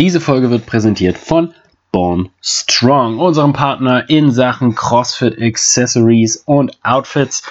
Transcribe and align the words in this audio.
Diese 0.00 0.18
Folge 0.18 0.50
wird 0.50 0.64
präsentiert 0.64 1.18
von 1.18 1.52
Born 1.92 2.30
Strong, 2.40 3.18
unserem 3.18 3.52
Partner 3.52 4.08
in 4.08 4.30
Sachen 4.30 4.74
CrossFit 4.74 5.38
Accessories 5.38 6.42
und 6.46 6.72
Outfits. 6.82 7.42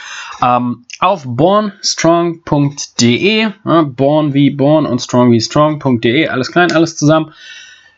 Ähm, 0.41 0.83
auf 0.97 1.25
bornstrong.de, 1.27 3.41
ja, 3.41 3.53
born 3.83 4.33
wie 4.33 4.49
born 4.49 4.87
und 4.87 4.99
strong 4.99 5.31
wie 5.31 5.39
strong.de, 5.39 6.27
alles 6.27 6.51
klein, 6.51 6.71
alles 6.71 6.97
zusammen, 6.97 7.35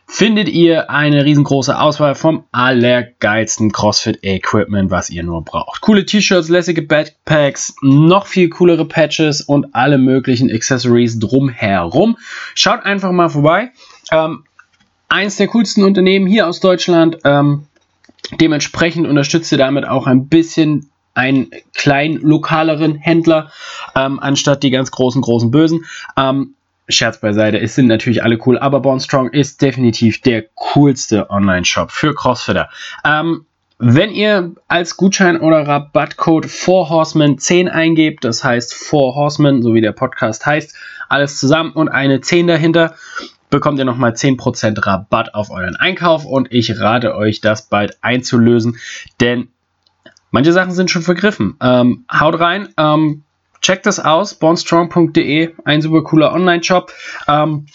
findet 0.06 0.50
ihr 0.50 0.90
eine 0.90 1.24
riesengroße 1.24 1.80
Auswahl 1.80 2.14
vom 2.14 2.44
allergeilsten 2.52 3.72
CrossFit-Equipment, 3.72 4.90
was 4.90 5.08
ihr 5.08 5.22
nur 5.22 5.42
braucht. 5.42 5.80
Coole 5.80 6.04
T-Shirts, 6.04 6.50
lässige 6.50 6.82
Backpacks, 6.82 7.74
noch 7.80 8.26
viel 8.26 8.50
coolere 8.50 8.84
Patches 8.84 9.40
und 9.40 9.74
alle 9.74 9.96
möglichen 9.96 10.50
Accessories 10.50 11.18
drumherum. 11.18 12.18
Schaut 12.54 12.84
einfach 12.84 13.12
mal 13.12 13.30
vorbei. 13.30 13.70
Ähm, 14.12 14.44
eins 15.08 15.36
der 15.36 15.48
coolsten 15.48 15.84
Unternehmen 15.84 16.26
hier 16.26 16.46
aus 16.46 16.60
Deutschland. 16.60 17.18
Ähm, 17.24 17.66
dementsprechend 18.40 19.06
unterstützt 19.06 19.50
ihr 19.52 19.58
damit 19.58 19.86
auch 19.86 20.06
ein 20.06 20.28
bisschen 20.28 20.90
einen 21.14 21.50
kleinen 21.74 22.16
lokaleren 22.16 22.94
Händler, 22.94 23.50
ähm, 23.94 24.18
anstatt 24.20 24.62
die 24.62 24.70
ganz 24.70 24.90
großen, 24.90 25.20
großen 25.20 25.50
Bösen. 25.50 25.84
Ähm, 26.16 26.54
Scherz 26.88 27.20
beiseite, 27.20 27.60
es 27.60 27.74
sind 27.74 27.86
natürlich 27.86 28.22
alle 28.22 28.38
cool, 28.44 28.58
aber 28.58 28.80
Born 28.80 29.00
Strong 29.00 29.30
ist 29.30 29.62
definitiv 29.62 30.20
der 30.20 30.44
coolste 30.54 31.30
Online-Shop 31.30 31.90
für 31.90 32.14
Crossfitter. 32.14 32.68
Ähm, 33.04 33.46
wenn 33.78 34.10
ihr 34.10 34.52
als 34.68 34.96
Gutschein 34.96 35.40
oder 35.40 35.66
Rabattcode 35.66 36.46
4Horsemen 36.46 37.38
10 37.38 37.68
eingebt, 37.68 38.24
das 38.24 38.44
heißt 38.44 38.74
4Horsemen, 38.74 39.62
so 39.62 39.74
wie 39.74 39.80
der 39.80 39.92
Podcast 39.92 40.46
heißt, 40.46 40.76
alles 41.08 41.38
zusammen 41.38 41.72
und 41.72 41.88
eine 41.88 42.20
10 42.20 42.46
dahinter, 42.46 42.94
bekommt 43.52 43.78
ihr 43.78 43.84
nochmal 43.84 44.12
10% 44.12 44.84
Rabatt 44.84 45.34
auf 45.34 45.50
euren 45.50 45.76
Einkauf 45.76 46.24
und 46.24 46.48
ich 46.50 46.80
rate 46.80 47.14
euch, 47.14 47.40
das 47.40 47.68
bald 47.68 47.98
einzulösen, 48.02 48.78
denn 49.20 49.48
manche 50.32 50.52
Sachen 50.52 50.72
sind 50.72 50.90
schon 50.90 51.02
vergriffen. 51.02 51.56
Ähm, 51.60 52.04
haut 52.10 52.40
rein, 52.40 52.70
ähm, 52.76 53.22
Checkt 53.60 53.86
das 53.86 54.00
aus, 54.00 54.34
bornstrong.de, 54.34 55.50
ein 55.64 55.82
super 55.82 56.02
cooler 56.02 56.32
Online-Shop, 56.32 56.92
ähm, 57.28 57.66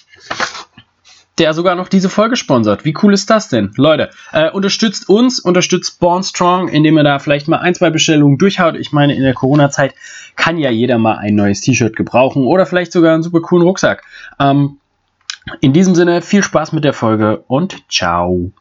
der 1.38 1.54
sogar 1.54 1.76
noch 1.76 1.88
diese 1.88 2.10
Folge 2.10 2.36
sponsert. 2.36 2.84
Wie 2.84 2.94
cool 3.02 3.14
ist 3.14 3.30
das 3.30 3.48
denn? 3.48 3.72
Leute, 3.78 4.10
äh, 4.34 4.52
unterstützt 4.52 5.08
uns, 5.08 5.40
unterstützt 5.40 6.02
Bornstrong, 6.02 6.68
indem 6.68 6.98
ihr 6.98 7.06
da 7.06 7.20
vielleicht 7.20 7.48
mal 7.48 7.60
ein, 7.60 7.74
zwei 7.74 7.90
Bestellungen 7.90 8.38
durchhaut. 8.38 8.76
Ich 8.76 8.92
meine, 8.92 9.16
in 9.16 9.24
der 9.24 9.34
Corona-Zeit 9.34 9.96
kann 10.36 10.58
ja 10.58 10.72
jeder 10.72 10.98
mal 10.98 11.20
ein 11.20 11.36
neues 11.36 11.62
T-Shirt 11.62 11.96
gebrauchen 11.96 12.44
oder 12.44 12.66
vielleicht 12.66 12.92
sogar 12.92 13.14
einen 13.14 13.24
super 13.24 13.40
coolen 13.40 13.66
Rucksack. 13.66 14.04
Ähm, 14.40 14.80
in 15.62 15.74
diesem 15.74 15.96
Sinne, 15.96 16.22
viel 16.22 16.44
Spaß 16.44 16.72
mit 16.74 16.84
der 16.84 16.94
Folge 16.94 17.44
und 17.48 17.84
ciao. 17.92 18.52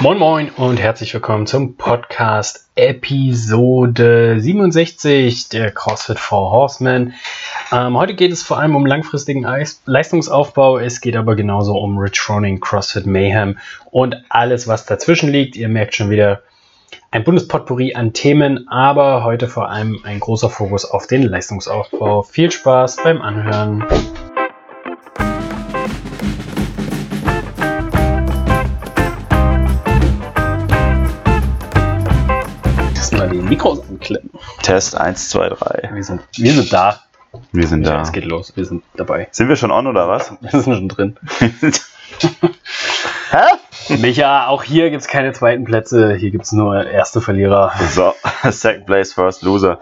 Moin 0.00 0.18
Moin 0.18 0.50
und 0.50 0.78
herzlich 0.78 1.12
willkommen 1.12 1.46
zum 1.46 1.76
Podcast 1.76 2.70
Episode 2.74 4.40
67 4.40 5.48
der 5.50 5.72
CrossFit 5.72 6.18
for 6.18 6.50
Horsemen. 6.50 7.14
Ähm, 7.72 7.98
heute 7.98 8.14
geht 8.14 8.32
es 8.32 8.42
vor 8.42 8.58
allem 8.58 8.76
um 8.76 8.86
langfristigen 8.86 9.46
Leistungsaufbau, 9.84 10.78
es 10.78 11.00
geht 11.00 11.16
aber 11.16 11.34
genauso 11.36 11.76
um 11.76 11.98
Retroning, 11.98 12.60
CrossFit 12.60 13.06
Mayhem 13.06 13.58
und 13.90 14.16
alles, 14.28 14.68
was 14.68 14.86
dazwischen 14.86 15.28
liegt. 15.28 15.56
Ihr 15.56 15.68
merkt 15.68 15.94
schon 15.94 16.08
wieder 16.08 16.42
ein 17.10 17.24
Bundespotpourri 17.24 17.94
an 17.94 18.12
Themen, 18.12 18.68
aber 18.68 19.24
heute 19.24 19.48
vor 19.48 19.68
allem 19.68 20.00
ein 20.04 20.20
großer 20.20 20.48
Fokus 20.48 20.84
auf 20.84 21.08
den 21.08 21.24
Leistungsaufbau. 21.24 22.22
Viel 22.22 22.50
Spaß 22.50 22.98
beim 23.02 23.20
Anhören. 23.20 23.84
Mikros 33.50 33.80
anklippen. 33.88 34.30
Test 34.62 34.96
1, 34.96 35.28
2, 35.30 35.48
3. 35.50 35.90
Wir 35.92 36.04
sind, 36.04 36.22
wir 36.36 36.52
sind 36.52 36.72
da. 36.72 37.00
Wir 37.52 37.66
sind 37.66 37.84
da. 37.84 38.02
Es 38.02 38.12
geht 38.12 38.24
los. 38.24 38.56
Wir 38.56 38.64
sind 38.64 38.82
dabei. 38.96 39.28
Sind 39.32 39.48
wir 39.48 39.56
schon 39.56 39.70
on 39.70 39.86
oder 39.86 40.08
was? 40.08 40.32
Wir 40.40 40.50
sind 40.50 40.64
schon 40.64 40.88
drin. 40.88 41.16
Hä? 43.30 43.69
Micha, 43.98 44.46
auch 44.46 44.62
hier 44.62 44.90
gibt 44.90 45.02
es 45.02 45.08
keine 45.08 45.32
zweiten 45.32 45.64
Plätze. 45.64 46.14
Hier 46.14 46.30
gibt 46.30 46.44
es 46.44 46.52
nur 46.52 46.86
erste 46.86 47.20
Verlierer. 47.20 47.72
So, 47.90 48.14
Second 48.50 48.86
Place, 48.86 49.12
First 49.12 49.42
Loser. 49.42 49.80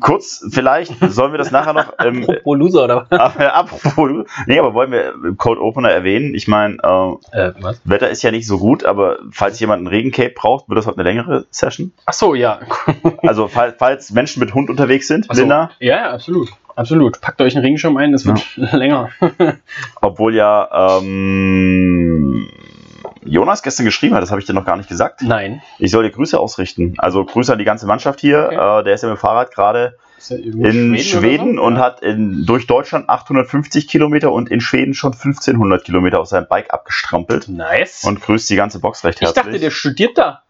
Kurz, 0.00 0.44
vielleicht 0.50 0.94
sollen 1.12 1.32
wir 1.32 1.38
das 1.38 1.50
nachher 1.50 1.72
noch. 1.72 1.94
Ähm, 1.98 2.22
apropos 2.22 2.58
Loser, 2.58 2.84
oder 2.84 3.06
was? 3.08 3.36
apropos 3.36 4.08
Loser. 4.08 4.24
Nee, 4.46 4.58
aber 4.58 4.74
wollen 4.74 4.92
wir 4.92 5.14
Code 5.36 5.60
Opener 5.60 5.90
erwähnen? 5.90 6.34
Ich 6.34 6.48
meine, 6.48 6.76
äh, 6.82 7.38
äh, 7.38 7.52
Wetter 7.84 8.08
ist 8.08 8.22
ja 8.22 8.30
nicht 8.30 8.46
so 8.46 8.58
gut, 8.58 8.84
aber 8.84 9.18
falls 9.30 9.58
jemand 9.60 9.80
einen 9.80 9.88
Regencape 9.88 10.30
braucht, 10.30 10.68
wird 10.68 10.78
das 10.78 10.86
heute 10.86 10.98
eine 10.98 11.08
längere 11.08 11.46
Session. 11.50 11.92
Ach 12.06 12.12
so, 12.12 12.34
ja. 12.34 12.60
also, 13.22 13.48
falls, 13.48 13.74
falls 13.78 14.10
Menschen 14.12 14.40
mit 14.40 14.54
Hund 14.54 14.70
unterwegs 14.70 15.08
sind, 15.08 15.26
so. 15.30 15.40
Linda. 15.40 15.70
Ja, 15.80 15.96
ja, 15.96 16.10
absolut. 16.12 16.48
Absolut. 16.76 17.20
Packt 17.20 17.40
euch 17.42 17.54
einen 17.56 17.64
Regenschirm 17.64 17.96
ein, 17.96 18.12
das 18.12 18.24
wird 18.24 18.42
ja. 18.56 18.76
länger. 18.76 19.10
Obwohl 20.00 20.34
ja, 20.34 20.98
ähm, 20.98 22.48
Jonas 23.24 23.62
gestern 23.62 23.84
geschrieben 23.84 24.14
hat, 24.14 24.22
das 24.22 24.30
habe 24.30 24.40
ich 24.40 24.46
dir 24.46 24.54
noch 24.54 24.64
gar 24.64 24.76
nicht 24.76 24.88
gesagt. 24.88 25.22
Nein. 25.22 25.62
Ich 25.78 25.90
soll 25.90 26.04
dir 26.04 26.10
Grüße 26.10 26.38
ausrichten. 26.38 26.94
Also 26.98 27.24
Grüße 27.24 27.52
an 27.52 27.58
die 27.58 27.64
ganze 27.64 27.86
Mannschaft 27.86 28.20
hier. 28.20 28.46
Okay. 28.46 28.80
Äh, 28.80 28.84
der 28.84 28.94
ist 28.94 29.02
ja 29.02 29.08
mit 29.08 29.18
dem 29.18 29.20
Fahrrad 29.20 29.52
gerade 29.54 29.96
in 30.28 30.52
Schweden, 30.62 30.98
Schweden 30.98 31.56
so? 31.56 31.62
und 31.62 31.76
ja. 31.76 31.82
hat 31.82 32.02
in, 32.02 32.44
durch 32.44 32.66
Deutschland 32.66 33.08
850 33.08 33.88
Kilometer 33.88 34.32
und 34.32 34.50
in 34.50 34.60
Schweden 34.60 34.94
schon 34.94 35.12
1500 35.12 35.84
Kilometer 35.84 36.20
auf 36.20 36.28
seinem 36.28 36.46
Bike 36.46 36.72
abgestrampelt. 36.72 37.48
Nice. 37.48 38.04
Und 38.04 38.20
grüßt 38.20 38.48
die 38.50 38.56
ganze 38.56 38.80
Box 38.80 39.04
recht 39.04 39.20
herzlich. 39.20 39.36
Ich 39.38 39.44
dachte, 39.44 39.60
der 39.60 39.70
studiert 39.70 40.18
da. 40.18 40.42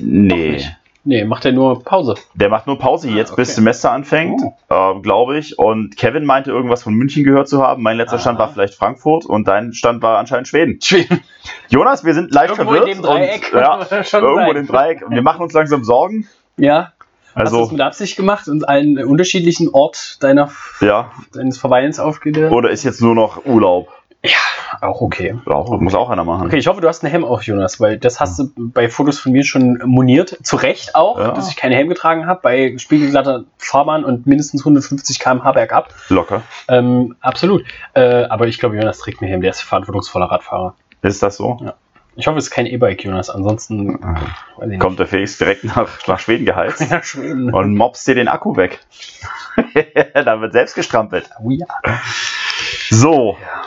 Nee. 0.00 0.64
Nee, 1.06 1.24
macht 1.24 1.44
er 1.44 1.52
nur 1.52 1.84
Pause. 1.84 2.16
Der 2.34 2.48
macht 2.48 2.66
nur 2.66 2.80
Pause 2.80 3.08
jetzt, 3.10 3.30
ah, 3.30 3.32
okay. 3.34 3.42
bis 3.42 3.54
Semester 3.54 3.92
anfängt, 3.92 4.42
oh. 4.42 4.96
äh, 4.96 5.00
glaube 5.02 5.38
ich. 5.38 5.56
Und 5.56 5.96
Kevin 5.96 6.24
meinte 6.24 6.50
irgendwas 6.50 6.82
von 6.82 6.94
München 6.94 7.22
gehört 7.22 7.48
zu 7.48 7.62
haben. 7.62 7.80
Mein 7.84 7.96
letzter 7.96 8.16
Aha. 8.16 8.22
Stand 8.22 8.38
war 8.40 8.48
vielleicht 8.48 8.74
Frankfurt 8.74 9.24
und 9.24 9.46
dein 9.46 9.72
Stand 9.72 10.02
war 10.02 10.18
anscheinend 10.18 10.48
Schweden. 10.48 10.80
Schweden. 10.82 11.22
Jonas, 11.68 12.04
wir 12.04 12.12
sind 12.12 12.34
leicht 12.34 12.50
irgendwo 12.50 12.72
verwirrt. 12.72 12.88
In 12.88 13.02
dem 13.02 13.02
Dreieck. 13.02 13.52
Und, 13.52 13.60
ja, 13.60 13.86
irgendwo 14.12 14.50
in 14.50 14.56
dem 14.56 14.66
Dreieck. 14.66 15.04
Wir 15.08 15.22
machen 15.22 15.42
uns 15.42 15.52
langsam 15.52 15.84
Sorgen. 15.84 16.28
Ja. 16.56 16.92
Also, 17.34 17.44
Hast 17.44 17.52
du 17.52 17.60
das 17.60 17.72
mit 17.72 17.80
Absicht 17.82 18.16
gemacht 18.16 18.48
und 18.48 18.68
einen 18.68 19.04
unterschiedlichen 19.04 19.68
Ort 19.72 20.20
deiner, 20.24 20.50
ja. 20.80 21.12
deines 21.32 21.56
Verweilens 21.56 22.00
aufgegeben? 22.00 22.50
Oder 22.50 22.70
ist 22.70 22.82
jetzt 22.82 23.00
nur 23.00 23.14
noch 23.14 23.44
Urlaub? 23.46 23.92
Ja, 24.24 24.38
auch 24.80 25.00
okay. 25.00 25.36
Auch, 25.46 25.78
muss 25.80 25.94
auch 25.94 26.10
einer 26.10 26.24
machen. 26.24 26.46
Okay, 26.46 26.56
ich 26.56 26.66
hoffe, 26.66 26.80
du 26.80 26.88
hast 26.88 27.02
einen 27.02 27.10
Helm 27.10 27.24
auf, 27.24 27.42
Jonas, 27.42 27.80
weil 27.80 27.98
das 27.98 28.20
hast 28.20 28.38
du 28.38 28.50
bei 28.56 28.88
Fotos 28.88 29.18
von 29.18 29.32
mir 29.32 29.44
schon 29.44 29.80
moniert. 29.84 30.38
Zu 30.42 30.56
Recht 30.56 30.94
auch, 30.94 31.18
ja. 31.18 31.32
dass 31.32 31.48
ich 31.50 31.56
keinen 31.56 31.72
Helm 31.72 31.88
getragen 31.88 32.26
habe, 32.26 32.40
bei 32.42 32.78
spiegelglatter 32.78 33.44
Fahrbahn 33.58 34.04
und 34.04 34.26
mindestens 34.26 34.62
150 34.62 35.18
km/h 35.18 35.52
bergab. 35.52 35.94
Locker. 36.08 36.42
Ähm, 36.68 37.16
absolut. 37.20 37.64
Äh, 37.94 38.24
aber 38.24 38.46
ich 38.46 38.58
glaube, 38.58 38.76
Jonas 38.76 38.98
trägt 38.98 39.20
einen 39.20 39.28
Helm, 39.28 39.40
der 39.40 39.50
ist 39.50 39.60
verantwortungsvoller 39.60 40.26
Radfahrer. 40.26 40.74
Ist 41.02 41.22
das 41.22 41.36
so? 41.36 41.58
Ja. 41.62 41.74
Ich 42.18 42.26
hoffe, 42.26 42.38
es 42.38 42.44
ist 42.44 42.50
kein 42.50 42.64
E-Bike, 42.64 43.04
Jonas. 43.04 43.28
Ansonsten 43.28 44.00
kommt 44.78 44.98
der 44.98 45.06
Felix 45.06 45.36
direkt 45.36 45.64
nach, 45.64 45.86
nach 46.06 46.18
Schweden 46.18 46.46
geheizt 46.46 46.90
nach 46.90 47.04
Schweden. 47.04 47.52
und 47.52 47.76
mobst 47.76 48.06
dir 48.08 48.14
den 48.14 48.28
Akku 48.28 48.56
weg. 48.56 48.80
da 50.14 50.40
wird 50.40 50.54
selbst 50.54 50.74
gestrampelt. 50.74 51.28
Oh 51.44 51.50
ja. 51.50 51.66
So. 52.88 53.36
Ja. 53.38 53.62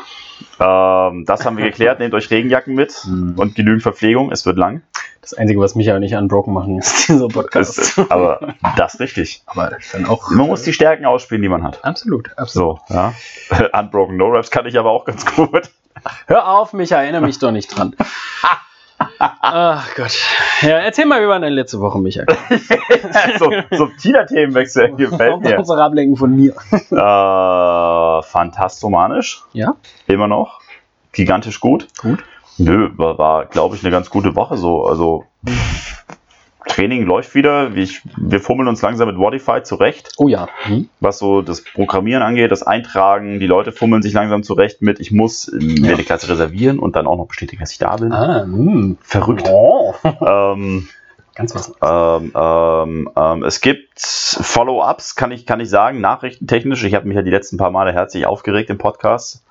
Ähm, 0.60 1.26
das 1.26 1.46
haben 1.46 1.58
wir 1.58 1.66
geklärt. 1.66 2.00
Nehmt 2.00 2.14
euch 2.14 2.30
Regenjacken 2.30 2.76
mit 2.76 2.94
mhm. 3.06 3.36
und 3.38 3.56
genügend 3.56 3.82
Verpflegung. 3.82 4.32
Es 4.32 4.46
wird 4.46 4.58
lang. 4.58 4.82
Das 5.22 5.34
Einzige, 5.34 5.60
was 5.60 5.76
mich 5.76 5.88
ja 5.88 6.00
nicht 6.00 6.16
unbroken 6.16 6.54
machen, 6.54 6.80
ist 6.80 7.08
dieser 7.08 7.28
Podcast. 7.28 7.78
Ist, 7.78 8.12
aber 8.12 8.56
das 8.78 9.00
richtig. 9.00 9.44
Aber 9.46 9.78
dann 9.92 10.06
auch. 10.06 10.32
Man 10.32 10.48
muss 10.48 10.64
die 10.64 10.74
Stärken 10.74 11.06
ausspielen, 11.06 11.42
die 11.42 11.50
man 11.50 11.64
hat. 11.64 11.84
Absolut, 11.84 12.38
absolut. 12.38 12.80
So, 12.88 12.94
ja. 12.94 13.14
Unbroken 13.80 14.18
No 14.18 14.30
Raps 14.30 14.52
kann 14.52 14.66
ich 14.66 14.78
aber 14.78 14.92
auch 14.92 15.06
ganz 15.06 15.26
gut. 15.26 15.70
Hör 16.28 16.48
auf, 16.48 16.74
mich 16.74 16.92
erinnere 16.92 17.22
mich 17.22 17.40
doch 17.40 17.52
nicht 17.52 17.68
dran. 17.68 17.96
Ach 19.20 19.96
Gott. 19.96 20.18
Ja, 20.62 20.80
erzähl 20.80 21.06
mal, 21.06 21.22
wie 21.22 21.28
war 21.28 21.40
deine 21.40 21.56
letzte 21.56 21.80
Woche, 21.80 22.00
Michael? 22.00 22.28
so, 23.40 23.52
subtiler 23.72 24.26
Themenwechsel 24.28 24.96
gefällt 24.98 25.42
mir. 25.42 25.58
Unsere 25.58 25.84
Ablenken 25.84 26.18
von 26.18 26.36
mir. 26.36 26.54
äh, 26.72 28.22
fantastomanisch. 28.24 29.44
Ja. 29.54 29.76
Immer 30.08 30.28
noch. 30.28 30.62
Gigantisch 31.12 31.60
gut. 31.60 31.88
Gut. 32.02 32.24
Nö, 32.58 32.90
war, 32.98 33.18
war 33.18 33.46
glaube 33.46 33.76
ich, 33.76 33.84
eine 33.84 33.92
ganz 33.92 34.10
gute 34.10 34.36
Woche 34.36 34.58
so. 34.58 34.86
Also 34.86 35.26
Training 36.70 37.06
läuft 37.06 37.36
wieder. 37.36 37.76
Ich, 37.76 38.02
wir 38.16 38.40
fummeln 38.40 38.70
uns 38.70 38.82
langsam 38.82 39.10
mit 39.10 39.18
Wodify 39.18 39.64
zurecht. 39.64 40.14
Oh 40.18 40.28
ja. 40.28 40.48
Mhm. 40.68 40.88
Was 41.02 41.20
so 41.20 41.42
das 41.42 41.62
Programmieren 41.62 42.24
angeht, 42.24 42.52
das 42.52 42.64
Eintragen. 42.64 43.40
Die 43.40 43.48
Leute 43.48 43.74
fummeln 43.74 44.02
sich 44.02 44.14
langsam 44.14 44.44
zurecht 44.44 44.82
mit, 44.82 45.00
ich 45.00 45.12
muss 45.12 45.52
mir 45.52 45.90
ja. 45.90 45.94
eine 45.96 46.04
Klasse 46.04 46.30
reservieren 46.30 46.80
und 46.80 46.96
dann 46.96 47.08
auch 47.08 47.18
noch 47.18 47.28
bestätigen, 47.28 47.60
dass 47.60 47.72
ich 47.72 47.80
da 47.80 47.96
bin. 47.98 48.14
Ah, 48.14 48.46
mh. 48.46 48.58
Hm. 48.58 48.98
Verrückt. 49.02 49.44
Oh. 49.50 49.94
Ähm, 50.04 50.88
Ganz 51.36 51.56
was. 51.56 51.74
Ähm, 51.82 52.34
ähm, 52.36 53.10
ähm, 53.16 53.44
es 53.44 53.62
gibt 53.62 54.00
Follow-ups, 54.00 55.16
kann 55.16 55.32
ich, 55.32 55.46
kann 55.46 55.62
ich 55.62 55.70
sagen, 55.70 56.02
nachrichtentechnisch. 56.02 56.84
Ich 56.84 56.94
habe 56.96 57.08
mich 57.08 57.16
ja 57.16 57.22
die 57.22 57.32
letzten 57.32 57.56
paar 57.56 57.72
Male 57.72 57.94
herzlich 57.94 58.26
aufgeregt 58.26 58.70
im 58.70 58.78
Podcast. 58.78 59.42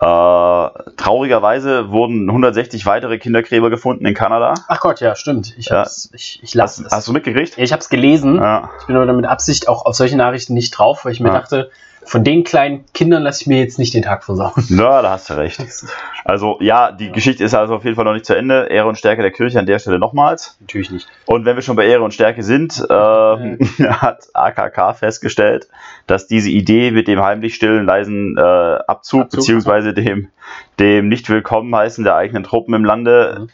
Äh, 0.00 0.04
traurigerweise 0.96 1.90
wurden 1.90 2.28
160 2.28 2.86
weitere 2.86 3.18
Kindergräber 3.18 3.68
gefunden 3.68 4.06
in 4.06 4.14
Kanada. 4.14 4.54
Ach 4.68 4.78
Gott, 4.80 5.00
ja, 5.00 5.16
stimmt. 5.16 5.54
Ich, 5.58 5.66
Ja. 5.66 5.86
ich, 6.12 6.38
ich 6.42 6.54
lasse 6.54 6.84
Hast, 6.84 6.92
hast 6.92 7.08
du 7.08 7.12
mitgekriegt? 7.12 7.58
Ich 7.58 7.72
habe 7.72 7.80
es 7.80 7.88
gelesen. 7.88 8.36
Ja. 8.36 8.70
Ich 8.80 8.86
bin 8.86 8.94
aber 8.96 9.12
mit 9.12 9.26
Absicht 9.26 9.68
auch 9.68 9.84
auf 9.86 9.96
solche 9.96 10.16
Nachrichten 10.16 10.54
nicht 10.54 10.70
drauf, 10.70 11.04
weil 11.04 11.12
ich 11.12 11.20
mir 11.20 11.28
Ja. 11.30 11.34
dachte, 11.40 11.70
von 12.08 12.24
den 12.24 12.42
kleinen 12.42 12.86
Kindern 12.94 13.22
lasse 13.22 13.42
ich 13.42 13.46
mir 13.46 13.58
jetzt 13.58 13.78
nicht 13.78 13.92
den 13.92 14.02
Tag 14.02 14.24
versauen. 14.24 14.52
ja, 14.70 15.02
da 15.02 15.10
hast 15.10 15.28
du 15.28 15.34
recht. 15.34 15.62
Also 16.24 16.56
ja, 16.60 16.90
die 16.90 17.12
Geschichte 17.12 17.44
ist 17.44 17.54
also 17.54 17.74
auf 17.74 17.84
jeden 17.84 17.96
Fall 17.96 18.06
noch 18.06 18.14
nicht 18.14 18.24
zu 18.24 18.34
Ende. 18.34 18.68
Ehre 18.70 18.88
und 18.88 18.96
Stärke 18.96 19.20
der 19.20 19.30
Kirche 19.30 19.58
an 19.58 19.66
der 19.66 19.78
Stelle 19.78 19.98
nochmals. 19.98 20.56
Natürlich 20.60 20.90
nicht. 20.90 21.06
Und 21.26 21.44
wenn 21.44 21.56
wir 21.56 21.62
schon 21.62 21.76
bei 21.76 21.86
Ehre 21.86 22.02
und 22.02 22.14
Stärke 22.14 22.42
sind, 22.42 22.82
ähm, 22.88 23.58
hat 23.90 24.28
AKK 24.32 24.94
festgestellt, 24.94 25.68
dass 26.06 26.26
diese 26.26 26.48
Idee 26.48 26.90
mit 26.92 27.08
dem 27.08 27.22
heimlich 27.22 27.54
stillen, 27.54 27.84
leisen 27.84 28.36
äh, 28.38 28.40
Abzug, 28.40 29.22
Abzug, 29.22 29.30
beziehungsweise 29.40 29.92
dem, 29.92 30.28
dem 30.78 31.08
nicht 31.08 31.28
willkommen 31.28 31.74
heißen 31.76 32.04
der 32.04 32.16
eigenen 32.16 32.42
Truppen 32.42 32.72
im 32.74 32.84
Lande 32.86 33.36
Mhm. 33.38 33.48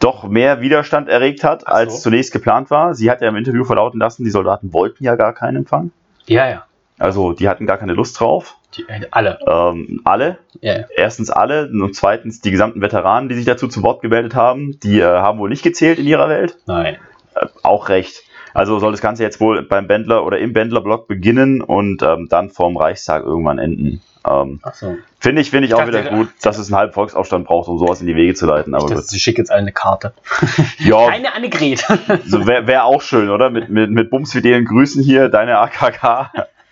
doch 0.00 0.28
mehr 0.28 0.60
Widerstand 0.60 1.08
erregt 1.08 1.44
hat, 1.44 1.60
so. 1.60 1.66
als 1.66 2.02
zunächst 2.02 2.32
geplant 2.32 2.70
war. 2.70 2.94
Sie 2.94 3.08
hat 3.08 3.20
ja 3.22 3.28
im 3.28 3.36
Interview 3.36 3.64
verlauten 3.64 4.00
lassen, 4.00 4.24
die 4.24 4.30
Soldaten 4.30 4.72
wollten 4.72 5.04
ja 5.04 5.14
gar 5.14 5.32
keinen 5.32 5.58
Empfang. 5.58 5.92
Ja, 6.26 6.48
ja. 6.48 6.64
Also 7.00 7.32
die 7.32 7.48
hatten 7.48 7.66
gar 7.66 7.78
keine 7.78 7.94
Lust 7.94 8.20
drauf. 8.20 8.56
Die, 8.76 8.82
äh, 8.88 9.00
alle. 9.10 9.38
Ähm, 9.48 10.00
alle, 10.04 10.38
Ja, 10.60 10.78
ja. 10.80 10.84
erstens 10.96 11.30
alle 11.30 11.68
und 11.68 11.96
zweitens 11.96 12.40
die 12.40 12.50
gesamten 12.52 12.80
Veteranen, 12.80 13.28
die 13.28 13.34
sich 13.34 13.46
dazu 13.46 13.66
zu 13.68 13.82
Wort 13.82 14.02
gemeldet 14.02 14.34
haben, 14.36 14.78
die 14.80 15.00
äh, 15.00 15.04
haben 15.04 15.38
wohl 15.40 15.48
nicht 15.48 15.62
gezählt 15.64 15.98
in 15.98 16.06
ihrer 16.06 16.28
Welt. 16.28 16.56
Nein. 16.66 16.96
Äh, 17.34 17.46
auch 17.62 17.88
recht. 17.88 18.22
Also 18.54 18.78
soll 18.78 18.92
das 18.92 19.00
Ganze 19.00 19.22
jetzt 19.22 19.40
wohl 19.40 19.62
beim 19.62 19.86
Bändler 19.86 20.24
oder 20.24 20.38
im 20.38 20.52
Bändlerblock 20.52 21.08
beginnen 21.08 21.62
und 21.62 22.02
ähm, 22.02 22.26
dann 22.28 22.50
vorm 22.50 22.76
Reichstag 22.76 23.24
irgendwann 23.24 23.58
enden. 23.58 24.02
Ähm, 24.28 24.60
so. 24.74 24.96
Finde 25.18 25.40
ich, 25.40 25.50
finde 25.50 25.66
ich 25.66 25.74
auch 25.74 25.78
dachte, 25.78 25.92
wieder 26.04 26.10
gut, 26.10 26.28
dass 26.42 26.58
es 26.58 26.68
einen 26.68 26.76
halben 26.78 26.92
Volksaufstand 26.92 27.46
braucht, 27.46 27.68
um 27.68 27.78
sowas 27.78 28.00
in 28.00 28.06
die 28.06 28.16
Wege 28.16 28.34
zu 28.34 28.46
leiten. 28.46 28.74
Aber 28.74 28.86
Das, 28.88 29.06
gut. 29.06 29.16
ich 29.16 29.22
schicke 29.22 29.40
jetzt 29.40 29.50
eine 29.50 29.72
Karte. 29.72 30.12
Ja, 30.78 31.08
Keine 31.08 31.32
Annegret. 31.34 31.86
so 32.26 32.46
wäre 32.46 32.66
wär 32.66 32.84
auch 32.84 33.02
schön, 33.02 33.30
oder? 33.30 33.50
Mit, 33.50 33.70
mit, 33.70 33.90
mit 33.90 34.10
bumsfidelen 34.10 34.64
Grüßen 34.64 35.02
hier, 35.02 35.28
deine 35.28 35.58
AKK, 35.58 36.30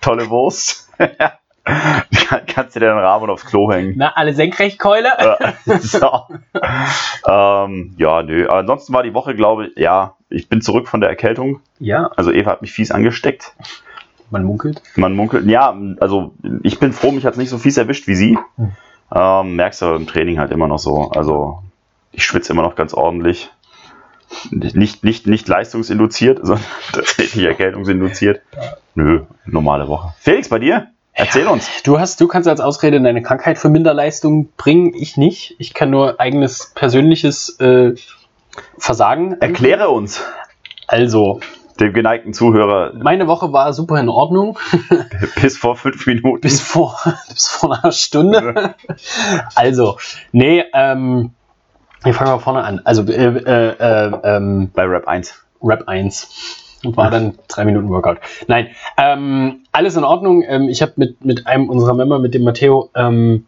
tolle 0.08 0.30
Wurst. 0.30 0.88
Kann, 0.96 2.40
kannst 2.46 2.74
du 2.76 2.80
dir 2.80 2.86
den 2.86 2.98
Rahmen 2.98 3.28
aufs 3.28 3.44
Klo 3.44 3.70
hängen. 3.70 3.94
Na, 3.96 4.12
alle 4.14 4.32
Senkrechtkeule. 4.32 5.08
So. 5.80 6.22
ähm, 7.26 7.94
ja, 7.98 8.22
nö. 8.22 8.48
Ansonsten 8.48 8.92
war 8.94 9.02
die 9.02 9.12
Woche, 9.14 9.34
glaube 9.34 9.66
ich, 9.66 9.76
ja, 9.76 10.14
ich 10.30 10.48
bin 10.48 10.62
zurück 10.62 10.88
von 10.88 11.00
der 11.00 11.10
Erkältung. 11.10 11.60
Ja, 11.78 12.10
Also 12.16 12.32
Eva 12.32 12.52
hat 12.52 12.62
mich 12.62 12.72
fies 12.72 12.90
angesteckt. 12.90 13.54
man 14.30 14.44
munkelt. 14.44 14.82
Man 14.96 15.14
munkelt, 15.14 15.46
ja, 15.46 15.76
also 16.00 16.32
ich 16.62 16.78
bin 16.78 16.92
froh, 16.92 17.10
mich 17.12 17.24
hat 17.26 17.32
es 17.32 17.38
nicht 17.38 17.50
so 17.50 17.58
fies 17.58 17.76
erwischt 17.76 18.06
wie 18.06 18.14
sie. 18.14 18.38
Hm. 18.56 18.72
Ähm, 19.14 19.56
merkst 19.56 19.82
du 19.82 19.94
im 19.94 20.06
Training 20.06 20.38
halt 20.38 20.52
immer 20.52 20.68
noch 20.68 20.78
so. 20.78 21.10
Also 21.10 21.62
ich 22.12 22.24
schwitze 22.24 22.52
immer 22.52 22.62
noch 22.62 22.76
ganz 22.76 22.94
ordentlich. 22.94 23.50
Nicht, 24.50 25.04
nicht, 25.04 25.26
nicht 25.26 25.48
leistungsinduziert, 25.48 26.40
sondern 26.42 26.64
tatsächlich 26.92 27.44
erkältungsinduziert. 27.44 28.40
Nö, 28.94 29.22
normale 29.46 29.88
Woche. 29.88 30.14
Felix, 30.18 30.48
bei 30.48 30.58
dir? 30.58 30.88
Erzähl 31.12 31.44
Ja. 31.44 31.50
uns. 31.50 31.68
Du 31.82 31.98
hast, 31.98 32.20
du 32.20 32.28
kannst 32.28 32.48
als 32.48 32.60
Ausrede 32.60 33.00
deine 33.00 33.22
Krankheit 33.22 33.58
für 33.58 33.68
Minderleistung 33.68 34.50
bringen, 34.56 34.92
ich 34.94 35.16
nicht. 35.16 35.56
Ich 35.58 35.74
kann 35.74 35.90
nur 35.90 36.20
eigenes 36.20 36.72
persönliches 36.74 37.58
äh, 37.58 37.94
Versagen. 38.78 39.40
Erkläre 39.40 39.88
uns, 39.88 40.22
Also, 40.86 41.40
dem 41.80 41.92
geneigten 41.92 42.32
Zuhörer, 42.32 42.92
meine 42.94 43.26
Woche 43.28 43.52
war 43.52 43.72
super 43.72 43.98
in 44.00 44.08
Ordnung. 44.08 44.58
bis 45.40 45.56
vor 45.56 45.76
fünf 45.76 46.06
Minuten. 46.06 46.40
Bis 46.40 46.60
vor, 46.60 46.98
bis 47.28 47.48
vor 47.48 47.78
einer 47.82 47.92
Stunde. 47.92 48.74
Also, 49.54 49.98
nee, 50.32 50.64
ähm, 50.72 51.30
wir 52.02 52.14
fangen 52.14 52.30
mal 52.30 52.38
vorne 52.38 52.64
an. 52.64 52.80
Also, 52.84 53.02
äh, 53.04 53.26
äh, 53.26 53.76
äh, 53.78 54.12
ähm, 54.24 54.70
bei 54.72 54.84
Rap 54.84 55.08
1. 55.08 55.34
Rap 55.62 55.88
1. 55.88 56.64
Und 56.84 56.96
war 56.96 57.10
dann 57.10 57.36
drei 57.48 57.64
Minuten 57.64 57.88
Workout. 57.88 58.18
Nein, 58.46 58.68
ähm, 58.96 59.64
alles 59.72 59.96
in 59.96 60.04
Ordnung. 60.04 60.44
Ähm, 60.46 60.68
ich 60.68 60.80
habe 60.80 60.92
mit, 60.96 61.24
mit 61.24 61.46
einem 61.46 61.68
unserer 61.68 61.94
Member, 61.94 62.20
mit 62.20 62.34
dem 62.34 62.44
Matteo, 62.44 62.90
ähm, 62.94 63.46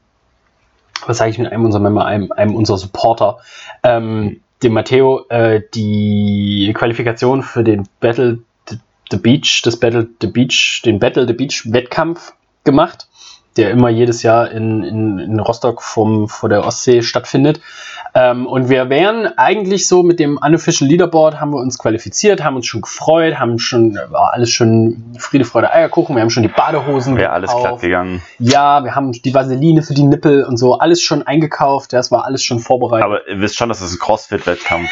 was 1.06 1.18
sage 1.18 1.30
ich 1.30 1.38
mit 1.38 1.50
einem 1.50 1.64
unserer 1.64 1.82
Member, 1.82 2.04
einem, 2.04 2.32
einem 2.32 2.56
unserer 2.56 2.78
Supporter, 2.78 3.38
ähm, 3.84 4.40
dem 4.64 4.72
Matteo, 4.72 5.26
äh, 5.28 5.62
die 5.74 6.72
Qualifikation 6.74 7.42
für 7.42 7.62
den 7.62 7.88
Battle 8.00 8.40
the 9.10 9.16
Beach, 9.16 9.62
das 9.64 9.78
Battle 9.78 10.08
the 10.20 10.26
Beach, 10.26 10.82
den 10.84 10.98
Battle 10.98 11.26
the 11.26 11.32
Beach 11.32 11.64
Wettkampf 11.72 12.32
gemacht, 12.64 13.08
der 13.60 13.70
immer 13.70 13.88
jedes 13.90 14.22
Jahr 14.22 14.50
in, 14.50 14.82
in, 14.82 15.18
in 15.18 15.40
Rostock 15.40 15.82
vom, 15.82 16.28
vor 16.28 16.48
der 16.48 16.64
Ostsee 16.64 17.02
stattfindet. 17.02 17.60
Ähm, 18.12 18.46
und 18.48 18.68
wir 18.68 18.90
wären 18.90 19.26
eigentlich 19.38 19.86
so 19.86 20.02
mit 20.02 20.18
dem 20.18 20.36
Unofficial 20.44 20.88
Leaderboard 20.90 21.40
haben 21.40 21.52
wir 21.52 21.58
uns 21.60 21.78
qualifiziert, 21.78 22.42
haben 22.42 22.56
uns 22.56 22.66
schon 22.66 22.80
gefreut, 22.80 23.38
haben 23.38 23.60
schon, 23.60 23.94
war 24.08 24.32
alles 24.32 24.50
schon 24.50 25.04
Friede, 25.18 25.44
Freude, 25.44 25.72
Eierkuchen, 25.72 26.16
wir 26.16 26.22
haben 26.22 26.30
schon 26.30 26.42
die 26.42 26.48
Badehosen 26.48 27.16
Wäre 27.16 27.30
alles 27.30 27.54
glatt 27.54 27.80
gegangen. 27.80 28.20
Ja, 28.40 28.82
wir 28.82 28.96
haben 28.96 29.12
die 29.12 29.32
Vaseline 29.32 29.82
für 29.82 29.94
die 29.94 30.02
Nippel 30.02 30.44
und 30.44 30.56
so, 30.56 30.78
alles 30.78 31.00
schon 31.02 31.22
eingekauft, 31.24 31.92
das 31.92 32.10
war 32.10 32.24
alles 32.24 32.42
schon 32.42 32.58
vorbereitet. 32.58 33.04
Aber 33.04 33.28
ihr 33.28 33.40
wisst 33.40 33.56
schon, 33.56 33.68
dass 33.68 33.80
es 33.80 33.92
ein 33.92 33.98
Crossfit-Wettkampf 34.00 34.90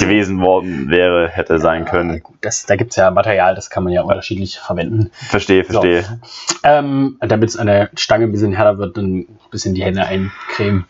gewesen 0.00 0.40
worden 0.40 0.88
wäre, 0.88 1.28
hätte 1.28 1.60
sein 1.60 1.84
Ah, 1.86 1.90
können. 1.90 2.20
gut, 2.20 2.36
das, 2.40 2.66
da 2.66 2.74
gibt 2.74 2.90
es 2.90 2.96
ja 2.96 3.12
Material, 3.12 3.54
das 3.54 3.70
kann 3.70 3.84
man 3.84 3.92
ja 3.92 4.02
unterschiedlich 4.02 4.58
verwenden. 4.58 5.10
Verstehe, 5.12 5.62
verstehe. 5.62 6.04
Ähm, 6.64 7.16
Damit 7.20 7.50
es 7.50 7.56
an 7.56 7.68
der 7.68 7.90
Stange 8.06 8.26
ein 8.26 8.30
bisschen 8.30 8.52
härter 8.52 8.78
wird, 8.78 8.96
dann 8.96 9.18
ein 9.18 9.38
bisschen 9.50 9.74
die 9.74 9.82
Hände 9.82 10.04
eincremen. 10.06 10.84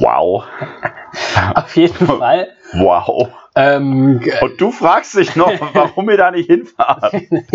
Wow. 0.00 0.42
Auf 1.54 1.76
jeden 1.76 2.06
Fall. 2.06 2.48
Wow. 2.72 3.28
Ähm, 3.54 4.20
Und 4.40 4.60
du 4.60 4.72
fragst 4.72 5.14
dich 5.16 5.36
noch, 5.36 5.52
warum 5.74 6.08
wir 6.08 6.16
da 6.16 6.32
nicht 6.32 6.46
hinfahren. 6.50 7.28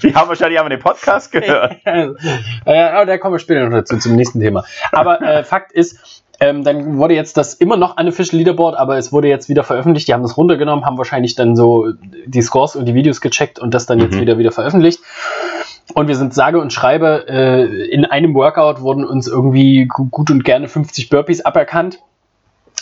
Wir 0.00 0.14
haben 0.14 0.28
wahrscheinlich 0.30 0.58
aber 0.58 0.70
den 0.70 0.78
Podcast 0.80 1.32
gehört. 1.32 1.76
aber 1.84 3.04
da 3.06 3.18
kommen 3.18 3.34
wir 3.34 3.38
später 3.38 3.68
noch 3.68 3.76
dazu, 3.76 3.98
zum 3.98 4.16
nächsten 4.16 4.40
Thema. 4.40 4.64
Aber 4.90 5.20
äh, 5.20 5.44
Fakt 5.44 5.72
ist, 5.72 6.22
ähm, 6.40 6.64
dann 6.64 6.96
wurde 6.96 7.12
jetzt 7.14 7.36
das 7.36 7.52
immer 7.54 7.76
noch 7.76 7.98
Unofficial 7.98 8.38
Leaderboard, 8.38 8.76
aber 8.78 8.96
es 8.96 9.12
wurde 9.12 9.28
jetzt 9.28 9.50
wieder 9.50 9.64
veröffentlicht. 9.64 10.08
Die 10.08 10.14
haben 10.14 10.22
das 10.22 10.38
runtergenommen, 10.38 10.86
haben 10.86 10.96
wahrscheinlich 10.96 11.34
dann 11.34 11.56
so 11.56 11.88
die 12.24 12.40
Scores 12.42 12.74
und 12.74 12.86
die 12.86 12.94
Videos 12.94 13.20
gecheckt 13.20 13.58
und 13.58 13.74
das 13.74 13.84
dann 13.86 13.98
jetzt 13.98 14.14
Mhm. 14.14 14.20
wieder 14.20 14.38
wieder 14.38 14.52
veröffentlicht. 14.52 15.00
Und 15.94 16.08
wir 16.08 16.16
sind 16.16 16.32
sage 16.32 16.60
und 16.60 16.72
schreibe, 16.72 17.26
äh, 17.28 17.86
in 17.90 18.04
einem 18.04 18.34
Workout 18.34 18.80
wurden 18.80 19.04
uns 19.04 19.26
irgendwie 19.26 19.86
gu- 19.86 20.06
gut 20.10 20.30
und 20.30 20.44
gerne 20.44 20.68
50 20.68 21.08
Burpees 21.10 21.44
aberkannt. 21.44 21.98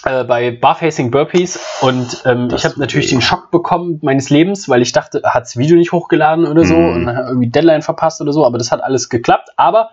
Äh, 0.04 0.24
bei 0.24 0.50
Barfacing 0.50 1.10
Burpees 1.10 1.58
und 1.82 2.22
ähm, 2.24 2.48
ich 2.54 2.64
habe 2.64 2.78
natürlich 2.80 3.10
den 3.10 3.20
Schock 3.20 3.50
bekommen 3.50 3.98
meines 4.02 4.30
Lebens, 4.30 4.66
weil 4.68 4.80
ich 4.80 4.92
dachte, 4.92 5.20
hat 5.24 5.42
das 5.42 5.58
Video 5.58 5.76
nicht 5.76 5.92
hochgeladen 5.92 6.46
oder 6.46 6.64
so 6.64 6.74
Mhm. 6.74 6.94
und 6.94 7.06
hat 7.16 7.26
irgendwie 7.28 7.48
Deadline 7.48 7.82
verpasst 7.82 8.20
oder 8.22 8.32
so, 8.32 8.46
aber 8.46 8.56
das 8.56 8.72
hat 8.72 8.82
alles 8.82 9.10
geklappt. 9.10 9.50
Aber 9.56 9.90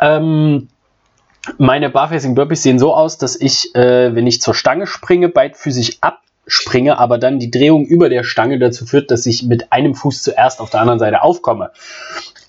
ähm, 0.00 0.68
meine 1.56 1.88
Barfacing 1.88 2.34
Burpees 2.34 2.62
sehen 2.62 2.78
so 2.78 2.94
aus, 2.94 3.16
dass 3.16 3.40
ich, 3.40 3.74
äh, 3.74 4.14
wenn 4.14 4.26
ich 4.26 4.42
zur 4.42 4.52
Stange 4.54 4.86
springe, 4.86 5.28
beidfüßig 5.30 6.00
abspringe, 6.46 6.98
aber 6.98 7.18
dann 7.18 7.38
die 7.38 7.50
Drehung 7.50 7.84
über 7.86 8.08
der 8.08 8.24
Stange 8.24 8.58
dazu 8.58 8.84
führt, 8.86 9.10
dass 9.10 9.26
ich 9.26 9.42
mit 9.44 9.72
einem 9.72 9.94
Fuß 9.94 10.22
zuerst 10.22 10.60
auf 10.60 10.70
der 10.70 10.80
anderen 10.80 10.98
Seite 10.98 11.22
aufkomme. 11.22 11.70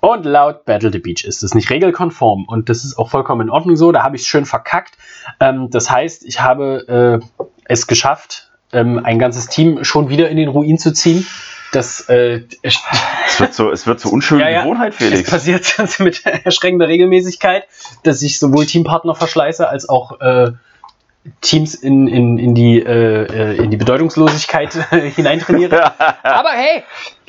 Und 0.02 0.26
laut 0.26 0.66
Battle 0.66 0.92
the 0.92 1.00
Beach 1.00 1.24
ist 1.24 1.44
das 1.44 1.54
nicht 1.54 1.70
regelkonform 1.70 2.46
und 2.46 2.68
das 2.70 2.84
ist 2.84 2.98
auch 2.98 3.10
vollkommen 3.10 3.42
in 3.42 3.50
Ordnung 3.50 3.78
so. 3.78 3.92
Da 3.92 4.04
habe 4.04 4.16
ich 4.18 4.24
es 4.24 4.28
schön 4.28 4.46
verkackt. 4.46 4.96
Ähm, 5.40 5.70
das 5.70 5.90
heißt, 5.90 6.26
ich 6.26 6.42
habe 6.42 7.22
äh, 7.40 7.48
es 7.66 7.88
geschafft, 7.88 8.52
ähm, 8.74 9.00
ein 9.04 9.18
ganzes 9.20 9.48
Team 9.48 9.84
schon 9.86 10.10
wieder 10.10 10.28
in 10.30 10.36
den 10.38 10.50
Ruin 10.50 10.78
zu 10.78 10.92
ziehen. 10.92 11.26
Das 11.72 12.02
äh, 12.10 12.42
Es 12.62 13.40
wird 13.40 13.54
so, 13.54 13.72
es 13.72 13.88
wird 13.88 14.00
so 14.00 14.10
unschöne 14.10 14.42
Ja, 14.42 14.50
ja. 14.50 14.62
Gewohnheit, 14.64 14.92
es 14.92 14.98
Felix. 14.98 15.30
passiert 15.30 15.74
mit 16.00 16.26
erschreckender 16.26 16.88
Regelmäßigkeit, 16.90 17.66
dass 18.04 18.22
ich 18.22 18.40
sowohl 18.40 18.66
Teampartner 18.66 19.16
verschleiße 19.16 19.68
als 19.68 19.88
auch 19.88 20.20
äh, 20.20 20.52
Teams 21.42 21.74
in, 21.76 22.08
in, 22.08 22.38
in, 22.38 22.56
die, 22.56 22.80
äh, 22.80 23.24
äh, 23.24 23.58
in 23.58 23.72
die 23.72 23.78
Bedeutungslosigkeit 23.78 24.74
hineintrainiere. 25.16 25.94
Aber 26.24 26.50
hey, 26.50 26.84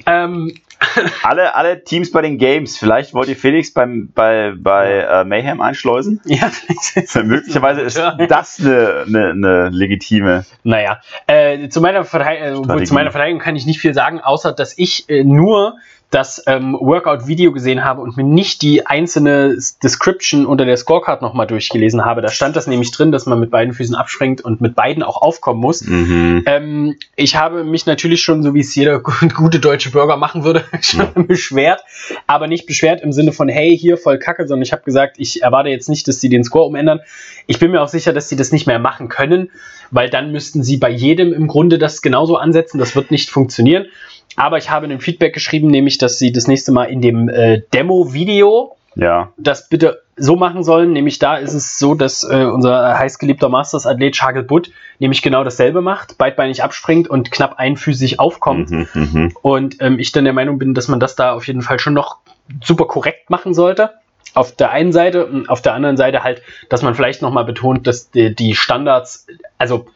ähm, 0.06 0.52
alle, 1.22 1.54
alle 1.54 1.84
Teams 1.84 2.10
bei 2.10 2.22
den 2.22 2.38
Games, 2.38 2.76
vielleicht 2.76 3.14
wollt 3.14 3.28
ihr 3.28 3.36
Felix 3.36 3.72
beim, 3.72 4.10
bei, 4.14 4.52
bei 4.56 4.98
äh, 4.98 5.24
Mayhem 5.24 5.60
einschleusen? 5.60 6.20
ja, 6.24 6.48
vielleicht 6.50 6.96
ist 6.96 7.14
Möglicherweise 7.24 7.82
ist 7.82 7.96
das 7.96 8.60
eine, 8.60 9.04
eine, 9.06 9.30
eine 9.30 9.68
legitime. 9.70 10.44
Naja, 10.62 11.00
äh, 11.26 11.68
zu, 11.68 11.80
meiner 11.80 12.04
Verteidigung, 12.04 12.68
äh, 12.68 12.84
zu 12.84 12.94
meiner 12.94 13.10
Verteidigung 13.10 13.40
kann 13.40 13.56
ich 13.56 13.66
nicht 13.66 13.80
viel 13.80 13.94
sagen, 13.94 14.20
außer 14.20 14.52
dass 14.52 14.76
ich 14.76 15.08
äh, 15.08 15.24
nur 15.24 15.76
das 16.10 16.44
ähm, 16.46 16.76
Workout-Video 16.80 17.50
gesehen 17.50 17.84
habe 17.84 18.00
und 18.00 18.16
mir 18.16 18.22
nicht 18.22 18.62
die 18.62 18.86
einzelne 18.86 19.58
Description 19.82 20.46
unter 20.46 20.64
der 20.64 20.76
Scorecard 20.76 21.22
nochmal 21.22 21.48
durchgelesen 21.48 22.04
habe. 22.04 22.22
Da 22.22 22.28
stand 22.28 22.54
das 22.54 22.68
nämlich 22.68 22.92
drin, 22.92 23.10
dass 23.10 23.26
man 23.26 23.40
mit 23.40 23.50
beiden 23.50 23.74
Füßen 23.74 23.96
abspringt 23.96 24.40
und 24.40 24.60
mit 24.60 24.76
beiden 24.76 25.02
auch 25.02 25.20
aufkommen 25.20 25.60
muss. 25.60 25.82
Mhm. 25.82 26.44
Ähm, 26.46 26.96
ich 27.16 27.34
habe 27.34 27.64
mich 27.64 27.86
natürlich 27.86 28.22
schon, 28.22 28.44
so 28.44 28.54
wie 28.54 28.60
es 28.60 28.74
jeder 28.76 29.00
gute 29.00 29.58
deutsche 29.58 29.90
Bürger 29.90 30.16
machen 30.16 30.44
würde, 30.44 30.64
schon 30.80 31.08
mhm. 31.14 31.26
beschwert. 31.26 31.82
Aber 32.28 32.46
nicht 32.46 32.66
beschwert 32.66 33.00
im 33.00 33.12
Sinne 33.12 33.32
von, 33.32 33.48
hey, 33.48 33.76
hier 33.76 33.96
voll 33.96 34.18
kacke, 34.18 34.46
sondern 34.46 34.62
ich 34.62 34.72
habe 34.72 34.82
gesagt, 34.82 35.16
ich 35.18 35.42
erwarte 35.42 35.70
jetzt 35.70 35.88
nicht, 35.88 36.06
dass 36.06 36.20
sie 36.20 36.28
den 36.28 36.44
Score 36.44 36.66
umändern. 36.66 37.00
Ich 37.46 37.58
bin 37.58 37.72
mir 37.72 37.82
auch 37.82 37.88
sicher, 37.88 38.12
dass 38.12 38.28
sie 38.28 38.36
das 38.36 38.52
nicht 38.52 38.66
mehr 38.66 38.78
machen 38.78 39.08
können, 39.08 39.50
weil 39.90 40.10
dann 40.10 40.30
müssten 40.30 40.62
sie 40.62 40.76
bei 40.76 40.90
jedem 40.90 41.32
im 41.32 41.48
Grunde 41.48 41.78
das 41.78 42.02
genauso 42.02 42.36
ansetzen. 42.36 42.78
Das 42.78 42.94
wird 42.94 43.10
nicht 43.10 43.30
funktionieren. 43.30 43.86
Aber 44.36 44.58
ich 44.58 44.70
habe 44.70 44.86
ein 44.86 45.00
Feedback 45.00 45.32
geschrieben, 45.32 45.68
nämlich, 45.68 45.98
dass 45.98 46.18
sie 46.18 46.32
das 46.32 46.46
nächste 46.48 46.72
Mal 46.72 46.84
in 46.84 47.00
dem 47.00 47.28
äh, 47.28 47.62
Demo-Video 47.72 48.76
ja. 48.96 49.32
das 49.36 49.68
bitte 49.68 50.02
so 50.16 50.36
machen 50.36 50.62
sollen. 50.62 50.92
Nämlich 50.92 51.18
da 51.18 51.36
ist 51.36 51.54
es 51.54 51.78
so, 51.78 51.94
dass 51.94 52.24
äh, 52.24 52.44
unser 52.44 52.98
heißgeliebter 52.98 53.48
Masters-Athlet 53.48 54.16
Chagel 54.16 54.42
Butt 54.42 54.70
nämlich 54.98 55.22
genau 55.22 55.44
dasselbe 55.44 55.80
macht, 55.80 56.18
beidbeinig 56.18 56.62
abspringt 56.62 57.08
und 57.08 57.30
knapp 57.30 57.58
einfüßig 57.58 58.20
aufkommt. 58.20 58.70
Mhm, 58.70 58.88
mh. 58.94 59.28
Und 59.42 59.76
ähm, 59.80 59.98
ich 59.98 60.12
dann 60.12 60.24
der 60.24 60.32
Meinung 60.32 60.58
bin, 60.58 60.74
dass 60.74 60.88
man 60.88 61.00
das 61.00 61.16
da 61.16 61.32
auf 61.32 61.46
jeden 61.46 61.62
Fall 61.62 61.78
schon 61.78 61.94
noch 61.94 62.18
super 62.62 62.86
korrekt 62.86 63.30
machen 63.30 63.54
sollte. 63.54 63.90
Auf 64.34 64.52
der 64.52 64.70
einen 64.70 64.92
Seite 64.92 65.26
und 65.26 65.48
auf 65.48 65.62
der 65.62 65.74
anderen 65.74 65.96
Seite 65.96 66.24
halt, 66.24 66.42
dass 66.68 66.82
man 66.82 66.94
vielleicht 66.94 67.22
nochmal 67.22 67.44
betont, 67.44 67.86
dass 67.86 68.10
die, 68.10 68.34
die 68.34 68.54
Standards, 68.54 69.26
also 69.58 69.86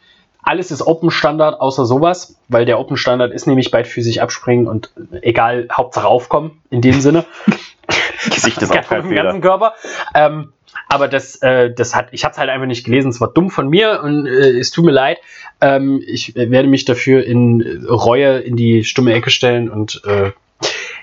alles 0.49 0.71
ist 0.71 0.81
Open 0.81 1.11
Standard 1.11 1.61
außer 1.61 1.85
sowas, 1.85 2.39
weil 2.49 2.65
der 2.65 2.81
Open 2.81 2.97
Standard 2.97 3.33
ist 3.33 3.47
nämlich 3.47 3.71
beidfüßig 3.71 4.23
abspringen 4.23 4.67
und 4.67 4.91
egal, 5.21 5.69
Hauptsache 5.71 6.07
aufkommen 6.07 6.63
in 6.71 6.81
dem 6.81 7.01
Sinne. 7.03 7.27
Gesicht 8.25 8.61
ist 8.63 8.73
auch 8.73 8.81
kein 8.89 9.15
ganzen 9.15 9.43
Körper. 9.43 9.75
Ähm, 10.15 10.53
aber 10.89 11.09
das, 11.09 11.37
äh, 11.43 11.71
das 11.75 11.95
hat, 11.95 12.09
ich 12.13 12.25
habe 12.25 12.33
es 12.33 12.39
halt 12.39 12.49
einfach 12.49 12.67
nicht 12.67 12.85
gelesen. 12.85 13.11
Es 13.11 13.21
war 13.21 13.29
dumm 13.29 13.51
von 13.51 13.69
mir 13.69 14.01
und 14.03 14.27
äh, 14.27 14.59
es 14.59 14.71
tut 14.71 14.87
mir 14.87 14.91
leid. 14.91 15.19
Ähm, 15.61 16.03
ich 16.07 16.35
werde 16.35 16.69
mich 16.69 16.87
dafür 16.87 17.25
in 17.25 17.87
Reue 17.87 18.39
in 18.39 18.57
die 18.57 18.85
stumme 18.85 19.13
Ecke 19.13 19.29
stellen 19.29 19.69
und 19.69 20.01
äh, 20.07 20.33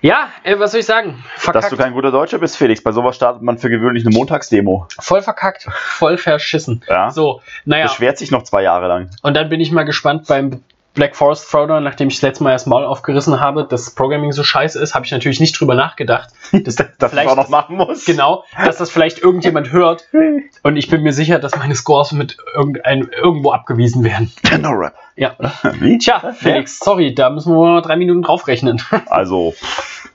ja, 0.05 0.29
äh, 0.43 0.59
was 0.59 0.71
soll 0.71 0.81
ich 0.81 0.85
sagen? 0.85 1.23
Verkackt. 1.35 1.63
Dass 1.63 1.71
du 1.71 1.77
kein 1.77 1.93
guter 1.93 2.11
Deutscher 2.11 2.37
bist, 2.37 2.57
Felix. 2.57 2.83
Bei 2.83 2.91
sowas 2.91 3.15
startet 3.15 3.41
man 3.41 3.57
für 3.57 3.69
gewöhnlich 3.69 4.05
eine 4.05 4.15
Montagsdemo. 4.15 4.87
Voll 4.99 5.21
verkackt, 5.23 5.67
voll 5.71 6.17
verschissen. 6.17 6.83
Ja. 6.87 7.09
So, 7.09 7.41
naja. 7.65 7.87
Beschwert 7.87 8.19
sich 8.19 8.29
noch 8.29 8.43
zwei 8.43 8.61
Jahre 8.61 8.87
lang. 8.87 9.09
Und 9.23 9.35
dann 9.35 9.49
bin 9.49 9.59
ich 9.59 9.71
mal 9.71 9.83
gespannt 9.83 10.27
beim 10.27 10.61
Black 10.95 11.15
Forest 11.15 11.51
Throwdown, 11.51 11.83
nachdem 11.83 12.07
ich 12.07 12.15
das 12.15 12.21
letzte 12.23 12.43
Mal 12.43 12.51
erst 12.51 12.67
Maul 12.67 12.85
aufgerissen 12.85 13.39
habe, 13.39 13.65
dass 13.65 13.91
Programming 13.91 14.31
so 14.31 14.43
scheiße 14.43 14.81
ist, 14.81 14.95
habe 14.95 15.05
ich 15.05 15.11
natürlich 15.11 15.39
nicht 15.39 15.59
drüber 15.59 15.75
nachgedacht, 15.75 16.29
dass 16.51 16.75
das 16.75 16.87
vielleicht 17.11 17.29
auch 17.29 17.35
noch 17.35 17.49
machen 17.49 17.75
muss. 17.75 18.05
Genau, 18.05 18.45
dass 18.57 18.77
das 18.77 18.89
vielleicht 18.89 19.19
irgendjemand 19.19 19.71
hört. 19.71 20.07
Und 20.63 20.77
ich 20.77 20.89
bin 20.89 21.03
mir 21.03 21.13
sicher, 21.13 21.37
dass 21.37 21.55
meine 21.55 21.75
Scores 21.75 22.13
mit 22.13 22.37
irgendein, 22.55 23.09
irgendwo 23.09 23.51
abgewiesen 23.51 24.03
werden. 24.03 24.31
No 24.59 24.71
rap. 24.71 24.95
Ja. 25.15 25.35
Wie? 25.79 25.97
Tja, 25.97 26.33
Felix, 26.33 26.79
sorry, 26.79 27.13
da 27.13 27.29
müssen 27.29 27.53
wir 27.53 27.59
mal 27.59 27.81
drei 27.81 27.97
Minuten 27.97 28.21
draufrechnen. 28.21 28.81
Also. 29.07 29.53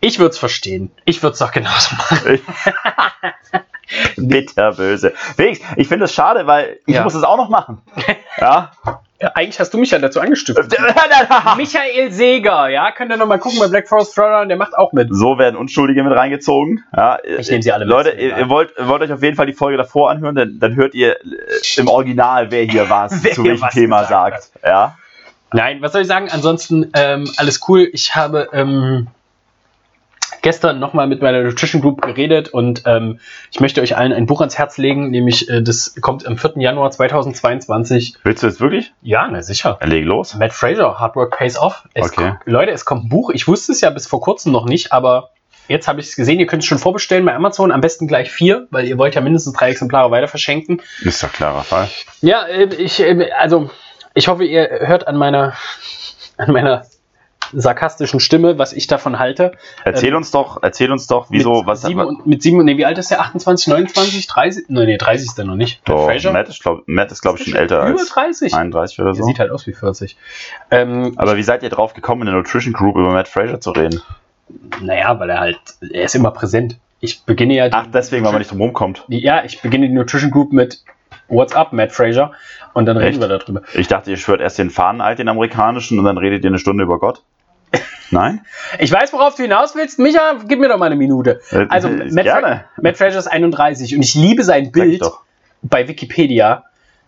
Ich 0.00 0.18
würde 0.18 0.30
es 0.30 0.38
verstehen. 0.38 0.90
Ich 1.04 1.22
würde 1.22 1.34
es 1.34 1.38
doch 1.40 1.52
genauso 1.52 1.94
machen. 1.96 2.40
Bitterböse. 4.16 5.12
Felix, 5.36 5.60
ich 5.76 5.88
finde 5.88 6.06
es 6.06 6.14
schade, 6.14 6.46
weil 6.46 6.78
ich 6.86 6.94
ja. 6.94 7.04
muss 7.04 7.14
es 7.14 7.22
auch 7.22 7.36
noch 7.36 7.50
machen. 7.50 7.82
Ja. 8.40 8.72
Ja, 9.22 9.32
eigentlich 9.34 9.60
hast 9.60 9.74
du 9.74 9.78
mich 9.78 9.90
ja 9.90 9.98
dazu 9.98 10.18
angestiftet. 10.18 10.74
Michael 11.58 12.10
Seger, 12.10 12.68
ja, 12.68 12.90
könnt 12.90 13.12
ihr 13.12 13.18
nochmal 13.18 13.38
gucken 13.38 13.58
bei 13.58 13.68
Black 13.68 13.86
Forest 13.86 14.14
Throwdown, 14.14 14.48
der 14.48 14.56
macht 14.56 14.74
auch 14.74 14.92
mit. 14.94 15.08
So 15.10 15.36
werden 15.36 15.56
Unschuldige 15.56 16.02
mit 16.02 16.16
reingezogen. 16.16 16.84
Ja, 16.96 17.18
ich 17.22 17.50
nehme 17.50 17.62
sie 17.62 17.70
alle 17.70 17.84
mit. 17.84 17.92
Leute, 17.92 18.10
ihr, 18.12 18.38
ihr, 18.38 18.48
wollt, 18.48 18.72
wollt 18.78 19.02
euch 19.02 19.12
auf 19.12 19.22
jeden 19.22 19.36
Fall 19.36 19.44
die 19.44 19.52
Folge 19.52 19.76
davor 19.76 20.10
anhören, 20.10 20.36
denn 20.36 20.58
dann 20.58 20.74
hört 20.74 20.94
ihr 20.94 21.16
äh, 21.16 21.80
im 21.80 21.88
Original, 21.88 22.50
wer 22.50 22.64
hier 22.64 22.88
was 22.88 23.12
wer 23.22 23.32
zu 23.32 23.44
welchem 23.44 23.68
Thema 23.68 24.04
sagt. 24.04 24.52
Ja. 24.64 24.96
Nein, 25.52 25.82
was 25.82 25.92
soll 25.92 26.02
ich 26.02 26.08
sagen? 26.08 26.30
Ansonsten 26.30 26.90
ähm, 26.94 27.30
alles 27.36 27.60
cool. 27.68 27.90
Ich 27.92 28.14
habe 28.14 28.48
ähm, 28.54 29.08
gestern 30.42 30.78
nochmal 30.78 31.06
mit 31.06 31.22
meiner 31.22 31.42
Nutrition 31.42 31.82
Group 31.82 32.02
geredet 32.02 32.48
und 32.48 32.82
ähm, 32.86 33.20
ich 33.50 33.60
möchte 33.60 33.80
euch 33.80 33.96
allen 33.96 34.12
ein 34.12 34.26
Buch 34.26 34.40
ans 34.40 34.58
Herz 34.58 34.78
legen, 34.78 35.10
nämlich 35.10 35.48
äh, 35.48 35.62
das 35.62 35.94
kommt 36.00 36.26
am 36.26 36.36
4. 36.36 36.54
Januar 36.56 36.90
2022. 36.90 38.14
Willst 38.22 38.42
du 38.42 38.46
es 38.46 38.60
wirklich? 38.60 38.92
Ja, 39.02 39.28
na 39.30 39.42
sicher. 39.42 39.78
Leg 39.82 40.04
los. 40.04 40.34
Matt 40.34 40.52
Fraser, 40.52 40.98
Hard 40.98 41.16
Work 41.16 41.36
Pays 41.36 41.58
Off. 41.58 41.88
Es 41.94 42.12
okay. 42.12 42.34
Leute, 42.44 42.70
es 42.72 42.84
kommt 42.84 43.04
ein 43.04 43.08
Buch. 43.08 43.30
Ich 43.30 43.48
wusste 43.48 43.72
es 43.72 43.80
ja 43.80 43.90
bis 43.90 44.06
vor 44.06 44.20
kurzem 44.20 44.52
noch 44.52 44.64
nicht, 44.64 44.92
aber 44.92 45.30
jetzt 45.68 45.88
habe 45.88 46.00
ich 46.00 46.08
es 46.08 46.16
gesehen. 46.16 46.40
Ihr 46.40 46.46
könnt 46.46 46.62
es 46.62 46.68
schon 46.68 46.78
vorbestellen 46.78 47.24
bei 47.24 47.34
Amazon. 47.34 47.72
Am 47.72 47.80
besten 47.80 48.06
gleich 48.06 48.30
vier, 48.30 48.66
weil 48.70 48.86
ihr 48.86 48.98
wollt 48.98 49.14
ja 49.14 49.20
mindestens 49.20 49.54
drei 49.54 49.70
Exemplare 49.70 50.10
weiter 50.10 50.28
verschenken. 50.28 50.82
Ist 51.02 51.22
doch 51.22 51.32
klarer 51.32 51.64
Fall. 51.64 51.88
Ja, 52.20 52.46
äh, 52.46 52.74
ich, 52.74 53.00
äh, 53.00 53.30
also 53.38 53.70
ich 54.14 54.28
hoffe, 54.28 54.44
ihr 54.44 54.68
hört 54.82 55.06
an 55.06 55.16
meiner, 55.16 55.54
an 56.36 56.52
meiner 56.52 56.84
sarkastischen 57.52 58.20
Stimme, 58.20 58.58
was 58.58 58.72
ich 58.72 58.86
davon 58.86 59.18
halte. 59.18 59.52
Erzähl 59.84 60.10
ähm, 60.10 60.16
uns 60.16 60.30
doch, 60.30 60.58
erzähl 60.62 60.90
uns 60.92 61.06
doch, 61.06 61.26
wieso, 61.30 61.58
mit 61.58 61.66
was 61.66 61.82
sieben, 61.82 62.00
und, 62.00 62.26
Mit 62.26 62.42
sieben, 62.42 62.64
nee, 62.64 62.76
wie 62.76 62.84
alt 62.84 62.98
ist 62.98 63.10
der? 63.10 63.20
28, 63.20 63.68
29, 63.68 64.26
30? 64.26 64.64
Nein, 64.68 64.86
nee, 64.86 64.96
30 64.96 65.28
ist 65.28 65.38
der 65.38 65.44
noch 65.44 65.56
nicht. 65.56 65.80
Doch, 65.84 66.06
Matt 66.06 66.48
ist, 66.48 66.62
glaube 66.62 66.82
glaub 66.86 67.38
ich, 67.38 67.44
schon 67.44 67.54
älter 67.54 67.86
über 67.88 68.00
als 68.00 68.08
30. 68.10 68.54
31 68.54 69.00
oder 69.00 69.14
so. 69.14 69.18
Der 69.18 69.24
sieht 69.26 69.38
halt 69.38 69.50
aus 69.50 69.66
wie 69.66 69.72
40. 69.72 70.16
Ähm, 70.70 71.12
Aber 71.16 71.36
wie 71.36 71.42
seid 71.42 71.62
ihr 71.62 71.70
drauf 71.70 71.94
gekommen, 71.94 72.22
in 72.22 72.26
der 72.26 72.36
Nutrition 72.36 72.72
Group 72.72 72.96
über 72.96 73.12
Matt 73.12 73.28
Fraser 73.28 73.60
zu 73.60 73.70
reden? 73.70 74.00
Naja, 74.80 75.18
weil 75.18 75.30
er 75.30 75.40
halt, 75.40 75.60
er 75.92 76.04
ist 76.04 76.14
immer 76.14 76.30
präsent. 76.30 76.76
Ich 77.00 77.22
beginne 77.24 77.54
ja. 77.54 77.68
Ach, 77.70 77.86
deswegen, 77.92 78.24
weil 78.24 78.32
man 78.32 78.40
nicht 78.40 78.50
drum 78.50 78.60
rumkommt. 78.60 79.04
Ja, 79.08 79.44
ich 79.44 79.62
beginne 79.62 79.88
die 79.88 79.94
Nutrition 79.94 80.30
Group 80.30 80.52
mit 80.52 80.82
What's 81.28 81.54
up, 81.54 81.72
Matt 81.72 81.92
Fraser? 81.92 82.32
Und 82.72 82.86
dann 82.86 82.96
reden 82.96 83.20
Echt? 83.20 83.20
wir 83.20 83.28
darüber. 83.28 83.62
Ich 83.74 83.88
dachte, 83.88 84.10
ihr 84.10 84.16
schwört 84.16 84.40
erst 84.40 84.58
den 84.58 84.70
Fahnenalt, 84.70 85.18
den 85.18 85.28
amerikanischen, 85.28 85.98
und 85.98 86.04
dann 86.04 86.18
redet 86.18 86.44
ihr 86.44 86.50
eine 86.50 86.58
Stunde 86.58 86.84
über 86.84 86.98
Gott. 86.98 87.22
Nein? 88.10 88.44
Ich 88.78 88.92
weiß, 88.92 89.12
worauf 89.12 89.34
du 89.36 89.42
hinaus 89.42 89.74
willst. 89.74 89.98
Micha, 89.98 90.38
gib 90.46 90.60
mir 90.60 90.68
doch 90.68 90.78
mal 90.78 90.86
eine 90.86 90.96
Minute. 90.96 91.40
Äh, 91.50 91.66
also, 91.68 91.88
äh, 91.88 92.10
Matt, 92.10 92.26
Fra 92.26 92.64
Matt 92.80 92.96
Fraser 92.96 93.18
ist 93.18 93.28
31 93.28 93.94
und 93.94 94.02
ich 94.02 94.14
liebe 94.14 94.42
sein 94.44 94.72
Bild 94.72 95.02
bei 95.62 95.86
Wikipedia, 95.88 96.64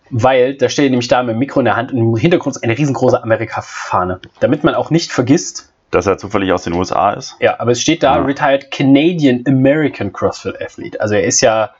weil 0.09 0.55
da 0.55 0.69
steht 0.69 0.91
nämlich 0.91 1.07
da 1.07 1.23
mit 1.23 1.35
dem 1.35 1.39
Mikro 1.39 1.59
in 1.59 1.65
der 1.65 1.75
Hand 1.75 1.91
und 1.91 1.97
im 1.99 2.15
Hintergrund 2.15 2.55
ist 2.55 2.63
eine 2.63 2.77
riesengroße 2.77 3.21
Amerika-Fahne. 3.21 4.19
Damit 4.39 4.63
man 4.63 4.75
auch 4.75 4.89
nicht 4.89 5.11
vergisst, 5.11 5.73
dass 5.91 6.07
er 6.07 6.17
zufällig 6.17 6.51
aus 6.51 6.63
den 6.63 6.73
USA 6.73 7.13
ist. 7.13 7.35
Ja, 7.39 7.59
aber 7.59 7.71
es 7.71 7.81
steht 7.81 8.03
da 8.03 8.17
ja. 8.17 8.23
Retired 8.23 8.71
Canadian 8.71 9.43
American 9.47 10.11
CrossFit 10.11 10.59
Athlete. 10.61 10.99
Also 10.99 11.15
er 11.15 11.23
ist 11.23 11.41
ja 11.41 11.71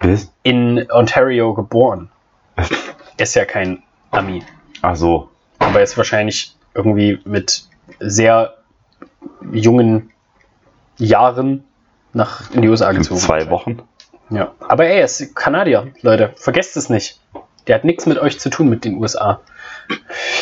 Was? 0.00 0.30
in 0.42 0.86
Ontario 0.90 1.52
geboren. 1.54 2.10
er 2.56 2.66
ist 3.18 3.34
ja 3.34 3.44
kein 3.44 3.82
Ami. 4.10 4.42
Ach 4.82 4.96
so. 4.96 5.30
Aber 5.58 5.78
er 5.78 5.84
ist 5.84 5.96
wahrscheinlich 5.96 6.54
irgendwie 6.74 7.18
mit 7.24 7.64
sehr 7.98 8.55
jungen 9.52 10.10
Jahren 10.98 11.64
nach 12.12 12.50
in 12.52 12.62
die 12.62 12.68
USA 12.68 12.92
gezogen. 12.92 13.20
Zwei 13.20 13.50
Wochen. 13.50 13.82
Ja, 14.30 14.52
aber 14.60 14.86
er 14.86 15.04
ist 15.04 15.36
Kanadier, 15.36 15.92
Leute. 16.02 16.32
Vergesst 16.36 16.76
es 16.76 16.88
nicht. 16.90 17.20
Der 17.66 17.76
hat 17.76 17.84
nichts 17.84 18.06
mit 18.06 18.18
euch 18.18 18.38
zu 18.40 18.50
tun 18.50 18.68
mit 18.68 18.84
den 18.84 18.96
USA. 18.96 19.40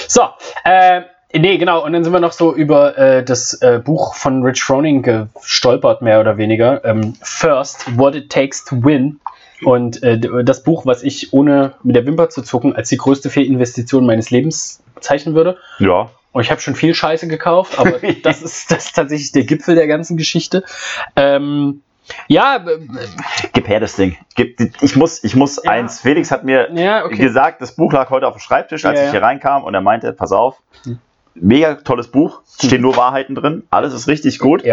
So, 0.09 0.23
äh, 0.64 1.03
nee, 1.33 1.57
genau. 1.59 1.85
Und 1.85 1.93
dann 1.93 2.05
sind 2.05 2.12
wir 2.12 2.21
noch 2.21 2.33
so 2.33 2.55
über 2.55 2.97
äh, 2.97 3.25
das 3.25 3.55
äh, 3.62 3.81
Buch 3.83 4.14
von 4.14 4.43
Rich 4.43 4.62
Froning 4.62 5.03
gestolpert, 5.03 6.03
mehr 6.03 6.21
oder 6.21 6.37
weniger. 6.37 6.85
Ähm, 6.85 7.14
First, 7.23 7.99
What 7.99 8.14
It 8.14 8.31
Takes 8.31 8.64
to 8.64 8.76
Win. 8.85 9.21
Und 9.62 10.03
äh, 10.03 10.19
das 10.45 10.62
Buch, 10.62 10.85
was 10.85 11.03
ich 11.03 11.33
ohne 11.33 11.75
mit 11.83 11.97
der 11.97 12.07
Wimper 12.07 12.29
zu 12.29 12.43
zucken 12.43 12.76
als 12.76 12.88
die 12.88 12.97
größte 12.97 13.31
Fehlinvestition 13.31 14.05
meines 14.05 14.31
Lebens 14.31 14.83
bezeichnen 14.95 15.35
würde. 15.35 15.57
Ja. 15.79 16.11
Und 16.35 16.43
ich 16.43 16.50
habe 16.50 16.61
schon 16.61 16.75
viel 16.75 16.95
Scheiße 16.95 17.29
gekauft, 17.29 17.79
aber 17.79 17.93
das, 18.23 18.43
ist, 18.43 18.71
das 18.73 18.87
ist 18.87 18.97
tatsächlich 18.97 19.31
der 19.31 19.45
Gipfel 19.45 19.76
der 19.76 19.87
ganzen 19.87 20.17
Geschichte. 20.17 20.64
Ähm, 21.14 21.81
ja, 22.26 22.62
gib 23.53 23.69
her 23.69 23.79
das 23.79 23.95
Ding. 23.95 24.19
Ich 24.81 24.97
muss, 24.97 25.23
ich 25.23 25.37
muss 25.37 25.61
ja. 25.62 25.71
eins. 25.71 26.00
Felix 26.00 26.33
hat 26.33 26.43
mir 26.43 26.71
ja, 26.75 27.05
okay. 27.05 27.19
gesagt, 27.19 27.62
das 27.62 27.76
Buch 27.76 27.93
lag 27.93 28.11
heute 28.11 28.26
auf 28.26 28.35
dem 28.35 28.41
Schreibtisch, 28.41 28.85
als 28.85 28.99
ja, 28.99 29.07
ich 29.07 29.11
hier 29.12 29.23
reinkam 29.23 29.62
und 29.62 29.75
er 29.75 29.81
meinte, 29.81 30.12
pass 30.12 30.33
auf, 30.33 30.61
hm. 30.83 30.99
mega 31.35 31.76
tolles 31.76 32.09
Buch, 32.09 32.43
hm. 32.59 32.69
stehen 32.69 32.83
nur 32.83 32.97
Wahrheiten 32.97 33.37
drin, 33.37 33.62
alles 33.71 33.95
ist 33.95 34.09
richtig 34.09 34.41
gut. 34.41 34.64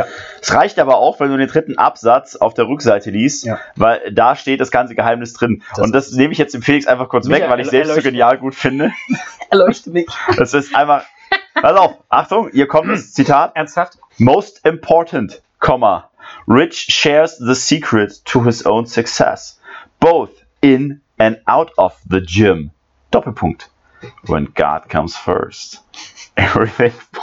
Es 0.41 0.53
reicht 0.56 0.80
aber 0.80 0.98
auch, 0.98 1.20
wenn 1.20 1.30
du 1.30 1.38
den 1.38 1.48
dritten 1.48 1.77
Absatz 1.77 2.36
auf 2.36 2.56
der 2.56 2.68
Rückseite 2.68 3.12
liest, 3.12 3.48
weil 3.75 4.12
da 4.12 4.36
steht 4.36 4.60
das 4.62 4.72
ganze 4.72 4.96
Geheimnis 4.96 5.34
drin. 5.34 5.62
Das 5.70 5.80
und 5.80 5.94
das 5.94 6.12
nehme 6.12 6.34
ich 6.34 6.39
jetzt 6.39 6.56
dem 6.56 6.63
Felix 6.63 6.88
einfach 6.88 7.08
kurz 7.08 7.30
weg, 7.30 7.46
weil 7.48 7.60
ich 7.60 7.70
selbst 7.70 7.94
so 7.94 8.01
genial 8.01 8.39
gut 8.39 8.56
finde. 8.56 8.91
Erleuchte 9.51 9.91
mich. 9.91 10.08
Das 10.38 10.56
ist 10.56 10.75
einfach 10.75 11.06
Pass 11.53 11.77
auf, 11.77 11.98
Achtung, 12.10 12.50
hier 12.51 12.67
kommt 12.67 12.89
das 12.89 13.13
Zitat. 13.13 13.55
Ernsthaft? 13.55 13.98
Most 14.17 14.65
important, 14.65 15.41
comma, 15.60 16.10
Rich 16.48 16.88
shares 16.89 17.38
the 17.38 17.55
secret 17.55 18.24
to 18.25 18.43
his 18.43 18.65
own 18.65 18.86
success, 18.86 19.60
both 20.00 20.31
in 20.62 21.01
and 21.20 21.41
out 21.48 21.72
of 21.77 22.00
the 22.08 22.22
gym. 22.22 22.72
Doppelpunkt. 23.12 23.67
when 24.25 24.46
God 24.46 24.89
comes 24.89 25.15
first, 25.15 25.79
everything 26.38 26.91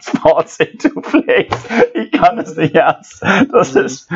falls 0.00 0.58
into 0.58 1.00
place. 1.00 1.66
Ich 1.94 2.12
kann 2.12 2.38
es 2.38 2.56
nicht 2.56 2.74
ernst. 2.74 3.22
Das 3.22 3.74
mhm. 3.74 3.84
ist. 3.84 4.08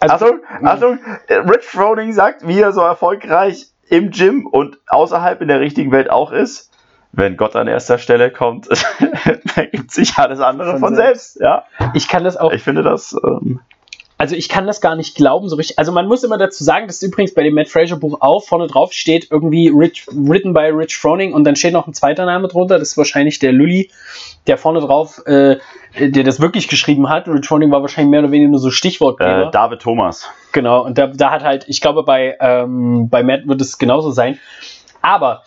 Also, 0.00 0.26
Achtung, 0.26 0.40
Achtung, 0.62 0.98
Rich 1.28 1.64
Froning 1.64 2.12
sagt, 2.12 2.46
wie 2.46 2.60
er 2.60 2.72
so 2.72 2.80
erfolgreich 2.80 3.68
im 3.88 4.10
Gym 4.10 4.46
und 4.46 4.78
außerhalb 4.86 5.40
in 5.40 5.48
der 5.48 5.60
richtigen 5.60 5.92
Welt 5.92 6.10
auch 6.10 6.32
ist. 6.32 6.70
Wenn 7.12 7.36
Gott 7.36 7.56
an 7.56 7.68
erster 7.68 7.98
Stelle 7.98 8.30
kommt, 8.30 8.68
ergibt 9.56 9.90
sich 9.90 10.16
alles 10.16 10.40
andere 10.40 10.72
von, 10.72 10.80
von 10.80 10.94
selbst. 10.94 11.34
selbst. 11.34 11.40
Ja. 11.40 11.64
Ich 11.94 12.08
kann 12.08 12.24
das 12.24 12.36
auch. 12.36 12.52
Ich 12.52 12.62
finde 12.62 12.82
das. 12.82 13.14
Ähm, 13.22 13.60
also 14.22 14.36
ich 14.36 14.48
kann 14.48 14.68
das 14.68 14.80
gar 14.80 14.94
nicht 14.94 15.16
glauben 15.16 15.48
so 15.48 15.56
richtig. 15.56 15.80
Also 15.80 15.90
man 15.90 16.06
muss 16.06 16.22
immer 16.22 16.38
dazu 16.38 16.62
sagen, 16.62 16.86
dass 16.86 17.02
übrigens 17.02 17.34
bei 17.34 17.42
dem 17.42 17.54
Matt 17.54 17.68
Fraser 17.68 17.96
Buch 17.96 18.18
auch 18.20 18.44
vorne 18.44 18.68
drauf 18.68 18.92
steht 18.92 19.26
irgendwie 19.32 19.68
Rich, 19.68 20.06
written 20.12 20.54
by 20.54 20.70
Rich 20.72 20.96
Froning 20.96 21.34
und 21.34 21.42
dann 21.42 21.56
steht 21.56 21.72
noch 21.72 21.88
ein 21.88 21.92
zweiter 21.92 22.24
Name 22.24 22.46
drunter. 22.46 22.78
Das 22.78 22.90
ist 22.90 22.96
wahrscheinlich 22.96 23.40
der 23.40 23.50
Lully, 23.50 23.90
der 24.46 24.58
vorne 24.58 24.78
drauf, 24.78 25.20
äh, 25.26 25.56
der 25.98 26.22
das 26.22 26.40
wirklich 26.40 26.68
geschrieben 26.68 27.08
hat. 27.08 27.26
Rich 27.26 27.48
Froning 27.48 27.72
war 27.72 27.80
wahrscheinlich 27.80 28.12
mehr 28.12 28.20
oder 28.20 28.30
weniger 28.30 28.50
nur 28.50 28.60
so 28.60 28.70
Stichwortgeber. 28.70 29.48
Äh, 29.48 29.50
David 29.50 29.82
Thomas. 29.82 30.28
Genau. 30.52 30.84
Und 30.84 30.98
da, 30.98 31.08
da 31.08 31.32
hat 31.32 31.42
halt, 31.42 31.64
ich 31.66 31.80
glaube 31.80 32.04
bei 32.04 32.36
ähm, 32.38 33.08
bei 33.10 33.24
Matt 33.24 33.48
wird 33.48 33.60
es 33.60 33.76
genauso 33.76 34.12
sein. 34.12 34.38
Aber 35.00 35.42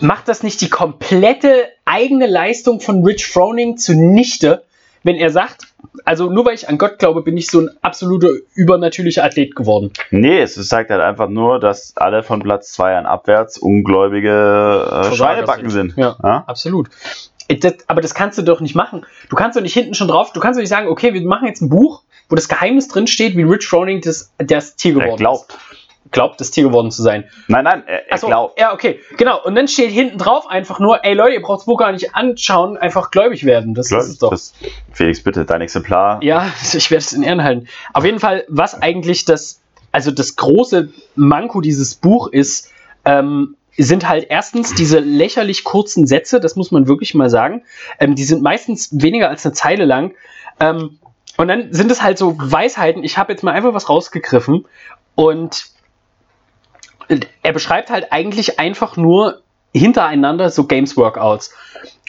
macht 0.00 0.28
das 0.28 0.42
nicht 0.42 0.60
die 0.60 0.68
komplette 0.68 1.68
eigene 1.84 2.26
Leistung 2.26 2.80
von 2.80 3.04
Rich 3.04 3.26
Froning 3.26 3.76
zunichte, 3.76 4.64
wenn 5.02 5.16
er 5.16 5.30
sagt, 5.30 5.66
also 6.04 6.30
nur 6.30 6.46
weil 6.46 6.54
ich 6.54 6.68
an 6.68 6.78
Gott 6.78 6.98
glaube, 6.98 7.22
bin 7.22 7.36
ich 7.36 7.48
so 7.48 7.60
ein 7.60 7.70
absoluter 7.82 8.30
übernatürlicher 8.54 9.22
Athlet 9.22 9.54
geworden. 9.54 9.92
Nee, 10.10 10.40
es 10.40 10.54
zeigt 10.68 10.90
halt 10.90 11.02
einfach 11.02 11.28
nur, 11.28 11.60
dass 11.60 11.96
alle 11.96 12.22
von 12.22 12.42
Platz 12.42 12.72
2 12.72 12.96
an 12.96 13.06
abwärts 13.06 13.58
ungläubige 13.58 15.10
äh, 15.12 15.14
Schweinebacken 15.14 15.70
sind. 15.70 15.94
Ja, 15.96 16.16
ja, 16.22 16.44
absolut. 16.46 16.88
Äh, 17.48 17.56
das, 17.56 17.74
aber 17.86 18.00
das 18.00 18.14
kannst 18.14 18.38
du 18.38 18.42
doch 18.42 18.60
nicht 18.60 18.74
machen. 18.74 19.04
Du 19.28 19.36
kannst 19.36 19.56
doch 19.56 19.62
nicht 19.62 19.74
hinten 19.74 19.94
schon 19.94 20.08
drauf, 20.08 20.32
du 20.32 20.40
kannst 20.40 20.58
doch 20.58 20.62
nicht 20.62 20.70
sagen, 20.70 20.88
okay, 20.88 21.14
wir 21.14 21.22
machen 21.22 21.46
jetzt 21.46 21.60
ein 21.60 21.68
Buch, 21.68 22.02
wo 22.28 22.36
das 22.36 22.48
Geheimnis 22.48 22.88
drin 22.88 23.06
steht, 23.06 23.36
wie 23.36 23.42
Rich 23.42 23.66
Froning 23.66 24.00
das, 24.00 24.32
das 24.38 24.76
Tier 24.76 24.94
geworden 24.94 25.10
er 25.10 25.16
glaubt. 25.16 25.52
ist 25.52 25.83
glaubt, 26.10 26.40
das 26.40 26.50
Tier 26.50 26.64
geworden 26.64 26.90
zu 26.90 27.02
sein. 27.02 27.24
Nein, 27.48 27.64
nein, 27.64 27.82
er, 27.86 28.10
er 28.10 28.18
so, 28.18 28.26
glaubt. 28.26 28.58
Ja, 28.58 28.72
okay, 28.72 29.00
genau. 29.16 29.42
Und 29.42 29.54
dann 29.54 29.68
steht 29.68 29.90
hinten 29.90 30.18
drauf 30.18 30.48
einfach 30.48 30.78
nur, 30.78 31.04
ey 31.04 31.14
Leute, 31.14 31.34
ihr 31.34 31.42
braucht 31.42 31.60
das 31.60 31.66
Buch 31.66 31.78
gar 31.78 31.92
nicht 31.92 32.14
anschauen, 32.14 32.76
einfach 32.76 33.10
gläubig 33.10 33.44
werden. 33.44 33.74
Das 33.74 33.88
Gläubig, 33.88 34.06
ist 34.06 34.12
es 34.12 34.18
doch. 34.18 34.30
Das, 34.30 34.54
Felix, 34.92 35.22
bitte, 35.22 35.44
dein 35.44 35.60
Exemplar. 35.60 36.22
Ja, 36.22 36.46
ich 36.72 36.90
werde 36.90 37.04
es 37.04 37.12
in 37.12 37.22
Ehren 37.22 37.42
halten. 37.42 37.68
Auf 37.92 38.04
jeden 38.04 38.20
Fall, 38.20 38.44
was 38.48 38.80
eigentlich 38.80 39.24
das, 39.24 39.60
also 39.92 40.10
das 40.10 40.36
große 40.36 40.90
Manko 41.16 41.60
dieses 41.60 41.94
Buch 41.94 42.28
ist, 42.28 42.70
ähm, 43.04 43.56
sind 43.76 44.08
halt 44.08 44.26
erstens 44.28 44.74
diese 44.74 45.00
lächerlich 45.00 45.64
kurzen 45.64 46.06
Sätze, 46.06 46.38
das 46.38 46.54
muss 46.54 46.70
man 46.70 46.86
wirklich 46.86 47.14
mal 47.14 47.28
sagen. 47.28 47.64
Ähm, 47.98 48.14
die 48.14 48.24
sind 48.24 48.42
meistens 48.42 48.90
weniger 48.92 49.28
als 49.28 49.44
eine 49.44 49.52
Zeile 49.52 49.84
lang. 49.84 50.14
Ähm, 50.60 50.98
und 51.36 51.48
dann 51.48 51.72
sind 51.72 51.90
es 51.90 52.02
halt 52.02 52.18
so 52.18 52.36
Weisheiten. 52.38 53.02
Ich 53.02 53.18
habe 53.18 53.32
jetzt 53.32 53.42
mal 53.42 53.52
einfach 53.52 53.74
was 53.74 53.88
rausgegriffen 53.88 54.66
und 55.16 55.73
er 57.42 57.52
beschreibt 57.52 57.90
halt 57.90 58.12
eigentlich 58.12 58.58
einfach 58.58 58.96
nur 58.96 59.42
hintereinander 59.72 60.50
so 60.50 60.64
Games 60.64 60.96
Workouts. 60.96 61.52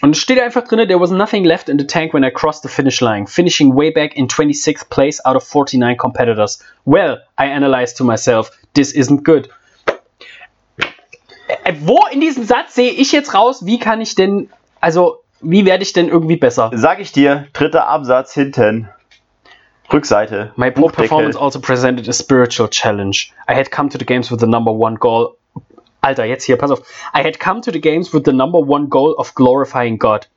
Und 0.02 0.16
es 0.16 0.22
steht 0.22 0.40
einfach 0.40 0.64
drin, 0.68 0.88
there 0.88 1.00
was 1.00 1.10
nothing 1.10 1.46
left 1.46 1.70
in 1.70 1.80
the 1.80 1.88
tank 1.88 2.14
when 2.14 2.24
I 2.24 2.30
crossed 2.30 2.64
the 2.64 2.70
finish 2.70 3.02
line, 3.02 3.28
finishing 3.28 3.76
way 3.76 3.92
back 3.92 4.16
in 4.16 4.28
26th 4.28 4.90
place 4.90 5.24
out 5.26 5.36
of 5.36 5.44
49 5.44 5.98
competitors. 5.98 6.62
Well, 6.86 7.20
I 7.40 7.46
analyzed 7.48 7.98
to 7.98 8.04
myself, 8.04 8.52
this 8.74 8.94
isn't 8.94 9.24
good. 9.24 9.50
Äh, 11.48 11.74
wo 11.82 12.00
in 12.12 12.22
diesem 12.22 12.44
Satz 12.44 12.76
sehe 12.76 12.92
ich 12.92 13.12
jetzt 13.12 13.34
raus, 13.34 13.66
wie 13.66 13.80
kann 13.80 14.02
ich 14.02 14.16
denn, 14.16 14.50
also, 14.82 15.24
wie 15.42 15.66
werde 15.66 15.84
ich 15.84 15.94
denn 15.94 16.10
irgendwie 16.10 16.38
besser? 16.38 16.72
Sag 16.74 17.00
ich 17.00 17.12
dir, 17.12 17.48
dritter 17.54 17.88
Absatz 17.88 18.34
hinten. 18.34 18.90
Rückseite. 19.92 20.52
My 20.56 20.70
poor 20.70 20.92
performance 20.92 21.36
also 21.36 21.60
presented 21.60 22.08
a 22.08 22.14
spiritual 22.14 22.68
challenge. 22.68 23.32
I 23.48 23.54
had 23.54 23.70
come 23.72 23.90
to 23.90 23.98
the 23.98 24.06
games 24.06 24.32
with 24.32 24.40
the 24.40 24.48
number 24.48 24.72
one 24.72 24.96
goal. 24.96 25.38
Alter, 26.02 26.26
jetzt 26.26 26.46
hier, 26.46 26.58
pass 26.58 26.72
auf. 26.72 26.82
I 27.14 27.24
had 27.24 27.40
come 27.40 27.62
to 27.62 27.72
the 27.72 27.80
games 27.80 28.14
with 28.14 28.26
the 28.26 28.34
number 28.34 28.60
one 28.60 28.90
goal 28.90 29.16
of 29.18 29.34
glorifying 29.36 29.98
God. 29.98 30.28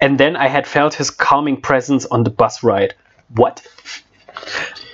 And 0.00 0.18
then 0.18 0.36
I 0.36 0.48
had 0.48 0.66
felt 0.66 0.94
his 0.94 1.10
calming 1.10 1.60
presence 1.60 2.06
on 2.10 2.24
the 2.24 2.30
bus 2.30 2.62
ride. 2.62 2.94
What? 3.28 3.62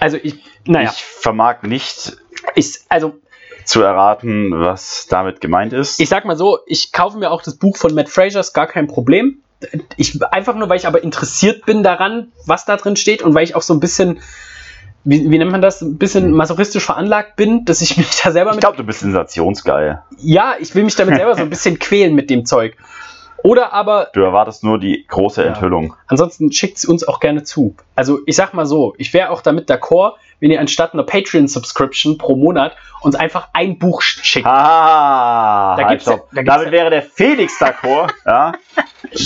Also 0.01 0.19
ich, 0.23 0.43
naja. 0.67 0.91
Ich 0.91 1.03
vermag 1.05 1.63
nicht 1.63 2.17
ich, 2.55 2.81
also, 2.89 3.15
zu 3.65 3.83
erraten, 3.83 4.51
was 4.53 5.07
damit 5.09 5.41
gemeint 5.41 5.73
ist. 5.73 6.00
Ich 6.00 6.09
sag 6.09 6.25
mal 6.25 6.37
so, 6.37 6.59
ich 6.67 6.93
kaufe 6.93 7.19
mir 7.19 7.31
auch 7.31 7.43
das 7.43 7.57
Buch 7.57 7.76
von 7.76 7.95
Matt 7.95 8.09
Fraser, 8.09 8.41
ist 8.41 8.53
gar 8.53 8.67
kein 8.67 8.87
Problem 8.87 9.43
ich 9.97 10.23
einfach 10.33 10.55
nur, 10.55 10.69
weil 10.69 10.79
ich 10.79 10.87
aber 10.87 11.03
interessiert 11.03 11.67
bin 11.67 11.83
daran, 11.83 12.33
was 12.47 12.65
da 12.65 12.77
drin 12.77 12.97
steht 12.97 13.23
und 13.23 13.35
weil 13.35 13.45
ich 13.45 13.55
auch 13.55 13.63
so 13.63 13.75
ein 13.75 13.81
bisschen, 13.81 14.21
wie, 15.05 15.31
wie 15.31 15.39
nennt 15.39 15.51
man 15.51 15.63
das, 15.63 15.83
ein 15.83 15.99
bisschen 15.99 16.33
masochistisch 16.33 16.85
veranlagt 16.85 17.37
bin, 17.37 17.65
dass 17.65 17.81
ich 17.83 17.97
mich 17.99 18.21
da 18.23 18.33
selber 18.33 18.51
mit. 18.51 18.59
Ich 18.59 18.61
glaube, 18.61 18.77
du 18.77 18.85
bist 18.85 19.01
sensationsgeil. 19.01 20.03
Ja, 20.19 20.55
ich 20.59 20.75
will 20.75 20.85
mich 20.85 20.97
damit 20.97 21.17
selber 21.17 21.35
so 21.35 21.43
ein 21.43 21.51
bisschen 21.51 21.79
quälen 21.79 22.15
mit 22.15 22.31
dem 22.31 22.47
Zeug. 22.47 22.77
Oder 23.43 23.73
aber. 23.73 24.11
Du 24.13 24.21
erwartest 24.23 24.65
nur 24.65 24.79
die 24.79 25.07
große 25.07 25.45
Enthüllung. 25.45 25.89
Ja. 25.89 25.97
Ansonsten 26.09 26.53
schickt 26.53 26.79
sie 26.79 26.89
uns 26.89 27.07
auch 27.07 27.21
gerne 27.21 27.43
zu. 27.43 27.75
Also 27.95 28.21
ich 28.26 28.37
sag 28.37 28.55
mal 28.55 28.67
so, 28.67 28.95
ich 28.99 29.13
wäre 29.13 29.31
auch 29.31 29.43
damit 29.43 29.71
d'accord, 29.71 30.15
wenn 30.41 30.50
ihr 30.50 30.61
anstatt 30.61 30.95
einer 30.95 31.03
Patreon-Subscription 31.03 32.19
pro 32.19 32.37
Monat 32.37 32.76
uns 33.03 33.15
einfach 33.15 33.49
ein 33.53 33.79
Buch 33.79 34.03
schickt. 34.03 34.47
Ah, 34.47 35.76
da 35.76 35.89
gibt's 35.89 36.07
halt, 36.07 36.23
da 36.33 36.43
Damit 36.43 36.71
wäre 36.71 36.91
der 36.91 37.03
Felix 37.03 37.61
d'accord. 37.61 38.11
ja. 38.26 38.53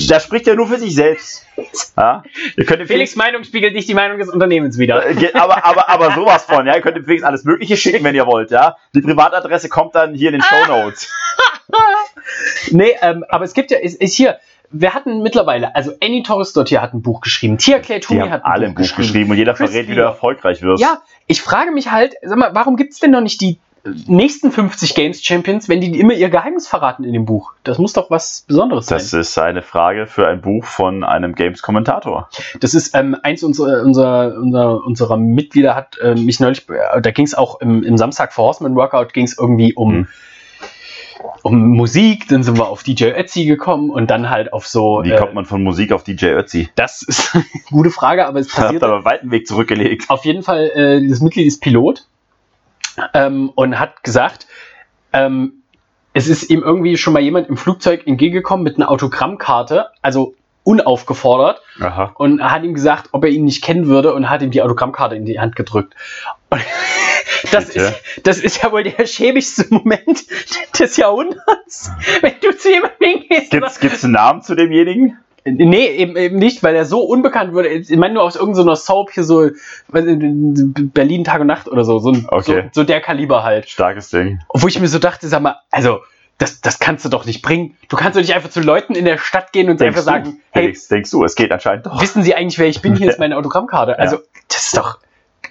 Der 0.09 0.21
spricht 0.21 0.47
ja 0.47 0.55
nur 0.55 0.69
für 0.69 0.79
sich 0.79 0.95
selbst. 0.95 1.47
Ja. 1.97 2.23
Könnt 2.67 2.87
Felix, 2.87 3.17
Meinung 3.17 3.45
spiegelt 3.45 3.75
nicht 3.75 3.89
die 3.89 3.95
Meinung 3.95 4.19
des 4.19 4.29
Unternehmens 4.29 4.79
wieder. 4.79 5.07
Äh, 5.07 5.33
aber, 5.35 5.65
aber, 5.65 5.89
aber 5.89 6.13
sowas 6.13 6.45
von, 6.45 6.67
ja. 6.67 6.75
Ihr 6.75 6.83
könnt 6.83 6.97
dem 6.97 7.05
Felix 7.05 7.23
alles 7.23 7.45
Mögliche 7.45 7.77
schicken, 7.77 8.05
wenn 8.05 8.15
ihr 8.15 8.27
wollt, 8.27 8.51
ja. 8.51 8.77
Die 8.95 9.01
Privatadresse 9.01 9.69
kommt 9.69 9.95
dann 9.95 10.15
hier 10.15 10.29
in 10.29 10.35
den 10.35 10.43
Show 10.43 10.67
Notes. 10.69 11.13
nee, 12.71 12.93
ähm, 13.03 13.25
aber 13.29 13.45
es 13.45 13.55
gibt 13.55 13.71
ja, 13.71 13.79
ist, 13.79 14.01
ist 14.01 14.15
hier, 14.15 14.39
wir 14.71 14.95
hatten 14.95 15.23
mittlerweile, 15.23 15.75
also 15.75 15.93
Annie 16.03 16.23
Torres 16.23 16.53
dort 16.53 16.69
hier 16.69 16.83
hat 16.83 16.95
ein 16.95 17.03
Buch 17.03 17.21
geschrieben, 17.21 17.59
Tia 17.59 17.79
Clay 17.79 18.01
Toomey 18.01 18.29
hat 18.29 18.45
ein 18.45 18.53
alle 18.53 18.67
Buch, 18.69 18.75
Buch 18.75 18.83
geschrieben. 18.83 19.03
geschrieben. 19.03 19.31
und 19.31 19.37
jeder 19.37 19.55
Chris 19.55 19.71
verrät, 19.71 19.89
wie 19.89 19.95
du 19.95 20.03
erfolgreich 20.03 20.63
wirst. 20.63 20.83
Ja, 20.83 21.03
ich 21.27 21.43
frage 21.43 21.71
mich 21.71 21.91
halt, 21.91 22.15
sag 22.23 22.39
mal, 22.39 22.55
warum 22.55 22.77
gibt 22.77 22.93
es 22.93 22.99
denn 22.99 23.13
noch 23.13 23.21
nicht 23.21 23.41
die 23.41 23.59
nächsten 24.07 24.51
50 24.51 24.95
Games 24.95 25.23
Champions, 25.23 25.69
wenn 25.69 25.81
die 25.81 25.99
immer 25.99 26.15
ihr 26.15 26.31
Geheimnis 26.31 26.67
verraten 26.67 27.05
in 27.05 27.13
dem 27.13 27.25
Buch? 27.25 27.53
Das 27.65 27.79
muss 27.79 27.93
doch 27.93 28.11
was 28.11 28.45
Besonderes 28.49 28.87
das 28.87 29.11
sein. 29.11 29.21
Das 29.21 29.29
ist 29.29 29.39
eine 29.39 29.63
Frage 29.63 30.07
für 30.07 30.27
ein 30.27 30.41
Buch 30.41 30.65
von 30.65 31.05
einem 31.05 31.35
Games-Kommentator. 31.35 32.29
Das 32.61 32.75
ist 32.75 32.95
ähm, 32.95 33.17
eins 33.23 33.43
unserer, 33.43 33.83
unserer, 33.83 34.37
unserer, 34.39 34.85
unserer 34.85 35.17
Mitglieder 35.17 35.75
hat 35.75 35.99
äh, 35.99 36.15
mich 36.15 36.41
neulich, 36.41 36.67
äh, 36.69 37.01
da 37.01 37.11
ging 37.11 37.27
es 37.27 37.35
auch 37.35 37.61
im, 37.61 37.83
im 37.83 37.97
Samstag 37.99 38.33
vor 38.33 38.47
Horseman 38.47 38.75
Workout, 38.75 39.13
ging 39.13 39.25
es 39.25 39.39
irgendwie 39.39 39.75
um. 39.75 39.93
Hm 39.93 40.09
um 41.43 41.69
Musik, 41.69 42.29
dann 42.29 42.43
sind 42.43 42.59
wir 42.59 42.69
auf 42.69 42.83
DJ 42.83 43.07
Ötzi 43.07 43.45
gekommen 43.45 43.91
und 43.91 44.11
dann 44.11 44.31
halt 44.31 44.53
auf 44.53 44.67
so. 44.67 45.01
Wie 45.05 45.11
äh, 45.11 45.17
kommt 45.17 45.35
man 45.35 45.45
von 45.45 45.63
Musik 45.63 45.93
auf 45.93 46.05
DJ 46.05 46.27
Ötzi? 46.27 46.69
Das 46.75 47.03
ist 47.03 47.35
eine 47.35 47.45
gute 47.71 47.91
Frage, 47.91 48.27
aber 48.27 48.41
es 48.41 48.49
passiert. 48.55 48.83
Habt 48.83 48.85
aber 48.85 48.97
einen 48.97 49.05
weiten 49.05 49.31
Weg 49.31 49.47
zurückgelegt. 49.47 50.09
Auf 50.09 50.25
jeden 50.25 50.43
Fall, 50.43 50.71
äh, 50.75 51.09
das 51.09 51.21
Mitglied 51.21 51.47
ist 51.47 51.61
Pilot 51.61 52.07
ähm, 53.13 53.51
und 53.55 53.79
hat 53.79 54.03
gesagt, 54.03 54.47
ähm, 55.13 55.63
es 56.13 56.29
ist 56.29 56.49
ihm 56.49 56.63
irgendwie 56.63 56.97
schon 56.97 57.13
mal 57.13 57.23
jemand 57.23 57.49
im 57.49 57.57
Flugzeug 57.57 58.07
entgegengekommen 58.07 58.63
mit 58.63 58.77
einer 58.77 58.91
Autogrammkarte, 58.91 59.87
also 60.01 60.35
unaufgefordert 60.63 61.61
Aha. 61.81 62.13
und 62.15 62.43
hat 62.43 62.65
ihm 62.65 62.73
gesagt, 62.75 63.11
ob 63.13 63.25
er 63.25 63.31
ihn 63.31 63.45
nicht 63.45 63.63
kennen 63.63 63.87
würde 63.87 64.15
und 64.15 64.31
hat 64.31 64.43
ihm 64.43 64.51
die 64.51 64.63
Autogrammkarte 64.63 65.15
in 65.15 65.27
die 65.27 65.39
Hand 65.39 65.57
gedrückt. 65.57 65.95
Das, 67.51 67.69
ist, 67.69 67.95
das 68.23 68.39
ist 68.39 68.63
ja 68.63 68.73
wohl 68.73 68.85
der 68.85 69.07
schäbigste 69.07 69.67
Moment 69.71 70.25
des 70.79 70.97
Jahrhunderts, 70.97 71.91
wenn 72.21 72.35
du 72.41 72.57
zu 72.57 72.71
jemandem 72.71 72.97
hingehst. 73.29 73.81
Gibt 73.81 73.95
es 73.95 74.05
einen 74.05 74.15
Namen 74.15 74.43
zu 74.43 74.55
demjenigen? 74.55 75.19
Nee, 75.47 75.89
eben, 75.89 76.17
eben 76.17 76.39
nicht, 76.39 76.63
weil 76.63 76.75
er 76.75 76.87
so 76.87 77.01
unbekannt 77.03 77.53
wurde. 77.53 77.69
Ich 77.69 77.91
meine 77.91 78.15
nur 78.15 78.23
aus 78.23 78.35
irgendeiner 78.35 78.77
Soap 78.77 79.13
hier 79.13 79.25
so 79.25 79.51
Berlin 79.93 81.25
Tag 81.25 81.43
und 81.43 81.47
Nacht 81.47 81.69
oder 81.69 81.85
so. 81.85 81.99
So, 81.99 82.17
okay. 82.29 82.71
so, 82.73 82.81
so 82.81 82.85
der 82.85 83.03
Kaliber 83.03 83.43
halt. 83.43 83.69
Starkes 83.69 84.09
Ding. 84.09 84.41
Wo 84.55 84.67
ich 84.67 84.81
mir 84.81 84.89
so 84.89 84.99
dachte, 84.99 85.29
sag 85.29 85.43
mal, 85.43 85.57
also 85.71 86.01
das, 86.39 86.63
das 86.63 86.79
kannst 86.79 87.05
du 87.05 87.11
doch 87.11 87.27
nicht 87.27 87.43
bringen. 87.43 87.77
Du 87.89 87.97
kannst 87.97 88.17
doch 88.17 88.23
nicht 88.23 88.35
einfach 88.35 88.49
zu 88.49 88.61
Leuten 88.61 88.95
in 88.95 89.05
der 89.05 89.19
Stadt 89.19 89.53
gehen 89.53 89.69
und 89.69 89.81
denkst 89.81 89.99
einfach 89.99 90.03
sagen, 90.03 90.25
du? 90.25 90.37
hey, 90.51 90.65
denkst, 90.65 90.89
denkst, 90.89 91.11
du, 91.11 91.25
es 91.25 91.35
geht 91.35 91.53
anscheinend 91.53 91.87
doch. 91.87 92.01
Wissen 92.01 92.23
Sie 92.23 92.35
eigentlich, 92.35 92.59
wer 92.59 92.67
ich 92.67 92.81
bin? 92.81 92.97
Hier 92.97 93.11
ist 93.11 93.19
meine 93.21 93.37
Autogrammkarte. 93.37 93.99
Also, 93.99 94.19
das 94.49 94.67
ist 94.67 94.77
doch 94.79 94.99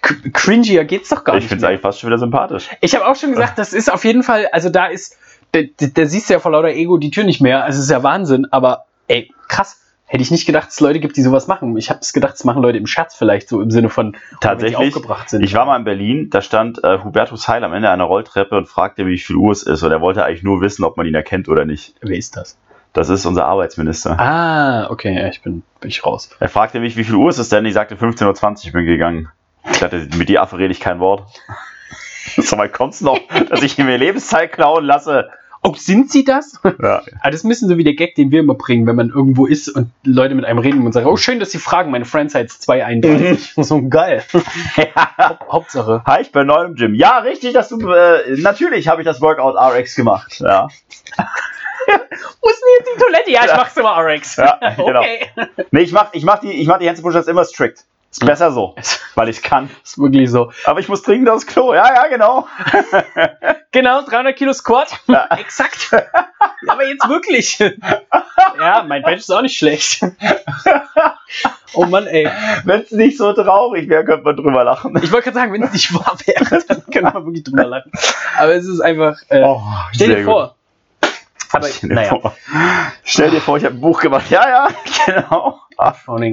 cringier 0.03 0.85
geht's 0.85 1.09
doch 1.09 1.23
gar 1.23 1.35
ich 1.35 1.43
nicht. 1.43 1.45
Ich 1.45 1.49
finde 1.49 1.65
es 1.65 1.69
eigentlich 1.69 1.81
fast 1.81 1.99
schon 1.99 2.09
wieder 2.09 2.17
sympathisch. 2.17 2.69
Ich 2.81 2.95
habe 2.95 3.07
auch 3.07 3.15
schon 3.15 3.31
gesagt, 3.31 3.57
das 3.57 3.73
ist 3.73 3.91
auf 3.91 4.03
jeden 4.05 4.23
Fall, 4.23 4.47
also 4.51 4.69
da 4.69 4.87
ist, 4.87 5.17
da, 5.53 5.61
da 5.77 6.05
siehst 6.05 6.29
du 6.29 6.33
ja 6.33 6.39
vor 6.39 6.51
lauter 6.51 6.69
Ego 6.69 6.97
die 6.97 7.11
Tür 7.11 7.23
nicht 7.23 7.41
mehr. 7.41 7.63
Also 7.63 7.79
es 7.79 7.85
ist 7.85 7.91
ja 7.91 8.03
Wahnsinn, 8.03 8.47
aber 8.51 8.85
ey, 9.07 9.31
krass. 9.47 9.79
hätte 10.05 10.21
ich 10.21 10.31
nicht 10.31 10.45
gedacht, 10.45 10.67
dass 10.67 10.75
es 10.75 10.79
Leute 10.79 10.99
gibt, 10.99 11.15
die 11.15 11.21
sowas 11.21 11.47
machen. 11.47 11.77
Ich 11.77 11.89
habe 11.89 11.99
es 12.01 12.13
gedacht, 12.13 12.35
es 12.35 12.43
machen 12.43 12.61
Leute 12.61 12.77
im 12.77 12.87
Scherz 12.87 13.15
vielleicht, 13.15 13.47
so 13.47 13.61
im 13.61 13.71
Sinne 13.71 13.89
von, 13.89 14.17
tatsächlich, 14.41 14.77
aufgebracht 14.77 15.29
sind. 15.29 15.43
Ich 15.43 15.53
war 15.53 15.65
mal 15.65 15.77
in 15.77 15.85
Berlin, 15.85 16.29
da 16.29 16.41
stand 16.41 16.83
äh, 16.83 16.99
Hubertus 17.03 17.47
Heil 17.47 17.63
am 17.63 17.73
Ende 17.73 17.89
einer 17.89 18.03
Rolltreppe 18.03 18.57
und 18.57 18.67
fragte, 18.67 19.07
wie 19.07 19.17
viel 19.17 19.35
Uhr 19.37 19.51
es 19.51 19.63
ist. 19.63 19.83
Und 19.83 19.91
er 19.91 20.01
wollte 20.01 20.25
eigentlich 20.25 20.43
nur 20.43 20.61
wissen, 20.61 20.83
ob 20.83 20.97
man 20.97 21.05
ihn 21.05 21.15
erkennt 21.15 21.47
oder 21.49 21.65
nicht. 21.65 21.95
Wer 22.01 22.17
ist 22.17 22.35
das? 22.35 22.57
Das 22.93 23.09
ist 23.09 23.25
unser 23.25 23.45
Arbeitsminister. 23.45 24.19
Ah, 24.19 24.89
okay, 24.91 25.17
ja, 25.17 25.27
ich 25.27 25.41
bin, 25.41 25.63
bin 25.79 25.89
ich 25.89 26.05
raus. 26.05 26.29
Er 26.39 26.49
fragte 26.49 26.79
mich, 26.79 26.95
wie 26.95 27.03
viel 27.03 27.15
Uhr 27.15 27.29
ist 27.29 27.39
es 27.39 27.49
denn? 27.49 27.65
Ich 27.65 27.73
sagte 27.73 27.95
15.20 27.95 28.27
Uhr, 28.27 28.57
ich 28.65 28.73
bin 28.73 28.85
gegangen. 28.85 29.29
Ich 29.71 29.79
dachte, 29.79 30.07
mit 30.17 30.29
dir 30.29 30.41
Affe 30.41 30.57
rede 30.57 30.71
ich 30.71 30.79
kein 30.79 30.99
Wort. 30.99 31.27
so 32.37 32.57
weit 32.57 32.73
kommt's 32.73 33.01
noch, 33.01 33.19
dass 33.49 33.61
ich 33.61 33.77
mir 33.77 33.97
Lebenszeit 33.97 34.51
klauen 34.51 34.85
lasse. 34.85 35.29
Oh, 35.65 35.73
sind 35.75 36.11
sie 36.11 36.25
das? 36.25 36.59
Ja. 36.81 37.01
das 37.31 37.43
müssen 37.43 37.69
so 37.69 37.77
wie 37.77 37.85
der 37.85 37.93
Gag, 37.93 38.15
den 38.15 38.31
wir 38.31 38.41
immer 38.41 38.55
bringen, 38.55 38.85
wenn 38.85 38.97
man 38.97 39.09
irgendwo 39.09 39.45
ist 39.45 39.69
und 39.69 39.91
Leute 40.03 40.35
mit 40.35 40.43
einem 40.43 40.59
reden 40.59 40.85
und 40.85 40.91
sagen, 40.91 41.07
oh, 41.07 41.15
schön, 41.15 41.39
dass 41.39 41.51
sie 41.51 41.59
fragen, 41.59 41.91
meine 41.91 42.03
ist 42.03 42.63
231. 42.63 43.57
Mhm. 43.57 43.63
So 43.63 43.87
geil. 43.87 44.23
ja. 44.75 45.39
Hauptsache. 45.49 46.03
Hi, 46.05 46.21
ich 46.21 46.31
bin 46.33 46.47
neu 46.47 46.65
im 46.65 46.75
Gym. 46.75 46.93
Ja, 46.95 47.19
richtig, 47.19 47.53
dass 47.53 47.69
du, 47.69 47.79
äh, 47.89 48.35
natürlich 48.37 48.89
habe 48.89 49.01
ich 49.01 49.05
das 49.05 49.21
Workout 49.21 49.55
RX 49.55 49.95
gemacht. 49.95 50.39
Ja. 50.39 50.67
Wo 51.87 52.49
ist 52.49 52.61
denn 52.61 52.69
jetzt 52.79 52.89
die 52.95 53.01
Toilette? 53.01 53.31
Ja, 53.31 53.45
ich 53.45 53.55
mach's 53.55 53.77
immer 53.77 53.95
RX. 53.97 54.35
Ja, 54.35 54.59
genau. 54.75 54.99
okay. 54.99 55.29
Nee, 55.71 55.81
ich 55.81 55.93
mach, 55.93 56.13
ich 56.13 56.25
mach 56.25 56.39
die, 56.39 56.51
ich 56.51 56.67
mach 56.67 56.79
die 56.79 56.85
Push-Ups 57.01 57.27
immer 57.27 57.45
strict. 57.45 57.85
Ist 58.13 58.23
besser 58.23 58.51
so, 58.51 58.75
weil 59.15 59.29
ich 59.29 59.41
kann. 59.41 59.71
Ist 59.83 59.97
wirklich 59.97 60.29
so. 60.29 60.51
Aber 60.65 60.79
ich 60.79 60.87
muss 60.87 61.01
dringend 61.01 61.29
aufs 61.29 61.47
Klo. 61.47 61.73
Ja, 61.73 61.91
ja, 61.95 62.07
genau. 62.07 62.47
genau, 63.71 64.03
300 64.03 64.35
Kilo 64.35 64.53
Squat. 64.53 64.99
Ja. 65.07 65.25
Exakt. 65.39 65.89
Aber 66.67 66.85
jetzt 66.85 67.09
wirklich. 67.09 67.57
ja, 67.57 68.85
mein 68.87 69.01
Bench 69.01 69.21
ist 69.21 69.31
auch 69.31 69.41
nicht 69.41 69.57
schlecht. 69.57 70.05
oh 71.73 71.85
Mann, 71.85 72.05
ey. 72.05 72.29
Wenn 72.65 72.81
es 72.81 72.91
nicht 72.91 73.17
so 73.17 73.33
traurig 73.33 73.89
wäre, 73.89 74.05
könnte 74.05 74.23
man 74.23 74.35
drüber 74.35 74.63
lachen. 74.63 74.95
Ich 75.01 75.11
wollte 75.11 75.31
gerade 75.31 75.39
sagen, 75.39 75.53
wenn 75.53 75.63
es 75.63 75.73
nicht 75.73 75.91
wahr 75.95 76.15
wäre, 76.23 76.63
dann 76.67 76.83
könnte 76.83 77.13
man 77.13 77.25
wirklich 77.25 77.45
drüber 77.45 77.65
lachen. 77.65 77.91
Aber 78.37 78.53
es 78.53 78.67
ist 78.67 78.79
einfach. 78.79 79.17
Äh, 79.29 79.41
oh, 79.41 79.59
stell 79.91 80.15
dir 80.15 80.23
vor, 80.23 80.55
aber, 81.53 81.67
stell, 81.67 81.89
dir 81.89 81.95
naja. 81.95 82.09
vor, 82.09 82.35
stell 83.03 83.29
dir 83.31 83.41
vor, 83.41 83.57
ich 83.57 83.65
habe 83.65 83.75
ein 83.75 83.81
Buch 83.81 83.99
gemacht. 84.01 84.29
Ja, 84.29 84.47
ja, 84.47 84.67
genau. 85.05 85.59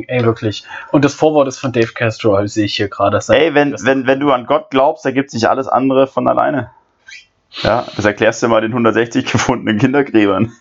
Ey, 0.09 0.24
wirklich. 0.24 0.64
Und 0.92 1.04
das 1.04 1.14
Vorwort 1.14 1.48
ist 1.48 1.59
von 1.59 1.72
Dave 1.72 1.92
Castro, 1.92 2.46
sehe 2.46 2.66
ich 2.66 2.76
hier 2.76 2.88
gerade. 2.88 3.20
Ey, 3.28 3.54
wenn, 3.54 3.74
wenn, 3.83 4.06
wenn 4.06 4.20
du 4.20 4.33
an 4.33 4.46
Gott 4.46 4.70
glaubst, 4.70 5.04
ergibt 5.04 5.30
sich 5.30 5.48
alles 5.48 5.68
andere 5.68 6.06
von 6.06 6.28
alleine. 6.28 6.70
Ja, 7.62 7.85
das 7.96 8.04
erklärst 8.04 8.42
du 8.42 8.48
mal 8.48 8.61
den 8.61 8.70
160 8.70 9.24
gefundenen 9.33 9.78
Kindergräbern. 9.78 10.52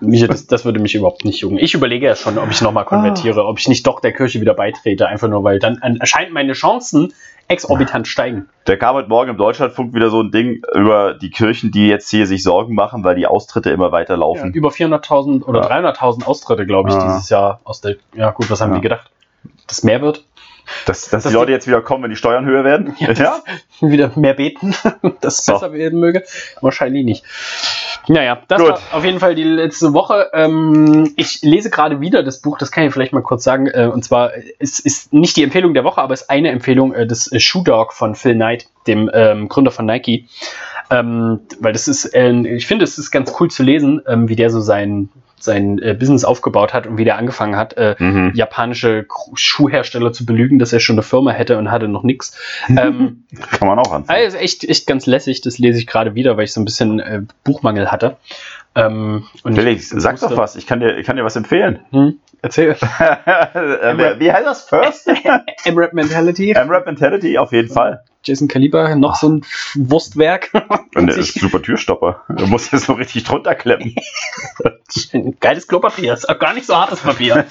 Mich, 0.00 0.26
das, 0.26 0.46
das, 0.46 0.64
würde 0.64 0.80
mich 0.80 0.94
überhaupt 0.94 1.24
nicht 1.24 1.40
jucken. 1.40 1.58
Ich 1.58 1.72
überlege 1.74 2.06
ja 2.06 2.16
schon, 2.16 2.36
ob 2.38 2.50
ich 2.50 2.60
nochmal 2.60 2.84
konvertiere, 2.84 3.42
ah. 3.42 3.48
ob 3.48 3.58
ich 3.58 3.68
nicht 3.68 3.86
doch 3.86 4.00
der 4.00 4.12
Kirche 4.12 4.40
wieder 4.40 4.52
beitrete, 4.52 5.06
einfach 5.06 5.28
nur, 5.28 5.42
weil 5.44 5.58
dann 5.58 5.78
erscheinen 5.78 6.32
meine 6.32 6.52
Chancen 6.52 7.14
exorbitant 7.48 8.08
steigen. 8.08 8.48
Der 8.66 8.78
kam 8.78 8.96
heute 8.96 9.08
Morgen 9.08 9.30
im 9.30 9.36
Deutschlandfunk 9.36 9.94
wieder 9.94 10.10
so 10.10 10.20
ein 10.20 10.30
Ding 10.30 10.62
über 10.74 11.14
die 11.14 11.30
Kirchen, 11.30 11.70
die 11.70 11.86
jetzt 11.86 12.10
hier 12.10 12.26
sich 12.26 12.42
Sorgen 12.42 12.74
machen, 12.74 13.04
weil 13.04 13.14
die 13.14 13.26
Austritte 13.26 13.70
immer 13.70 13.92
weiter 13.92 14.16
laufen. 14.16 14.48
Ja, 14.48 14.54
über 14.54 14.70
400.000 14.70 15.44
oder 15.44 15.62
ja. 15.62 15.90
300.000 15.90 16.24
Austritte, 16.24 16.66
glaube 16.66 16.90
ich, 16.90 16.94
ja. 16.94 17.06
dieses 17.06 17.28
Jahr 17.30 17.60
aus 17.64 17.80
der. 17.80 17.96
Ja, 18.14 18.32
gut, 18.32 18.50
was 18.50 18.60
haben 18.60 18.74
die 18.74 18.80
gedacht? 18.80 19.10
Dass 19.66 19.84
mehr 19.84 20.02
wird? 20.02 20.24
Dass, 20.84 21.02
dass, 21.02 21.22
dass 21.22 21.32
die 21.32 21.34
Leute 21.36 21.52
jetzt 21.52 21.66
wieder 21.66 21.80
kommen, 21.80 22.04
wenn 22.04 22.10
die 22.10 22.16
Steuern 22.16 22.44
höher 22.44 22.64
werden? 22.64 22.94
Ja. 22.98 23.12
ja? 23.12 23.42
Wieder 23.80 24.12
mehr 24.16 24.34
beten, 24.34 24.74
dass 25.20 25.40
es 25.40 25.44
so. 25.44 25.54
besser 25.54 25.72
werden 25.72 26.00
möge? 26.00 26.24
Wahrscheinlich 26.60 27.04
nicht. 27.04 27.24
Naja, 28.08 28.40
das 28.48 28.60
Gut. 28.60 28.70
war 28.70 28.80
auf 28.92 29.04
jeden 29.04 29.18
Fall 29.18 29.34
die 29.34 29.42
letzte 29.42 29.92
Woche. 29.92 30.30
Ähm, 30.32 31.12
ich 31.16 31.42
lese 31.42 31.70
gerade 31.70 32.00
wieder 32.00 32.22
das 32.22 32.40
Buch, 32.40 32.56
das 32.58 32.70
kann 32.70 32.86
ich 32.86 32.92
vielleicht 32.92 33.12
mal 33.12 33.22
kurz 33.22 33.42
sagen. 33.42 33.66
Äh, 33.66 33.86
und 33.92 34.04
zwar, 34.04 34.32
es 34.58 34.78
ist 34.78 35.12
nicht 35.12 35.36
die 35.36 35.42
Empfehlung 35.42 35.74
der 35.74 35.84
Woche, 35.84 36.00
aber 36.00 36.14
es 36.14 36.22
ist 36.22 36.30
eine 36.30 36.50
Empfehlung 36.50 36.94
äh, 36.94 37.06
des 37.06 37.30
äh, 37.32 37.40
Shoe 37.40 37.64
Dog 37.64 37.92
von 37.92 38.14
Phil 38.14 38.34
Knight, 38.34 38.68
dem 38.86 39.10
ähm, 39.12 39.48
Gründer 39.48 39.72
von 39.72 39.86
Nike. 39.86 40.28
Ähm, 40.88 41.40
weil 41.58 41.72
das 41.72 41.88
ist, 41.88 42.14
äh, 42.14 42.30
ich 42.30 42.66
finde, 42.66 42.84
es 42.84 42.96
ist 42.96 43.10
ganz 43.10 43.34
cool 43.40 43.50
zu 43.50 43.64
lesen, 43.64 44.02
ähm, 44.06 44.28
wie 44.28 44.36
der 44.36 44.50
so 44.50 44.60
sein 44.60 45.08
sein 45.38 45.78
äh, 45.80 45.94
Business 45.94 46.24
aufgebaut 46.24 46.72
hat 46.72 46.86
und 46.86 46.98
wie 46.98 47.04
der 47.04 47.18
angefangen 47.18 47.56
hat, 47.56 47.74
äh, 47.76 47.94
mhm. 47.98 48.32
japanische 48.34 49.06
Schuhhersteller 49.34 50.12
zu 50.12 50.24
belügen, 50.24 50.58
dass 50.58 50.72
er 50.72 50.80
schon 50.80 50.94
eine 50.94 51.02
Firma 51.02 51.30
hätte 51.30 51.58
und 51.58 51.70
hatte 51.70 51.88
noch 51.88 52.02
nichts. 52.02 52.36
Ähm, 52.76 53.24
Kann 53.52 53.68
man 53.68 53.78
auch 53.78 53.90
anfangen. 53.92 54.20
Also 54.20 54.36
echt, 54.36 54.64
echt 54.64 54.86
ganz 54.86 55.06
lässig, 55.06 55.40
das 55.40 55.58
lese 55.58 55.78
ich 55.78 55.86
gerade 55.86 56.14
wieder, 56.14 56.36
weil 56.36 56.44
ich 56.44 56.52
so 56.52 56.60
ein 56.60 56.64
bisschen 56.64 57.00
äh, 57.00 57.22
Buchmangel 57.42 57.90
hatte. 57.90 58.16
Ähm, 58.76 59.24
Felix, 59.42 59.88
sag 59.88 60.20
doch 60.20 60.36
was, 60.36 60.54
ich 60.54 60.66
kann 60.66 60.80
dir, 60.80 60.98
ich 60.98 61.06
kann 61.06 61.16
dir 61.16 61.24
was 61.24 61.34
empfehlen. 61.34 61.80
Hm? 61.90 62.20
Erzähl. 62.42 62.76
Äh, 63.56 64.20
wie 64.20 64.30
heißt 64.30 64.46
das? 64.46 64.68
First? 64.68 65.08
M-Rap 65.64 65.92
Mentality. 65.92 66.52
M-Rap 66.52 66.86
Mentality, 66.86 67.38
auf 67.38 67.52
jeden 67.52 67.72
Fall. 67.72 68.02
Jason 68.22 68.48
Kaliber, 68.48 68.94
noch 68.96 69.16
so 69.16 69.28
ein 69.28 69.44
Wurstwerk. 69.74 70.50
Und 70.94 71.06
der 71.06 71.16
ist 71.16 71.38
super 71.38 71.62
Türstopper. 71.62 72.22
Du 72.28 72.46
musst 72.46 72.72
jetzt 72.72 72.86
so 72.86 72.94
richtig 72.94 73.24
drunter 73.24 73.54
klemmen. 73.54 73.94
Geiles 75.40 75.68
Klopapier. 75.68 76.12
Ist 76.12 76.28
auch 76.28 76.38
gar 76.38 76.52
nicht 76.52 76.66
so 76.66 76.76
hartes 76.76 77.00
Papier. 77.00 77.46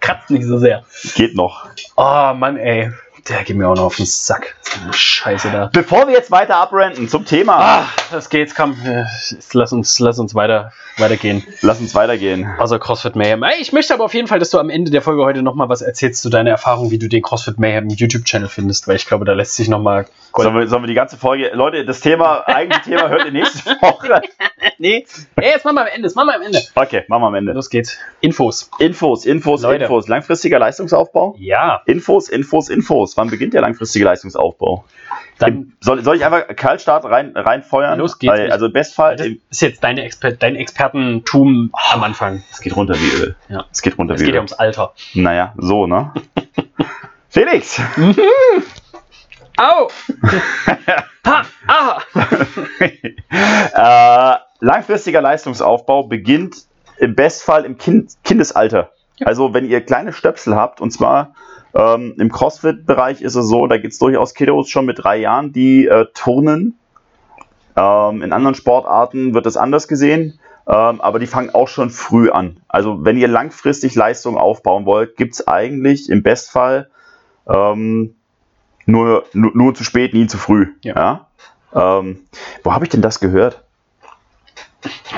Kratzt 0.00 0.30
nicht 0.30 0.44
so 0.44 0.58
sehr. 0.58 0.84
Geht 1.14 1.34
noch. 1.34 1.68
Oh 1.96 2.32
Mann, 2.34 2.56
ey. 2.56 2.92
Der 3.28 3.44
geht 3.44 3.56
mir 3.56 3.68
auch 3.68 3.74
noch 3.74 3.84
auf 3.84 3.96
den 3.96 4.06
Sack. 4.06 4.56
Scheiße 4.92 5.50
da. 5.50 5.70
Bevor 5.72 6.06
wir 6.06 6.14
jetzt 6.14 6.30
weiter 6.30 6.56
abrenten 6.56 7.08
zum 7.08 7.24
Thema. 7.26 7.58
Ah, 7.58 7.88
das 8.10 8.30
geht's, 8.30 8.54
komm. 8.54 8.76
Lass 9.52 9.72
uns, 9.72 9.98
lass 9.98 10.18
uns 10.18 10.34
weiter, 10.34 10.72
weitergehen. 10.96 11.46
Lass 11.60 11.80
uns 11.80 11.94
weitergehen. 11.94 12.46
Also 12.58 12.78
CrossFit 12.78 13.16
Mayhem. 13.16 13.44
Ich 13.60 13.72
möchte 13.72 13.92
aber 13.92 14.04
auf 14.04 14.14
jeden 14.14 14.28
Fall, 14.28 14.38
dass 14.38 14.50
du 14.50 14.58
am 14.58 14.70
Ende 14.70 14.90
der 14.90 15.02
Folge 15.02 15.24
heute 15.24 15.42
nochmal 15.42 15.68
was 15.68 15.82
erzählst 15.82 16.22
zu 16.22 16.30
deiner 16.30 16.50
Erfahrung, 16.50 16.90
wie 16.90 16.98
du 16.98 17.08
den 17.08 17.22
CrossFit 17.22 17.58
Mayhem 17.58 17.88
YouTube-Channel 17.90 18.48
findest, 18.48 18.88
weil 18.88 18.96
ich 18.96 19.06
glaube, 19.06 19.24
da 19.24 19.32
lässt 19.32 19.56
sich 19.56 19.68
nochmal. 19.68 20.06
Sollen 20.34 20.54
wir, 20.54 20.66
sollen 20.68 20.82
wir 20.82 20.88
die 20.88 20.94
ganze 20.94 21.16
Folge. 21.16 21.50
Leute, 21.52 21.84
das 21.84 22.00
Thema, 22.00 22.46
eigentliche 22.46 22.96
Thema 22.96 23.08
hört 23.08 23.24
ihr 23.24 23.32
nächste 23.32 23.70
Woche. 23.80 24.22
nee. 24.78 25.06
Ey, 25.36 25.50
jetzt 25.50 25.64
machen 25.64 25.76
wir 25.76 25.82
am 25.82 25.88
Ende. 25.88 26.02
Das 26.02 26.14
machen 26.14 26.28
wir 26.28 26.36
am 26.36 26.42
Ende. 26.42 26.62
Okay, 26.74 27.04
machen 27.08 27.22
wir 27.22 27.26
am 27.26 27.34
Ende. 27.34 27.52
Los 27.52 27.68
geht's. 27.68 27.98
Infos. 28.20 28.70
Infos, 28.78 29.26
Infos, 29.26 29.62
Leute. 29.62 29.84
Infos. 29.84 30.08
Langfristiger 30.08 30.58
Leistungsaufbau? 30.58 31.34
Ja. 31.38 31.82
Infos, 31.86 32.28
Infos, 32.28 32.68
Infos. 32.68 33.16
Wann 33.18 33.30
beginnt 33.30 33.52
der 33.52 33.62
langfristige 33.62 34.04
Leistungsaufbau? 34.04 34.84
Dann 35.40 35.72
soll, 35.80 36.04
soll 36.04 36.16
ich 36.16 36.24
einfach 36.24 36.46
Kaltstart 36.54 37.04
rein, 37.04 37.36
reinfeuern? 37.36 37.98
Los 37.98 38.18
geht's. 38.18 38.32
Weil, 38.32 38.52
also 38.52 38.70
Bestfall. 38.70 39.16
Das 39.16 39.26
ist 39.50 39.60
jetzt 39.60 39.82
deine 39.82 40.04
Exper 40.04 40.32
dein 40.32 40.54
Expertentum 40.54 41.70
oh, 41.72 41.94
am 41.94 42.04
Anfang. 42.04 42.44
Es 42.50 42.60
geht 42.60 42.76
runter 42.76 42.94
wie 42.94 43.22
Öl. 43.22 43.36
Ja. 43.48 43.64
Es 43.72 43.82
geht 43.82 43.98
runter 43.98 44.14
es 44.14 44.20
wie 44.20 44.24
Öl. 44.24 44.28
Es 44.28 44.28
geht 44.28 44.34
ja 44.34 44.40
ums 44.40 44.52
Alter. 44.52 44.92
Naja, 45.14 45.52
so, 45.56 45.88
ne? 45.88 46.12
Felix! 47.28 47.80
Au! 49.56 49.88
ha! 51.26 51.42
Ah! 51.66 52.00
äh, 54.32 54.36
langfristiger 54.60 55.20
Leistungsaufbau 55.20 56.04
beginnt 56.04 56.66
im 56.98 57.16
Bestfall 57.16 57.64
im 57.64 57.78
kind 57.78 58.12
Kindesalter. 58.22 58.92
Ja. 59.16 59.26
Also 59.26 59.54
wenn 59.54 59.68
ihr 59.68 59.80
kleine 59.80 60.12
Stöpsel 60.12 60.54
habt, 60.54 60.80
und 60.80 60.92
zwar 60.92 61.34
ähm, 61.74 62.14
Im 62.18 62.30
CrossFit-Bereich 62.30 63.20
ist 63.20 63.34
es 63.34 63.46
so, 63.46 63.66
da 63.66 63.76
gibt 63.76 63.92
es 63.92 63.98
durchaus 63.98 64.34
Kiddos 64.34 64.68
schon 64.70 64.86
mit 64.86 65.02
drei 65.02 65.18
Jahren, 65.18 65.52
die 65.52 65.86
äh, 65.86 66.06
turnen. 66.14 66.78
Ähm, 67.76 68.22
in 68.22 68.32
anderen 68.32 68.54
Sportarten 68.54 69.34
wird 69.34 69.46
das 69.46 69.56
anders 69.56 69.86
gesehen, 69.86 70.38
ähm, 70.66 71.00
aber 71.00 71.18
die 71.18 71.26
fangen 71.26 71.50
auch 71.50 71.68
schon 71.68 71.90
früh 71.90 72.30
an. 72.30 72.60
Also 72.68 73.04
wenn 73.04 73.16
ihr 73.16 73.28
langfristig 73.28 73.94
Leistung 73.94 74.36
aufbauen 74.36 74.86
wollt, 74.86 75.16
gibt 75.16 75.34
es 75.34 75.46
eigentlich 75.46 76.08
im 76.08 76.22
Bestfall 76.22 76.90
ähm, 77.46 78.14
nur, 78.86 79.24
nur, 79.32 79.52
nur, 79.54 79.74
zu 79.74 79.84
spät, 79.84 80.14
nie 80.14 80.26
zu 80.26 80.38
früh. 80.38 80.74
Ja. 80.82 81.26
ja? 81.74 81.98
Ähm, 82.00 82.20
wo 82.64 82.72
habe 82.72 82.86
ich 82.86 82.90
denn 82.90 83.02
das 83.02 83.20
gehört? 83.20 83.62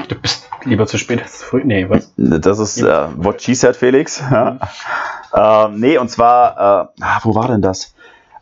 Du 0.08 0.16
bist 0.16 0.48
lieber 0.64 0.86
zu 0.86 0.98
spät 0.98 1.22
als 1.22 1.38
zu 1.38 1.44
früh. 1.46 1.62
Nee, 1.64 1.88
was? 1.88 2.12
Das 2.16 2.58
ist 2.58 2.82
äh, 2.82 3.06
what 3.16 3.40
she 3.40 3.54
said, 3.54 3.76
Felix. 3.76 4.20
Ja. 4.20 4.58
Ähm, 5.34 5.80
nee, 5.80 5.98
und 5.98 6.10
zwar, 6.10 6.90
äh, 6.98 7.02
ah, 7.02 7.20
wo 7.22 7.34
war 7.34 7.48
denn 7.48 7.62
das? 7.62 7.94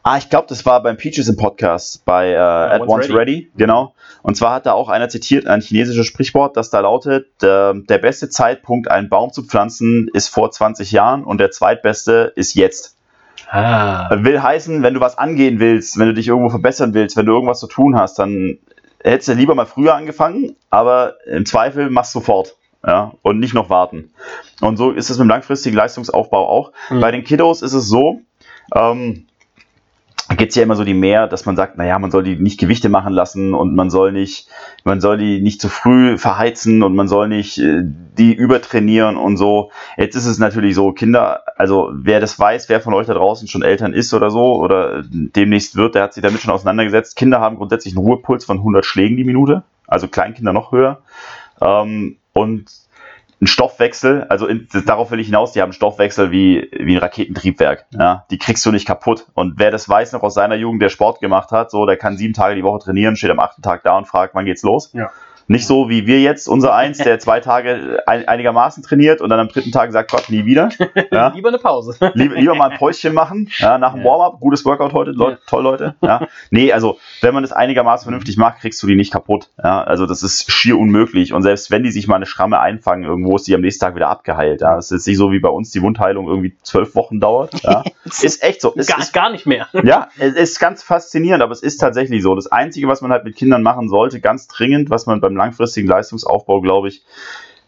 Ah, 0.03 0.16
ich 0.16 0.31
glaube, 0.31 0.46
das 0.48 0.64
war 0.64 0.83
beim 0.83 0.96
Peaches 0.96 1.29
im 1.29 1.37
Podcast 1.37 2.05
bei 2.05 2.31
äh, 2.31 2.37
At 2.37 2.83
Once 2.83 3.09
Ready. 3.09 3.14
Ready. 3.14 3.51
Genau. 3.57 3.94
Und 4.22 4.37
zwar 4.37 4.55
hat 4.55 4.66
da 4.66 4.72
auch 4.72 4.88
einer 4.88 5.09
zitiert, 5.09 5.46
ein 5.46 5.61
chinesisches 5.61 6.07
Sprichwort, 6.07 6.57
das 6.57 6.70
da 6.70 6.81
lautet, 6.81 7.27
äh, 7.42 7.74
der 7.74 7.98
beste 7.98 8.31
Zeitpunkt, 8.31 8.90
einen 8.90 9.09
Baum 9.09 9.33
zu 9.33 9.42
pflanzen, 9.42 10.09
ist 10.14 10.29
vor 10.29 10.51
20 10.51 10.92
Jahren 10.92 11.24
und 11.24 11.38
der 11.38 11.51
zweitbeste 11.51 12.33
ist 12.37 12.55
jetzt. 12.55 12.96
Ah. 13.51 14.09
Will 14.22 14.42
heißen, 14.42 14.83
wenn 14.83 14.94
du 14.94 15.01
was 15.01 15.18
angehen 15.18 15.59
willst, 15.59 15.98
wenn 15.98 16.07
du 16.07 16.14
dich 16.14 16.29
irgendwo 16.29 16.51
verbessern 16.51 16.94
willst, 16.94 17.16
wenn 17.16 17.27
du 17.27 17.33
irgendwas 17.33 17.61
zu 17.61 17.66
tun 17.66 17.98
hast, 17.98 18.18
dann 18.18 18.59
hättest 19.03 19.29
du 19.29 19.33
lieber 19.35 19.55
mal 19.55 19.66
früher 19.66 19.94
angefangen, 19.94 20.57
aber 20.70 21.16
im 21.27 21.46
Zweifel 21.46 21.90
machst 21.90 22.14
du 22.14 22.20
sofort. 22.20 22.57
Ja, 22.88 23.12
und 23.20 23.38
nicht 23.38 23.53
noch 23.53 23.68
warten. 23.68 24.14
Und 24.62 24.79
so 24.79 24.92
ist 24.92 25.11
es 25.11 25.18
mit 25.18 25.27
dem 25.27 25.29
langfristigen 25.29 25.77
Leistungsaufbau 25.77 26.48
auch. 26.48 26.72
Mhm. 26.88 27.01
Bei 27.01 27.11
den 27.11 27.22
Kiddos 27.22 27.61
ist 27.61 27.74
es 27.74 27.87
so, 27.87 28.22
ähm, 28.74 29.27
gibt 30.38 30.51
es 30.51 30.57
ja 30.57 30.62
immer 30.62 30.74
so 30.74 30.85
die 30.85 30.94
mehr, 30.94 31.27
dass 31.27 31.44
man 31.44 31.55
sagt, 31.55 31.77
naja, 31.77 31.98
man 31.98 32.11
soll 32.11 32.22
die 32.22 32.37
nicht 32.37 32.59
Gewichte 32.59 32.88
machen 32.88 33.12
lassen 33.12 33.53
und 33.53 33.74
man 33.74 33.90
soll 33.90 34.12
nicht, 34.12 34.48
man 34.85 35.03
soll 35.03 35.18
die 35.18 35.42
nicht 35.42 35.61
zu 35.61 35.68
früh 35.68 36.16
verheizen 36.16 36.83
und 36.83 36.94
man 36.94 37.09
soll 37.09 37.29
nicht 37.29 37.59
äh, 37.59 37.83
die 37.85 38.33
übertrainieren 38.33 39.18
und 39.18 39.37
so. 39.37 39.70
Jetzt 39.98 40.16
ist 40.16 40.24
es 40.24 40.38
natürlich 40.38 40.74
so, 40.74 40.92
Kinder, 40.92 41.42
also 41.59 41.90
wer 41.92 42.20
das 42.20 42.38
weiß, 42.38 42.70
wer 42.70 42.81
von 42.81 42.94
euch 42.94 43.07
da 43.07 43.12
draußen 43.12 43.48
schon 43.48 43.61
Eltern 43.61 43.92
ist 43.92 44.14
oder 44.14 44.31
so 44.31 44.57
oder 44.57 45.03
demnächst 45.07 45.77
wird, 45.77 45.94
der 45.94 46.05
hat 46.05 46.14
sich 46.14 46.22
damit 46.22 46.40
schon 46.40 46.55
auseinandergesetzt. 46.55 47.16
Kinder 47.16 47.38
haben 47.38 47.57
grundsätzlich 47.57 47.94
einen 47.94 48.07
Ruhepuls 48.07 48.46
von 48.46 48.57
100 48.57 48.87
Schlägen 48.87 49.18
die 49.18 49.24
Minute, 49.24 49.62
also 49.87 50.09
Kleinkinder 50.09 50.55
noch 50.55 50.72
höher. 50.72 51.03
Ähm, 51.61 52.16
und 52.38 52.70
ein 53.40 53.46
Stoffwechsel, 53.46 54.24
also 54.29 54.46
in, 54.46 54.68
darauf 54.85 55.11
will 55.11 55.20
ich 55.20 55.27
hinaus, 55.27 55.53
die 55.53 55.61
haben 55.61 55.68
einen 55.68 55.74
Stoffwechsel 55.74 56.33
wie, 56.33 56.68
wie 56.72 56.96
ein 56.96 56.98
Raketentriebwerk. 56.98 57.87
Ja, 57.90 58.24
die 58.31 58.38
kriegst 58.38 58.66
du 58.66 58.72
nicht 58.72 58.87
kaputt. 58.87 59.27
Und 59.35 59.55
wer 59.59 59.70
das 59.70 59.88
weiß 59.88 60.12
noch 60.12 60.22
aus 60.22 60.35
seiner 60.35 60.57
Jugend, 60.57 60.83
der 60.83 60.88
Sport 60.88 61.20
gemacht 61.20 61.53
hat, 61.53 61.70
so, 61.70 61.87
der 61.87 61.96
kann 61.96 62.16
sieben 62.16 62.35
Tage 62.35 62.57
die 62.57 62.64
Woche 62.64 62.81
trainieren, 62.81 63.14
steht 63.16 63.31
am 63.31 63.38
achten 63.38 63.62
Tag 63.62 63.85
da 63.85 63.96
und 63.96 64.07
fragt, 64.07 64.35
wann 64.35 64.44
geht's 64.44 64.62
los? 64.62 64.92
Ja. 64.92 65.11
Nicht 65.50 65.66
so 65.66 65.88
wie 65.88 66.06
wir 66.06 66.20
jetzt, 66.20 66.46
unser 66.46 66.74
Eins, 66.74 66.98
der 66.98 67.18
zwei 67.18 67.40
Tage 67.40 68.02
ein, 68.06 68.28
einigermaßen 68.28 68.82
trainiert 68.82 69.22
und 69.22 69.30
dann 69.30 69.40
am 69.40 69.48
dritten 69.48 69.72
Tag 69.72 69.92
sagt 69.92 70.11
Gott 70.11 70.28
nie 70.28 70.44
wieder. 70.44 70.68
Ja. 71.11 71.28
lieber 71.34 71.48
eine 71.48 71.58
Pause. 71.58 71.96
Lieber, 72.12 72.34
lieber 72.34 72.54
mal 72.54 72.70
ein 72.70 72.76
Päuschen 72.76 73.14
machen, 73.14 73.48
ja, 73.58 73.78
nach 73.78 73.94
dem 73.94 74.04
Warm-up. 74.04 74.40
Gutes 74.40 74.66
Workout 74.66 74.92
heute, 74.92 75.12
Leute, 75.12 75.40
toll, 75.46 75.62
Leute. 75.62 75.94
Ja. 76.02 76.28
Nee, 76.50 76.70
also 76.72 76.98
wenn 77.22 77.32
man 77.32 77.42
das 77.42 77.52
einigermaßen 77.52 78.04
vernünftig 78.04 78.37
macht, 78.37 78.61
kriegst 78.61 78.82
du 78.82 78.87
die 78.87 78.94
nicht 78.94 79.11
kaputt. 79.11 79.48
Ja. 79.62 79.82
Also 79.82 80.04
das 80.04 80.22
ist 80.22 80.52
schier 80.52 80.78
unmöglich. 80.78 81.32
Und 81.32 81.42
selbst 81.42 81.70
wenn 81.70 81.82
die 81.82 81.92
sich 81.92 82.08
mal 82.08 82.16
eine 82.16 82.26
Schramme 82.26 82.61
einfangen, 82.61 83.04
irgendwo 83.04 83.37
ist 83.37 83.46
die 83.46 83.54
am 83.54 83.62
nächsten 83.62 83.82
Tag 83.82 83.94
wieder 83.94 84.08
abgeheilt. 84.08 84.61
Ja. 84.61 84.76
Das 84.76 84.90
ist 84.90 85.06
nicht 85.06 85.16
so 85.16 85.32
wie 85.32 85.40
bei 85.40 85.48
uns 85.48 85.70
die 85.70 85.80
Wundheilung 85.80 86.28
irgendwie 86.28 86.56
zwölf 86.62 86.94
Wochen 86.94 87.20
dauert. 87.20 87.62
Ja. 87.62 87.84
ist 88.04 88.42
echt 88.42 88.61
so. 88.61 88.72
Ist, 88.74 88.88
gar, 88.88 88.98
ist, 88.98 89.14
gar 89.14 89.30
nicht 89.30 89.46
mehr. 89.46 89.66
Ja, 89.82 90.08
es 90.18 90.34
ist 90.34 90.61
ganz 90.61 90.82
faszinierend, 90.82 91.42
aber 91.42 91.52
es 91.52 91.62
ist 91.62 91.78
tatsächlich 91.78 92.22
so. 92.22 92.34
Das 92.34 92.48
Einzige, 92.48 92.87
was 92.87 93.00
man 93.00 93.12
halt 93.12 93.24
mit 93.24 93.34
Kindern 93.34 93.62
machen 93.62 93.88
sollte, 93.88 94.20
ganz 94.20 94.46
dringend, 94.46 94.90
was 94.90 95.06
man 95.06 95.22
beim 95.22 95.38
langfristigen 95.38 95.88
Leistungs 95.88 96.22
Leistungsaufbau, 96.22 96.61
glaube 96.61 96.88
ich, 96.88 97.03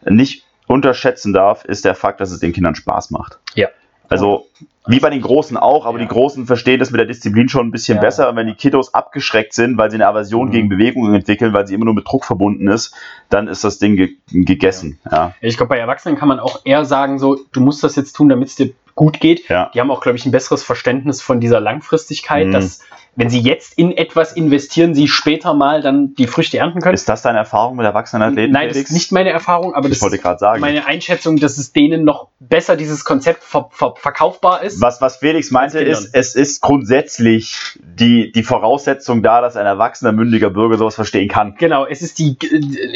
nicht 0.04 0.44
unterschätzen 0.66 1.33
darf, 1.33 1.64
ist 1.64 1.85
der 1.85 1.94
Fakt, 1.94 2.20
dass 2.20 2.30
es 2.30 2.40
den 2.40 2.52
Kindern 2.52 2.74
Spaß 2.74 3.11
macht. 3.11 3.38
Ja. 3.54 3.68
Also, 4.09 4.46
wie 4.88 4.98
bei 4.98 5.11
den 5.11 5.20
Großen 5.20 5.56
auch, 5.56 5.87
aber 5.87 5.98
ja. 5.98 6.04
die 6.04 6.09
Großen 6.09 6.46
verstehen 6.46 6.80
das 6.80 6.90
mit 6.90 6.98
der 6.98 7.06
Disziplin 7.06 7.48
schon 7.48 7.68
ein 7.68 7.70
bisschen 7.70 7.96
ja. 7.96 8.00
besser. 8.00 8.28
Und 8.28 8.37
wenn 8.37 8.48
die 8.48 8.54
Kiddos 8.54 8.92
abgeschreckt 8.92 9.52
sind, 9.52 9.78
weil 9.78 9.90
sie 9.90 9.96
eine 9.96 10.09
Aversion 10.09 10.48
mhm. 10.48 10.52
gegen 10.52 10.68
Bewegungen 10.68 11.14
entwickeln, 11.14 11.52
weil 11.52 11.66
sie 11.66 11.74
immer 11.74 11.85
nur 11.85 11.94
mit 11.94 12.09
Druck 12.09 12.24
verbunden 12.24 12.66
ist, 12.66 12.92
dann 13.28 13.46
ist 13.46 13.62
das 13.62 13.78
Ding 13.78 13.96
ge 13.96 14.16
gegessen. 14.33 14.98
Ja. 15.11 15.35
Ich 15.40 15.56
glaube, 15.56 15.70
bei 15.70 15.78
Erwachsenen 15.78 16.16
kann 16.16 16.28
man 16.28 16.40
auch 16.40 16.61
eher 16.64 16.85
sagen, 16.85 17.20
so, 17.20 17.38
du 17.52 17.61
musst 17.61 17.85
das 17.85 17.94
jetzt 17.94 18.14
tun, 18.14 18.28
damit 18.28 18.48
es 18.48 18.56
dir 18.56 18.72
gut 18.96 19.20
geht. 19.20 19.48
Ja. 19.48 19.70
Die 19.72 19.80
haben 19.80 19.90
auch, 19.90 20.00
glaube 20.00 20.18
ich, 20.18 20.26
ein 20.26 20.33
besseres 20.33 20.64
Verständnis 20.64 21.22
von 21.22 21.40
dieser 21.40 21.61
Langfristigkeit, 21.61 22.48
mhm. 22.48 22.52
dass 22.52 22.80
wenn 23.16 23.28
sie 23.28 23.40
jetzt 23.40 23.76
in 23.76 23.96
etwas 23.96 24.32
investieren, 24.32 24.94
sie 24.94 25.08
später 25.08 25.52
mal 25.54 25.82
dann 25.82 26.14
die 26.14 26.26
Früchte 26.26 26.58
ernten 26.58 26.80
können. 26.80 26.94
Ist 26.94 27.08
das 27.08 27.22
deine 27.22 27.38
Erfahrung 27.38 27.76
mit 27.76 27.84
erwachsenen 27.84 28.22
Athleten? 28.22 28.52
Nein, 28.52 28.68
das 28.68 28.76
ist 28.76 28.92
nicht 28.92 29.12
meine 29.12 29.30
Erfahrung, 29.30 29.74
aber 29.74 29.88
das 29.88 30.00
ist 30.00 30.22
sagen. 30.38 30.60
meine 30.60 30.86
Einschätzung, 30.86 31.36
dass 31.36 31.58
es 31.58 31.72
denen 31.72 32.04
noch 32.04 32.28
besser 32.38 32.76
dieses 32.76 33.04
Konzept 33.04 33.42
ver 33.42 33.68
ver 33.70 33.94
verkaufbar 33.96 34.62
ist. 34.62 34.80
Was, 34.80 35.00
was 35.00 35.16
Felix 35.16 35.50
meinte, 35.50 35.80
ist, 35.80 36.10
es 36.14 36.34
ist 36.34 36.60
grundsätzlich 36.60 37.78
die, 37.82 38.32
die 38.32 38.42
Voraussetzung 38.42 39.22
da, 39.22 39.40
dass 39.40 39.56
ein 39.56 39.66
erwachsener, 39.66 40.12
mündiger 40.12 40.50
Bürger 40.50 40.78
sowas 40.78 40.94
verstehen 40.94 41.28
kann. 41.28 41.56
Genau, 41.58 41.86
es 41.86 42.02
ist 42.02 42.18
die, 42.18 42.36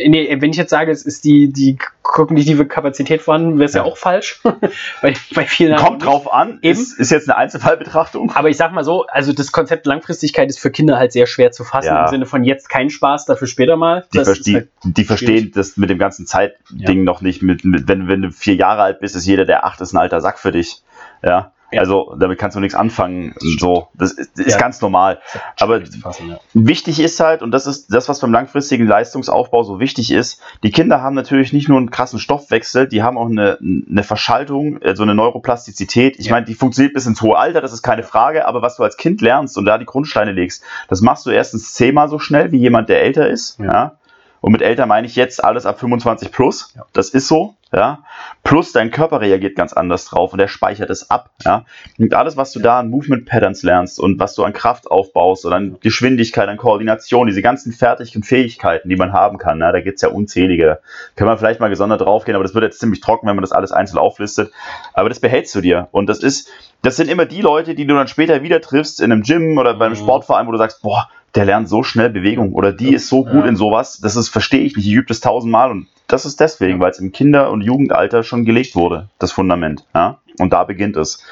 nee, 0.07 0.37
wenn 0.41 0.51
ich 0.51 0.57
jetzt 0.57 0.71
sage, 0.71 0.91
es 0.91 1.05
ist 1.05 1.25
die, 1.25 1.53
die 1.53 1.79
kognitive 2.03 2.67
Kapazität 2.67 3.23
vorhanden, 3.23 3.59
wäre 3.59 3.67
es 3.67 3.75
ja. 3.75 3.83
ja. 3.83 3.91
auch 3.91 3.97
falsch. 3.97 4.41
bei, 5.03 5.15
bei 5.35 5.45
vielen 5.47 5.77
Kommt 5.77 6.05
drauf 6.05 6.33
an, 6.33 6.59
Eben. 6.63 6.81
Ist, 6.81 6.99
ist 6.99 7.11
jetzt 7.11 7.29
eine 7.29 7.37
Einzelfallbetrachtung. 7.37 8.31
Aber 8.33 8.49
ich 8.49 8.57
sag 8.57 8.73
mal 8.73 8.85
so, 8.85 9.07
also 9.07 9.33
das 9.33 9.53
Konzept 9.53 9.87
Langfristigkeit 10.05 10.51
ist 10.51 10.59
für 10.59 10.71
Kinder 10.71 10.99
halt 10.99 11.13
sehr 11.13 11.27
schwer 11.27 11.51
zu 11.51 11.65
fassen, 11.65 11.87
ja. 11.87 12.05
im 12.05 12.11
Sinne 12.11 12.27
von 12.27 12.45
jetzt 12.45 12.69
kein 12.69 12.91
Spaß, 12.91 13.25
dafür 13.25 13.49
später 13.49 13.77
mal. 13.77 14.05
Die, 14.13 14.23
ver 14.23 14.35
die, 14.35 14.55
halt 14.55 14.69
die 14.85 15.05
verstehen 15.05 15.51
das 15.55 15.79
mit 15.79 15.89
dem 15.89 15.99
ganzen 15.99 16.27
Zeitding 16.27 16.99
ja. 16.99 17.05
noch 17.05 17.23
nicht. 17.23 17.43
Mit, 17.43 17.65
mit, 17.65 17.89
wenn, 17.89 18.07
wenn 18.07 18.21
du 18.21 18.31
vier 18.31 18.55
Jahre 18.55 18.83
alt 18.83 19.01
bist, 19.01 19.17
ist 19.17 19.25
jeder, 19.25 19.47
der 19.47 19.65
acht 19.65 19.81
ist, 19.81 19.95
ein 19.95 19.97
alter 19.97 20.21
Sack 20.21 20.39
für 20.39 20.53
dich. 20.53 20.83
Ja. 21.23 21.54
Ja. 21.75 21.81
Also 21.81 22.15
damit 22.19 22.39
kannst 22.39 22.57
du 22.57 22.61
nichts 22.61 22.75
anfangen. 22.75 23.35
So, 23.39 23.89
das 23.95 24.13
ist, 24.13 24.39
ist 24.39 24.53
ja. 24.53 24.59
ganz 24.59 24.81
normal. 24.81 25.21
Aber 25.61 25.81
fassen, 25.87 26.31
ja. 26.31 26.41
wichtig 26.55 27.01
ist 27.01 27.21
halt, 27.21 27.43
und 27.43 27.51
das 27.51 27.67
ist 27.67 27.93
das, 27.93 28.09
was 28.09 28.21
beim 28.21 28.33
langfristigen 28.33 28.87
Leistungsaufbau 28.87 29.63
so 29.63 29.81
wichtig 29.81 30.11
ist, 30.11 30.41
die 30.63 30.71
Kinder 30.71 31.03
haben 31.03 31.15
natürlich 31.15 31.53
nicht 31.53 31.69
nur 31.69 31.79
einen 31.79 31.91
krassen 31.91 32.19
Stoffwechsel, 32.19 32.89
die 32.89 33.03
haben 33.03 33.19
auch 33.19 33.29
eine, 33.29 33.59
eine 33.61 34.03
Verschaltung, 34.03 34.79
so 34.83 34.89
also 34.89 35.03
eine 35.03 35.15
Neuroplastizität. 35.15 36.19
Ich 36.19 36.31
meine, 36.31 36.47
die 36.47 36.55
funktioniert 36.55 36.95
bis 36.95 37.07
ins 37.07 37.23
hohe 37.23 37.37
Alter, 37.37 37.61
das 37.61 37.73
ist 37.73 37.83
keine 37.83 38.03
Frage, 38.03 38.47
aber 38.47 38.63
was 38.63 38.77
du 38.77 38.83
als 38.83 38.97
Kind 38.97 39.21
lernst 39.21 39.59
und 39.59 39.65
da 39.65 39.79
die 39.79 39.87
Grundsteine 39.87 40.33
legst, 40.33 40.63
das 40.89 41.01
machst 41.01 41.27
du 41.27 41.31
erstens 41.31 41.75
zehnmal 41.75 42.09
so 42.09 42.19
schnell 42.19 42.53
wie 42.53 42.59
jemand, 42.59 42.89
der 42.89 43.03
älter 43.03 43.29
ist. 43.29 43.59
ja 43.59 43.97
und 44.45 44.53
mit 44.53 44.61
älter 44.61 44.85
meine 44.85 45.07
ich 45.07 45.17
jetzt 45.17 45.43
alles 45.43 45.65
ab 45.65 45.81
25 45.81 46.31
plus. 46.31 46.75
Ja. 46.77 46.85
Das 46.93 47.09
ist 47.09 47.29
so. 47.29 47.55
Ja. 47.73 48.01
Plus 48.43 48.73
dein 48.73 48.91
Körper 48.91 49.23
reagiert 49.23 49.57
ganz 49.57 49.73
anders 49.73 50.05
drauf 50.05 50.33
und 50.33 50.39
der 50.39 50.49
speichert 50.49 50.91
es 50.91 51.09
ab. 51.09 51.31
Ja. 51.47 51.65
Und 51.99 52.13
alles, 52.13 52.37
was 52.37 52.53
du 52.53 52.61
da 52.61 52.81
an 52.81 52.91
Movement 52.91 53.25
Patterns 53.25 53.63
lernst 53.63 53.99
und 53.99 54.19
was 54.19 54.35
du 54.35 54.45
an 54.45 54.53
Kraft 54.53 54.91
aufbaust 54.91 55.47
oder 55.47 55.57
an 55.57 55.79
Geschwindigkeit, 55.81 56.47
an 56.47 56.59
Koordination, 56.59 57.27
diese 57.27 57.41
ganzen 57.41 57.73
fertigen 57.73 58.23
Fähigkeiten, 58.23 58.91
die 58.91 58.97
man 58.97 59.15
haben 59.15 59.39
kann, 59.39 59.61
ja, 59.61 59.73
da 59.73 59.81
gibt 59.81 59.97
es 59.97 60.03
ja 60.03 60.11
unzählige. 60.11 60.81
Können 61.17 61.31
wir 61.31 61.39
vielleicht 61.39 61.61
mal 61.61 61.71
gesondert 61.71 62.03
draufgehen, 62.03 62.37
aber 62.37 62.45
das 62.45 62.53
wird 62.53 62.65
jetzt 62.65 62.81
ziemlich 62.81 63.01
trocken, 63.01 63.27
wenn 63.27 63.37
man 63.37 63.45
das 63.45 63.53
alles 63.53 63.73
einzeln 63.73 63.97
auflistet. 63.97 64.53
Aber 64.93 65.09
das 65.09 65.21
behältst 65.21 65.55
du 65.55 65.63
dir. 65.63 65.89
Und 65.91 66.07
das 66.07 66.19
ist, 66.19 66.51
das 66.83 66.97
sind 66.97 67.09
immer 67.09 67.25
die 67.25 67.41
Leute, 67.41 67.75
die 67.75 67.87
du 67.87 67.95
dann 67.95 68.09
später 68.09 68.43
wieder 68.43 68.61
triffst 68.61 69.01
in 69.01 69.11
einem 69.11 69.23
Gym 69.23 69.57
oder 69.57 69.73
bei 69.73 69.87
einem 69.87 69.95
mhm. 69.95 70.01
Sportverein, 70.01 70.47
wo 70.47 70.53
du 70.53 70.59
sagst, 70.59 70.83
boah, 70.83 71.09
der 71.35 71.45
lernt 71.45 71.69
so 71.69 71.83
schnell 71.83 72.11
Bewegung 72.11 72.53
oder 72.53 72.73
die 72.73 72.95
ist 72.95 73.09
so 73.09 73.25
gut 73.25 73.45
ja. 73.45 73.47
in 73.47 73.57
sowas, 73.57 73.99
das 74.01 74.17
ist, 74.17 74.29
verstehe 74.29 74.61
ich 74.61 74.77
nicht, 74.77 74.87
ich 74.87 74.93
übe 74.93 75.07
das 75.07 75.21
tausendmal 75.21 75.71
und 75.71 75.89
das 76.07 76.27
ist 76.27 76.41
deswegen, 76.41 76.81
weil 76.81 76.91
es 76.91 76.99
im 76.99 77.13
Kinder- 77.13 77.51
und 77.51 77.63
Jugendalter 77.63 78.23
schon 78.23 78.45
gelegt 78.45 78.77
wurde, 78.77 79.09
das 79.19 79.33
Fundament. 79.33 79.85
Ja? 79.95 80.19
Und 80.39 80.53
da 80.53 80.65
beginnt 80.65 80.97
es. 80.97 81.25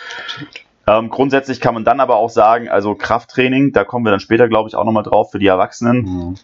Ähm, 0.87 1.11
grundsätzlich 1.11 1.61
kann 1.61 1.75
man 1.75 1.85
dann 1.85 2.01
aber 2.01 2.17
auch 2.17 2.31
sagen, 2.31 2.69
also 2.69 2.95
Krafttraining, 2.95 3.73
da 3.73 3.85
kommen 3.85 4.05
wir 4.05 4.11
dann 4.11 4.21
später, 4.21 4.49
glaube 4.49 4.69
ich, 4.69 4.75
auch 4.75 4.85
nochmal 4.85 5.05
drauf 5.05 5.31
für 5.31 5.39
die 5.39 5.47
Erwachsenen. 5.47 6.03
Mhm. 6.03 6.35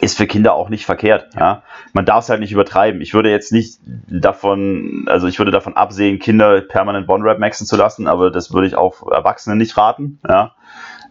Ist 0.00 0.16
für 0.16 0.28
Kinder 0.28 0.54
auch 0.54 0.68
nicht 0.68 0.86
verkehrt. 0.86 1.34
Ja? 1.34 1.62
Man 1.92 2.04
darf 2.04 2.22
es 2.22 2.30
halt 2.30 2.38
nicht 2.38 2.52
übertreiben. 2.52 3.00
Ich 3.00 3.14
würde 3.14 3.30
jetzt 3.30 3.50
nicht 3.50 3.80
davon, 4.06 5.06
also 5.08 5.26
ich 5.26 5.40
würde 5.40 5.50
davon 5.50 5.74
absehen, 5.74 6.20
Kinder 6.20 6.60
permanent 6.60 7.08
Bond-Rap 7.08 7.40
maxen 7.40 7.66
zu 7.66 7.76
lassen, 7.76 8.06
aber 8.06 8.30
das 8.30 8.52
würde 8.52 8.68
ich 8.68 8.76
auch 8.76 9.10
Erwachsenen 9.10 9.58
nicht 9.58 9.76
raten. 9.76 10.20
Ja? 10.28 10.52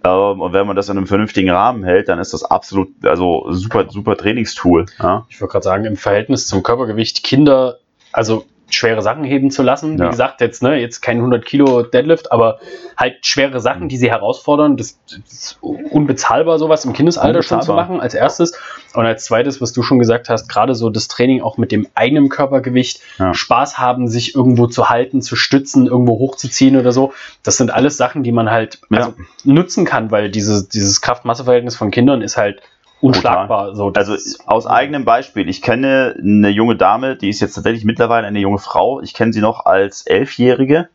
Ähm, 0.03 0.41
und 0.41 0.53
wenn 0.53 0.67
man 0.67 0.75
das 0.75 0.89
in 0.89 0.97
einem 0.97 1.07
vernünftigen 1.07 1.49
Rahmen 1.49 1.83
hält, 1.83 2.09
dann 2.09 2.19
ist 2.19 2.33
das 2.33 2.43
absolut, 2.43 2.89
also 3.03 3.45
super, 3.49 3.89
super 3.89 4.15
Trainingstool. 4.15 4.85
Ja? 4.99 5.25
Ich 5.29 5.39
würde 5.39 5.51
gerade 5.51 5.63
sagen, 5.63 5.85
im 5.85 5.97
Verhältnis 5.97 6.47
zum 6.47 6.63
Körpergewicht 6.63 7.23
Kinder, 7.23 7.79
also 8.11 8.45
schwere 8.69 9.01
Sachen 9.01 9.23
heben 9.23 9.51
zu 9.51 9.63
lassen. 9.63 9.97
Ja. 9.97 10.05
Wie 10.05 10.09
gesagt, 10.09 10.41
jetzt, 10.41 10.61
ne, 10.61 10.75
jetzt 10.75 11.01
kein 11.01 11.17
100 11.17 11.45
Kilo 11.45 11.83
Deadlift, 11.83 12.31
aber 12.31 12.59
halt 12.97 13.25
schwere 13.25 13.59
Sachen, 13.59 13.89
die 13.89 13.97
sie 13.97 14.09
herausfordern. 14.09 14.77
Das, 14.77 14.99
das 15.05 15.33
ist 15.33 15.59
unbezahlbar, 15.61 16.59
sowas 16.59 16.83
im 16.85 16.93
Kindesalter 16.93 17.43
schon 17.43 17.61
zu 17.61 17.73
machen, 17.73 17.99
als 18.01 18.13
erstes. 18.13 18.57
Und 18.97 19.05
als 19.05 19.25
zweites, 19.25 19.61
was 19.61 19.73
du 19.73 19.83
schon 19.83 19.99
gesagt 19.99 20.27
hast, 20.27 20.49
gerade 20.49 20.73
so 20.73 20.89
das 20.89 21.07
Training 21.07 21.43
auch 21.43 21.59
mit 21.59 21.71
dem 21.71 21.87
eigenen 21.93 22.29
Körpergewicht, 22.29 22.99
ja. 23.19 23.31
Spaß 23.31 23.77
haben, 23.77 24.07
sich 24.07 24.33
irgendwo 24.33 24.65
zu 24.65 24.89
halten, 24.89 25.21
zu 25.21 25.35
stützen, 25.35 25.85
irgendwo 25.85 26.17
hochzuziehen 26.17 26.75
oder 26.75 26.91
so. 26.91 27.13
Das 27.43 27.57
sind 27.57 27.69
alles 27.69 27.95
Sachen, 27.95 28.23
die 28.23 28.31
man 28.31 28.49
halt 28.49 28.79
ja. 28.89 28.97
also, 28.97 29.13
nutzen 29.43 29.85
kann, 29.85 30.09
weil 30.09 30.31
diese, 30.31 30.67
dieses 30.67 30.99
Kraft-Masse-Verhältnis 31.01 31.75
von 31.75 31.91
Kindern 31.91 32.23
ist 32.23 32.37
halt 32.37 32.63
unschlagbar. 32.99 33.75
So, 33.75 33.93
also 33.93 34.15
aus 34.47 34.65
eigenem 34.65 35.05
Beispiel. 35.05 35.47
Ich 35.47 35.61
kenne 35.61 36.15
eine 36.19 36.49
junge 36.49 36.75
Dame, 36.75 37.15
die 37.15 37.29
ist 37.29 37.39
jetzt 37.39 37.53
tatsächlich 37.53 37.85
mittlerweile 37.85 38.25
eine 38.25 38.39
junge 38.39 38.57
Frau. 38.57 38.99
Ich 39.01 39.13
kenne 39.13 39.31
sie 39.31 39.41
noch 39.41 39.67
als 39.67 40.07
Elfjährige. 40.07 40.89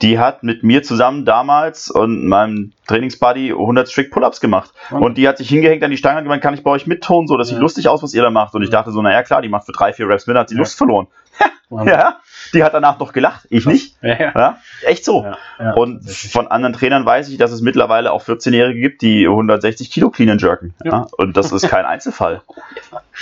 Die 0.00 0.18
hat 0.18 0.42
mit 0.42 0.64
mir 0.64 0.82
zusammen 0.82 1.24
damals 1.24 1.90
und 1.90 2.26
meinem 2.26 2.72
Trainingsbuddy 2.88 3.52
100 3.52 3.88
Strict 3.88 4.10
Pull-Ups 4.10 4.40
gemacht. 4.40 4.72
Und 4.90 5.16
die 5.16 5.28
hat 5.28 5.38
sich 5.38 5.48
hingehängt 5.48 5.84
an 5.84 5.90
die 5.92 5.96
Stange 5.96 6.18
und 6.18 6.24
gemeint, 6.24 6.42
kann 6.42 6.54
ich 6.54 6.64
bei 6.64 6.70
euch 6.70 6.88
mittun? 6.88 7.28
So, 7.28 7.36
das 7.36 7.48
sieht 7.48 7.58
lustig 7.58 7.88
aus, 7.88 8.02
was 8.02 8.12
ihr 8.12 8.22
da 8.22 8.30
macht. 8.30 8.54
Und 8.54 8.62
ich 8.62 8.70
dachte 8.70 8.90
so, 8.90 9.00
naja, 9.00 9.22
klar, 9.22 9.42
die 9.42 9.48
macht 9.48 9.66
für 9.66 9.72
drei, 9.72 9.92
vier 9.92 10.08
Raps 10.08 10.26
mit, 10.26 10.36
hat 10.36 10.50
die 10.50 10.54
Lust 10.54 10.76
verloren. 10.76 11.06
ja, 11.70 12.18
die 12.52 12.62
hat 12.62 12.74
danach 12.74 12.98
noch 12.98 13.12
gelacht, 13.12 13.46
ich 13.50 13.66
nicht. 13.66 13.96
Ja, 14.02 14.18
ja. 14.18 14.32
ja 14.34 14.58
echt 14.82 15.04
so. 15.04 15.24
Ja, 15.58 15.72
und 15.74 16.08
von 16.08 16.48
anderen 16.48 16.72
Trainern 16.72 17.06
weiß 17.06 17.28
ich, 17.28 17.38
dass 17.38 17.52
es 17.52 17.60
mittlerweile 17.60 18.12
auch 18.12 18.22
14-Jährige 18.24 18.80
gibt, 18.80 19.02
die 19.02 19.26
160 19.26 19.90
Kilo 19.90 20.10
clean 20.10 20.30
and 20.30 20.42
jerken. 20.42 20.74
Und 21.16 21.36
das 21.36 21.52
ist 21.52 21.68
kein 21.68 21.84
Einzelfall. 21.84 22.42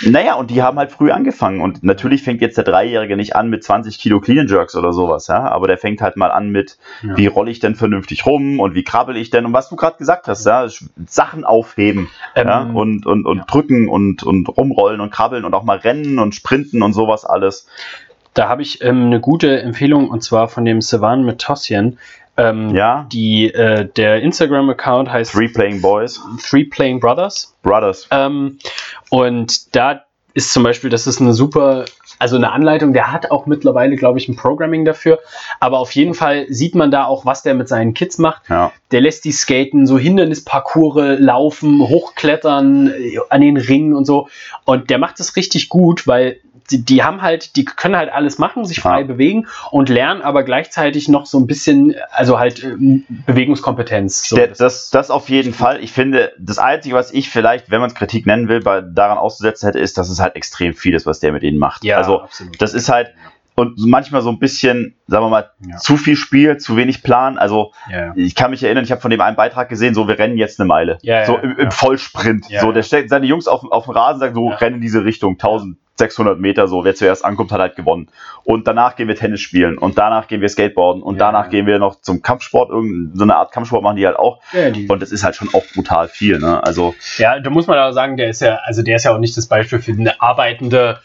naja, 0.01 0.35
und 0.35 0.49
die 0.49 0.61
haben 0.61 0.77
halt 0.77 0.91
früh 0.91 1.11
angefangen. 1.11 1.61
Und 1.61 1.83
natürlich 1.83 2.23
fängt 2.23 2.41
jetzt 2.41 2.57
der 2.57 2.63
Dreijährige 2.63 3.15
nicht 3.15 3.35
an 3.35 3.49
mit 3.49 3.63
20 3.63 3.99
Kilo 3.99 4.19
clean 4.19 4.39
and 4.39 4.49
jerks 4.49 4.75
oder 4.75 4.93
sowas, 4.93 5.27
ja. 5.27 5.49
Aber 5.49 5.67
der 5.67 5.77
fängt 5.77 6.01
halt 6.01 6.17
mal 6.17 6.31
an 6.31 6.49
mit, 6.49 6.77
wie 7.01 7.27
rolle 7.27 7.51
ich 7.51 7.59
denn 7.59 7.75
vernünftig 7.75 8.25
rum 8.25 8.59
und 8.59 8.75
wie 8.75 8.83
krabbel 8.83 9.17
ich 9.17 9.29
denn 9.29 9.45
und 9.45 9.53
was 9.53 9.69
du 9.69 9.75
gerade 9.75 9.97
gesagt 9.97 10.27
hast, 10.27 10.45
ja. 10.45 10.67
Sachen 11.07 11.43
aufheben 11.43 12.09
ähm, 12.35 12.75
und, 12.75 13.05
und, 13.05 13.25
und 13.25 13.43
drücken 13.51 13.87
und, 13.87 14.23
und 14.23 14.47
rumrollen 14.49 15.01
und 15.01 15.11
krabbeln 15.11 15.45
und 15.45 15.53
auch 15.53 15.63
mal 15.63 15.77
rennen 15.77 16.19
und 16.19 16.35
sprinten 16.35 16.81
und 16.81 16.93
sowas 16.93 17.25
alles. 17.25 17.67
Da 18.33 18.47
habe 18.47 18.61
ich 18.61 18.81
ähm, 18.81 19.07
eine 19.07 19.19
gute 19.19 19.61
Empfehlung 19.61 20.09
und 20.09 20.23
zwar 20.23 20.47
von 20.47 20.65
dem 20.65 20.81
Sevan 20.81 21.23
Metossian. 21.23 21.97
Ähm, 22.37 22.73
ja. 22.75 23.07
Die, 23.11 23.53
äh, 23.53 23.87
der 23.95 24.21
Instagram-Account 24.21 25.11
heißt 25.11 25.33
Three 25.33 25.49
Playing 25.49 25.81
Boys. 25.81 26.21
Three 26.41 26.65
Playing 26.65 26.99
Brothers. 26.99 27.55
Brothers. 27.61 28.07
Ähm, 28.11 28.57
und 29.09 29.75
da 29.75 30.03
ist 30.33 30.53
zum 30.53 30.63
Beispiel, 30.63 30.89
das 30.89 31.07
ist 31.07 31.19
eine 31.19 31.33
super, 31.33 31.85
also 32.17 32.37
eine 32.37 32.53
Anleitung, 32.53 32.93
der 32.93 33.11
hat 33.11 33.31
auch 33.31 33.47
mittlerweile, 33.47 33.97
glaube 33.97 34.17
ich, 34.17 34.29
ein 34.29 34.37
Programming 34.37 34.85
dafür. 34.85 35.19
Aber 35.59 35.79
auf 35.79 35.91
jeden 35.91 36.13
Fall 36.13 36.45
sieht 36.47 36.73
man 36.73 36.89
da 36.89 37.03
auch, 37.03 37.25
was 37.25 37.43
der 37.43 37.53
mit 37.53 37.67
seinen 37.67 37.93
Kids 37.93 38.17
macht. 38.17 38.43
Ja. 38.49 38.71
Der 38.91 39.01
lässt 39.01 39.25
die 39.25 39.33
skaten, 39.33 39.85
so 39.85 39.97
Hindernisparcours 39.97 41.19
laufen, 41.19 41.81
hochklettern 41.81 42.93
an 43.29 43.41
den 43.41 43.57
Ringen 43.57 43.93
und 43.93 44.05
so. 44.05 44.29
Und 44.63 44.89
der 44.89 44.99
macht 44.99 45.19
das 45.19 45.35
richtig 45.35 45.67
gut, 45.67 46.07
weil 46.07 46.39
die, 46.71 46.83
die 46.83 47.03
haben 47.03 47.21
halt, 47.21 47.55
die 47.55 47.65
können 47.65 47.95
halt 47.95 48.11
alles 48.11 48.37
machen, 48.37 48.65
sich 48.65 48.79
frei 48.79 49.01
ja. 49.01 49.07
bewegen 49.07 49.47
und 49.71 49.89
lernen 49.89 50.21
aber 50.21 50.43
gleichzeitig 50.43 51.07
noch 51.07 51.25
so 51.25 51.39
ein 51.39 51.47
bisschen, 51.47 51.95
also 52.11 52.39
halt 52.39 52.63
ähm, 52.63 53.05
Bewegungskompetenz. 53.25 54.29
So. 54.29 54.35
Der, 54.35 54.47
das, 54.47 54.89
das 54.89 55.11
auf 55.11 55.29
jeden 55.29 55.53
Fall. 55.53 55.83
Ich 55.83 55.91
finde, 55.91 56.31
das 56.39 56.57
Einzige, 56.57 56.95
was 56.95 57.11
ich 57.13 57.29
vielleicht, 57.29 57.69
wenn 57.69 57.81
man 57.81 57.89
es 57.89 57.95
Kritik 57.95 58.25
nennen 58.25 58.47
will, 58.47 58.61
bei, 58.61 58.81
daran 58.81 59.17
auszusetzen 59.17 59.67
hätte, 59.67 59.79
ist, 59.79 59.97
dass 59.97 60.09
es 60.09 60.19
halt 60.19 60.35
extrem 60.35 60.73
viel 60.73 60.93
ist, 60.93 61.05
was 61.05 61.19
der 61.19 61.31
mit 61.31 61.43
ihnen 61.43 61.57
macht. 61.57 61.83
Ja, 61.83 61.97
also 61.97 62.21
absolut. 62.21 62.61
das 62.61 62.73
ist 62.73 62.89
halt, 62.89 63.13
und 63.55 63.77
manchmal 63.85 64.21
so 64.21 64.29
ein 64.29 64.39
bisschen, 64.39 64.95
sagen 65.07 65.25
wir 65.25 65.29
mal, 65.29 65.51
ja. 65.67 65.77
zu 65.77 65.97
viel 65.97 66.15
Spiel, 66.15 66.57
zu 66.57 66.77
wenig 66.77 67.03
Plan. 67.03 67.37
Also 67.37 67.73
ja. 67.91 68.13
ich 68.15 68.33
kann 68.33 68.51
mich 68.51 68.63
erinnern, 68.63 68.83
ich 68.83 68.91
habe 68.91 69.01
von 69.01 69.11
dem 69.11 69.21
einen 69.21 69.35
Beitrag 69.35 69.69
gesehen, 69.69 69.93
so 69.93 70.07
wir 70.07 70.17
rennen 70.17 70.37
jetzt 70.37 70.59
eine 70.59 70.67
Meile. 70.67 70.97
Ja, 71.01 71.25
so 71.25 71.37
im, 71.37 71.57
im 71.57 71.71
Vollsprint. 71.71 72.45
So, 72.45 72.71
der 72.71 72.83
stellt 72.83 73.09
seine 73.09 73.25
Jungs 73.25 73.47
auf, 73.47 73.63
auf 73.69 73.85
den 73.85 73.93
Rasen 73.93 74.19
sagen, 74.19 74.35
so 74.35 74.47
rennen 74.47 74.75
in 74.75 74.81
diese 74.81 75.03
Richtung, 75.03 75.33
1000 75.33 75.77
600 75.95 76.39
Meter 76.39 76.67
so, 76.67 76.83
wer 76.83 76.95
zuerst 76.95 77.23
ankommt, 77.23 77.51
hat 77.51 77.59
halt 77.59 77.75
gewonnen. 77.75 78.09
Und 78.43 78.67
danach 78.67 78.95
gehen 78.95 79.07
wir 79.07 79.15
Tennis 79.15 79.41
spielen 79.41 79.77
und 79.77 79.97
danach 79.97 80.27
gehen 80.27 80.41
wir 80.41 80.49
Skateboarden 80.49 81.03
und 81.03 81.15
ja, 81.15 81.27
danach 81.27 81.45
ja. 81.45 81.49
gehen 81.49 81.65
wir 81.67 81.79
noch 81.79 82.01
zum 82.01 82.21
Kampfsport, 82.21 82.69
irgendeine 82.69 83.17
so 83.17 83.23
eine 83.23 83.35
Art 83.35 83.51
Kampfsport 83.51 83.83
machen 83.83 83.97
die 83.97 84.05
halt 84.05 84.17
auch. 84.17 84.41
Ja, 84.53 84.69
die 84.69 84.87
und 84.87 85.01
das 85.01 85.11
ist 85.11 85.23
halt 85.23 85.35
schon 85.35 85.49
auch 85.53 85.63
brutal 85.75 86.07
viel, 86.07 86.39
ne? 86.39 86.63
Also. 86.63 86.95
Ja, 87.17 87.39
da 87.39 87.49
muss 87.49 87.67
man 87.67 87.77
aber 87.77 87.93
sagen, 87.93 88.17
der 88.17 88.29
ist 88.29 88.41
ja, 88.41 88.59
also 88.63 88.81
der 88.81 88.95
ist 88.95 89.05
ja 89.05 89.13
auch 89.13 89.19
nicht 89.19 89.37
das 89.37 89.47
Beispiel 89.47 89.79
für 89.79 89.91
eine 89.91 90.19
arbeitende 90.21 90.99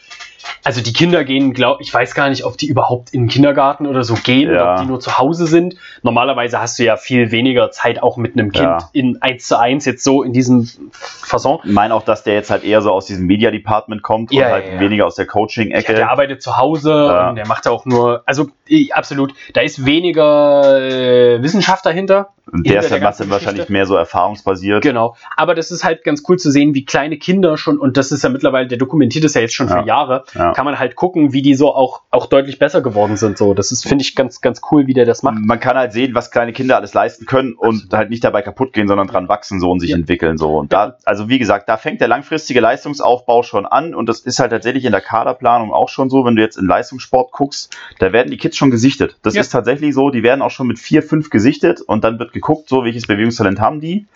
also 0.65 0.81
die 0.81 0.93
Kinder 0.93 1.25
gehen, 1.25 1.53
glaube 1.53 1.83
ich, 1.83 1.93
weiß 1.93 2.15
gar 2.15 2.29
nicht, 2.29 2.45
ob 2.45 2.59
die 2.59 2.67
überhaupt 2.67 3.13
in 3.15 3.23
den 3.23 3.29
Kindergarten 3.29 3.87
oder 3.87 4.05
so 4.05 4.15
gehen 4.15 4.51
ja. 4.51 4.63
oder 4.63 4.73
ob 4.73 4.81
die 4.81 4.87
nur 4.87 5.01
zu 5.01 5.19
Hause 5.19 5.47
sind. 5.47 5.77
Normalerweise 6.03 6.61
hast 6.61 6.79
du 6.79 6.85
ja 6.85 6.97
viel 6.97 7.31
weniger 7.31 7.71
Zeit 7.71 8.03
auch 8.03 8.17
mit 8.17 8.33
einem 8.35 8.53
Kind 8.53 8.67
ja. 8.67 8.91
in 8.93 9.21
1 9.21 9.47
zu 9.47 9.59
1 9.59 9.85
jetzt 9.85 10.05
so 10.05 10.23
in 10.23 10.33
diesem 10.33 10.69
Fasson. 10.93 11.61
Ich 11.65 11.73
meine 11.73 11.95
auch, 11.95 12.03
dass 12.03 12.25
der 12.25 12.35
jetzt 12.35 12.51
halt 12.51 12.65
eher 12.65 12.83
so 12.83 12.93
aus 12.93 13.07
diesem 13.07 13.27
Media 13.27 13.51
Department 13.51 14.03
kommt 14.03 14.33
ja, 14.33 14.47
und 14.47 14.53
halt 14.53 14.81
weniger 14.81 15.07
aus 15.07 15.15
der 15.15 15.27
Coaching-Ecke. 15.27 15.95
der 15.95 16.11
arbeitet 16.11 16.43
zu 16.43 16.57
Hause 16.57 17.29
und 17.29 17.37
der 17.37 17.47
macht 17.47 17.67
auch 17.69 17.85
nur, 17.85 18.23
also 18.27 18.49
absolut, 18.91 19.35
da 19.55 19.61
ist 19.61 19.85
weniger 19.85 20.81
äh, 20.81 21.43
Wissenschaft 21.43 21.87
dahinter. 21.87 22.31
Und 22.51 22.67
der 22.67 22.81
ist 22.81 22.91
der 22.91 23.01
dann 23.01 23.31
wahrscheinlich 23.31 23.69
mehr 23.69 23.87
so 23.87 23.97
erfahrungsbasiert. 23.97 24.83
Genau. 24.83 25.17
Aber 25.37 25.55
das 25.55 25.71
ist 25.71 25.83
halt 25.83 26.05
ganz 26.05 26.23
cool 26.29 26.39
zu 26.39 26.51
sehen, 26.51 26.75
wie 26.75 26.85
kleine 26.85 27.19
Kinder 27.19 27.57
schon, 27.57 27.79
und 27.79 27.97
das 27.97 28.13
ist 28.13 28.23
ja 28.23 28.31
mittlerweile, 28.31 28.69
der 28.69 28.79
dokumentiert 28.79 29.25
es 29.25 29.35
ja 29.35 29.41
jetzt 29.41 29.55
schon 29.55 29.69
ja. 29.69 29.81
für 29.81 29.87
Jahre, 29.87 30.25
ja. 30.35 30.53
kann 30.53 30.65
man 30.65 30.79
halt 30.79 30.95
gucken, 30.95 31.33
wie 31.33 31.43
die 31.43 31.55
so 31.55 31.75
auch, 31.75 32.03
auch 32.11 32.27
deutlich 32.27 32.59
besser 32.59 32.83
geworden 32.83 33.17
sind. 33.17 33.37
So, 33.37 33.53
das 33.53 33.73
ist, 33.73 33.87
finde 33.87 34.03
ich, 34.03 34.15
ganz, 34.15 34.41
ganz 34.41 34.61
cool, 34.71 34.87
wie 34.87 34.95
der 34.95 35.05
das 35.05 35.25
macht. 35.25 35.39
Man 35.39 35.59
kann 35.59 35.77
halt 35.77 35.93
sehen, 35.93 36.15
was 36.15 36.31
kleine 36.31 36.53
Kinder 36.53 36.77
alles 36.77 36.95
leisten 36.95 37.27
können 37.27 37.55
und 37.55 37.89
halt 37.93 38.11
nicht 38.11 38.23
dabei 38.23 38.43
kaputt 38.43 38.73
gehen, 38.73 38.87
sondern 38.87 39.09
dran 39.09 39.29
wachsen 39.29 39.61
so 39.61 39.71
und 39.71 39.81
sich 39.81 39.91
ja. 39.91 39.97
entwickeln. 39.97 40.39
So. 40.39 40.57
Und 40.57 40.73
da, 40.73 40.99
also 41.05 41.29
wie 41.29 41.41
gesagt, 41.41 41.69
da 41.69 41.77
fängt 41.77 42.01
der 42.01 42.09
langfristige 42.09 42.61
Leistungsaufbau 42.61 43.43
schon 43.43 43.67
an 43.67 43.93
und 43.93 44.09
das 44.09 44.21
ist 44.21 44.39
halt 44.39 44.53
tatsächlich 44.53 44.85
in 44.85 44.93
der 44.93 45.01
Kaderplanung 45.01 45.73
auch 45.73 45.89
schon 45.89 46.11
so, 46.11 46.25
wenn 46.25 46.37
du 46.37 46.43
jetzt 46.43 46.57
in 46.57 46.67
Leistungssport 46.67 47.33
guckst, 47.33 47.77
da 47.99 48.13
werden 48.13 48.31
die 48.31 48.37
Kids 48.37 48.57
schon 48.57 48.71
gesichtet. 48.71 49.17
Das 49.23 49.35
ist 49.35 49.51
tatsächlich 49.51 49.95
so, 49.95 50.11
die 50.11 50.23
werden 50.23 50.43
auch 50.43 50.51
schon 50.51 50.69
mit 50.69 50.79
vier, 50.79 51.03
fünf 51.03 51.31
gesichtet 51.31 51.81
und 51.81 52.05
dann 52.05 52.21
wird 52.21 52.36
geguckt, 52.37 52.69
so 52.69 52.85
welches 52.85 53.07
Bewegungstalent 53.07 53.61
haben 53.61 53.81
die 53.81 54.07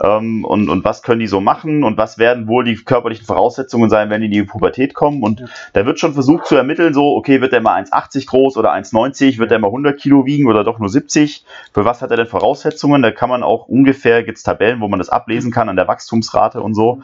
ähm, 0.00 0.44
und, 0.44 0.68
und 0.68 0.84
was 0.84 1.02
können 1.02 1.20
die 1.20 1.26
so 1.26 1.40
machen 1.40 1.84
und 1.84 1.96
was 1.96 2.18
werden 2.18 2.48
wohl 2.48 2.64
die 2.64 2.76
körperlichen 2.76 3.26
Voraussetzungen 3.26 3.90
sein, 3.90 4.10
wenn 4.10 4.20
die 4.20 4.26
in 4.26 4.32
die 4.32 4.42
Pubertät 4.42 4.94
kommen. 4.94 5.22
Und 5.22 5.40
ja. 5.40 5.46
da 5.74 5.86
wird 5.86 6.00
schon 6.00 6.14
versucht 6.14 6.46
zu 6.46 6.56
ermitteln, 6.56 6.94
so, 6.94 7.14
okay, 7.14 7.40
wird 7.40 7.52
der 7.52 7.60
mal 7.60 7.82
1,80 7.82 8.26
groß 8.26 8.56
oder 8.56 8.72
1,90, 8.72 9.38
wird 9.38 9.50
der 9.50 9.58
mal 9.58 9.68
100 9.68 10.00
Kilo 10.00 10.24
wiegen 10.24 10.48
oder 10.48 10.64
doch 10.64 10.78
nur 10.78 10.88
70? 10.88 11.44
Für 11.72 11.84
was 11.84 12.02
hat 12.02 12.10
er 12.10 12.16
denn 12.16 12.26
Voraussetzungen? 12.26 13.02
Da 13.02 13.10
kann 13.10 13.28
man 13.28 13.42
auch 13.42 13.68
ungefähr, 13.68 14.22
gibt 14.22 14.38
es 14.38 14.44
Tabellen, 14.44 14.80
wo 14.80 14.88
man 14.88 14.98
das 14.98 15.08
ablesen 15.08 15.50
kann 15.50 15.68
an 15.68 15.76
der 15.76 15.88
Wachstumsrate 15.88 16.60
und 16.60 16.74
so. 16.74 17.02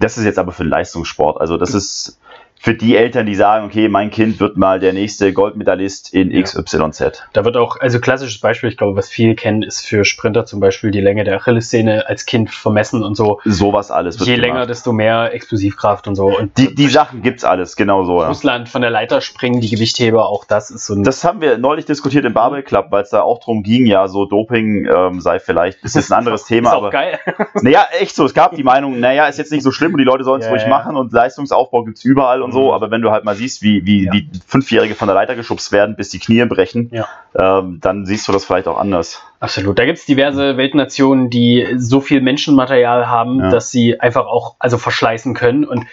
Das 0.00 0.18
ist 0.18 0.24
jetzt 0.24 0.38
aber 0.38 0.52
für 0.52 0.64
den 0.64 0.70
Leistungssport. 0.70 1.40
Also 1.40 1.56
das 1.56 1.72
ist 1.72 2.18
für 2.64 2.72
die 2.72 2.96
Eltern, 2.96 3.26
die 3.26 3.34
sagen, 3.34 3.66
okay, 3.66 3.90
mein 3.90 4.10
Kind 4.10 4.40
wird 4.40 4.56
mal 4.56 4.80
der 4.80 4.94
nächste 4.94 5.34
Goldmedaillist 5.34 6.14
in 6.14 6.30
ja. 6.30 6.40
XYZ. 6.40 7.22
Da 7.34 7.44
wird 7.44 7.58
auch, 7.58 7.78
also 7.78 8.00
klassisches 8.00 8.40
Beispiel, 8.40 8.70
ich 8.70 8.78
glaube, 8.78 8.96
was 8.96 9.10
viele 9.10 9.34
kennen, 9.34 9.62
ist 9.62 9.86
für 9.86 10.06
Sprinter 10.06 10.46
zum 10.46 10.60
Beispiel 10.60 10.90
die 10.90 11.02
Länge 11.02 11.24
der 11.24 11.36
Achillessehne 11.36 12.08
als 12.08 12.24
Kind 12.24 12.48
vermessen 12.50 13.04
und 13.04 13.16
so. 13.16 13.38
Sowas 13.44 13.90
alles. 13.90 14.18
Je 14.24 14.36
länger, 14.36 14.54
gemacht. 14.54 14.70
desto 14.70 14.94
mehr 14.94 15.34
Explosivkraft 15.34 16.08
und 16.08 16.14
so. 16.14 16.34
Und 16.38 16.56
die, 16.56 16.74
die 16.74 16.86
Sachen 16.86 17.20
gibt's 17.20 17.44
alles, 17.44 17.76
genau 17.76 18.04
so. 18.04 18.22
Russland 18.22 18.68
ja. 18.68 18.72
von 18.72 18.80
der 18.80 18.90
Leiter 18.90 19.20
springen, 19.20 19.60
die 19.60 19.68
Gewichtheber, 19.68 20.30
auch 20.30 20.46
das 20.46 20.70
ist 20.70 20.86
so 20.86 20.94
ein. 20.94 21.04
Das 21.04 21.22
haben 21.22 21.42
wir 21.42 21.58
neulich 21.58 21.84
diskutiert 21.84 22.24
im 22.24 22.32
Barbell 22.32 22.62
Club, 22.62 22.86
weil 22.88 23.02
es 23.02 23.10
da 23.10 23.20
auch 23.20 23.40
drum 23.40 23.62
ging, 23.62 23.84
ja, 23.84 24.08
so 24.08 24.24
Doping 24.24 24.86
ähm, 24.86 25.20
sei 25.20 25.38
vielleicht, 25.38 25.84
ist 25.84 25.96
jetzt 25.96 26.10
ein 26.10 26.16
anderes 26.16 26.44
Thema. 26.46 26.70
Ist 26.70 26.76
auch 26.76 26.78
aber, 26.78 26.90
geil. 26.90 27.18
naja, 27.60 27.86
echt 28.00 28.16
so. 28.16 28.24
Es 28.24 28.32
gab 28.32 28.56
die 28.56 28.64
Meinung, 28.64 29.00
naja, 29.00 29.26
ist 29.26 29.36
jetzt 29.36 29.52
nicht 29.52 29.64
so 29.64 29.70
schlimm 29.70 29.92
und 29.92 29.98
die 29.98 30.04
Leute 30.04 30.24
sollen 30.24 30.40
es 30.40 30.46
ja, 30.46 30.52
ruhig 30.52 30.66
machen 30.66 30.96
und 30.96 31.12
Leistungsaufbau 31.12 31.84
gibt's 31.84 32.02
überall 32.06 32.40
und 32.40 32.53
so, 32.54 32.68
mhm. 32.68 32.70
aber 32.70 32.90
wenn 32.90 33.02
du 33.02 33.10
halt 33.10 33.24
mal 33.24 33.36
siehst, 33.36 33.62
wie, 33.62 33.84
wie 33.84 34.06
ja. 34.06 34.10
die 34.10 34.30
Fünfjährige 34.46 34.94
von 34.94 35.06
der 35.06 35.14
Leiter 35.14 35.34
geschubst 35.34 35.72
werden, 35.72 35.96
bis 35.96 36.08
die 36.08 36.18
Knie 36.18 36.44
brechen, 36.46 36.90
ja. 36.90 37.06
ähm, 37.34 37.80
dann 37.82 38.06
siehst 38.06 38.26
du 38.26 38.32
das 38.32 38.46
vielleicht 38.46 38.66
auch 38.66 38.78
anders. 38.78 39.20
Absolut. 39.40 39.78
Da 39.78 39.84
gibt 39.84 39.98
es 39.98 40.06
diverse 40.06 40.56
Weltnationen, 40.56 41.28
die 41.28 41.66
so 41.76 42.00
viel 42.00 42.22
Menschenmaterial 42.22 43.08
haben, 43.08 43.40
ja. 43.40 43.50
dass 43.50 43.70
sie 43.70 44.00
einfach 44.00 44.24
auch 44.24 44.56
also 44.58 44.78
verschleißen 44.78 45.34
können. 45.34 45.64
Und 45.64 45.84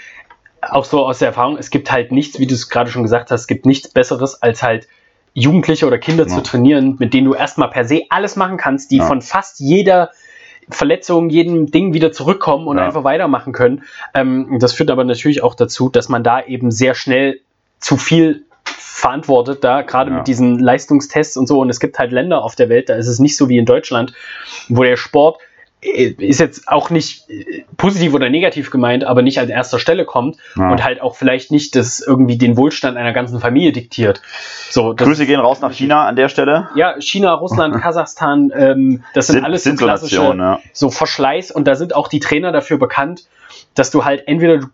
auch 0.61 0.85
so 0.85 1.05
aus 1.05 1.19
der 1.19 1.29
Erfahrung, 1.29 1.57
es 1.57 1.69
gibt 1.69 1.91
halt 1.91 2.13
nichts, 2.13 2.39
wie 2.39 2.47
du 2.47 2.53
es 2.53 2.69
gerade 2.69 2.89
schon 2.89 3.03
gesagt 3.03 3.31
hast, 3.31 3.41
es 3.41 3.47
gibt 3.47 3.65
nichts 3.65 3.89
Besseres 3.89 4.41
als 4.41 4.63
halt 4.63 4.87
Jugendliche 5.33 5.87
oder 5.87 5.97
Kinder 5.97 6.27
zu 6.27 6.41
trainieren, 6.43 6.97
mit 6.99 7.13
denen 7.13 7.25
du 7.25 7.33
erstmal 7.33 7.69
per 7.69 7.85
se 7.85 8.03
alles 8.09 8.35
machen 8.35 8.57
kannst, 8.57 8.91
die 8.91 8.99
von 8.99 9.21
fast 9.21 9.59
jeder 9.59 10.11
Verletzungen, 10.69 11.29
jedem 11.29 11.71
Ding 11.71 11.93
wieder 11.93 12.11
zurückkommen 12.11 12.67
und 12.67 12.77
ja. 12.77 12.85
einfach 12.85 13.03
weitermachen 13.03 13.53
können. 13.53 13.83
Ähm, 14.13 14.57
das 14.59 14.73
führt 14.73 14.91
aber 14.91 15.03
natürlich 15.03 15.43
auch 15.43 15.55
dazu, 15.55 15.89
dass 15.89 16.09
man 16.09 16.23
da 16.23 16.43
eben 16.43 16.71
sehr 16.71 16.93
schnell 16.95 17.41
zu 17.79 17.97
viel 17.97 18.45
verantwortet, 18.63 19.63
da 19.63 19.81
gerade 19.81 20.11
ja. 20.11 20.17
mit 20.17 20.27
diesen 20.27 20.59
Leistungstests 20.59 21.35
und 21.35 21.47
so. 21.47 21.59
Und 21.59 21.69
es 21.69 21.79
gibt 21.79 21.97
halt 21.97 22.11
Länder 22.11 22.43
auf 22.43 22.55
der 22.55 22.69
Welt, 22.69 22.89
da 22.89 22.95
ist 22.95 23.07
es 23.07 23.19
nicht 23.19 23.35
so 23.35 23.49
wie 23.49 23.57
in 23.57 23.65
Deutschland, 23.65 24.13
wo 24.69 24.83
der 24.83 24.97
Sport 24.97 25.39
ist 25.81 26.39
jetzt 26.39 26.67
auch 26.67 26.91
nicht 26.91 27.29
äh, 27.29 27.65
positiv 27.75 28.13
oder 28.13 28.29
negativ 28.29 28.69
gemeint, 28.69 29.03
aber 29.03 29.23
nicht 29.23 29.39
an 29.39 29.49
erster 29.49 29.79
Stelle 29.79 30.05
kommt 30.05 30.37
ja. 30.55 30.71
und 30.71 30.83
halt 30.83 31.01
auch 31.01 31.15
vielleicht 31.15 31.51
nicht 31.51 31.75
das 31.75 31.99
irgendwie 31.99 32.37
den 32.37 32.55
Wohlstand 32.55 32.97
einer 32.97 33.13
ganzen 33.13 33.39
Familie 33.39 33.71
diktiert. 33.71 34.21
So, 34.69 34.93
Grüße 34.95 35.25
gehen 35.25 35.39
raus 35.39 35.59
nach 35.61 35.71
China 35.71 36.07
an 36.07 36.15
der 36.15 36.29
Stelle. 36.29 36.69
Ja, 36.75 36.95
China, 36.99 37.33
Russland, 37.33 37.75
Kasachstan, 37.81 38.51
ähm, 38.55 39.03
das 39.15 39.27
sind, 39.27 39.37
sind 39.37 39.45
alles 39.45 39.63
sind 39.63 39.79
so 39.79 39.85
klassische 39.85 40.15
so, 40.17 40.21
Nation, 40.21 40.39
ja. 40.39 40.59
so 40.71 40.91
Verschleiß 40.91 41.51
und 41.51 41.67
da 41.67 41.75
sind 41.75 41.95
auch 41.95 42.07
die 42.07 42.19
Trainer 42.19 42.51
dafür 42.51 42.77
bekannt, 42.77 43.27
dass 43.73 43.89
du 43.89 44.05
halt 44.05 44.27
entweder 44.27 44.59
du 44.59 44.67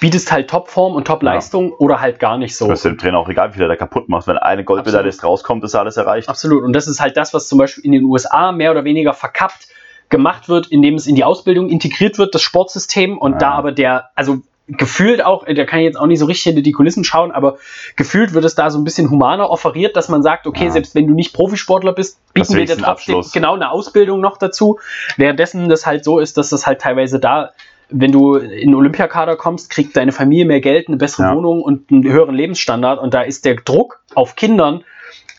bietest 0.00 0.32
halt 0.32 0.48
Topform 0.48 0.94
und 0.94 1.06
Topleistung 1.06 1.70
ja. 1.70 1.76
oder 1.78 2.00
halt 2.00 2.18
gar 2.18 2.38
nicht 2.38 2.56
so. 2.56 2.66
Das 2.68 2.80
ist 2.80 2.84
dem 2.84 2.98
Trainer 2.98 3.18
auch 3.18 3.28
egal, 3.28 3.50
wie 3.50 3.54
viel 3.54 3.62
er 3.62 3.68
da 3.68 3.76
kaputt 3.76 4.08
macht. 4.08 4.26
Wenn 4.26 4.38
eine 4.38 4.64
Goldmedaille 4.64 5.12
rauskommt, 5.22 5.62
ist 5.62 5.74
alles 5.74 5.96
erreicht. 5.96 6.28
Absolut. 6.28 6.64
Und 6.64 6.72
das 6.72 6.88
ist 6.88 7.00
halt 7.00 7.16
das, 7.16 7.32
was 7.32 7.48
zum 7.48 7.58
Beispiel 7.58 7.84
in 7.84 7.92
den 7.92 8.02
USA 8.04 8.50
mehr 8.50 8.70
oder 8.70 8.84
weniger 8.84 9.12
verkappt 9.12 9.68
gemacht 10.14 10.48
wird, 10.48 10.68
indem 10.68 10.94
es 10.94 11.08
in 11.08 11.16
die 11.16 11.24
Ausbildung 11.24 11.68
integriert 11.68 12.18
wird, 12.18 12.36
das 12.36 12.42
Sportsystem, 12.42 13.18
und 13.18 13.32
ja. 13.32 13.38
da 13.38 13.50
aber 13.50 13.72
der, 13.72 14.10
also 14.14 14.42
gefühlt 14.68 15.24
auch, 15.24 15.44
da 15.44 15.64
kann 15.64 15.80
ich 15.80 15.86
jetzt 15.86 15.96
auch 15.96 16.06
nicht 16.06 16.20
so 16.20 16.26
richtig 16.26 16.44
hinter 16.44 16.62
die 16.62 16.70
Kulissen 16.70 17.02
schauen, 17.02 17.32
aber 17.32 17.58
gefühlt 17.96 18.32
wird 18.32 18.44
es 18.44 18.54
da 18.54 18.70
so 18.70 18.78
ein 18.78 18.84
bisschen 18.84 19.10
humaner 19.10 19.50
offeriert, 19.50 19.96
dass 19.96 20.08
man 20.08 20.22
sagt, 20.22 20.46
okay, 20.46 20.66
ja. 20.66 20.70
selbst 20.70 20.94
wenn 20.94 21.08
du 21.08 21.14
nicht 21.14 21.34
Profisportler 21.34 21.92
bist, 21.92 22.20
bieten 22.32 22.54
wir 22.54 22.64
dir 22.64 22.78
trotzdem 22.78 23.24
genau 23.32 23.54
eine 23.56 23.72
Ausbildung 23.72 24.20
noch 24.20 24.38
dazu. 24.38 24.78
Währenddessen 25.16 25.68
das 25.68 25.84
halt 25.84 26.04
so 26.04 26.20
ist, 26.20 26.38
dass 26.38 26.50
das 26.50 26.64
halt 26.64 26.80
teilweise 26.80 27.18
da, 27.18 27.50
wenn 27.90 28.12
du 28.12 28.36
in 28.36 28.68
den 28.68 28.74
Olympiakader 28.76 29.36
kommst, 29.36 29.68
kriegt 29.68 29.96
deine 29.96 30.12
Familie 30.12 30.44
mehr 30.44 30.60
Geld, 30.60 30.86
eine 30.86 30.96
bessere 30.96 31.24
ja. 31.24 31.34
Wohnung 31.34 31.60
und 31.60 31.90
einen 31.90 32.04
höheren 32.04 32.36
Lebensstandard 32.36 33.00
und 33.00 33.12
da 33.12 33.22
ist 33.22 33.44
der 33.44 33.56
Druck 33.56 34.00
auf 34.14 34.36
Kindern 34.36 34.84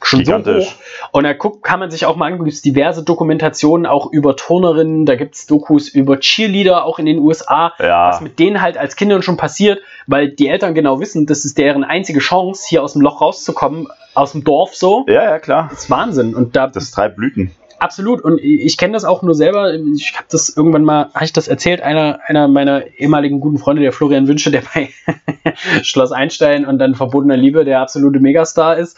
schon 0.06 0.20
Gigantisch. 0.20 0.66
so 0.66 0.72
hoch. 0.72 1.10
Und 1.12 1.24
da 1.24 1.34
guckt, 1.34 1.64
kann 1.64 1.80
man 1.80 1.92
sich 1.92 2.06
auch 2.06 2.16
mal 2.16 2.28
angucken, 2.28 2.46
gibt 2.46 2.56
es 2.56 2.62
diverse 2.62 3.04
Dokumentationen 3.04 3.86
auch 3.86 4.12
über 4.12 4.36
Turnerinnen, 4.36 5.06
da 5.06 5.16
gibt 5.16 5.36
es 5.36 5.46
Dokus 5.46 5.90
über 5.90 6.20
Cheerleader 6.20 6.86
auch 6.86 7.00
in 7.00 7.06
den 7.06 7.20
USA, 7.20 7.74
ja. 7.80 8.10
was 8.10 8.22
mit 8.22 8.40
denen 8.40 8.62
halt 8.62 8.78
als 8.78 8.96
Kindern 8.96 9.22
schon 9.22 9.38
passiert, 9.38 9.80
weil 10.08 10.30
die 10.30 10.48
Eltern 10.48 10.74
genau 10.74 11.00
wissen, 11.00 11.26
das 11.26 11.46
ist 11.46 11.58
deren 11.58 11.84
einzige 11.84 12.20
Chance, 12.20 12.66
hier 12.68 12.84
aus 12.84 12.94
dem 12.94 13.02
Loch 13.02 13.22
rauszukommen, 13.22 13.88
aus 14.14 14.32
dem 14.32 14.44
Dorf 14.44 14.76
so. 14.76 15.06
Ja, 15.08 15.24
ja, 15.24 15.40
klar. 15.40 15.68
Das 15.70 15.84
ist 15.84 15.90
Wahnsinn. 15.90 16.36
Und 16.36 16.56
da, 16.56 16.68
das 16.68 16.92
treibt 16.92 17.18
Blüten. 17.18 17.52
Absolut. 17.80 18.22
Und 18.22 18.40
ich 18.42 18.78
kenne 18.78 18.94
das 18.94 19.04
auch 19.04 19.22
nur 19.22 19.36
selber. 19.36 19.74
Ich 19.74 20.16
habe 20.16 20.28
das 20.32 20.50
irgendwann 20.50 20.84
mal, 20.84 21.10
habe 21.14 21.26
ich 21.26 21.34
das 21.34 21.48
erzählt, 21.48 21.82
einer, 21.82 22.20
einer 22.26 22.48
meiner 22.48 22.86
ehemaligen 22.98 23.42
guten 23.42 23.58
Freunde, 23.58 23.82
der 23.82 23.92
Florian 23.92 24.28
Wünsche, 24.28 24.50
der 24.50 24.64
bei 24.74 24.90
Schloss 25.84 26.12
Einstein 26.12 26.66
und 26.66 26.80
dann 26.80 26.96
Verbotener 26.96 27.36
Liebe 27.36 27.66
der 27.66 27.82
absolute 27.82 28.20
Megastar 28.20 28.78
ist 28.78 28.98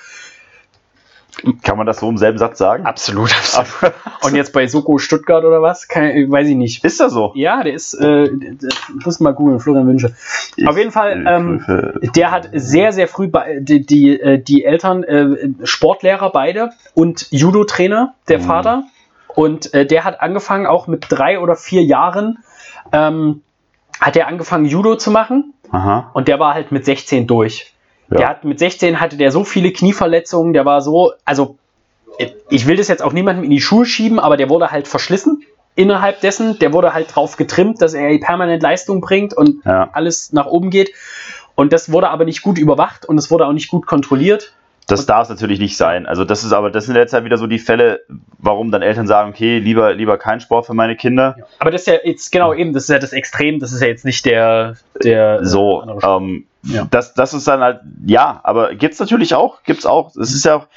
Kann 1.63 1.77
man 1.77 1.85
das 1.85 1.99
so 1.99 2.09
im 2.09 2.17
selben 2.17 2.37
Satz 2.37 2.57
sagen? 2.57 2.85
Absolut. 2.85 3.31
absolut. 3.55 3.93
Und 4.23 4.35
jetzt 4.35 4.53
bei 4.53 4.67
Soko 4.67 4.97
Stuttgart 4.97 5.43
oder 5.43 5.61
was? 5.61 5.87
Kann, 5.87 6.03
weiß 6.31 6.47
ich 6.47 6.55
nicht. 6.55 6.83
Ist 6.83 6.99
das 6.99 7.13
so? 7.13 7.31
Ja, 7.35 7.63
der 7.63 7.73
ist, 7.73 7.93
äh, 7.93 8.29
muss 9.03 9.19
mal 9.19 9.33
googeln, 9.33 9.59
Florian 9.59 9.87
Wünsche. 9.87 10.15
Ich, 10.55 10.67
Auf 10.67 10.77
jeden 10.77 10.91
Fall, 10.91 11.25
ähm, 11.27 12.01
der 12.15 12.31
hat 12.31 12.49
sehr, 12.53 12.91
sehr 12.91 13.07
früh 13.07 13.29
die, 13.59 13.85
die, 13.85 14.19
äh, 14.19 14.39
die 14.41 14.65
Eltern, 14.65 15.03
äh, 15.03 15.49
Sportlehrer 15.63 16.31
beide 16.31 16.71
und 16.93 17.27
Judo-Trainer, 17.31 18.15
der 18.27 18.39
mhm. 18.39 18.43
Vater. 18.43 18.83
Und 19.27 19.73
äh, 19.73 19.85
der 19.85 20.03
hat 20.03 20.21
angefangen, 20.21 20.65
auch 20.65 20.87
mit 20.87 21.05
drei 21.09 21.39
oder 21.39 21.55
vier 21.55 21.83
Jahren, 21.83 22.39
ähm, 22.91 23.43
hat 23.99 24.15
er 24.15 24.27
angefangen, 24.27 24.65
Judo 24.65 24.95
zu 24.95 25.11
machen. 25.11 25.53
Aha. 25.71 26.09
Und 26.13 26.27
der 26.27 26.39
war 26.39 26.53
halt 26.53 26.71
mit 26.71 26.85
16 26.85 27.27
durch. 27.27 27.73
Ja. 28.09 28.17
Der 28.17 28.29
hat 28.29 28.43
mit 28.43 28.59
16 28.59 28.99
hatte 28.99 29.17
der 29.17 29.31
so 29.31 29.43
viele 29.43 29.71
Knieverletzungen, 29.71 30.53
der 30.53 30.65
war 30.65 30.81
so, 30.81 31.13
also 31.25 31.57
ich 32.49 32.65
will 32.65 32.77
das 32.77 32.87
jetzt 32.87 33.03
auch 33.03 33.13
niemandem 33.13 33.43
in 33.43 33.51
die 33.51 33.61
Schuhe 33.61 33.85
schieben, 33.85 34.19
aber 34.19 34.37
der 34.37 34.49
wurde 34.49 34.71
halt 34.71 34.87
verschlissen 34.87 35.43
innerhalb 35.75 36.21
dessen. 36.21 36.59
Der 36.59 36.73
wurde 36.73 36.93
halt 36.93 37.15
drauf 37.15 37.37
getrimmt, 37.37 37.81
dass 37.81 37.93
er 37.93 38.17
permanent 38.19 38.63
Leistung 38.63 39.01
bringt 39.01 39.33
und 39.33 39.63
ja. 39.65 39.89
alles 39.93 40.33
nach 40.33 40.47
oben 40.47 40.69
geht. 40.69 40.91
Und 41.55 41.73
das 41.73 41.91
wurde 41.91 42.09
aber 42.09 42.25
nicht 42.25 42.41
gut 42.41 42.57
überwacht 42.57 43.05
und 43.05 43.17
es 43.17 43.31
wurde 43.31 43.45
auch 43.45 43.53
nicht 43.53 43.69
gut 43.69 43.85
kontrolliert. 43.85 44.53
Das 44.87 45.05
darf 45.05 45.23
es 45.23 45.29
natürlich 45.29 45.59
nicht 45.59 45.75
sein. 45.75 46.05
Also 46.05 46.23
das 46.23 46.45
ist 46.45 46.53
aber, 46.53 46.71
das 46.71 46.85
sind 46.85 46.95
jetzt 46.95 47.11
halt 47.11 47.25
wieder 47.25 47.37
so 47.37 47.45
die 47.45 47.59
Fälle, 47.59 48.01
warum 48.37 48.71
dann 48.71 48.81
Eltern 48.81 49.05
sagen, 49.05 49.31
okay, 49.31 49.59
lieber, 49.59 49.93
lieber 49.93 50.17
kein 50.17 50.39
Sport 50.39 50.65
für 50.65 50.73
meine 50.73 50.95
Kinder. 50.95 51.35
Aber 51.59 51.71
das 51.71 51.81
ist 51.81 51.87
ja 51.87 51.95
jetzt 52.05 52.31
genau 52.31 52.53
eben, 52.53 52.71
das 52.71 52.83
ist 52.83 52.89
ja 52.89 52.99
das 52.99 53.11
Extrem, 53.11 53.59
das 53.59 53.73
ist 53.73 53.81
ja 53.81 53.87
jetzt 53.87 54.05
nicht 54.05 54.25
der, 54.25 54.75
der 55.03 55.43
so. 55.45 55.83
Ähm, 56.01 56.45
ja. 56.67 56.87
Das, 56.89 57.13
das 57.13 57.33
ist 57.33 57.47
dann 57.47 57.61
halt, 57.61 57.81
ja, 58.05 58.39
aber 58.43 58.75
gibt 58.75 58.93
es 58.93 58.99
natürlich 58.99 59.33
auch, 59.33 59.63
gibt 59.63 59.79
es 59.79 59.85
auch. 59.85 60.15
Es 60.15 60.33
ist 60.33 60.45
ja 60.45 60.55
auch, 60.55 60.67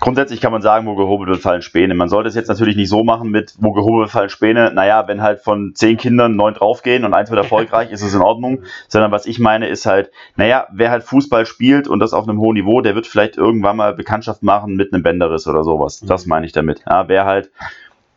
grundsätzlich 0.00 0.40
kann 0.40 0.52
man 0.52 0.62
sagen, 0.62 0.86
wo 0.86 0.94
gehobelt 0.94 1.30
wird, 1.30 1.40
fallen 1.40 1.62
Späne. 1.62 1.94
Man 1.94 2.08
sollte 2.08 2.28
es 2.28 2.34
jetzt 2.34 2.48
natürlich 2.48 2.76
nicht 2.76 2.88
so 2.88 3.04
machen 3.04 3.30
mit, 3.30 3.54
wo 3.58 3.72
gehobelt 3.72 4.02
wird, 4.02 4.10
fallen 4.10 4.28
Späne. 4.28 4.72
Naja, 4.72 5.06
wenn 5.08 5.22
halt 5.22 5.40
von 5.40 5.72
zehn 5.74 5.96
Kindern 5.96 6.36
neun 6.36 6.54
draufgehen 6.54 7.04
und 7.04 7.14
eins 7.14 7.30
wird 7.30 7.38
erfolgreich, 7.38 7.90
ist 7.92 8.02
es 8.02 8.14
in 8.14 8.20
Ordnung. 8.20 8.62
Sondern 8.88 9.10
was 9.10 9.26
ich 9.26 9.38
meine, 9.38 9.68
ist 9.68 9.86
halt, 9.86 10.10
naja, 10.36 10.66
wer 10.72 10.90
halt 10.90 11.04
Fußball 11.04 11.46
spielt 11.46 11.88
und 11.88 12.00
das 12.00 12.12
auf 12.12 12.28
einem 12.28 12.38
hohen 12.38 12.54
Niveau, 12.54 12.80
der 12.80 12.94
wird 12.94 13.06
vielleicht 13.06 13.36
irgendwann 13.36 13.76
mal 13.76 13.94
Bekanntschaft 13.94 14.42
machen 14.42 14.76
mit 14.76 14.92
einem 14.92 15.02
Bänderriss 15.02 15.46
oder 15.46 15.64
sowas. 15.64 16.00
Das 16.00 16.26
mhm. 16.26 16.30
meine 16.30 16.46
ich 16.46 16.52
damit. 16.52 16.82
Ja, 16.88 17.08
wer 17.08 17.24
halt 17.24 17.50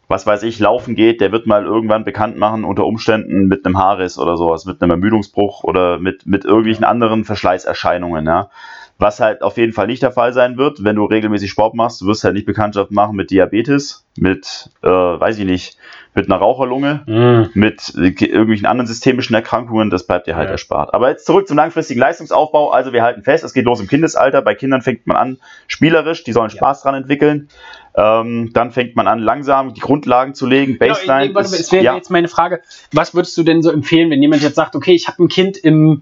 was 0.08 0.28
weiß 0.28 0.44
ich, 0.44 0.60
laufen 0.60 0.96
geht, 0.96 1.22
der 1.22 1.32
wird 1.32 1.48
mal 1.48 1.66
irgendwann 1.66 2.04
bekannt 2.04 2.38
machen 2.38 2.64
unter 2.64 2.86
Umständen 2.86 3.48
mit 3.48 3.66
einem 3.66 3.78
Haarriss 3.78 4.20
oder 4.20 4.38
sowas, 4.38 4.66
mit 4.66 4.82
einem 4.82 4.92
Ermüdungsbruch 4.92 5.64
oder 5.64 6.00
mit, 6.00 6.26
mit 6.26 6.46
irgendwelchen 6.46 6.86
anderen 6.86 7.26
Verschleißerscheinungen, 7.26 8.26
ja. 8.26 8.50
Was 8.98 9.20
halt 9.20 9.42
auf 9.42 9.58
jeden 9.58 9.74
Fall 9.74 9.88
nicht 9.88 10.04
der 10.04 10.14
Fall 10.14 10.32
sein 10.32 10.58
wird, 10.58 10.86
wenn 10.86 10.96
du 10.96 11.04
regelmäßig 11.04 11.52
Sport 11.52 11.76
machst, 11.76 12.00
du 12.00 12.06
wirst 12.06 12.24
halt 12.24 12.34
nicht 12.34 12.46
Bekanntschaft 12.46 12.92
machen 12.92 13.18
mit 13.18 13.30
Diabetes, 13.30 14.06
mit, 14.18 14.70
äh, 14.84 14.88
weiß 14.88 15.38
ich 15.38 15.46
nicht, 15.46 15.78
mit 16.14 16.32
einer 16.32 16.40
Raucherlunge, 16.40 17.04
mm. 17.06 17.60
mit 17.60 17.94
irgendwelchen 17.94 18.66
anderen 18.66 18.88
systemischen 18.88 19.36
Erkrankungen, 19.36 19.90
das 19.90 20.08
bleibt 20.08 20.28
dir 20.28 20.38
halt 20.38 20.48
ja. 20.48 20.54
erspart. 20.54 20.94
Aber 20.94 21.10
jetzt 21.10 21.26
zurück 21.26 21.46
zum 21.46 21.58
langfristigen 21.58 22.00
Leistungsaufbau. 22.00 22.70
Also 22.70 22.94
wir 22.94 23.04
halten 23.04 23.24
fest, 23.24 23.44
es 23.44 23.54
geht 23.54 23.66
los 23.66 23.82
im 23.82 23.88
Kindesalter. 23.88 24.42
Bei 24.42 24.56
Kindern 24.56 24.82
fängt 24.82 25.06
man 25.08 25.18
an, 25.18 25.38
spielerisch, 25.68 26.24
die 26.24 26.32
sollen 26.32 26.50
Spaß 26.50 26.84
ja. 26.84 26.90
dran 26.90 27.02
entwickeln. 27.02 27.50
Ähm, 27.98 28.52
dann 28.54 28.72
fängt 28.72 28.96
man 28.96 29.08
an, 29.08 29.20
langsam 29.20 29.74
die 29.74 29.80
Grundlagen 29.80 30.34
zu 30.34 30.46
legen. 30.46 30.78
Genau, 30.78 30.94
Baseline. 30.94 31.28
Genau, 31.30 31.40
es 31.40 31.72
wäre 31.72 31.84
ja. 31.84 31.96
jetzt 31.96 32.12
meine 32.12 32.28
Frage, 32.28 32.62
was 32.92 33.16
würdest 33.16 33.38
du 33.38 33.44
denn 33.44 33.62
so 33.62 33.72
empfehlen, 33.72 34.10
wenn 34.10 34.22
jemand 34.22 34.42
jetzt 34.42 34.56
sagt, 34.56 34.76
okay, 34.76 34.94
ich 34.94 35.08
habe 35.08 35.24
ein 35.24 35.30
Kind 35.30 35.58
im 35.58 36.02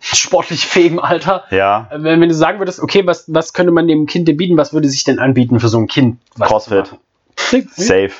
sportlich 0.00 0.66
fähigen 0.66 0.98
Alter. 0.98 1.44
Ja. 1.50 1.88
Äh, 1.90 2.02
wenn, 2.02 2.20
wenn, 2.20 2.28
du 2.28 2.34
sagen 2.34 2.58
würdest, 2.58 2.80
okay, 2.80 3.06
was, 3.06 3.32
was 3.32 3.52
könnte 3.52 3.72
man 3.72 3.86
dem 3.86 4.06
Kind 4.06 4.28
denn 4.28 4.36
bieten, 4.36 4.56
was 4.56 4.72
würde 4.72 4.88
sich 4.88 5.04
denn 5.04 5.18
anbieten 5.18 5.60
für 5.60 5.68
so 5.68 5.78
ein 5.78 5.86
Kind? 5.88 6.18
Crossfit. 6.38 6.92
Safe. 7.36 8.12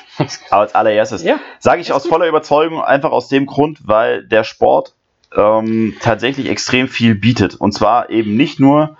Aber 0.49 0.61
als 0.61 0.75
allererstes. 0.75 1.23
Ja, 1.23 1.39
Sage 1.59 1.81
ich 1.81 1.91
aus 1.91 2.03
gut. 2.03 2.11
voller 2.11 2.27
Überzeugung, 2.27 2.81
einfach 2.81 3.11
aus 3.11 3.29
dem 3.29 3.45
Grund, 3.47 3.79
weil 3.87 4.23
der 4.23 4.43
Sport 4.43 4.93
ähm, 5.35 5.95
tatsächlich 6.01 6.47
extrem 6.47 6.87
viel 6.87 7.15
bietet. 7.15 7.55
Und 7.55 7.73
zwar 7.73 8.09
eben 8.09 8.35
nicht 8.35 8.59
nur, 8.59 8.97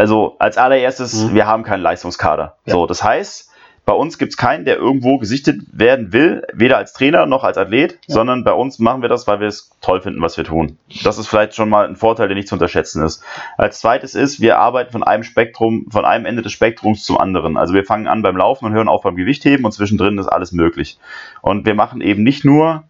also 0.00 0.36
als 0.38 0.56
allererstes, 0.56 1.24
mhm. 1.24 1.34
wir 1.34 1.46
haben 1.46 1.62
keinen 1.62 1.82
Leistungskader. 1.82 2.56
Ja. 2.64 2.72
So, 2.72 2.86
das 2.86 3.04
heißt, 3.04 3.50
bei 3.84 3.92
uns 3.92 4.16
gibt 4.16 4.32
es 4.32 4.36
keinen, 4.38 4.64
der 4.64 4.76
irgendwo 4.76 5.18
gesichtet 5.18 5.60
werden 5.72 6.12
will, 6.14 6.42
weder 6.54 6.78
als 6.78 6.94
Trainer 6.94 7.26
noch 7.26 7.44
als 7.44 7.58
Athlet, 7.58 7.98
ja. 8.06 8.14
sondern 8.14 8.42
bei 8.42 8.52
uns 8.52 8.78
machen 8.78 9.02
wir 9.02 9.10
das, 9.10 9.26
weil 9.26 9.40
wir 9.40 9.48
es 9.48 9.70
toll 9.82 10.00
finden, 10.00 10.22
was 10.22 10.38
wir 10.38 10.44
tun. 10.44 10.78
Das 11.04 11.18
ist 11.18 11.26
vielleicht 11.26 11.54
schon 11.54 11.68
mal 11.68 11.86
ein 11.86 11.96
Vorteil, 11.96 12.28
der 12.28 12.34
nicht 12.34 12.48
zu 12.48 12.54
unterschätzen 12.54 13.04
ist. 13.04 13.22
Als 13.58 13.80
zweites 13.80 14.14
ist, 14.14 14.40
wir 14.40 14.58
arbeiten 14.58 14.90
von 14.90 15.02
einem 15.02 15.22
Spektrum, 15.22 15.86
von 15.90 16.06
einem 16.06 16.24
Ende 16.24 16.40
des 16.40 16.52
Spektrums 16.52 17.04
zum 17.04 17.18
anderen. 17.18 17.58
Also 17.58 17.74
wir 17.74 17.84
fangen 17.84 18.06
an 18.06 18.22
beim 18.22 18.38
Laufen 18.38 18.64
und 18.64 18.72
hören 18.72 18.88
auf 18.88 19.02
beim 19.02 19.16
Gewichtheben 19.16 19.66
und 19.66 19.72
zwischendrin 19.72 20.16
ist 20.16 20.28
alles 20.28 20.52
möglich. 20.52 20.98
Und 21.42 21.66
wir 21.66 21.74
machen 21.74 22.00
eben 22.00 22.22
nicht 22.22 22.44
nur 22.44 22.84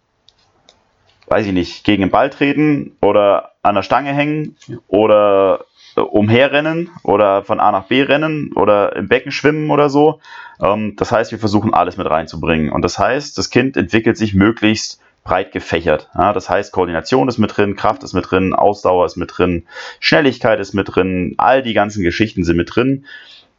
weiß 1.31 1.45
ich 1.45 1.53
nicht, 1.53 1.85
gegen 1.85 2.01
den 2.01 2.11
Ball 2.11 2.29
treten 2.29 2.97
oder 3.01 3.53
an 3.63 3.75
der 3.75 3.83
Stange 3.83 4.13
hängen 4.13 4.57
oder 4.89 5.61
äh, 5.61 5.63
umherrennen 6.03 6.89
oder 7.03 7.43
von 7.43 7.59
A 7.59 7.71
nach 7.71 7.85
B 7.85 8.01
rennen 8.01 8.51
oder 8.55 8.95
im 8.95 9.07
Becken 9.07 9.31
schwimmen 9.31 9.71
oder 9.71 9.89
so. 9.89 10.19
Ähm, 10.61 10.95
das 10.97 11.11
heißt, 11.11 11.31
wir 11.31 11.39
versuchen 11.39 11.73
alles 11.73 11.97
mit 11.97 12.09
reinzubringen. 12.09 12.71
Und 12.71 12.83
das 12.83 12.99
heißt, 12.99 13.37
das 13.37 13.49
Kind 13.49 13.77
entwickelt 13.77 14.17
sich 14.17 14.33
möglichst 14.33 15.01
breit 15.23 15.51
gefächert. 15.51 16.09
Ja, 16.17 16.33
das 16.33 16.49
heißt, 16.49 16.71
Koordination 16.71 17.27
ist 17.27 17.37
mit 17.37 17.55
drin, 17.55 17.75
Kraft 17.75 18.03
ist 18.03 18.13
mit 18.13 18.31
drin, 18.31 18.53
Ausdauer 18.53 19.05
ist 19.05 19.17
mit 19.17 19.37
drin, 19.37 19.65
Schnelligkeit 19.99 20.59
ist 20.59 20.73
mit 20.73 20.95
drin, 20.95 21.35
all 21.37 21.61
die 21.61 21.73
ganzen 21.73 22.03
Geschichten 22.03 22.43
sind 22.43 22.57
mit 22.57 22.75
drin. 22.75 23.05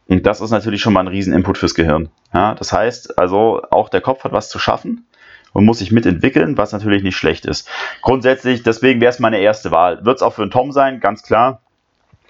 Und 0.07 0.25
das 0.25 0.41
ist 0.41 0.51
natürlich 0.51 0.81
schon 0.81 0.93
mal 0.93 0.99
ein 0.99 1.07
Rieseninput 1.07 1.57
fürs 1.57 1.75
Gehirn. 1.75 2.09
Ja, 2.33 2.55
das 2.55 2.73
heißt, 2.73 3.17
also 3.17 3.61
auch 3.71 3.87
der 3.89 4.01
Kopf 4.01 4.25
hat 4.25 4.33
was 4.33 4.49
zu 4.49 4.59
schaffen 4.59 5.05
und 5.53 5.65
muss 5.65 5.79
sich 5.79 5.91
mitentwickeln, 5.91 6.57
was 6.57 6.73
natürlich 6.73 7.03
nicht 7.03 7.15
schlecht 7.15 7.45
ist. 7.45 7.69
Grundsätzlich, 8.01 8.63
deswegen 8.63 8.99
wäre 8.99 9.11
es 9.11 9.19
meine 9.19 9.39
erste 9.39 9.71
Wahl. 9.71 10.03
Wird 10.03 10.17
es 10.17 10.21
auch 10.21 10.33
für 10.33 10.41
einen 10.41 10.51
Tom 10.51 10.73
sein, 10.73 10.99
ganz 10.99 11.23
klar 11.23 11.62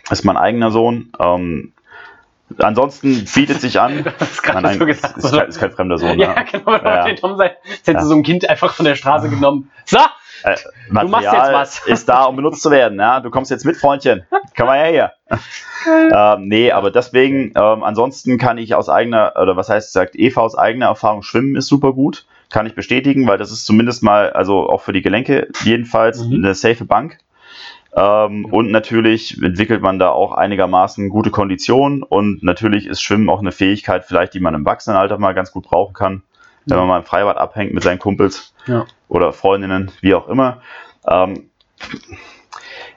ist 0.10 0.26
mein 0.26 0.38
eigener 0.38 0.72
Sohn. 0.72 1.12
Ähm, 1.20 1.74
ansonsten 2.58 3.26
bietet 3.34 3.62
sich 3.62 3.80
an. 3.80 4.06
Das 4.20 4.32
ist, 4.32 4.47
nein, 4.47 4.64
nein, 4.64 4.80
so 4.80 4.86
gesagt, 4.86 5.18
ist, 5.18 5.32
kein, 5.32 5.47
ist, 5.47 5.60
kein, 5.60 5.72
fremder 5.72 5.97
Sohn. 5.97 6.20
Ja, 6.20 6.34
ja. 6.36 6.43
genau. 6.43 6.72
Ja. 6.72 7.14
Tom. 7.16 7.39
Jetzt 7.39 7.88
hättest 7.88 8.06
du 8.06 8.10
so 8.10 8.16
ein 8.16 8.24
Kind 8.24 8.49
einfach 8.49 8.74
von 8.74 8.86
der 8.86 8.95
Straße 8.95 9.30
genommen. 9.30 9.72
So! 9.86 9.99
Äh, 10.43 10.58
du 10.89 11.08
machst 11.08 11.32
jetzt 11.32 11.54
was. 11.54 11.88
ist 11.88 12.10
da, 12.10 12.26
um 12.26 12.36
benutzt 12.36 12.62
zu 12.62 12.70
werden. 12.70 12.99
Ja? 12.99 13.22
Du 13.22 13.30
kommst 13.30 13.49
jetzt 13.49 13.66
mit, 13.66 13.78
Freundchen. 13.78 14.24
Komm 14.58 14.68
mal 14.68 14.78
her 14.78 15.14
hier. 15.28 15.39
ähm, 16.14 16.47
nee, 16.47 16.72
aber 16.72 16.91
deswegen, 16.91 17.54
ähm, 17.56 17.84
ansonsten 17.84 18.38
kann 18.38 18.58
ich 18.58 18.76
aus 18.76 18.89
eigener, 18.89 19.34
oder 19.41 19.56
was 19.56 19.70
heißt, 19.70 19.93
sagt 19.93 20.16
Eva 20.16 20.41
aus 20.41 20.58
eigener 20.58 20.88
Erfahrung, 20.88 21.24
Schwimmen 21.24 21.56
ist 21.56 21.68
super 21.68 21.93
gut. 21.93 22.26
Kann 22.49 22.68
ich 22.68 22.76
bestätigen, 22.76 23.28
weil 23.28 23.38
das 23.38 23.51
ist 23.51 23.66
zumindest 23.66 24.04
mal, 24.04 24.32
also 24.32 24.70
auch 24.70 24.82
für 24.82 24.93
die 24.93 25.01
Gelenke 25.01 25.47
jedenfalls, 25.64 26.24
mhm. 26.24 26.43
eine 26.43 26.54
safe 26.54 26.86
Bank. 26.86 27.18
Ähm, 27.96 28.46
und 28.46 28.72
natürlich 28.72 29.41
entwickelt 29.41 29.82
man 29.82 30.00
da 30.00 30.10
auch 30.10 30.32
einigermaßen 30.32 31.10
gute 31.10 31.30
Konditionen 31.30 32.02
und 32.02 32.41
natürlich 32.41 32.88
ist 32.88 33.02
Schwimmen 33.02 33.30
auch 33.30 33.39
eine 33.39 33.52
Fähigkeit, 33.52 34.06
vielleicht 34.06 34.34
die 34.34 34.39
man 34.39 34.56
im 34.56 34.66
Erwachsenenalter 34.66 35.20
mal 35.20 35.34
ganz 35.34 35.52
gut 35.52 35.66
brauchen 35.66 35.94
kann, 35.94 36.24
wenn 36.66 36.78
man 36.78 36.88
mal 36.88 37.00
im 37.00 37.06
Freibad 37.06 37.38
abhängt 37.38 37.74
mit 37.74 37.84
seinen 37.84 38.00
Kumpels 38.00 38.54
ja. 38.66 38.86
oder 39.10 39.32
Freundinnen, 39.32 39.91
wie 40.02 40.16
auch 40.16 40.28
immer. 40.28 40.62
Ähm, 41.08 41.50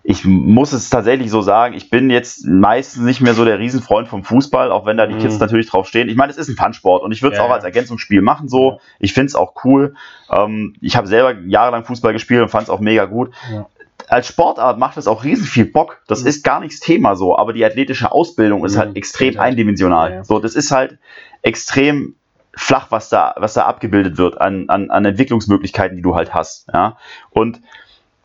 ich 0.03 0.25
muss 0.25 0.73
es 0.73 0.89
tatsächlich 0.89 1.31
so 1.31 1.43
sagen, 1.43 1.75
ich 1.75 1.91
bin 1.91 2.09
jetzt 2.09 2.47
meistens 2.47 3.03
nicht 3.03 3.21
mehr 3.21 3.35
so 3.35 3.45
der 3.45 3.59
Riesenfreund 3.59 4.09
vom 4.09 4.23
Fußball, 4.23 4.71
auch 4.71 4.87
wenn 4.87 4.97
da 4.97 5.07
die 5.07 5.17
Kids 5.17 5.35
mhm. 5.35 5.41
natürlich 5.41 5.69
drauf 5.69 5.89
stehen. 5.89 6.09
Ich 6.09 6.17
meine, 6.17 6.31
es 6.31 6.39
ist 6.39 6.49
ein 6.49 6.57
Fun-Sport 6.57 7.03
und 7.03 7.13
ich 7.13 7.23
würde 7.23 7.35
es 7.35 7.39
ja, 7.41 7.45
auch 7.45 7.51
als 7.51 7.65
Ergänzungsspiel 7.65 8.23
machen 8.23 8.49
so. 8.49 8.81
Ich 9.01 9.13
finde 9.13 9.27
es 9.27 9.35
auch 9.35 9.65
cool. 9.65 9.95
Ähm, 10.31 10.75
ich 10.81 10.97
habe 10.97 11.07
selber 11.07 11.35
jahrelang 11.47 11.85
Fußball 11.85 12.13
gespielt 12.13 12.41
und 12.41 12.49
fand 12.49 12.65
es 12.65 12.71
auch 12.71 12.81
mega 12.81 13.05
gut. 13.05 13.35
Ja 13.53 13.67
als 14.09 14.29
Sportart 14.29 14.79
macht 14.79 14.97
es 14.97 15.07
auch 15.07 15.25
riesen 15.25 15.47
viel 15.47 15.67
Bock. 15.67 16.03
Das 16.07 16.23
mhm. 16.23 16.29
ist 16.29 16.45
gar 16.45 16.61
nichts 16.61 16.81
Thema 16.81 17.17
so, 17.17 17.37
aber 17.37 17.53
die 17.53 17.65
athletische 17.65 18.13
Ausbildung 18.13 18.65
ist 18.65 18.77
halt 18.77 18.91
mhm. 18.91 18.97
extrem 18.97 19.39
eindimensional. 19.39 20.13
Ja. 20.13 20.25
So, 20.25 20.39
das 20.39 20.55
ist 20.55 20.71
halt 20.71 20.99
extrem 21.43 22.15
flach, 22.57 22.91
was 22.91 23.09
da, 23.09 23.35
was 23.37 23.55
da 23.55 23.67
abgebildet 23.67 24.17
wird 24.17 24.41
an, 24.41 24.69
an, 24.69 24.91
an 24.91 25.05
Entwicklungsmöglichkeiten, 25.05 25.97
die 25.97 26.03
du 26.03 26.15
halt 26.15 26.35
hast. 26.35 26.69
Ja? 26.73 26.97
Und 27.31 27.61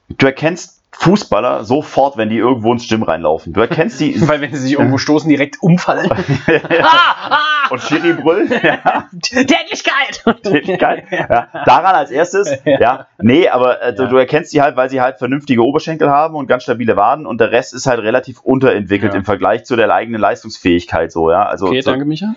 du 0.09 0.25
erkennst 0.25 0.80
Fußballer 0.93 1.63
sofort, 1.63 2.17
wenn 2.17 2.29
die 2.29 2.37
irgendwo 2.37 2.71
ins 2.73 2.87
Gym 2.87 3.03
reinlaufen. 3.03 3.53
Du 3.53 3.61
erkennst 3.61 3.99
die. 3.99 4.15
Weil 4.27 4.41
wenn 4.41 4.53
sie 4.53 4.59
sich 4.59 4.73
irgendwo 4.73 4.97
stoßen, 4.97 5.29
direkt 5.29 5.61
umfallen. 5.61 6.11
ah, 6.81 7.29
ah, 7.29 7.69
und 7.69 7.81
Schiri 7.81 8.13
brüllen. 8.13 8.51
Ja. 8.61 9.09
Tätigkeit! 9.21 10.23
Tätigkeit. 10.43 11.05
Ja. 11.09 11.47
Daran 11.65 11.95
als 11.95 12.11
erstes. 12.11 12.51
Ja. 12.65 12.79
ja. 12.79 13.07
Nee, 13.17 13.47
aber 13.47 13.81
äh, 13.81 13.93
du, 13.93 14.07
du, 14.07 14.17
erkennst 14.17 14.53
die 14.53 14.61
halt, 14.61 14.75
weil 14.75 14.89
sie 14.89 15.01
halt 15.01 15.17
vernünftige 15.17 15.63
Oberschenkel 15.63 16.09
haben 16.09 16.35
und 16.35 16.47
ganz 16.47 16.63
stabile 16.63 16.95
Waden 16.95 17.25
und 17.25 17.41
der 17.41 17.51
Rest 17.51 17.73
ist 17.73 17.87
halt 17.87 17.99
relativ 17.99 18.41
unterentwickelt 18.41 19.13
im 19.15 19.25
Vergleich 19.25 19.65
zu 19.65 19.75
der 19.75 19.91
eigenen 19.93 20.21
Leistungsfähigkeit 20.21 21.11
so, 21.11 21.31
ja. 21.31 21.45
Also, 21.45 21.67
okay, 21.67 21.81
so, 21.81 21.91
danke, 21.91 22.05
Micha. 22.05 22.35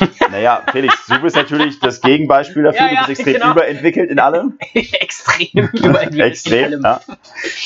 Naja, 0.30 0.62
Felix, 0.72 1.06
du 1.06 1.20
bist 1.20 1.36
natürlich 1.36 1.78
das 1.80 2.00
Gegenbeispiel 2.00 2.64
dafür. 2.64 2.86
Ja, 2.86 2.92
ja, 2.92 3.00
du 3.02 3.06
bist 3.08 3.20
extrem 3.20 3.34
genau. 3.34 3.52
überentwickelt 3.52 4.10
in 4.10 4.18
allem. 4.18 4.58
extrem 4.74 5.70
überentwickelt 5.72 6.20
extrem, 6.20 6.72
in 6.72 6.84
allem. 6.84 7.00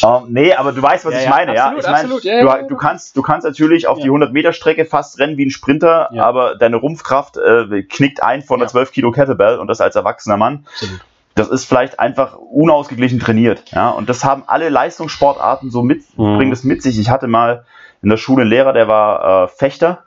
Ja. 0.01 0.17
Um, 0.17 0.27
ähm, 0.27 0.33
nee, 0.33 0.53
aber 0.53 0.73
du 0.73 0.83
weißt, 0.83 1.05
was 1.05 1.23
ich 1.23 1.29
meine. 1.29 1.53
Absolut, 1.61 2.25
ja, 2.25 2.41
ich 2.41 2.45
meine, 2.45 2.63
du, 2.63 2.69
du, 2.69 2.77
kannst, 2.77 3.17
du 3.17 3.23
kannst 3.23 3.47
natürlich 3.47 3.87
auf 3.87 3.99
die 3.99 4.11
100-Meter-Strecke 4.11 4.85
fast 4.85 5.19
rennen 5.19 5.37
wie 5.37 5.47
ein 5.47 5.51
Sprinter, 5.51 6.11
aber 6.19 6.57
deine 6.57 6.77
Rumpfkraft 6.77 7.37
äh, 7.37 7.83
knickt 7.83 8.23
ein 8.23 8.43
von 8.43 8.61
einer 8.61 8.69
12 8.69 8.93
Kilo 8.93 9.13
Kettlebell 9.13 9.59
und 9.59 9.69
das 9.69 9.81
als 9.81 9.97
erwachsener 9.97 10.37
Mann. 10.37 10.67
Absolut 10.73 11.01
das 11.39 11.49
ist 11.49 11.67
vielleicht 11.67 12.01
einfach 12.01 12.37
unausgeglichen 12.37 13.21
trainiert. 13.21 13.71
Ja? 13.71 13.91
Und 13.91 14.09
das 14.09 14.25
haben 14.25 14.43
alle 14.47 14.69
Leistungssportarten 14.69 15.71
so 15.71 15.83
mit, 15.83 16.03
mhm. 16.19 16.37
bringen 16.37 16.51
das 16.51 16.65
mit 16.65 16.83
sich. 16.83 16.99
Ich 16.99 17.11
hatte 17.11 17.29
mal 17.29 17.65
in 18.03 18.11
der 18.11 18.17
Schule 18.17 18.43
einen 18.43 18.51
Lehrer, 18.51 18.73
der 18.73 18.89
war 18.89 19.45
äh, 19.45 19.49
Fechter 19.49 20.05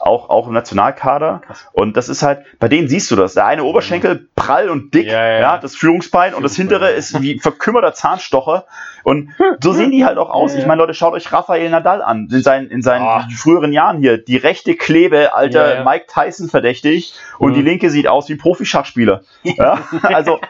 auch, 0.00 0.30
auch 0.30 0.46
im 0.46 0.54
Nationalkader. 0.54 1.42
Krass. 1.46 1.68
Und 1.72 1.96
das 1.96 2.08
ist 2.08 2.22
halt, 2.22 2.44
bei 2.58 2.68
denen 2.68 2.88
siehst 2.88 3.10
du 3.10 3.16
das. 3.16 3.34
Der 3.34 3.46
eine 3.46 3.64
Oberschenkel 3.64 4.28
prall 4.34 4.70
und 4.70 4.94
dick, 4.94 5.06
ja, 5.06 5.26
ja. 5.26 5.40
ja 5.40 5.58
das 5.58 5.76
Führungsbein 5.76 6.34
und 6.34 6.42
das 6.42 6.56
hintere 6.56 6.90
ist 6.90 7.20
wie 7.20 7.38
verkümmerter 7.38 7.92
Zahnstocher. 7.92 8.66
Und 9.02 9.30
so 9.62 9.72
sehen 9.72 9.90
die 9.90 10.04
halt 10.04 10.18
auch 10.18 10.30
aus. 10.30 10.54
Ich 10.54 10.66
meine, 10.66 10.80
Leute, 10.80 10.94
schaut 10.94 11.14
euch 11.14 11.32
Rafael 11.32 11.70
Nadal 11.70 12.02
an. 12.02 12.28
In 12.30 12.42
seinen, 12.42 12.68
in 12.68 12.82
seinen 12.82 13.06
oh. 13.06 13.22
früheren 13.34 13.72
Jahren 13.72 13.98
hier. 13.98 14.18
Die 14.18 14.36
rechte 14.36 14.74
Klebe, 14.74 15.34
alter 15.34 15.84
Mike 15.84 16.06
Tyson 16.12 16.48
verdächtig. 16.48 17.14
Und 17.38 17.54
die 17.54 17.62
linke 17.62 17.90
sieht 17.90 18.08
aus 18.08 18.28
wie 18.28 18.34
ein 18.34 18.38
Profi-Schachspieler. 18.38 19.22
Ja? 19.42 19.78
Also, 20.02 20.40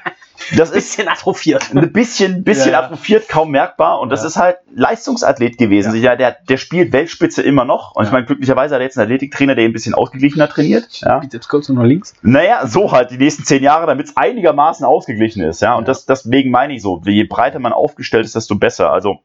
das 0.57 0.71
ist 0.71 0.91
bisschen 0.91 1.09
atrophiert. 1.09 1.71
Ein 1.75 1.93
bisschen, 1.93 2.45
bisschen 2.45 2.73
ja. 2.73 2.83
atrophiert, 2.83 3.29
kaum 3.29 3.51
merkbar. 3.51 4.01
Und 4.01 4.11
das 4.11 4.25
ist 4.25 4.37
halt 4.37 4.59
Leistungsathlet 4.75 5.59
gewesen. 5.59 5.95
Ja. 5.95 6.17
Der, 6.17 6.33
der 6.33 6.57
spielt 6.57 6.93
Weltspitze 6.93 7.43
immer 7.43 7.65
noch. 7.65 7.95
Und 7.95 8.05
ich 8.05 8.13
meine, 8.13 8.27
glücklicherweise 8.27 8.75
hat 8.75 8.81
er 8.81 8.85
jetzt 8.85 8.99
einen 8.99 9.09
Athletiktrainer, 9.41 9.55
der 9.55 9.65
ein 9.65 9.73
bisschen 9.73 9.95
ausgeglichener 9.95 10.49
trainiert. 10.49 11.01
Ja. 11.01 11.21
Jetzt 11.31 11.49
kurz 11.49 11.69
noch 11.69 11.83
links. 11.83 12.15
Naja, 12.23 12.67
so 12.67 12.93
halt 12.93 13.11
die 13.11 13.19
nächsten 13.19 13.45
zehn 13.45 13.63
Jahre, 13.63 13.87
damit 13.87 14.09
es 14.09 14.17
einigermaßen 14.17 14.85
ausgeglichen 14.85 15.43
ist. 15.43 15.63
Ja. 15.63 15.75
Und 15.75 15.89
das, 15.89 16.07
deswegen 16.07 16.51
meine 16.51 16.75
ich 16.75 16.83
so, 16.83 17.01
je 17.05 17.25
breiter 17.25 17.59
man 17.59 17.73
aufgestellt 17.73 18.25
ist, 18.25 18.35
desto 18.35 18.57
besser. 18.57 18.93
Also 18.93 19.21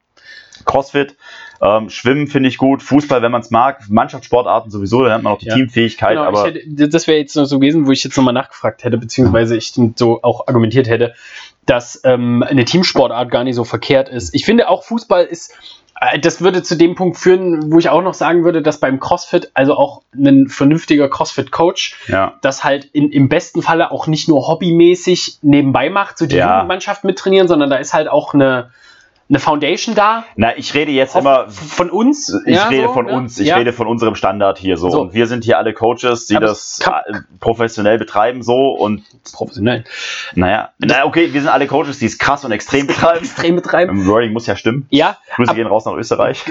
Crossfit, 0.65 1.15
ähm, 1.61 1.89
Schwimmen 1.89 2.27
finde 2.27 2.49
ich 2.49 2.57
gut, 2.57 2.83
Fußball, 2.83 3.21
wenn 3.21 3.31
man 3.31 3.41
es 3.41 3.51
mag, 3.51 3.81
Mannschaftssportarten 3.89 4.71
sowieso, 4.71 5.01
da 5.01 5.09
lernt 5.09 5.23
man 5.23 5.33
auch 5.33 5.39
die 5.39 5.47
ja. 5.47 5.55
Teamfähigkeit. 5.55 6.11
Genau, 6.11 6.23
aber 6.23 6.45
hätte, 6.45 6.89
das 6.89 7.07
wäre 7.07 7.17
jetzt 7.17 7.35
noch 7.35 7.45
so 7.45 7.59
gewesen, 7.59 7.87
wo 7.87 7.91
ich 7.91 8.03
jetzt 8.03 8.17
nochmal 8.17 8.33
nachgefragt 8.33 8.83
hätte, 8.83 8.97
beziehungsweise 8.97 9.55
ich 9.55 9.73
so 9.95 10.21
auch 10.21 10.47
argumentiert 10.47 10.89
hätte, 10.89 11.13
dass 11.65 12.01
ähm, 12.03 12.43
eine 12.43 12.65
Teamsportart 12.65 13.31
gar 13.31 13.43
nicht 13.43 13.55
so 13.55 13.63
verkehrt 13.63 14.09
ist. 14.09 14.35
Ich 14.35 14.45
finde 14.45 14.69
auch 14.69 14.83
Fußball 14.83 15.25
ist 15.25 15.53
äh, 15.99 16.19
das 16.19 16.41
würde 16.41 16.63
zu 16.63 16.75
dem 16.75 16.95
Punkt 16.95 17.17
führen, 17.17 17.71
wo 17.71 17.79
ich 17.79 17.89
auch 17.89 18.01
noch 18.01 18.13
sagen 18.13 18.43
würde, 18.43 18.61
dass 18.61 18.79
beim 18.79 18.99
CrossFit, 18.99 19.51
also 19.53 19.75
auch 19.75 20.01
ein 20.15 20.47
vernünftiger 20.47 21.09
CrossFit-Coach, 21.09 21.97
ja. 22.07 22.33
das 22.41 22.63
halt 22.63 22.85
in, 22.85 23.11
im 23.11 23.29
besten 23.29 23.61
Falle 23.61 23.91
auch 23.91 24.07
nicht 24.07 24.27
nur 24.27 24.47
hobbymäßig 24.47 25.39
nebenbei 25.41 25.89
macht, 25.89 26.17
so 26.17 26.25
die 26.25 26.35
ja. 26.35 26.55
Jugendmannschaft 26.55 27.03
mittrainieren, 27.03 27.47
sondern 27.47 27.69
da 27.69 27.77
ist 27.77 27.93
halt 27.93 28.07
auch 28.07 28.33
eine, 28.33 28.71
eine 29.27 29.39
Foundation 29.39 29.95
da? 29.95 30.25
Na, 30.35 30.55
ich 30.55 30.73
rede 30.75 30.91
jetzt 30.91 31.15
immer 31.15 31.49
von 31.49 31.89
uns. 31.89 32.31
Ich 32.45 32.55
ja, 32.55 32.67
rede 32.67 32.87
so, 32.87 32.93
von 32.93 33.07
ja? 33.07 33.15
uns. 33.15 33.39
Ich 33.39 33.47
ja. 33.47 33.57
rede 33.57 33.73
von 33.73 33.87
unserem 33.87 34.15
Standard 34.15 34.59
hier 34.59 34.77
so. 34.77 34.89
so. 34.89 35.01
Und 35.01 35.13
wir 35.13 35.25
sind 35.25 35.43
hier 35.43 35.57
alle 35.57 35.73
Coaches, 35.73 36.27
die 36.27 36.35
Aber 36.35 36.45
das 36.45 36.79
professionell 37.39 37.97
betreiben 37.97 38.43
so 38.43 38.71
und 38.71 39.03
professionell. 39.33 39.83
Naja, 40.35 40.69
na 40.77 41.05
okay, 41.05 41.33
wir 41.33 41.41
sind 41.41 41.49
alle 41.49 41.65
Coaches, 41.65 41.97
die 41.97 42.05
es 42.05 42.19
krass 42.19 42.45
und 42.45 42.51
extrem 42.51 42.85
betreiben. 42.85 43.19
extrem 43.25 43.55
betreiben. 43.55 43.91
Im 43.91 44.07
Wording 44.07 44.31
muss 44.31 44.45
ja 44.45 44.55
stimmen. 44.55 44.85
Ja. 44.91 45.17
Grüße 45.35 45.55
gehen 45.55 45.67
raus 45.67 45.85
nach 45.85 45.93
Österreich. 45.93 46.43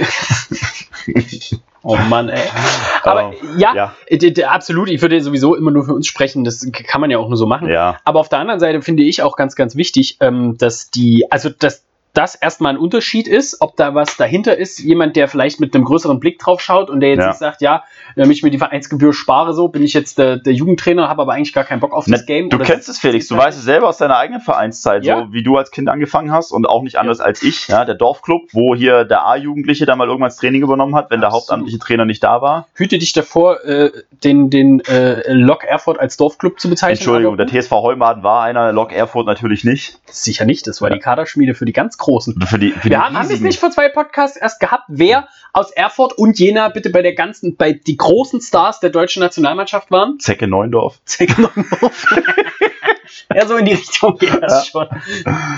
Oh 1.86 1.96
Mann, 1.96 2.30
ey. 2.30 2.48
Aber 3.02 3.34
oh, 3.34 3.46
ja, 3.58 3.74
ja. 3.74 4.48
absolut. 4.48 4.88
Ich 4.88 5.02
würde 5.02 5.20
sowieso 5.20 5.54
immer 5.54 5.70
nur 5.70 5.84
für 5.84 5.92
uns 5.92 6.06
sprechen. 6.06 6.42
Das 6.42 6.66
kann 6.72 7.02
man 7.02 7.10
ja 7.10 7.18
auch 7.18 7.28
nur 7.28 7.36
so 7.36 7.46
machen. 7.46 7.68
Ja. 7.68 7.98
Aber 8.04 8.20
auf 8.20 8.30
der 8.30 8.38
anderen 8.38 8.58
Seite 8.58 8.80
finde 8.80 9.02
ich 9.02 9.22
auch 9.22 9.36
ganz, 9.36 9.54
ganz 9.54 9.76
wichtig, 9.76 10.16
ähm, 10.20 10.56
dass 10.56 10.90
die, 10.90 11.30
also 11.30 11.50
dass 11.50 11.84
das 12.14 12.36
erstmal 12.36 12.74
ein 12.74 12.78
Unterschied 12.78 13.26
ist, 13.26 13.60
ob 13.60 13.76
da 13.76 13.94
was 13.94 14.16
dahinter 14.16 14.56
ist, 14.56 14.78
jemand, 14.78 15.16
der 15.16 15.28
vielleicht 15.28 15.60
mit 15.60 15.74
einem 15.74 15.84
größeren 15.84 16.20
Blick 16.20 16.38
drauf 16.38 16.60
schaut 16.60 16.88
und 16.88 17.00
der 17.00 17.10
jetzt 17.10 17.20
ja. 17.20 17.28
nicht 17.28 17.38
sagt, 17.38 17.60
ja, 17.60 17.82
damit 18.14 18.36
ich 18.36 18.42
mir 18.44 18.50
die 18.50 18.58
Vereinsgebühr 18.58 19.12
spare, 19.12 19.52
so 19.52 19.68
bin 19.68 19.82
ich 19.82 19.94
jetzt 19.94 20.18
der, 20.18 20.36
der 20.36 20.52
Jugendtrainer, 20.52 21.08
habe 21.08 21.22
aber 21.22 21.32
eigentlich 21.32 21.52
gar 21.52 21.64
keinen 21.64 21.80
Bock 21.80 21.92
auf 21.92 22.06
das 22.06 22.20
Na, 22.20 22.26
Game. 22.26 22.50
Du 22.50 22.58
kennst 22.58 22.88
es, 22.88 23.00
Felix, 23.00 23.26
du 23.26 23.36
weißt 23.36 23.58
es 23.58 23.64
selber 23.64 23.88
aus 23.88 23.98
deiner 23.98 24.16
eigenen 24.16 24.40
Vereinszeit, 24.40 25.04
ja. 25.04 25.18
so 25.18 25.32
wie 25.32 25.42
du 25.42 25.56
als 25.56 25.72
Kind 25.72 25.88
angefangen 25.88 26.30
hast 26.30 26.52
und 26.52 26.68
auch 26.68 26.82
nicht 26.82 26.96
anders 26.96 27.18
ja. 27.18 27.24
als 27.24 27.42
ich, 27.42 27.66
ja, 27.66 27.84
der 27.84 27.96
Dorfclub, 27.96 28.42
wo 28.52 28.76
hier 28.76 29.04
der 29.04 29.26
A-Jugendliche 29.26 29.84
da 29.84 29.96
mal 29.96 30.06
irgendwann 30.06 30.28
das 30.28 30.36
Training 30.36 30.62
übernommen 30.62 30.94
hat, 30.94 31.10
wenn 31.10 31.18
Absolut. 31.18 31.22
der 31.22 31.32
hauptamtliche 31.32 31.78
Trainer 31.80 32.04
nicht 32.04 32.22
da 32.22 32.40
war. 32.40 32.68
Hüte 32.74 32.98
dich 32.98 33.12
davor, 33.12 33.64
äh, 33.64 33.90
den, 34.22 34.50
den 34.50 34.80
äh, 34.84 35.32
Lok 35.32 35.64
Erfurt 35.64 35.98
als 35.98 36.16
Dorfclub 36.16 36.60
zu 36.60 36.70
bezeichnen. 36.70 36.98
Entschuldigung, 36.98 37.36
der 37.36 37.48
TSV 37.48 37.72
Heumaden 37.72 38.22
war 38.22 38.44
einer, 38.44 38.72
Lok 38.72 38.92
Erfurt 38.92 39.26
natürlich 39.26 39.64
nicht. 39.64 39.98
Sicher 40.06 40.44
nicht, 40.44 40.68
das 40.68 40.80
war 40.80 40.90
die 40.90 41.00
Kaderschmiede 41.00 41.54
für 41.54 41.64
die 41.64 41.72
ganz 41.72 41.98
Großen. 42.04 42.38
Für 42.46 42.58
die, 42.58 42.72
für 42.72 42.90
wir 42.90 43.00
haben, 43.00 43.16
haben 43.16 43.30
es 43.30 43.40
nicht 43.40 43.58
vor 43.58 43.70
zwei 43.70 43.88
Podcasts 43.88 44.36
erst 44.36 44.60
gehabt, 44.60 44.84
wer 44.88 45.26
aus 45.54 45.70
Erfurt 45.70 46.12
und 46.12 46.38
Jena 46.38 46.68
bitte 46.68 46.90
bei 46.90 47.00
der 47.00 47.14
ganzen, 47.14 47.56
bei 47.56 47.72
die 47.72 47.96
großen 47.96 48.42
Stars 48.42 48.78
der 48.80 48.90
deutschen 48.90 49.20
Nationalmannschaft 49.20 49.90
waren? 49.90 50.20
Zecke 50.20 50.46
Neundorf. 50.46 51.00
Zecke 51.06 51.40
Neundorf. 51.40 52.06
ja, 53.34 53.46
so 53.46 53.56
in 53.56 53.64
die 53.64 53.72
Richtung 53.72 54.16
geht 54.18 54.42
das 54.42 54.72
ja. 54.72 54.82
schon. 54.82 54.88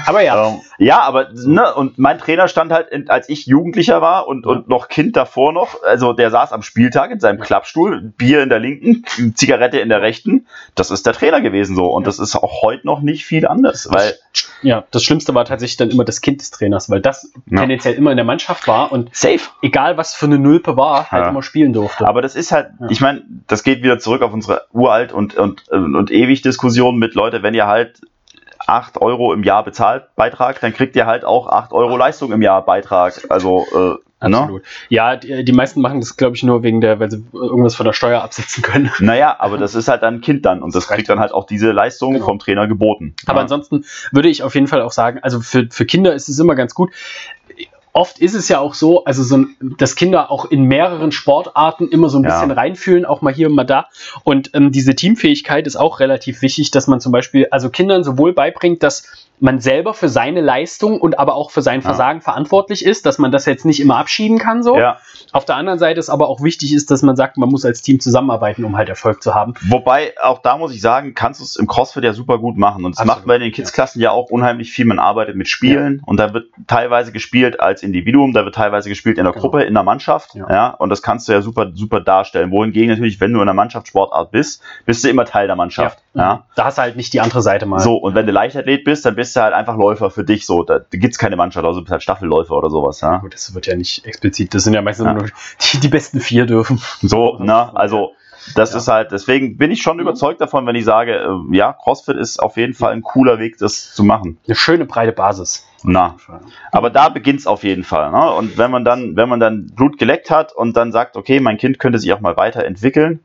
Aber 0.07 0.23
ja. 0.23 0.47
Um, 0.47 0.55
ähm, 0.55 0.61
ja, 0.79 1.01
aber, 1.01 1.29
ne, 1.33 1.75
und 1.75 1.99
mein 1.99 2.19
Trainer 2.19 2.49
stand 2.49 2.73
halt, 2.73 2.91
in, 2.91 3.09
als 3.09 3.29
ich 3.29 3.47
Jugendlicher 3.47 4.03
war 4.03 4.29
und, 4.29 4.47
ja. 4.47 4.53
und 4.53 4.69
noch 4.69 4.89
Kind 4.89 5.17
davor 5.17 5.53
noch, 5.53 5.83
also 5.83 6.13
der 6.13 6.31
saß 6.31 6.53
am 6.53 6.63
Spieltag 6.63 7.11
in 7.11 7.21
seinem 7.21 7.41
Klappstuhl, 7.41 8.01
Bier 8.17 8.43
in 8.43 8.49
der 8.49 8.59
linken, 8.59 9.05
Zigarette 9.35 9.79
in 9.79 9.89
der 9.89 10.03
rechten. 10.03 10.47
Das 10.75 10.91
ist 10.91 11.07
der 11.07 11.13
Trainer 11.13 11.41
gewesen 11.41 11.77
so. 11.77 11.87
Und 11.87 12.03
ja. 12.03 12.07
das 12.07 12.19
ist 12.19 12.37
auch 12.37 12.63
heute 12.63 12.87
noch 12.87 13.01
nicht 13.01 13.25
viel 13.25 13.47
anders, 13.47 13.89
weil. 13.91 14.15
Ja, 14.63 14.85
das 14.91 15.03
Schlimmste 15.03 15.35
war 15.35 15.45
tatsächlich 15.45 15.77
dann 15.77 15.91
immer 15.91 16.05
das 16.05 16.21
Kind 16.21 16.41
des 16.41 16.51
Trainers, 16.51 16.91
weil 16.91 17.01
das 17.01 17.33
tendenziell 17.49 17.95
immer 17.95 18.11
in 18.11 18.17
der 18.17 18.25
Mannschaft 18.25 18.69
war 18.69 18.93
und 18.93 19.15
safe. 19.15 19.41
Egal 19.63 19.97
was 19.97 20.15
für 20.15 20.27
eine 20.27 20.39
Nulpe 20.39 20.77
war, 20.77 21.11
halt 21.11 21.29
immer 21.29 21.43
spielen 21.43 21.73
durfte. 21.73 22.07
Aber 22.07 22.23
das 22.23 22.35
ist 22.35 22.53
halt, 22.53 22.71
ich 22.91 23.01
meine, 23.01 23.23
das 23.47 23.63
geht 23.63 23.83
wieder 23.83 23.99
zurück 23.99 24.23
auf 24.23 24.33
unsere 24.33 24.67
uralt 24.73 25.13
und, 25.13 25.37
und, 25.37 25.69
und 25.71 26.11
ewig 26.11 26.43
Diskussion 26.43 26.99
mit 26.99 27.15
Leute, 27.37 27.43
wenn 27.43 27.55
ihr 27.55 27.67
halt 27.67 28.01
8 28.67 29.01
Euro 29.01 29.33
im 29.33 29.45
Jahr 29.45 29.65
bezahlt 29.65 30.15
Beitrag, 30.17 30.61
dann 30.61 30.73
kriegt 30.73 30.97
ihr 30.97 31.07
halt 31.07 31.25
auch 31.25 31.47
8 31.47 31.73
Euro 31.73 31.97
Leistung 31.97 32.33
im 32.33 32.43
Jahr 32.43 32.65
Beitrag. 32.65 33.15
Also 33.29 33.67
äh, 33.73 34.29
ne? 34.29 34.39
Absolut. 34.39 34.63
Ne? 34.63 34.69
Ja, 34.89 35.17
die, 35.17 35.45
die, 35.45 35.53
meisten 35.53 35.81
machen 35.81 36.01
das, 36.01 36.17
glaube 36.17 36.37
ich, 36.37 36.43
nur 36.43 36.63
wegen 36.63 36.81
der, 36.81 36.99
weil 36.99 37.11
sie 37.11 37.23
irgendwas 37.33 37.77
von 37.77 37.85
der 37.85 37.93
Steuer 37.93 38.23
absetzen 38.23 38.63
können. 38.63 38.91
Naja, 38.99 39.37
aber 39.39 39.59
das 39.59 39.75
ist 39.75 39.89
halt 39.89 40.03
dann 40.03 40.17
ein 40.17 40.21
Kind 40.21 40.47
dann 40.47 40.63
und 40.63 40.75
das, 40.75 40.87
das 40.87 40.97
kriegt 40.97 41.09
dann 41.09 41.21
halt 41.21 41.33
auch 41.33 41.47
diese 41.47 41.71
Leistung 41.71 42.15
genau. 42.15 42.25
vom 42.25 42.39
Trainer 42.39 42.67
geboten. 42.67 43.15
Aber 43.27 43.39
ja. 43.39 43.43
ansonsten 43.43 43.85
würde 44.11 44.29
ich 44.29 44.43
auf 44.43 44.55
jeden 44.55 44.67
Fall 44.67 44.81
auch 44.81 44.93
sagen, 44.93 45.21
also 45.23 45.41
für, 45.41 45.69
für 45.71 45.85
Kinder 45.85 46.15
ist 46.15 46.29
es 46.29 46.39
immer 46.39 46.55
ganz 46.55 46.75
gut 46.75 46.91
oft 47.97 48.19
ist 48.19 48.35
es 48.35 48.49
ja 48.49 48.61
auch 48.61 48.75
so, 48.75 49.05
also 49.05 49.23
so, 49.23 49.47
dass 49.79 49.97
Kinder 49.97 50.31
auch 50.31 50.45
in 50.45 50.65
mehreren 50.65 51.13
Sportarten 51.13 51.89
immer 51.89 52.11
so 52.11 52.19
ein 52.19 52.23
bisschen 52.23 52.51
ja. 52.51 52.55
reinfühlen, 52.55 53.07
auch 53.07 53.23
mal 53.23 53.33
hier 53.33 53.49
und 53.49 53.55
mal 53.55 53.65
da. 53.65 53.89
Und 54.23 54.51
ähm, 54.53 54.71
diese 54.71 54.95
Teamfähigkeit 54.95 55.67
ist 55.67 55.77
auch 55.77 55.99
relativ 55.99 56.43
wichtig, 56.43 56.71
dass 56.71 56.89
man 56.89 57.01
zum 57.01 57.11
Beispiel 57.11 57.49
also 57.51 57.71
Kindern 57.71 58.05
sowohl 58.05 58.35
beibringt, 58.35 58.83
dass 58.83 59.27
man 59.41 59.61
selber 59.61 59.95
für 59.95 60.09
seine 60.09 60.41
Leistung 60.41 61.01
und 61.01 61.19
aber 61.19 61.35
auch 61.35 61.51
für 61.51 61.63
sein 61.63 61.83
Versagen 61.83 62.21
ja. 62.21 62.25
verantwortlich 62.25 62.85
ist, 62.85 63.07
dass 63.07 63.19
man 63.19 63.33
das 63.33 63.47
jetzt 63.47 63.65
nicht 63.65 63.81
immer 63.81 63.97
abschieben 63.97 64.39
kann 64.39 64.63
so. 64.63 64.77
Ja. 64.77 64.99
Auf 65.33 65.45
der 65.45 65.57
anderen 65.57 65.79
Seite 65.79 65.99
ist 66.01 66.09
aber 66.09 66.29
auch 66.29 66.43
wichtig 66.43 66.73
ist, 66.73 66.91
dass 66.91 67.03
man 67.03 67.17
sagt, 67.17 67.37
man 67.37 67.49
muss 67.49 67.65
als 67.65 67.83
Team 67.83 68.01
zusammenarbeiten, 68.01 68.65
um 68.65 68.77
halt 68.77 68.89
Erfolg 68.89 69.23
zu 69.23 69.35
haben. 69.35 69.55
Wobei 69.69 70.15
auch 70.23 70.41
da 70.41 70.57
muss 70.57 70.75
ich 70.75 70.81
sagen, 70.81 71.15
kannst 71.15 71.41
du 71.41 71.45
es 71.45 71.57
im 71.57 71.67
CrossFit 71.67 72.05
ja 72.05 72.13
super 72.13 72.39
gut 72.39 72.57
machen 72.57 72.85
und 72.85 72.99
es 72.99 73.05
macht 73.05 73.27
bei 73.27 73.39
den 73.39 73.53
Kidsklassen 73.53 74.01
ja. 74.01 74.11
ja 74.11 74.13
auch 74.13 74.31
unheimlich 74.31 74.73
viel. 74.73 74.87
Man 74.87 74.99
arbeitet 74.99 75.37
mit 75.37 75.49
Spielen 75.49 76.03
und 76.07 76.19
da 76.19 76.33
wird 76.33 76.47
teilweise 76.67 77.13
gespielt 77.13 77.61
als 77.61 77.83
Individuum, 77.87 78.33
da 78.33 78.45
wird 78.45 78.55
teilweise 78.55 78.89
gespielt 78.89 79.19
in 79.19 79.25
der 79.25 79.33
genau. 79.33 79.43
Gruppe, 79.43 79.63
in 79.63 79.75
der 79.75 79.83
Mannschaft, 79.83 80.35
ja. 80.35 80.71
und 80.71 80.91
das 80.91 81.03
kannst 81.03 81.29
du 81.29 81.33
ja 81.33 81.43
super 81.43 81.71
super 81.75 82.01
darstellen. 82.01 82.51
Wohingegen 82.51 82.91
natürlich, 82.91 83.21
wenn 83.21 83.33
du 83.33 83.41
in 83.41 83.47
der 83.47 83.55
Mannschaftssportart 83.55 84.31
bist, 84.31 84.63
bist 84.85 85.05
du 85.05 85.09
immer 85.09 85.25
Teil 85.25 85.47
der 85.47 85.57
Mannschaft. 85.57 85.99
Ja. 86.15 86.45
Da 86.55 86.65
hast 86.65 86.79
du 86.79 86.83
halt 86.83 86.97
nicht 86.97 87.13
die 87.13 87.21
andere 87.21 87.43
Seite 87.43 87.67
mal. 87.67 87.81
So 87.81 87.97
und 87.97 88.15
wenn 88.15 88.27
du 88.27 88.33
Leichtathlet 88.33 88.85
bist, 88.85 89.05
dann 89.05 89.17
bist 89.17 89.35
du 89.37 89.41
halt 89.41 89.55
einfach 89.55 89.77
Läufer 89.77 90.11
für 90.11 90.25
dich 90.25 90.47
so. 90.47 90.63
Da, 90.63 90.79
da 90.79 90.99
gibt 90.99 91.13
es 91.13 91.19
keine 91.19 91.37
Mannschaft, 91.37 91.65
also 91.65 91.81
du 91.81 91.85
bist 91.85 91.93
halt 91.93 92.03
Staffelläufer 92.03 92.57
oder 92.57 92.71
sowas. 92.71 93.01
Ja? 93.01 93.19
Gut, 93.19 93.35
das 93.35 93.55
wird 93.55 93.67
ja 93.67 93.77
nicht 93.77 94.05
explizit. 94.05 94.55
Das 94.55 94.65
sind 94.65 94.75
ja 94.75 94.83
meistens 94.83 95.07
ja. 95.07 95.15
nur 95.15 95.27
die, 95.73 95.81
die 95.81 95.89
besten 95.89 96.21
vier 96.21 96.47
dürfen. 96.47 96.81
So, 97.01 97.39
ne? 97.41 97.77
Also 97.77 98.13
das 98.55 98.73
ja. 98.73 98.79
ist 98.79 98.89
halt, 98.89 99.13
deswegen 99.13 99.57
bin 99.57 99.71
ich 99.71 99.83
schon 99.83 99.97
mhm. 99.97 100.03
überzeugt 100.03 100.41
davon, 100.41 100.67
wenn 100.67 100.77
ich 100.77 100.85
sage, 100.85 101.15
äh, 101.15 101.57
ja, 101.57 101.73
CrossFit 101.73 102.17
ist 102.17 102.43
auf 102.43 102.57
jeden 102.57 102.75
Fall 102.75 102.93
ein 102.93 103.03
cooler 103.03 103.39
Weg, 103.39 103.59
das 103.59 103.95
zu 103.95 104.05
machen. 104.05 104.39
Eine 104.47 104.55
schöne 104.55 104.87
breite 104.87 105.13
Basis. 105.13 105.67
Na, 105.83 106.17
aber 106.73 106.91
da 106.91 107.09
beginnt 107.09 107.41
es 107.41 107.47
auf 107.47 107.63
jeden 107.63 107.85
Fall. 107.85 108.11
Ne? 108.11 108.33
Und 108.33 108.59
wenn 108.59 108.71
man 108.71 108.85
dann, 108.85 109.17
wenn 109.17 109.29
man 109.29 109.39
dann 109.39 109.67
Blut 109.75 109.99
geleckt 109.99 110.31
hat 110.31 110.53
und 110.53 110.77
dann 110.77 110.91
sagt, 110.91 111.17
okay, 111.17 111.39
mein 111.39 111.59
Kind 111.59 111.79
könnte 111.79 111.99
sich 111.99 112.13
auch 112.13 112.21
mal 112.21 112.37
weiterentwickeln, 112.37 113.21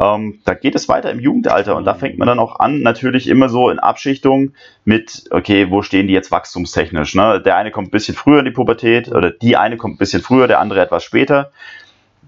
ähm, 0.00 0.40
da 0.44 0.54
geht 0.54 0.74
es 0.74 0.88
weiter 0.88 1.10
im 1.10 1.20
Jugendalter 1.20 1.76
und 1.76 1.84
da 1.84 1.94
fängt 1.94 2.18
man 2.18 2.26
dann 2.26 2.38
auch 2.38 2.58
an, 2.58 2.80
natürlich 2.80 3.28
immer 3.28 3.48
so 3.48 3.68
in 3.68 3.78
Abschichtung 3.78 4.52
mit, 4.84 5.24
okay, 5.30 5.70
wo 5.70 5.82
stehen 5.82 6.06
die 6.06 6.14
jetzt 6.14 6.30
wachstumstechnisch? 6.30 7.14
Ne? 7.14 7.40
Der 7.42 7.56
eine 7.56 7.70
kommt 7.70 7.88
ein 7.88 7.90
bisschen 7.90 8.14
früher 8.14 8.38
in 8.38 8.46
die 8.46 8.52
Pubertät 8.52 9.08
oder 9.08 9.30
die 9.30 9.56
eine 9.56 9.76
kommt 9.76 9.94
ein 9.94 9.98
bisschen 9.98 10.22
früher, 10.22 10.48
der 10.48 10.60
andere 10.60 10.80
etwas 10.80 11.04
später. 11.04 11.52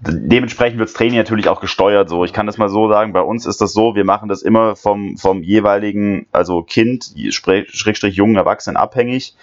Dementsprechend 0.01 0.77
wird 0.77 0.89
das 0.89 0.93
Training 0.93 1.17
natürlich 1.17 1.47
auch 1.47 1.61
gesteuert. 1.61 2.09
So, 2.09 2.25
ich 2.25 2.33
kann 2.33 2.45
das 2.45 2.57
mal 2.57 2.69
so 2.69 2.89
sagen, 2.89 3.13
bei 3.13 3.21
uns 3.21 3.45
ist 3.45 3.61
das 3.61 3.73
so, 3.73 3.95
wir 3.95 4.03
machen 4.03 4.27
das 4.27 4.41
immer 4.41 4.75
vom, 4.75 5.17
vom 5.17 5.41
jeweiligen, 5.41 6.27
also 6.31 6.63
Kind, 6.63 7.13
Schrägstrich 7.29 8.15
jungen 8.15 8.35
Erwachsenen 8.35 8.77
abhängig, 8.77 9.35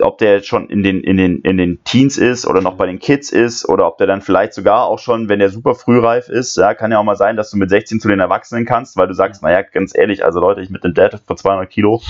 ob 0.00 0.18
der 0.18 0.34
jetzt 0.34 0.48
schon 0.48 0.68
in 0.68 0.82
den, 0.82 1.02
in 1.02 1.16
den, 1.16 1.40
in 1.42 1.56
den 1.56 1.82
Teens 1.84 2.18
ist 2.18 2.46
oder 2.46 2.60
noch 2.60 2.74
bei 2.74 2.86
den 2.86 2.98
Kids 2.98 3.30
ist 3.30 3.68
oder 3.68 3.86
ob 3.86 3.98
der 3.98 4.06
dann 4.06 4.20
vielleicht 4.20 4.54
sogar 4.54 4.86
auch 4.86 4.98
schon, 4.98 5.28
wenn 5.28 5.38
der 5.38 5.50
super 5.50 5.74
frühreif 5.74 6.28
ist, 6.28 6.56
ja, 6.56 6.74
kann 6.74 6.90
ja 6.90 6.98
auch 6.98 7.04
mal 7.04 7.16
sein, 7.16 7.36
dass 7.36 7.50
du 7.50 7.56
mit 7.56 7.70
16 7.70 8.00
zu 8.00 8.08
den 8.08 8.20
Erwachsenen 8.20 8.64
kannst, 8.64 8.96
weil 8.96 9.06
du 9.06 9.14
sagst, 9.14 9.42
naja, 9.42 9.62
ganz 9.62 9.96
ehrlich, 9.96 10.24
also 10.24 10.40
Leute, 10.40 10.60
ich 10.60 10.70
mit 10.70 10.84
dem 10.84 10.94
Dad 10.94 11.20
vor 11.24 11.36
200 11.36 11.70
Kilo, 11.70 12.02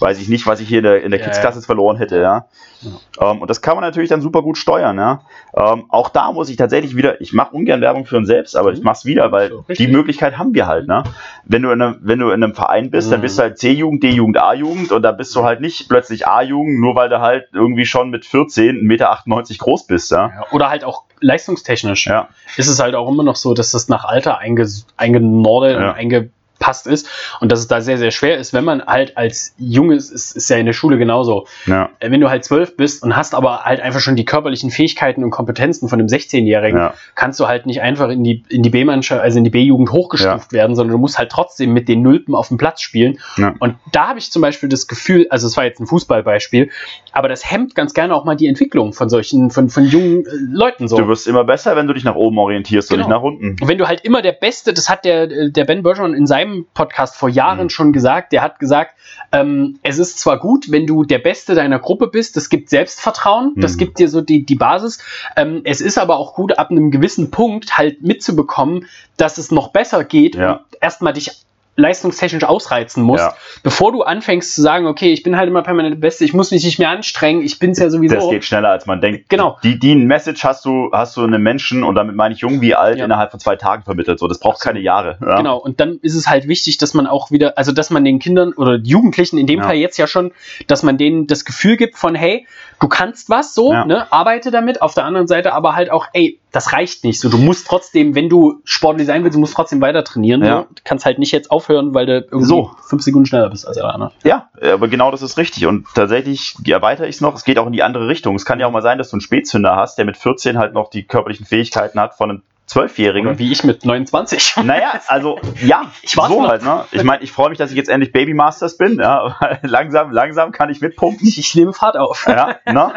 weiß 0.00 0.20
ich 0.20 0.28
nicht, 0.28 0.46
was 0.46 0.60
ich 0.60 0.68
hier 0.68 0.78
in 0.78 0.84
der, 0.84 1.02
in 1.02 1.10
der 1.10 1.20
Kids-Klasse 1.20 1.62
verloren 1.62 1.96
hätte, 1.96 2.20
ja. 2.20 2.46
Ja. 2.82 2.90
Um, 3.30 3.36
ähm, 3.36 3.42
und 3.42 3.50
das 3.50 3.60
kann 3.60 3.76
man 3.76 3.84
natürlich 3.84 4.10
dann 4.10 4.20
super 4.20 4.42
gut 4.42 4.58
steuern, 4.58 4.96
ja. 4.98 5.22
Um, 5.52 5.62
ähm, 5.62 5.84
auch 5.88 6.08
da 6.08 6.32
muss 6.32 6.48
ich 6.48 6.56
tatsächlich 6.56 6.96
wieder, 6.96 7.20
ich 7.20 7.32
mache 7.32 7.54
ungern 7.54 7.80
Werbung 7.80 8.06
für 8.06 8.16
uns 8.16 8.28
selbst, 8.28 8.56
aber 8.56 8.72
ich 8.72 8.78
mhm. 8.78 8.84
mache 8.84 8.96
es 8.96 9.04
wieder, 9.04 9.32
weil 9.32 9.50
so, 9.50 9.64
die 9.68 9.88
Möglichkeit 9.88 10.38
haben 10.38 10.54
wir 10.54 10.66
halt, 10.66 10.88
ne. 10.88 11.02
Wenn 11.44 11.62
du 11.62 11.70
in 11.70 11.82
einem, 11.82 11.98
wenn 12.02 12.18
du 12.18 12.30
in 12.30 12.42
einem 12.42 12.54
Verein 12.54 12.90
bist, 12.90 13.08
mhm. 13.08 13.12
dann 13.12 13.20
bist 13.20 13.38
du 13.38 13.42
halt 13.42 13.58
C-Jugend, 13.58 14.02
D-Jugend, 14.02 14.38
A-Jugend 14.38 14.92
und 14.92 15.02
da 15.02 15.12
bist 15.12 15.34
du 15.36 15.44
halt 15.44 15.60
nicht 15.60 15.88
plötzlich 15.88 16.26
A-Jugend, 16.26 16.80
nur 16.80 16.94
weil 16.94 17.08
du 17.08 17.20
halt 17.20 17.48
irgendwie 17.52 17.86
schon 17.86 18.10
mit 18.10 18.24
14 18.24 18.72
1,98 18.76 18.82
Meter 18.82 19.18
groß 19.58 19.86
bist. 19.86 20.10
Ja? 20.10 20.28
ja? 20.28 20.46
oder 20.52 20.70
halt 20.70 20.84
auch 20.84 21.04
leistungstechnisch. 21.20 22.06
Ja. 22.06 22.28
Ist 22.56 22.68
es 22.68 22.80
halt 22.80 22.94
auch 22.94 23.08
immer 23.08 23.22
noch 23.22 23.36
so, 23.36 23.54
dass 23.54 23.70
das 23.70 23.88
nach 23.88 24.04
Alter 24.04 24.38
einge 24.38 24.66
eingenordet 24.96 25.78
ja. 25.78 25.90
und 25.90 25.96
einge 25.96 26.30
passt 26.62 26.86
ist 26.86 27.08
und 27.40 27.50
dass 27.50 27.58
es 27.58 27.66
da 27.66 27.80
sehr, 27.80 27.98
sehr 27.98 28.12
schwer 28.12 28.38
ist, 28.38 28.54
wenn 28.54 28.64
man 28.64 28.82
halt 28.86 29.16
als 29.16 29.54
Junges, 29.58 30.10
ist, 30.10 30.36
ist 30.36 30.48
ja 30.48 30.56
in 30.56 30.66
der 30.66 30.72
Schule 30.72 30.96
genauso, 30.96 31.46
ja. 31.66 31.90
Äh, 31.98 32.10
wenn 32.10 32.20
du 32.20 32.30
halt 32.30 32.44
zwölf 32.44 32.76
bist 32.76 33.02
und 33.02 33.16
hast 33.16 33.34
aber 33.34 33.64
halt 33.64 33.80
einfach 33.80 34.00
schon 34.00 34.14
die 34.14 34.24
körperlichen 34.24 34.70
Fähigkeiten 34.70 35.24
und 35.24 35.30
Kompetenzen 35.30 35.88
von 35.88 35.98
einem 35.98 36.08
16-Jährigen, 36.08 36.78
ja. 36.78 36.94
kannst 37.16 37.40
du 37.40 37.48
halt 37.48 37.66
nicht 37.66 37.82
einfach 37.82 38.08
in 38.10 38.22
die, 38.22 38.44
in 38.48 38.62
die 38.62 38.70
B-Mannschaft, 38.70 39.20
also 39.20 39.38
in 39.38 39.44
die 39.44 39.50
B-Jugend 39.50 39.90
hochgestuft 39.90 40.52
ja. 40.52 40.58
werden, 40.58 40.76
sondern 40.76 40.92
du 40.92 40.98
musst 40.98 41.18
halt 41.18 41.30
trotzdem 41.30 41.72
mit 41.72 41.88
den 41.88 42.02
Nulpen 42.02 42.34
auf 42.34 42.48
dem 42.48 42.58
Platz 42.58 42.80
spielen. 42.80 43.18
Und 43.58 43.76
da 43.90 44.08
habe 44.08 44.18
ich 44.18 44.30
zum 44.30 44.42
Beispiel 44.42 44.68
das 44.68 44.86
Gefühl, 44.86 45.26
also 45.30 45.46
es 45.46 45.56
war 45.56 45.64
jetzt 45.64 45.80
ein 45.80 45.86
Fußballbeispiel, 45.86 46.70
aber 47.12 47.28
das 47.28 47.50
hemmt 47.50 47.74
ganz 47.74 47.94
gerne 47.94 48.14
auch 48.14 48.24
mal 48.24 48.36
die 48.36 48.46
Entwicklung 48.46 48.92
von 48.92 49.08
solchen, 49.08 49.50
von, 49.50 49.68
von 49.68 49.84
jungen 49.84 50.24
äh, 50.26 50.30
Leuten 50.50 50.88
so. 50.88 50.96
Du 50.96 51.08
wirst 51.08 51.26
immer 51.26 51.44
besser, 51.44 51.76
wenn 51.76 51.86
du 51.86 51.94
dich 51.94 52.04
nach 52.04 52.14
oben 52.14 52.38
orientierst 52.38 52.90
genau. 52.90 53.02
und 53.02 53.08
nicht 53.08 53.16
nach 53.16 53.22
unten. 53.22 53.56
Und 53.60 53.68
wenn 53.68 53.78
du 53.78 53.88
halt 53.88 54.02
immer 54.02 54.22
der 54.22 54.32
Beste, 54.32 54.72
das 54.72 54.88
hat 54.88 55.04
der, 55.04 55.48
der 55.50 55.64
Ben 55.64 55.82
Bergeron 55.82 56.14
in 56.14 56.26
seinem 56.26 56.51
Podcast 56.74 57.16
vor 57.16 57.28
Jahren 57.28 57.64
mhm. 57.64 57.70
schon 57.70 57.92
gesagt. 57.92 58.32
Der 58.32 58.42
hat 58.42 58.58
gesagt, 58.58 58.94
ähm, 59.32 59.78
es 59.82 59.98
ist 59.98 60.18
zwar 60.18 60.38
gut, 60.38 60.70
wenn 60.70 60.86
du 60.86 61.04
der 61.04 61.18
Beste 61.18 61.54
deiner 61.54 61.78
Gruppe 61.78 62.08
bist, 62.08 62.36
das 62.36 62.48
gibt 62.48 62.70
Selbstvertrauen, 62.70 63.52
mhm. 63.54 63.60
das 63.60 63.76
gibt 63.76 63.98
dir 63.98 64.08
so 64.08 64.20
die, 64.20 64.44
die 64.44 64.54
Basis. 64.54 64.98
Ähm, 65.36 65.62
es 65.64 65.80
ist 65.80 65.98
aber 65.98 66.16
auch 66.16 66.34
gut, 66.34 66.58
ab 66.58 66.70
einem 66.70 66.90
gewissen 66.90 67.30
Punkt 67.30 67.76
halt 67.76 68.02
mitzubekommen, 68.02 68.86
dass 69.16 69.38
es 69.38 69.50
noch 69.50 69.68
besser 69.68 70.04
geht 70.04 70.34
ja. 70.34 70.52
und 70.52 70.60
erstmal 70.80 71.12
dich 71.12 71.32
leistungstechnisch 71.76 72.44
ausreizen 72.44 73.02
musst, 73.02 73.24
ja. 73.24 73.34
bevor 73.62 73.92
du 73.92 74.02
anfängst 74.02 74.54
zu 74.54 74.60
sagen, 74.60 74.86
okay, 74.86 75.12
ich 75.12 75.22
bin 75.22 75.36
halt 75.36 75.48
immer 75.48 75.62
permanent 75.62 75.94
der 75.94 76.00
Beste, 76.00 76.24
ich 76.24 76.34
muss 76.34 76.50
mich 76.50 76.64
nicht 76.64 76.78
mehr 76.78 76.90
anstrengen, 76.90 77.42
ich 77.42 77.58
bin 77.58 77.70
es 77.70 77.78
ja 77.78 77.88
sowieso. 77.88 78.14
Das 78.16 78.28
geht 78.28 78.44
schneller, 78.44 78.68
als 78.68 78.84
man 78.84 79.00
denkt. 79.00 79.30
Genau. 79.30 79.58
Die, 79.62 79.78
die 79.78 79.94
Message 79.94 80.44
hast 80.44 80.66
du, 80.66 80.90
hast 80.92 81.16
du 81.16 81.22
einem 81.22 81.42
Menschen, 81.42 81.82
und 81.82 81.94
damit 81.94 82.14
meine 82.14 82.34
ich 82.34 82.40
jung 82.40 82.60
wie 82.60 82.74
alt, 82.74 82.98
ja. 82.98 83.06
innerhalb 83.06 83.30
von 83.30 83.40
zwei 83.40 83.56
Tagen 83.56 83.84
vermittelt. 83.84 84.18
So, 84.18 84.28
das 84.28 84.38
braucht 84.38 84.60
keine 84.60 84.80
Jahre. 84.80 85.16
Ja. 85.20 85.38
Genau, 85.38 85.56
und 85.56 85.80
dann 85.80 85.98
ist 86.02 86.14
es 86.14 86.28
halt 86.28 86.46
wichtig, 86.46 86.76
dass 86.76 86.92
man 86.92 87.06
auch 87.06 87.30
wieder, 87.30 87.56
also 87.56 87.72
dass 87.72 87.88
man 87.88 88.04
den 88.04 88.18
Kindern 88.18 88.52
oder 88.52 88.76
Jugendlichen 88.76 89.38
in 89.38 89.46
dem 89.46 89.62
Fall 89.62 89.76
jetzt 89.76 89.96
ja 89.96 90.06
schon, 90.06 90.32
dass 90.66 90.82
man 90.82 90.98
denen 90.98 91.26
das 91.26 91.44
Gefühl 91.44 91.78
gibt 91.78 91.96
von, 91.96 92.14
hey, 92.14 92.46
du 92.80 92.88
kannst 92.88 93.30
was 93.30 93.54
so, 93.54 93.72
ne, 93.72 94.12
arbeite 94.12 94.50
damit, 94.50 94.82
auf 94.82 94.92
der 94.94 95.04
anderen 95.04 95.26
Seite 95.26 95.54
aber 95.54 95.74
halt 95.74 95.90
auch, 95.90 96.06
ey, 96.12 96.38
das 96.52 96.72
reicht 96.72 97.02
nicht. 97.04 97.18
So, 97.18 97.30
du 97.30 97.38
musst 97.38 97.66
trotzdem, 97.66 98.14
wenn 98.14 98.28
du 98.28 98.60
sportlich 98.64 99.06
sein 99.06 99.24
willst, 99.24 99.34
du 99.34 99.40
musst 99.40 99.54
trotzdem 99.54 99.80
weiter 99.80 100.04
trainieren. 100.04 100.44
Ja. 100.44 100.66
Du 100.68 100.82
kannst 100.84 101.06
halt 101.06 101.18
nicht 101.18 101.32
jetzt 101.32 101.50
aufhören, 101.50 101.94
weil 101.94 102.06
du 102.06 102.20
irgendwie 102.20 102.44
so. 102.44 102.70
fünf 102.86 103.02
Sekunden 103.02 103.26
schneller 103.26 103.48
bist 103.48 103.66
als 103.66 103.76
der 103.76 103.86
andere. 103.86 104.12
Ja, 104.22 104.50
aber 104.60 104.88
genau 104.88 105.10
das 105.10 105.22
ist 105.22 105.38
richtig. 105.38 105.66
Und 105.66 105.86
tatsächlich 105.94 106.54
erweitere 106.66 107.08
ich 107.08 107.16
es 107.16 107.20
noch. 107.20 107.34
Es 107.34 107.44
geht 107.44 107.58
auch 107.58 107.66
in 107.66 107.72
die 107.72 107.82
andere 107.82 108.06
Richtung. 108.06 108.36
Es 108.36 108.44
kann 108.44 108.60
ja 108.60 108.66
auch 108.66 108.70
mal 108.70 108.82
sein, 108.82 108.98
dass 108.98 109.10
du 109.10 109.16
einen 109.16 109.22
Spätzünder 109.22 109.76
hast, 109.76 109.96
der 109.96 110.04
mit 110.04 110.16
14 110.16 110.58
halt 110.58 110.74
noch 110.74 110.90
die 110.90 111.04
körperlichen 111.04 111.46
Fähigkeiten 111.46 111.98
hat 111.98 112.14
von 112.14 112.30
einem 112.30 112.42
Zwölfjährigen. 112.66 113.38
Wie 113.38 113.52
ich 113.52 113.64
mit 113.64 113.84
29. 113.84 114.54
Naja, 114.64 115.00
also 115.08 115.38
ja, 115.62 115.90
ich 116.02 116.16
war 116.16 116.28
so 116.28 116.46
halt. 116.46 116.62
Ne? 116.62 116.84
Ich 116.92 117.02
meine, 117.02 117.22
ich 117.22 117.32
freue 117.32 117.50
mich, 117.50 117.58
dass 117.58 117.70
ich 117.70 117.76
jetzt 117.76 117.88
endlich 117.88 118.12
Baby 118.12 118.32
Masters 118.32 118.76
bin. 118.76 118.98
Ja, 118.98 119.36
langsam, 119.62 120.12
langsam 120.12 120.52
kann 120.52 120.70
ich 120.70 120.80
mitpumpen. 120.80 121.26
Ich 121.26 121.54
nehme 121.54 121.72
Fahrt 121.72 121.96
auf. 121.96 122.26
Ja, 122.26 122.56
ne? 122.66 122.94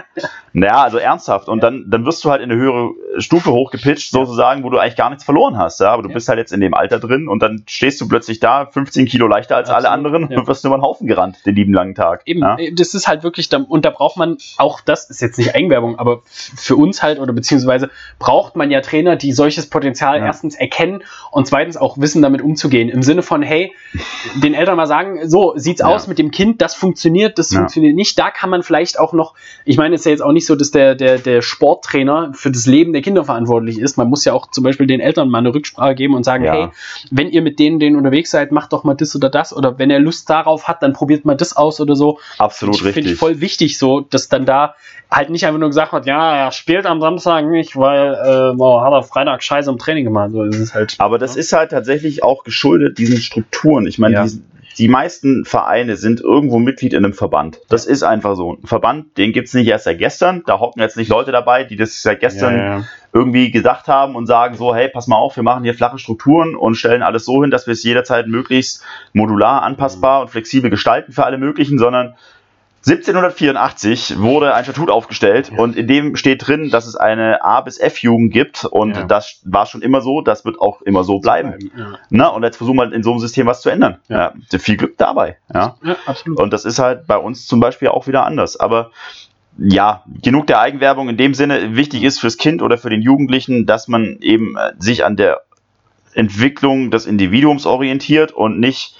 Naja, 0.53 0.83
also 0.83 0.97
ernsthaft. 0.97 1.49
Und 1.49 1.61
dann, 1.63 1.85
dann 1.89 2.05
wirst 2.05 2.23
du 2.23 2.31
halt 2.31 2.41
in 2.41 2.51
eine 2.51 2.59
höhere 2.59 2.91
Stufe 3.17 3.51
hochgepitcht, 3.51 4.11
sozusagen, 4.11 4.63
wo 4.63 4.69
du 4.69 4.77
eigentlich 4.77 4.95
gar 4.95 5.09
nichts 5.09 5.25
verloren 5.25 5.57
hast. 5.57 5.79
Ja? 5.79 5.91
Aber 5.91 6.03
du 6.03 6.09
ja. 6.09 6.13
bist 6.13 6.29
halt 6.29 6.39
jetzt 6.39 6.53
in 6.53 6.61
dem 6.61 6.73
Alter 6.73 6.99
drin 6.99 7.27
und 7.27 7.41
dann 7.41 7.63
stehst 7.67 7.99
du 7.99 8.07
plötzlich 8.07 8.39
da, 8.39 8.67
15 8.67 9.05
Kilo 9.07 9.27
leichter 9.27 9.55
als 9.55 9.69
Absolut, 9.69 9.85
alle 9.85 9.93
anderen 9.93 10.31
ja. 10.31 10.39
und 10.39 10.47
wirst 10.47 10.63
über 10.63 10.77
den 10.77 10.81
Haufen 10.81 11.07
gerannt, 11.07 11.37
den 11.45 11.55
lieben 11.55 11.73
langen 11.73 11.95
Tag. 11.95 12.21
Eben, 12.25 12.41
ja? 12.41 12.57
Äh, 12.57 12.73
das 12.73 12.93
ist 12.93 13.07
halt 13.07 13.23
wirklich, 13.23 13.49
und 13.53 13.85
da 13.85 13.89
braucht 13.89 14.17
man 14.17 14.37
auch, 14.57 14.81
das 14.81 15.09
ist 15.09 15.21
jetzt 15.21 15.37
nicht 15.37 15.55
Eigenwerbung, 15.55 15.99
aber 15.99 16.21
für 16.25 16.75
uns 16.75 17.03
halt, 17.03 17.19
oder 17.19 17.33
beziehungsweise 17.33 17.89
braucht 18.19 18.55
man 18.55 18.71
ja 18.71 18.81
Trainer, 18.81 19.15
die 19.15 19.33
solches 19.55 19.69
Potenzial 19.69 20.19
erstens 20.19 20.35
erstens 20.35 20.55
erkennen 20.55 21.03
und 21.31 21.47
zweitens 21.47 21.77
auch 21.77 21.97
wissen, 21.97 22.21
damit 22.21 22.41
umzugehen. 22.41 22.89
Im 22.89 23.03
Sinne 23.03 23.21
von, 23.21 23.41
hey, 23.41 23.73
den 24.35 24.53
Eltern 24.53 24.75
mal 24.75 24.85
sagen, 24.85 25.29
so 25.29 25.53
sieht's 25.55 25.79
ja. 25.79 25.87
aus 25.87 26.07
mit 26.07 26.19
dem 26.19 26.31
Kind, 26.31 26.61
das 26.61 26.75
funktioniert, 26.75 27.39
das 27.39 27.51
ja. 27.51 27.59
funktioniert 27.59 27.95
nicht. 27.95 28.19
Da 28.19 28.31
kann 28.31 28.49
man 28.49 28.63
vielleicht 28.63 28.99
auch 28.99 29.13
noch, 29.13 29.33
ich 29.63 29.77
meine, 29.77 29.95
es 29.95 30.01
ist 30.01 30.05
ja 30.05 30.11
jetzt 30.11 30.21
auch 30.21 30.33
nicht 30.33 30.45
so, 30.45 30.55
dass 30.55 30.71
der, 30.71 30.95
der, 30.95 31.17
der 31.17 31.41
Sporttrainer 31.41 32.31
für 32.33 32.51
das 32.51 32.65
Leben 32.65 32.93
der 32.93 33.01
Kinder 33.01 33.23
verantwortlich 33.23 33.79
ist. 33.79 33.97
Man 33.97 34.09
muss 34.09 34.25
ja 34.25 34.33
auch 34.33 34.51
zum 34.51 34.63
Beispiel 34.63 34.87
den 34.87 34.99
Eltern 34.99 35.29
mal 35.29 35.39
eine 35.39 35.53
Rücksprache 35.53 35.95
geben 35.95 36.15
und 36.15 36.23
sagen, 36.23 36.43
ja. 36.43 36.53
hey, 36.53 36.67
wenn 37.11 37.29
ihr 37.29 37.41
mit 37.41 37.59
denen, 37.59 37.79
denen 37.79 37.95
unterwegs 37.95 38.31
seid, 38.31 38.51
macht 38.51 38.73
doch 38.73 38.83
mal 38.83 38.95
das 38.95 39.15
oder 39.15 39.29
das. 39.29 39.55
Oder 39.55 39.79
wenn 39.79 39.89
er 39.89 39.99
Lust 39.99 40.29
darauf 40.29 40.67
hat, 40.67 40.83
dann 40.83 40.93
probiert 40.93 41.25
mal 41.25 41.35
das 41.35 41.55
aus 41.55 41.79
oder 41.79 41.95
so. 41.95 42.19
Absolut. 42.37 42.77
Finde 42.77 43.11
ich 43.11 43.15
voll 43.15 43.39
wichtig 43.41 43.77
so, 43.77 44.01
dass 44.01 44.27
dann 44.27 44.45
da 44.45 44.75
halt 45.11 45.29
nicht 45.29 45.45
einfach 45.45 45.59
nur 45.59 45.69
gesagt 45.69 45.93
wird, 45.93 46.05
ja, 46.07 46.35
er 46.35 46.51
spielt 46.51 46.85
am 46.85 46.99
Samstag 46.99 47.45
nicht, 47.45 47.77
weil 47.77 48.13
äh, 48.13 48.55
oh, 48.57 48.81
hat 48.81 48.91
er 48.91 49.03
Freitag 49.03 49.43
scheiße 49.45 49.69
im 49.69 49.77
Training 49.77 50.03
gemacht. 50.03 50.31
So, 50.31 50.45
das 50.45 50.73
halt, 50.73 50.95
Aber 50.97 51.17
das 51.17 51.35
ja. 51.35 51.39
ist 51.39 51.53
halt 51.53 51.71
tatsächlich 51.71 52.23
auch 52.23 52.43
geschuldet 52.43 52.97
diesen 52.97 53.17
Strukturen. 53.17 53.87
Ich 53.87 53.99
meine, 53.99 54.15
ja. 54.15 54.25
die, 54.25 54.41
die 54.77 54.87
meisten 54.87 55.45
Vereine 55.45 55.95
sind 55.95 56.19
irgendwo 56.19 56.59
Mitglied 56.59 56.93
in 56.93 57.05
einem 57.05 57.13
Verband. 57.13 57.61
Das 57.69 57.85
ist 57.85 58.03
einfach 58.03 58.35
so. 58.35 58.53
Ein 58.53 58.67
Verband, 58.67 59.17
den 59.17 59.31
gibt 59.31 59.47
es 59.47 59.53
nicht 59.53 59.67
erst 59.67 59.85
seit 59.85 59.99
gestern. 59.99 60.43
Da 60.45 60.59
hocken 60.59 60.81
jetzt 60.81 60.97
nicht 60.97 61.09
Leute 61.09 61.31
dabei, 61.31 61.63
die 61.63 61.77
das 61.77 62.01
seit 62.01 62.19
gestern 62.19 62.57
ja, 62.57 62.83
irgendwie 63.13 63.51
gesagt 63.51 63.87
haben 63.87 64.15
und 64.15 64.25
sagen 64.25 64.55
so, 64.55 64.75
hey, 64.75 64.89
pass 64.89 65.07
mal 65.07 65.15
auf, 65.15 65.37
wir 65.37 65.43
machen 65.43 65.63
hier 65.63 65.73
flache 65.73 65.97
Strukturen 65.97 66.55
und 66.55 66.75
stellen 66.75 67.01
alles 67.01 67.23
so 67.25 67.41
hin, 67.41 67.51
dass 67.51 67.67
wir 67.67 67.71
es 67.71 67.83
jederzeit 67.83 68.27
möglichst 68.27 68.83
modular, 69.13 69.61
anpassbar 69.61 70.19
mhm. 70.19 70.21
und 70.23 70.31
flexibel 70.31 70.69
gestalten 70.69 71.13
für 71.13 71.23
alle 71.23 71.37
möglichen, 71.37 71.77
sondern 71.77 72.15
1784 72.87 74.19
wurde 74.19 74.53
ein 74.53 74.63
Statut 74.63 74.91
aufgestellt 74.91 75.51
ja. 75.51 75.57
und 75.57 75.75
in 75.75 75.87
dem 75.87 76.15
steht 76.15 76.47
drin, 76.47 76.69
dass 76.69 76.85
es 76.85 76.95
eine 76.95 77.43
A 77.43 77.61
bis 77.61 77.79
F 77.79 77.99
Jugend 77.99 78.31
gibt 78.31 78.63
und 78.63 78.95
ja. 78.95 79.03
das 79.05 79.41
war 79.43 79.65
schon 79.65 79.81
immer 79.81 80.01
so, 80.01 80.21
das 80.21 80.45
wird 80.45 80.61
auch 80.61 80.83
immer 80.83 81.03
so 81.03 81.17
bleiben. 81.19 81.55
Ja. 81.75 81.97
Na, 82.11 82.27
und 82.27 82.43
jetzt 82.43 82.57
versuchen 82.57 82.77
wir 82.77 82.93
in 82.93 83.01
so 83.01 83.11
einem 83.11 83.19
System 83.19 83.47
was 83.47 83.61
zu 83.61 83.69
ändern. 83.69 83.97
Ja. 84.07 84.33
viel 84.59 84.77
Glück 84.77 84.97
dabei. 84.97 85.37
Ja. 85.53 85.77
absolut. 86.05 86.39
Und 86.39 86.53
das 86.53 86.63
ist 86.63 86.77
halt 86.77 87.07
bei 87.07 87.17
uns 87.17 87.47
zum 87.47 87.59
Beispiel 87.59 87.87
auch 87.87 88.05
wieder 88.05 88.23
anders. 88.23 88.59
Aber 88.59 88.91
ja, 89.57 90.03
genug 90.21 90.47
der 90.47 90.59
Eigenwerbung 90.59 91.09
in 91.09 91.17
dem 91.17 91.33
Sinne. 91.33 91.75
Wichtig 91.75 92.03
ist 92.03 92.19
fürs 92.19 92.37
Kind 92.37 92.61
oder 92.61 92.77
für 92.77 92.89
den 92.89 93.01
Jugendlichen, 93.01 93.65
dass 93.65 93.87
man 93.87 94.17
eben 94.21 94.57
äh, 94.57 94.73
sich 94.77 95.05
an 95.05 95.15
der 95.15 95.41
Entwicklung 96.13 96.91
des 96.91 97.05
Individuums 97.05 97.65
orientiert 97.65 98.31
und 98.31 98.59
nicht 98.59 98.94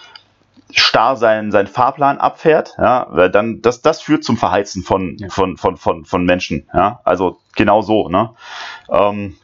starr 0.80 1.16
seinen, 1.16 1.52
seinen 1.52 1.68
Fahrplan 1.68 2.18
abfährt, 2.18 2.76
ja, 2.78 3.08
weil 3.10 3.30
dann, 3.30 3.62
das, 3.62 3.82
das 3.82 4.02
führt 4.02 4.24
zum 4.24 4.38
Verheizen 4.38 4.84
von, 4.84 5.18
ja. 5.18 5.30
von, 5.30 5.58
von, 5.58 5.78
von, 5.78 6.06
von 6.06 6.26
Menschen, 6.26 6.68
ja, 6.74 7.00
also 7.04 7.38
genau 7.56 7.82
so, 7.82 8.10
ne. 8.10 8.32
Ähm, 8.90 9.36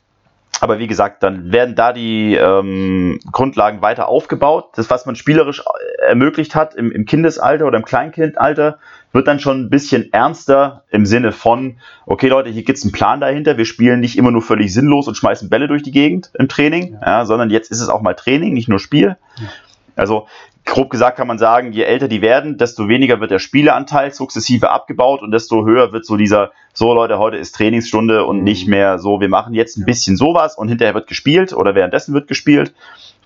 aber 0.62 0.78
wie 0.78 0.86
gesagt, 0.86 1.24
dann 1.24 1.52
werden 1.52 1.74
da 1.74 1.92
die 1.92 2.36
ähm, 2.36 3.20
Grundlagen 3.32 3.82
weiter 3.82 4.08
aufgebaut. 4.08 4.70
Das, 4.76 4.92
was 4.92 5.08
man 5.08 5.16
spielerisch 5.16 5.64
ermöglicht 6.08 6.54
hat 6.54 6.76
im, 6.76 6.92
im 6.92 7.06
Kindesalter 7.06 7.66
oder 7.66 7.80
im 7.80 7.86
Kleinkindalter, 7.86 8.78
wird 9.12 9.28
dann 9.28 9.40
schon 9.40 9.62
ein 9.62 9.70
bisschen 9.72 10.14
ernster 10.14 10.84
im 10.90 11.08
Sinne 11.08 11.32
von, 11.32 11.78
okay 12.06 12.28
Leute, 12.28 12.52
hier 12.52 12.64
gibt's 12.64 12.84
einen 12.84 12.92
Plan 12.92 13.20
dahinter. 13.20 13.58
Wir 13.58 13.66
spielen 13.66 14.02
nicht 14.02 14.20
immer 14.20 14.30
nur 14.30 14.44
völlig 14.44 14.72
sinnlos 14.72 15.08
und 15.08 15.16
schmeißen 15.16 15.50
Bälle 15.50 15.68
durch 15.68 15.82
die 15.82 15.92
Gegend 15.92 16.30
im 16.38 16.48
Training, 16.48 16.94
ja. 17.02 17.08
ja 17.08 17.26
sondern 17.26 17.50
jetzt 17.50 17.72
ist 17.72 17.82
es 17.82 17.90
auch 17.90 18.02
mal 18.02 18.14
Training, 18.14 18.54
nicht 18.54 18.70
nur 18.70 18.78
Spiel. 18.78 19.18
Ja. 19.38 19.48
Also 19.96 20.28
grob 20.66 20.90
gesagt 20.90 21.18
kann 21.18 21.28
man 21.28 21.38
sagen, 21.38 21.72
je 21.72 21.84
älter 21.84 22.08
die 22.08 22.22
werden, 22.22 22.58
desto 22.58 22.88
weniger 22.88 23.20
wird 23.20 23.32
der 23.32 23.40
Spieleanteil 23.40 24.14
sukzessive 24.14 24.70
abgebaut 24.70 25.22
und 25.22 25.32
desto 25.32 25.66
höher 25.66 25.92
wird 25.92 26.06
so 26.06 26.18
dieser, 26.18 26.52
so 26.74 26.94
Leute, 26.94 27.18
heute 27.18 27.38
ist 27.38 27.56
Trainingsstunde 27.56 28.26
und 28.26 28.40
mhm. 28.40 28.44
nicht 28.44 28.68
mehr 28.68 29.00
so, 29.00 29.20
wir 29.20 29.30
machen 29.30 29.54
jetzt 29.54 29.78
ein 29.78 29.86
bisschen 29.86 30.18
sowas 30.18 30.58
und 30.58 30.68
hinterher 30.70 30.94
wird 30.94 31.08
gespielt 31.08 31.54
oder 31.54 31.76
währenddessen 31.76 32.14
wird 32.14 32.28
gespielt. 32.28 32.74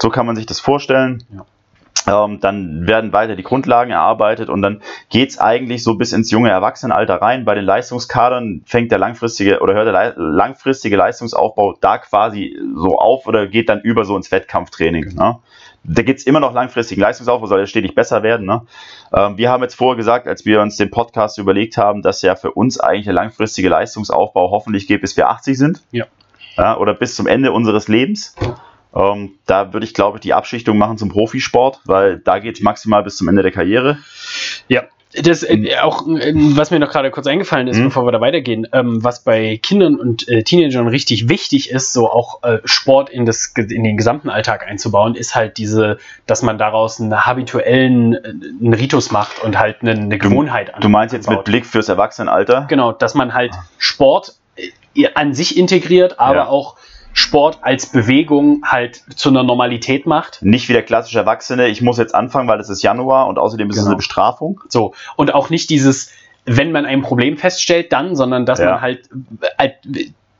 So 0.01 0.09
kann 0.09 0.25
man 0.25 0.35
sich 0.35 0.45
das 0.45 0.59
vorstellen. 0.59 1.23
Ja. 1.33 1.45
Ähm, 2.07 2.39
dann 2.39 2.85
werden 2.85 3.13
weiter 3.13 3.35
die 3.35 3.43
Grundlagen 3.43 3.91
erarbeitet 3.91 4.49
und 4.49 4.61
dann 4.61 4.81
geht 5.09 5.29
es 5.29 5.39
eigentlich 5.39 5.83
so 5.83 5.95
bis 5.95 6.13
ins 6.13 6.29
junge 6.29 6.49
Erwachsenenalter 6.49 7.15
rein. 7.15 7.45
Bei 7.45 7.55
den 7.55 7.65
Leistungskadern 7.65 8.61
fängt 8.65 8.91
der 8.91 8.99
langfristige 8.99 9.59
oder 9.59 9.73
hört 9.73 9.87
der 9.87 10.13
langfristige 10.17 10.97
Leistungsaufbau 10.97 11.75
da 11.81 11.97
quasi 11.97 12.57
so 12.75 12.99
auf 12.99 13.25
oder 13.25 13.47
geht 13.47 13.69
dann 13.69 13.81
über 13.81 14.05
so 14.05 14.15
ins 14.15 14.31
Wettkampftraining. 14.31 15.15
Ne? 15.15 15.37
Da 15.87 16.01
gibt 16.01 16.19
es 16.19 16.25
immer 16.25 16.39
noch 16.39 16.53
langfristigen 16.53 17.01
Leistungsaufbau, 17.01 17.47
soll 17.47 17.59
ja 17.59 17.67
stetig 17.67 17.95
besser 17.95 18.23
werden. 18.23 18.45
Ne? 18.45 18.61
Ähm, 19.13 19.37
wir 19.37 19.49
haben 19.49 19.63
jetzt 19.63 19.75
vorher 19.75 19.95
gesagt, 19.95 20.27
als 20.27 20.45
wir 20.45 20.61
uns 20.61 20.77
den 20.77 20.91
Podcast 20.91 21.37
überlegt 21.37 21.77
haben, 21.77 22.01
dass 22.01 22.21
ja 22.21 22.35
für 22.35 22.51
uns 22.51 22.79
eigentlich 22.79 23.05
der 23.05 23.13
langfristige 23.13 23.69
Leistungsaufbau 23.69 24.51
hoffentlich 24.51 24.87
geht, 24.87 25.01
bis 25.01 25.15
wir 25.17 25.29
80 25.29 25.57
sind. 25.57 25.81
Ja. 25.91 26.05
ja 26.57 26.77
oder 26.77 26.93
bis 26.93 27.15
zum 27.15 27.27
Ende 27.27 27.51
unseres 27.51 27.87
Lebens. 27.87 28.35
Ähm, 28.95 29.33
da 29.45 29.73
würde 29.73 29.85
ich, 29.85 29.93
glaube 29.93 30.17
ich, 30.17 30.21
die 30.21 30.33
Abschichtung 30.33 30.77
machen 30.77 30.97
zum 30.97 31.09
Profisport, 31.09 31.81
weil 31.85 32.19
da 32.19 32.39
geht 32.39 32.55
es 32.55 32.61
maximal 32.61 33.03
bis 33.03 33.17
zum 33.17 33.27
Ende 33.27 33.43
der 33.43 33.51
Karriere. 33.51 33.97
Ja. 34.67 34.83
Das 35.21 35.43
äh, 35.43 35.75
auch, 35.81 36.07
äh, 36.07 36.33
was 36.35 36.71
mir 36.71 36.79
noch 36.79 36.89
gerade 36.89 37.11
kurz 37.11 37.27
eingefallen 37.27 37.67
ist, 37.67 37.77
mhm. 37.77 37.85
bevor 37.85 38.05
wir 38.05 38.11
da 38.11 38.21
weitergehen, 38.21 38.67
ähm, 38.73 39.03
was 39.03 39.23
bei 39.23 39.57
Kindern 39.61 39.95
und 39.95 40.27
äh, 40.27 40.43
Teenagern 40.43 40.87
richtig 40.87 41.29
wichtig 41.29 41.69
ist, 41.69 41.93
so 41.93 42.09
auch 42.09 42.43
äh, 42.43 42.59
Sport 42.65 43.09
in, 43.09 43.25
das, 43.25 43.53
in 43.55 43.83
den 43.83 43.97
gesamten 43.97 44.29
Alltag 44.29 44.67
einzubauen, 44.67 45.15
ist 45.15 45.35
halt 45.35 45.57
diese, 45.57 45.97
dass 46.25 46.41
man 46.41 46.57
daraus 46.57 46.99
einen 46.99 47.25
habituellen 47.25 48.13
äh, 48.13 48.19
einen 48.61 48.73
Ritus 48.73 49.11
macht 49.11 49.43
und 49.43 49.57
halt 49.57 49.77
eine, 49.81 49.91
eine 49.91 50.17
Gewohnheit 50.17 50.71
Du, 50.75 50.81
du 50.81 50.89
meinst 50.89 51.13
jetzt 51.13 51.29
mit 51.29 51.43
Blick 51.43 51.65
fürs 51.65 51.89
Erwachsenenalter? 51.89 52.65
Genau, 52.69 52.91
dass 52.91 53.15
man 53.15 53.33
halt 53.33 53.53
Sport 53.77 54.35
äh, 54.95 55.07
an 55.13 55.33
sich 55.33 55.57
integriert, 55.57 56.19
aber 56.19 56.35
ja. 56.35 56.47
auch 56.47 56.77
Sport 57.17 57.59
als 57.61 57.87
Bewegung 57.87 58.61
halt 58.65 59.01
zu 59.15 59.29
einer 59.29 59.41
Normalität 59.41 60.05
macht. 60.05 60.39
Nicht 60.41 60.67
wie 60.67 60.73
der 60.73 60.83
klassische 60.83 61.17
Erwachsene, 61.17 61.69
ich 61.69 61.81
muss 61.81 61.97
jetzt 61.97 62.13
anfangen, 62.13 62.47
weil 62.49 62.59
es 62.59 62.69
ist 62.69 62.83
Januar 62.83 63.27
und 63.27 63.39
außerdem 63.39 63.69
ist 63.69 63.75
genau. 63.75 63.83
es 63.83 63.87
eine 63.87 63.95
Bestrafung. 63.95 64.59
So. 64.67 64.93
Und 65.15 65.33
auch 65.33 65.49
nicht 65.49 65.69
dieses, 65.69 66.11
wenn 66.43 66.73
man 66.73 66.85
ein 66.85 67.01
Problem 67.01 67.37
feststellt, 67.37 67.93
dann, 67.93 68.17
sondern 68.17 68.45
dass 68.45 68.59
ja. 68.59 68.71
man 68.71 68.81
halt, 68.81 69.09
halt 69.57 69.75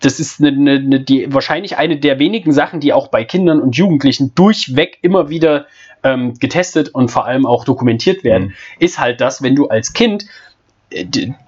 das 0.01 0.19
ist 0.19 0.41
eine, 0.43 0.49
eine, 0.49 0.99
die, 0.99 1.33
wahrscheinlich 1.33 1.77
eine 1.77 1.97
der 1.97 2.19
wenigen 2.19 2.51
Sachen, 2.51 2.81
die 2.81 2.91
auch 2.91 3.07
bei 3.07 3.23
Kindern 3.23 3.61
und 3.61 3.77
Jugendlichen 3.77 4.35
durchweg 4.35 4.99
immer 5.01 5.29
wieder 5.29 5.67
ähm, 6.03 6.33
getestet 6.39 6.89
und 6.89 7.09
vor 7.09 7.25
allem 7.25 7.45
auch 7.45 7.63
dokumentiert 7.63 8.25
werden, 8.25 8.47
mhm. 8.47 8.53
ist 8.79 8.99
halt 8.99 9.21
das, 9.21 9.41
wenn 9.41 9.55
du 9.55 9.69
als 9.69 9.93
Kind 9.93 10.25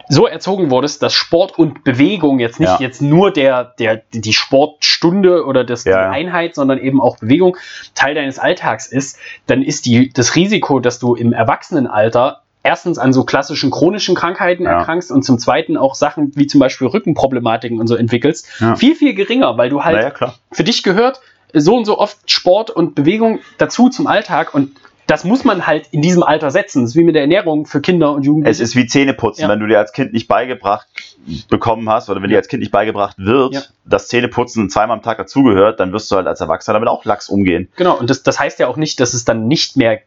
so 0.10 0.28
erzogen 0.28 0.72
wurdest, 0.72 1.02
dass 1.04 1.14
Sport 1.14 1.58
und 1.58 1.84
Bewegung 1.84 2.40
jetzt 2.40 2.60
nicht 2.60 2.70
ja. 2.70 2.78
jetzt 2.80 3.02
nur 3.02 3.32
der, 3.32 3.64
der, 3.80 4.02
die 4.12 4.34
Sportstunde 4.34 5.46
oder 5.46 5.64
das, 5.64 5.84
ja. 5.84 6.10
die 6.10 6.16
Einheit, 6.16 6.56
sondern 6.56 6.80
eben 6.80 7.02
auch 7.02 7.18
Bewegung 7.18 7.58
Teil 7.94 8.16
deines 8.16 8.40
Alltags 8.40 8.88
ist, 8.88 9.18
dann 9.46 9.62
ist 9.62 9.86
die, 9.86 10.10
das 10.10 10.36
Risiko, 10.36 10.80
dass 10.80 11.00
du 11.00 11.16
im 11.16 11.34
Erwachsenenalter 11.34 12.42
erstens 12.64 12.98
an 12.98 13.14
so 13.14 13.24
klassischen 13.24 13.72
chronischen 13.72 14.16
Krankheiten 14.16 14.64
ja. 14.64 14.80
erkrankst 14.80 15.12
und 15.12 15.24
zum 15.24 15.40
zweiten 15.40 15.78
auch 15.78 15.96
Sachen 15.96 16.34
wie 16.36 16.48
zum 16.48 16.60
Beispiel 16.60 16.88
Rückenproblematiken 16.88 17.80
und 17.80 17.88
so 17.88 17.96
entwickelst, 17.96 18.48
viel, 18.76 18.96
viel 18.96 19.14
geringer, 19.14 19.58
weil 19.58 19.70
du 19.70 19.84
halt 19.84 20.14
für 20.52 20.64
dich 20.64 20.84
gehört 20.84 21.22
so 21.54 21.76
und 21.76 21.86
so 21.86 21.98
oft 21.98 22.30
Sport 22.30 22.70
und 22.70 22.96
Bewegung 22.96 23.40
dazu 23.58 23.90
zum 23.90 24.08
Alltag 24.08 24.54
und 24.54 24.72
das 25.08 25.24
muss 25.24 25.46
man 25.46 25.66
halt 25.66 25.88
in 25.92 26.02
diesem 26.02 26.22
Alter 26.22 26.52
setzen. 26.52 26.82
Das 26.84 26.92
ist 26.92 26.96
wie 26.98 27.04
mit 27.04 27.16
der 27.16 27.22
Ernährung 27.22 27.66
für 27.66 27.82
Kinder 27.82 28.12
und 28.12 28.24
Jugendliche. 28.24 28.52
Es 28.52 28.60
ist 28.60 28.76
wie 28.76 28.86
Zähneputzen. 28.86 29.44
Ja. 29.44 29.50
Wenn 29.50 29.60
du 29.60 29.68
dir 29.68 29.80
als 29.80 29.94
Kind 29.94 30.12
nicht 30.12 30.28
beigebracht 30.28 30.88
bekommen 31.50 31.90
hast 31.90 32.10
oder 32.10 32.22
wenn 32.22 32.30
dir 32.30 32.38
als 32.38 32.50
Kind 32.50 32.60
nicht 32.60 32.72
beigebracht 32.72 33.18
wird, 33.18 33.54
ja. 33.54 33.62
dass 33.86 34.10
Zähneputzen 34.10 34.70
zweimal 34.70 34.98
am 34.98 35.04
Tag 35.04 35.18
dazugehört, 35.18 35.80
dann 35.80 35.94
wirst 35.94 36.12
du 36.12 36.18
halt 36.18 36.28
als 36.28 36.42
Erwachsener 36.42 36.74
damit 36.74 36.90
auch 36.90 37.06
lax 37.06 37.30
umgehen. 37.30 37.70
Genau, 37.78 37.98
und 37.98 38.10
das, 38.10 38.22
das 38.22 38.40
heißt 38.40 38.60
ja 38.60 38.68
auch 38.68 38.78
nicht, 38.78 39.00
dass 39.00 39.14
es 39.14 39.24
dann 39.24 39.48
nicht 39.48 39.78
mehr 39.78 40.02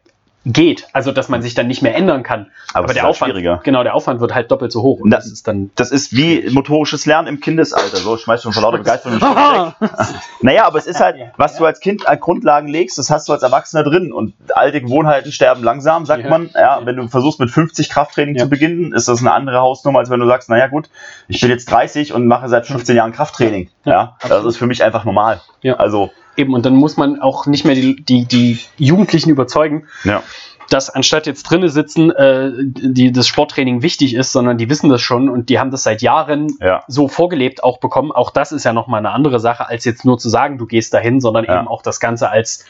geht, 0.45 0.87
also 0.93 1.11
dass 1.11 1.29
man 1.29 1.41
sich 1.41 1.53
dann 1.53 1.67
nicht 1.67 1.81
mehr 1.81 1.95
ändern 1.95 2.23
kann. 2.23 2.47
Aber, 2.73 2.85
Aber 2.85 2.93
der 2.93 3.03
halt 3.03 3.11
Aufwand, 3.11 3.63
genau, 3.63 3.83
der 3.83 3.93
Aufwand 3.93 4.21
wird 4.21 4.33
halt 4.33 4.49
doppelt 4.49 4.71
so 4.71 4.81
hoch. 4.81 4.99
Und 4.99 5.11
das, 5.11 5.25
das, 5.25 5.33
ist 5.33 5.47
dann, 5.47 5.69
das 5.75 5.91
ist 5.91 6.15
wie 6.15 6.49
motorisches 6.49 7.05
Lernen 7.05 7.27
im 7.27 7.39
Kindesalter. 7.39 7.97
So 7.97 8.17
schmeißt 8.17 8.45
du 8.45 8.51
von 8.51 8.63
lauter 8.63 8.79
Begeisterung 8.79 9.21
weg. 9.21 9.89
naja, 10.41 10.65
aber 10.65 10.79
es 10.79 10.87
ist 10.87 10.99
halt, 10.99 11.17
was 11.37 11.57
du 11.57 11.65
als 11.65 11.79
Kind 11.79 12.07
als 12.07 12.19
Grundlagen 12.21 12.67
legst, 12.67 12.97
das 12.97 13.11
hast 13.11 13.29
du 13.29 13.33
als 13.33 13.43
Erwachsener 13.43 13.83
drin. 13.83 14.11
Und 14.11 14.33
alte 14.55 14.81
Gewohnheiten 14.81 15.31
sterben 15.31 15.63
langsam, 15.63 16.05
sagt 16.05 16.23
ja. 16.23 16.29
man. 16.29 16.49
Ja, 16.55 16.81
wenn 16.85 16.95
du 16.95 17.07
versuchst 17.07 17.39
mit 17.39 17.51
50 17.51 17.89
Krafttraining 17.89 18.35
ja. 18.35 18.43
zu 18.43 18.49
beginnen, 18.49 18.93
ist 18.93 19.07
das 19.07 19.19
eine 19.19 19.33
andere 19.33 19.59
Hausnummer, 19.59 19.99
als 19.99 20.09
wenn 20.09 20.19
du 20.19 20.27
sagst, 20.27 20.49
naja 20.49 20.67
gut, 20.67 20.89
ich 21.27 21.39
bin 21.39 21.51
jetzt 21.51 21.69
30 21.69 22.13
und 22.13 22.25
mache 22.25 22.49
seit 22.49 22.65
15 22.65 22.95
Jahren 22.95 23.11
Krafttraining. 23.11 23.69
Ja, 23.85 24.17
das 24.27 24.43
ist 24.45 24.57
für 24.57 24.65
mich 24.65 24.83
einfach 24.83 25.05
normal. 25.05 25.41
Ja. 25.61 25.75
Also 25.75 26.11
eben 26.37 26.53
und 26.53 26.65
dann 26.65 26.75
muss 26.75 26.97
man 26.97 27.21
auch 27.21 27.45
nicht 27.45 27.65
mehr 27.65 27.75
die, 27.75 27.95
die, 27.95 28.25
die 28.25 28.59
Jugendlichen 28.77 29.29
überzeugen. 29.29 29.87
Ja 30.03 30.23
dass 30.71 30.89
anstatt 30.89 31.27
jetzt 31.27 31.43
drinnen 31.43 31.67
sitzen, 31.67 32.11
äh, 32.11 32.51
die 32.55 33.11
das 33.11 33.27
Sporttraining 33.27 33.81
wichtig 33.81 34.13
ist, 34.13 34.31
sondern 34.31 34.57
die 34.57 34.69
wissen 34.69 34.89
das 34.89 35.01
schon 35.01 35.27
und 35.27 35.49
die 35.49 35.59
haben 35.59 35.69
das 35.69 35.83
seit 35.83 36.01
Jahren 36.01 36.47
ja. 36.61 36.83
so 36.87 37.09
vorgelebt 37.09 37.63
auch 37.63 37.79
bekommen. 37.79 38.11
Auch 38.11 38.31
das 38.31 38.53
ist 38.53 38.63
ja 38.63 38.71
nochmal 38.71 38.99
eine 38.99 39.11
andere 39.11 39.39
Sache, 39.41 39.67
als 39.67 39.83
jetzt 39.83 40.05
nur 40.05 40.17
zu 40.17 40.29
sagen, 40.29 40.57
du 40.57 40.65
gehst 40.65 40.93
dahin, 40.93 41.19
sondern 41.19 41.45
ja. 41.45 41.59
eben 41.59 41.67
auch 41.67 41.81
das 41.81 41.99
Ganze 41.99 42.29
als 42.29 42.65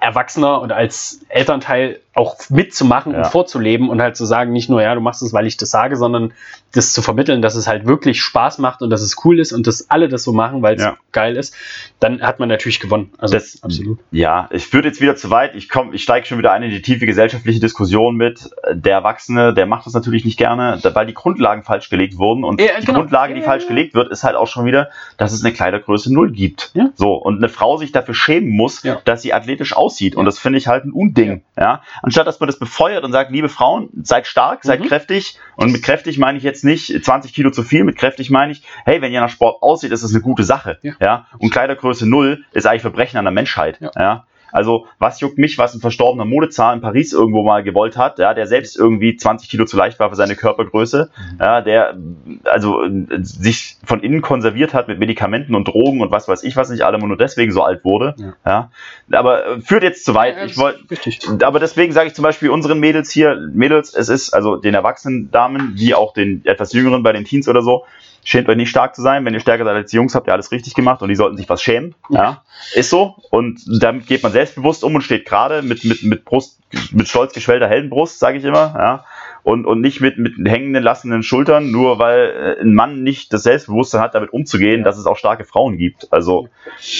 Erwachsener 0.00 0.62
und 0.62 0.72
als 0.72 1.20
Elternteil 1.28 2.00
auch 2.20 2.36
mitzumachen 2.50 3.12
ja. 3.12 3.18
und 3.18 3.26
vorzuleben 3.26 3.88
und 3.88 4.02
halt 4.02 4.14
zu 4.14 4.26
sagen, 4.26 4.52
nicht 4.52 4.68
nur, 4.68 4.82
ja, 4.82 4.94
du 4.94 5.00
machst 5.00 5.22
es, 5.22 5.32
weil 5.32 5.46
ich 5.46 5.56
das 5.56 5.70
sage, 5.70 5.96
sondern 5.96 6.32
das 6.72 6.92
zu 6.92 7.00
vermitteln, 7.00 7.40
dass 7.40 7.54
es 7.54 7.66
halt 7.66 7.86
wirklich 7.86 8.20
Spaß 8.22 8.58
macht 8.58 8.82
und 8.82 8.90
dass 8.90 9.00
es 9.00 9.24
cool 9.24 9.40
ist 9.40 9.52
und 9.52 9.66
dass 9.66 9.90
alle 9.90 10.08
das 10.08 10.22
so 10.22 10.32
machen, 10.32 10.60
weil 10.62 10.76
es 10.76 10.82
ja. 10.82 10.98
geil 11.12 11.36
ist, 11.36 11.56
dann 11.98 12.20
hat 12.20 12.38
man 12.38 12.48
natürlich 12.48 12.78
gewonnen. 12.78 13.10
Also 13.18 13.34
das, 13.34 13.62
absolut. 13.62 13.98
Ja, 14.10 14.48
ich 14.52 14.66
führe 14.66 14.86
jetzt 14.86 15.00
wieder 15.00 15.16
zu 15.16 15.30
weit. 15.30 15.54
Ich 15.54 15.70
komme, 15.70 15.94
ich 15.94 16.02
steige 16.02 16.26
schon 16.26 16.38
wieder 16.38 16.52
ein 16.52 16.62
in 16.62 16.70
die 16.70 16.82
tiefe 16.82 17.06
gesellschaftliche 17.06 17.58
Diskussion 17.58 18.16
mit. 18.16 18.50
Der 18.72 18.92
Erwachsene, 18.92 19.54
der 19.54 19.64
macht 19.64 19.86
das 19.86 19.94
natürlich 19.94 20.24
nicht 20.24 20.38
gerne, 20.38 20.78
weil 20.92 21.06
die 21.06 21.14
Grundlagen 21.14 21.62
falsch 21.62 21.88
gelegt 21.88 22.18
wurden 22.18 22.44
und 22.44 22.60
ja, 22.60 22.78
die 22.78 22.86
genau. 22.86 23.00
Grundlage, 23.00 23.34
die 23.34 23.42
falsch 23.42 23.66
gelegt 23.66 23.94
wird, 23.94 24.12
ist 24.12 24.24
halt 24.24 24.36
auch 24.36 24.46
schon 24.46 24.66
wieder, 24.66 24.90
dass 25.16 25.32
es 25.32 25.42
eine 25.42 25.54
Kleidergröße 25.54 26.12
Null 26.12 26.30
gibt. 26.30 26.72
So 26.94 27.14
und 27.14 27.38
eine 27.38 27.48
Frau 27.48 27.78
sich 27.78 27.92
dafür 27.92 28.14
schämen 28.14 28.50
muss, 28.50 28.82
dass 29.06 29.22
sie 29.22 29.32
athletisch 29.32 29.74
aussieht 29.74 30.14
und 30.14 30.26
das 30.26 30.38
finde 30.38 30.58
ich 30.58 30.66
halt 30.66 30.84
ein 30.84 30.92
Unding. 30.92 31.42
Ja 31.56 31.82
anstatt 32.10 32.26
dass 32.26 32.40
man 32.40 32.48
das 32.48 32.58
befeuert 32.58 33.04
und 33.04 33.12
sagt, 33.12 33.30
liebe 33.30 33.48
Frauen, 33.48 33.88
seid 34.02 34.26
stark, 34.26 34.64
seid 34.64 34.80
mhm. 34.80 34.86
kräftig. 34.86 35.38
Und 35.54 35.70
mit 35.70 35.82
kräftig 35.82 36.18
meine 36.18 36.38
ich 36.38 36.44
jetzt 36.44 36.64
nicht 36.64 37.04
20 37.04 37.32
Kilo 37.32 37.50
zu 37.50 37.62
viel, 37.62 37.84
mit 37.84 37.96
kräftig 37.96 38.30
meine 38.30 38.50
ich, 38.50 38.62
hey, 38.84 39.00
wenn 39.00 39.12
ihr 39.12 39.20
nach 39.20 39.30
Sport 39.30 39.62
aussieht, 39.62 39.92
ist 39.92 40.02
das 40.02 40.12
eine 40.12 40.20
gute 40.20 40.42
Sache. 40.42 40.78
Ja. 40.82 40.94
ja? 41.00 41.26
Und 41.38 41.50
Kleidergröße 41.50 42.08
null 42.08 42.44
ist 42.52 42.66
eigentlich 42.66 42.82
Verbrechen 42.82 43.18
an 43.18 43.24
der 43.24 43.32
Menschheit. 43.32 43.78
Ja. 43.80 43.90
ja? 43.96 44.24
Also, 44.52 44.86
was 44.98 45.20
juckt 45.20 45.38
mich, 45.38 45.58
was 45.58 45.74
ein 45.74 45.80
verstorbener 45.80 46.24
Modezar 46.24 46.72
in 46.74 46.80
Paris 46.80 47.12
irgendwo 47.12 47.42
mal 47.42 47.62
gewollt 47.62 47.96
hat, 47.96 48.18
ja, 48.18 48.34
der 48.34 48.46
selbst 48.46 48.76
irgendwie 48.76 49.16
20 49.16 49.48
Kilo 49.48 49.64
zu 49.64 49.76
leicht 49.76 49.98
war 49.98 50.10
für 50.10 50.16
seine 50.16 50.36
Körpergröße, 50.36 51.10
mhm. 51.16 51.38
ja, 51.40 51.60
der 51.60 51.96
also 52.44 52.82
sich 53.20 53.76
von 53.84 54.00
innen 54.00 54.22
konserviert 54.22 54.74
hat 54.74 54.88
mit 54.88 54.98
Medikamenten 54.98 55.54
und 55.54 55.68
Drogen 55.68 56.00
und 56.00 56.10
was 56.10 56.28
weiß 56.28 56.42
ich, 56.42 56.56
was 56.56 56.70
nicht 56.70 56.82
alle 56.82 56.98
nur 56.98 57.16
deswegen 57.16 57.52
so 57.52 57.62
alt 57.62 57.84
wurde. 57.84 58.14
Ja. 58.18 58.70
ja. 59.10 59.18
Aber 59.18 59.46
äh, 59.46 59.60
führt 59.60 59.82
jetzt 59.82 60.04
zu 60.04 60.14
weit. 60.14 60.36
Ja, 60.36 60.44
ich 60.44 60.56
wollte, 60.58 61.46
aber 61.46 61.58
deswegen 61.58 61.92
sage 61.92 62.08
ich 62.08 62.14
zum 62.14 62.22
Beispiel 62.22 62.50
unseren 62.50 62.78
Mädels 62.80 63.10
hier, 63.10 63.36
Mädels, 63.52 63.94
es 63.94 64.08
ist 64.08 64.32
also 64.32 64.56
den 64.56 64.74
erwachsenen 64.74 65.30
Damen, 65.30 65.72
wie 65.76 65.94
auch 65.94 66.12
den 66.12 66.42
etwas 66.44 66.72
jüngeren 66.72 67.02
bei 67.02 67.12
den 67.12 67.24
Teens 67.24 67.48
oder 67.48 67.62
so, 67.62 67.84
schämt 68.24 68.48
euch 68.48 68.56
nicht 68.56 68.70
stark 68.70 68.94
zu 68.94 69.02
sein. 69.02 69.24
Wenn 69.24 69.34
ihr 69.34 69.40
stärker 69.40 69.64
seid 69.64 69.74
als 69.74 69.90
die 69.90 69.96
Jungs, 69.96 70.14
habt 70.14 70.26
ihr 70.26 70.32
alles 70.32 70.52
richtig 70.52 70.74
gemacht 70.74 71.02
und 71.02 71.08
die 71.08 71.14
sollten 71.14 71.36
sich 71.36 71.48
was 71.48 71.62
schämen. 71.62 71.94
Ja, 72.08 72.42
ist 72.74 72.90
so. 72.90 73.16
Und 73.30 73.60
damit 73.80 74.06
geht 74.06 74.22
man 74.22 74.32
selbstbewusst 74.32 74.84
um 74.84 74.94
und 74.94 75.02
steht 75.02 75.26
gerade 75.26 75.62
mit, 75.62 75.84
mit, 75.84 76.02
mit 76.02 76.24
Brust, 76.24 76.60
mit 76.92 77.08
stolz 77.08 77.32
geschwellter 77.32 77.68
Heldenbrust, 77.68 78.18
sage 78.18 78.38
ich 78.38 78.44
immer. 78.44 78.74
Ja. 78.76 79.04
Und, 79.42 79.64
und 79.64 79.80
nicht 79.80 80.02
mit, 80.02 80.18
mit 80.18 80.34
hängenden, 80.46 80.82
lassenden 80.82 81.22
Schultern, 81.22 81.70
nur 81.70 81.98
weil 81.98 82.56
äh, 82.58 82.62
ein 82.62 82.74
Mann 82.74 83.02
nicht 83.02 83.32
das 83.32 83.42
Selbstbewusstsein 83.42 84.02
hat, 84.02 84.14
damit 84.14 84.34
umzugehen, 84.34 84.84
dass 84.84 84.98
es 84.98 85.06
auch 85.06 85.16
starke 85.16 85.44
Frauen 85.44 85.78
gibt. 85.78 86.12
Also, 86.12 86.48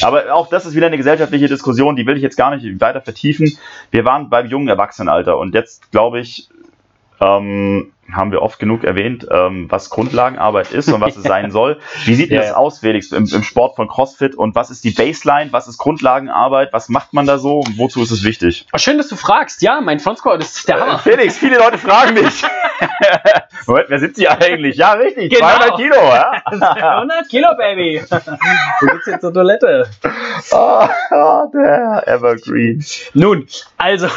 aber 0.01 0.33
auch 0.33 0.49
das 0.49 0.65
ist 0.65 0.75
wieder 0.75 0.87
eine 0.87 0.97
gesellschaftliche 0.97 1.49
Diskussion, 1.49 1.97
die 1.97 2.07
will 2.07 2.17
ich 2.17 2.23
jetzt 2.23 2.37
gar 2.37 2.55
nicht 2.57 2.81
weiter 2.81 3.03
vertiefen. 3.03 3.59
Wir 3.91 4.07
waren 4.07 4.31
beim 4.31 4.47
jungen 4.47 4.69
Erwachsenenalter 4.69 5.37
und 5.37 5.55
jetzt, 5.55 5.93
glaube 5.93 6.21
ich, 6.21 6.49
ähm, 7.21 7.93
haben 8.13 8.33
wir 8.33 8.43
oft 8.43 8.59
genug 8.59 8.85
erwähnt, 8.85 9.27
ähm, 9.31 9.67
was 9.71 9.91
Grundlagenarbeit 9.91 10.73
ist 10.73 10.93
und 10.93 11.01
was 11.01 11.17
es 11.17 11.23
sein 11.23 11.51
soll. 11.53 11.79
Wie 12.05 12.15
sieht 12.15 12.31
ja, 12.31 12.41
das 12.41 12.53
aus, 12.53 12.81
Felix, 12.81 13.13
im, 13.13 13.27
im, 13.33 13.43
Sport 13.43 13.77
von 13.77 13.89
CrossFit 13.89 14.35
und 14.35 14.55
was 14.55 14.71
ist 14.71 14.85
die 14.85 14.91
Baseline, 14.91 15.53
was 15.53 15.69
ist 15.69 15.79
Grundlagenarbeit, 15.79 16.73
was 16.73 16.89
macht 16.89 17.13
man 17.13 17.27
da 17.27 17.39
so 17.39 17.61
und 17.61 17.79
wozu 17.79 18.03
ist 18.03 18.11
es 18.11 18.25
wichtig? 18.25 18.67
Oh, 18.73 18.79
schön, 18.79 18.99
dass 18.99 19.09
du 19.09 19.17
fragst. 19.17 19.63
Ja, 19.63 19.81
mein 19.81 20.01
Frontscore 20.01 20.39
ist 20.39 20.69
der 20.69 20.81
Hammer. 20.81 20.95
Äh, 20.95 20.99
Felix, 20.99 21.39
viele 21.39 21.59
Leute 21.59 21.79
fragen 21.79 22.15
mich. 22.15 22.43
Moment, 23.67 23.87
wer 23.89 23.99
sitzt 23.99 24.19
hier 24.19 24.33
eigentlich? 24.33 24.77
Ja, 24.77 24.93
richtig, 24.93 25.33
genau. 25.33 25.49
200 25.49 25.77
Kilo. 25.77 25.95
Ja? 25.95 26.33
100 26.99 27.29
Kilo, 27.29 27.49
Baby. 27.57 28.03
Du 28.81 28.87
sitzt 28.87 29.07
jetzt 29.07 29.21
zur 29.21 29.33
Toilette. 29.33 29.89
Oh, 30.53 30.89
oh, 31.11 31.45
der 31.53 32.03
Evergreen. 32.07 32.85
Nun, 33.13 33.47
also. 33.77 34.09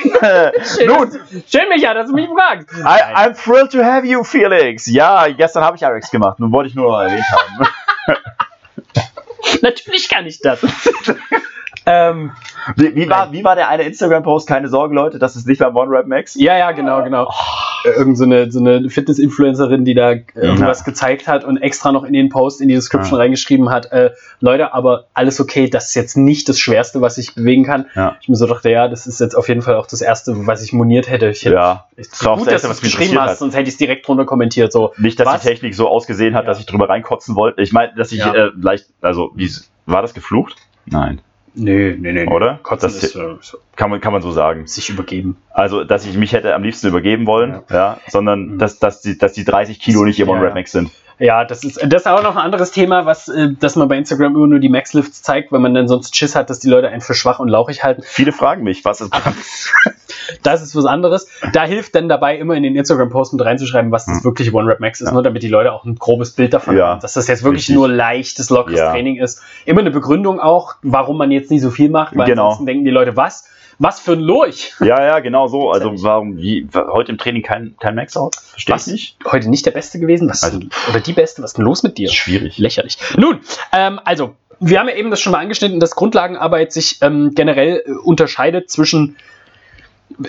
schön, 0.76 0.86
Nun. 0.86 1.20
schön, 1.46 1.68
Micha, 1.68 1.94
dass 1.94 2.08
du 2.08 2.14
mich 2.14 2.28
fragst. 2.28 2.68
I, 2.78 3.14
I'm 3.14 3.34
thrilled 3.34 3.70
to 3.72 3.82
have 3.82 4.06
you, 4.06 4.22
Felix. 4.22 4.86
Ja, 4.86 5.28
gestern 5.28 5.64
habe 5.64 5.76
ich 5.76 5.84
Alex 5.84 6.10
gemacht. 6.10 6.38
Nun 6.40 6.52
wollte 6.52 6.68
ich 6.70 6.74
nur 6.74 7.02
erwähnt 7.02 7.24
haben. 7.30 7.68
Natürlich 9.62 10.08
kann 10.08 10.26
ich 10.26 10.40
das. 10.40 10.60
Ähm, 11.86 12.32
wie, 12.76 12.94
wie, 12.94 13.08
war, 13.08 13.32
wie 13.32 13.42
war 13.42 13.56
der 13.56 13.68
eine 13.68 13.84
Instagram-Post? 13.84 14.46
Keine 14.46 14.68
Sorge, 14.68 14.94
Leute, 14.94 15.18
das 15.18 15.36
ist 15.36 15.46
nicht 15.46 15.58
beim 15.58 15.74
One 15.74 15.90
Rap 15.90 16.06
Max. 16.06 16.34
Ja, 16.34 16.56
ja, 16.56 16.72
genau, 16.72 17.02
genau. 17.02 17.28
Oh. 17.30 17.88
Irgend 17.88 18.18
so 18.18 18.24
eine, 18.24 18.50
so 18.52 18.60
eine 18.60 18.90
Fitness-Influencerin, 18.90 19.86
die 19.86 19.94
da 19.94 20.10
irgendwas 20.10 20.80
ja. 20.80 20.84
gezeigt 20.84 21.26
hat 21.26 21.44
und 21.44 21.56
extra 21.56 21.92
noch 21.92 22.04
in 22.04 22.12
den 22.12 22.28
Post, 22.28 22.60
in 22.60 22.68
die 22.68 22.74
Description 22.74 23.18
ja. 23.18 23.22
reingeschrieben 23.22 23.70
hat, 23.70 23.90
äh, 23.92 24.10
Leute, 24.40 24.74
aber 24.74 25.06
alles 25.14 25.40
okay, 25.40 25.70
das 25.70 25.88
ist 25.88 25.94
jetzt 25.94 26.16
nicht 26.16 26.48
das 26.48 26.58
Schwerste, 26.58 27.00
was 27.00 27.16
ich 27.16 27.34
bewegen 27.34 27.64
kann. 27.64 27.86
Ja. 27.94 28.16
Ich 28.20 28.28
mir 28.28 28.36
so 28.36 28.46
dachte, 28.46 28.70
ja, 28.70 28.88
das 28.88 29.06
ist 29.06 29.18
jetzt 29.18 29.34
auf 29.34 29.48
jeden 29.48 29.62
Fall 29.62 29.76
auch 29.76 29.86
das 29.86 30.02
Erste, 30.02 30.46
was 30.46 30.62
ich 30.62 30.74
moniert 30.74 31.08
hätte. 31.08 31.30
Ich 31.30 31.44
hätte 31.44 31.54
ja, 31.54 31.86
es 31.96 32.08
ist 32.08 32.20
gut, 32.20 32.46
dass 32.50 32.62
du 32.62 32.68
es 32.68 32.82
geschrieben 32.82 33.18
hast, 33.18 33.30
hat. 33.30 33.38
sonst 33.38 33.54
hätte 33.54 33.68
ich 33.68 33.74
es 33.74 33.78
direkt 33.78 34.06
drunter 34.06 34.26
kommentiert. 34.26 34.72
So, 34.72 34.92
nicht, 34.98 35.18
dass 35.18 35.26
was? 35.26 35.40
die 35.40 35.48
Technik 35.48 35.74
so 35.74 35.88
ausgesehen 35.88 36.34
hat, 36.34 36.46
dass 36.46 36.60
ich 36.60 36.66
drüber 36.66 36.88
reinkotzen 36.88 37.34
wollte. 37.34 37.62
Ich 37.62 37.72
meine, 37.72 37.94
dass 37.94 38.12
ich 38.12 38.22
äh, 38.22 38.50
leicht, 38.60 38.86
also, 39.00 39.30
wie, 39.34 39.50
war 39.86 40.02
das 40.02 40.12
geflucht? 40.12 40.56
Nein. 40.84 41.22
Nö, 41.54 41.96
nö, 41.98 42.12
nö. 42.12 42.26
Oder? 42.26 42.60
Kotzen 42.62 42.88
das 42.88 43.02
ist, 43.02 43.16
äh, 43.16 43.36
kann, 43.76 43.90
man, 43.90 44.00
kann 44.00 44.12
man 44.12 44.22
so 44.22 44.30
sagen. 44.30 44.66
Sich 44.66 44.88
übergeben. 44.88 45.36
Also, 45.50 45.84
dass 45.84 46.06
ich 46.06 46.16
mich 46.16 46.32
hätte 46.32 46.54
am 46.54 46.62
liebsten 46.62 46.86
übergeben 46.86 47.26
wollen, 47.26 47.62
ja, 47.68 47.76
ja 47.76 48.00
sondern 48.08 48.54
mhm. 48.54 48.58
dass, 48.58 48.78
dass, 48.78 49.02
die, 49.02 49.18
dass 49.18 49.32
die 49.32 49.44
30 49.44 49.80
Kilo 49.80 50.04
nicht 50.04 50.20
immer 50.20 50.34
ja, 50.34 50.40
Red 50.40 50.54
Max 50.54 50.72
sind. 50.72 50.90
Ja, 51.20 51.44
das 51.44 51.62
ist, 51.64 51.78
das 51.82 52.02
ist 52.02 52.06
auch 52.08 52.22
noch 52.22 52.34
ein 52.36 52.42
anderes 52.42 52.70
Thema, 52.70 53.04
was, 53.04 53.28
äh, 53.28 53.50
dass 53.60 53.76
man 53.76 53.88
bei 53.88 53.98
Instagram 53.98 54.34
immer 54.34 54.46
nur 54.46 54.58
die 54.58 54.70
Max-Lifts 54.70 55.20
zeigt, 55.20 55.52
weil 55.52 55.60
man 55.60 55.74
dann 55.74 55.86
sonst 55.86 56.16
Schiss 56.16 56.34
hat, 56.34 56.48
dass 56.48 56.60
die 56.60 56.68
Leute 56.68 56.88
einen 56.88 57.02
für 57.02 57.12
schwach 57.12 57.40
und 57.40 57.48
lauchig 57.48 57.84
halten. 57.84 58.02
Viele 58.02 58.32
fragen 58.32 58.64
mich, 58.64 58.86
was 58.86 59.02
ist 59.02 59.12
Das 60.42 60.62
ist 60.62 60.74
was 60.74 60.86
anderes. 60.86 61.28
Da 61.52 61.64
hilft 61.64 61.94
dann 61.94 62.08
dabei, 62.08 62.38
immer 62.38 62.54
in 62.54 62.62
den 62.62 62.74
Instagram-Post 62.74 63.34
mit 63.34 63.44
reinzuschreiben, 63.44 63.92
was 63.92 64.06
das 64.06 64.18
hm. 64.18 64.24
wirklich 64.24 64.54
One-Rap-Max 64.54 65.02
ist, 65.02 65.08
ja. 65.08 65.12
nur 65.12 65.22
damit 65.22 65.42
die 65.42 65.48
Leute 65.48 65.72
auch 65.72 65.84
ein 65.84 65.96
grobes 65.96 66.32
Bild 66.32 66.54
davon 66.54 66.78
ja. 66.78 66.88
haben, 66.88 67.00
dass 67.00 67.12
das 67.12 67.28
jetzt 67.28 67.42
wirklich 67.42 67.64
Richtig. 67.64 67.76
nur 67.76 67.88
leichtes, 67.88 68.48
lockeres 68.48 68.80
ja. 68.80 68.90
Training 68.90 69.18
ist. 69.18 69.42
Immer 69.66 69.80
eine 69.80 69.90
Begründung 69.90 70.40
auch, 70.40 70.76
warum 70.82 71.18
man 71.18 71.30
jetzt 71.30 71.50
nicht 71.50 71.60
so 71.60 71.70
viel 71.70 71.90
macht, 71.90 72.16
weil 72.16 72.26
genau. 72.26 72.44
ansonsten 72.44 72.64
denken 72.64 72.84
die 72.86 72.90
Leute, 72.90 73.16
was? 73.16 73.44
Was 73.80 73.98
für 73.98 74.12
ein 74.12 74.20
Lurch. 74.20 74.74
Ja, 74.80 75.02
ja, 75.02 75.20
genau 75.20 75.46
so. 75.46 75.70
Also 75.70 75.90
warum 76.02 76.36
wie, 76.36 76.68
heute 76.74 77.12
im 77.12 77.18
Training 77.18 77.42
kein, 77.42 77.76
kein 77.80 77.94
Max-Out? 77.94 78.36
Verstehe 78.36 78.76
ich 78.76 78.86
nicht. 78.86 79.16
Heute 79.24 79.48
nicht 79.48 79.64
der 79.64 79.70
Beste 79.70 79.98
gewesen? 79.98 80.28
Was 80.28 80.44
also, 80.44 80.60
oder 80.90 81.00
die 81.00 81.14
Beste? 81.14 81.42
Was 81.42 81.52
ist 81.52 81.56
denn 81.56 81.64
los 81.64 81.82
mit 81.82 81.96
dir? 81.96 82.10
Schwierig. 82.10 82.58
Lächerlich. 82.58 82.98
Nun, 83.16 83.40
ähm, 83.72 83.98
also, 84.04 84.34
wir 84.60 84.78
haben 84.78 84.88
ja 84.90 84.96
eben 84.96 85.10
das 85.10 85.22
schon 85.22 85.32
mal 85.32 85.38
angeschnitten, 85.38 85.80
dass 85.80 85.92
Grundlagenarbeit 85.96 86.74
sich 86.74 86.98
ähm, 87.00 87.32
generell 87.34 87.82
äh, 87.86 87.92
unterscheidet 87.92 88.70
zwischen 88.70 89.16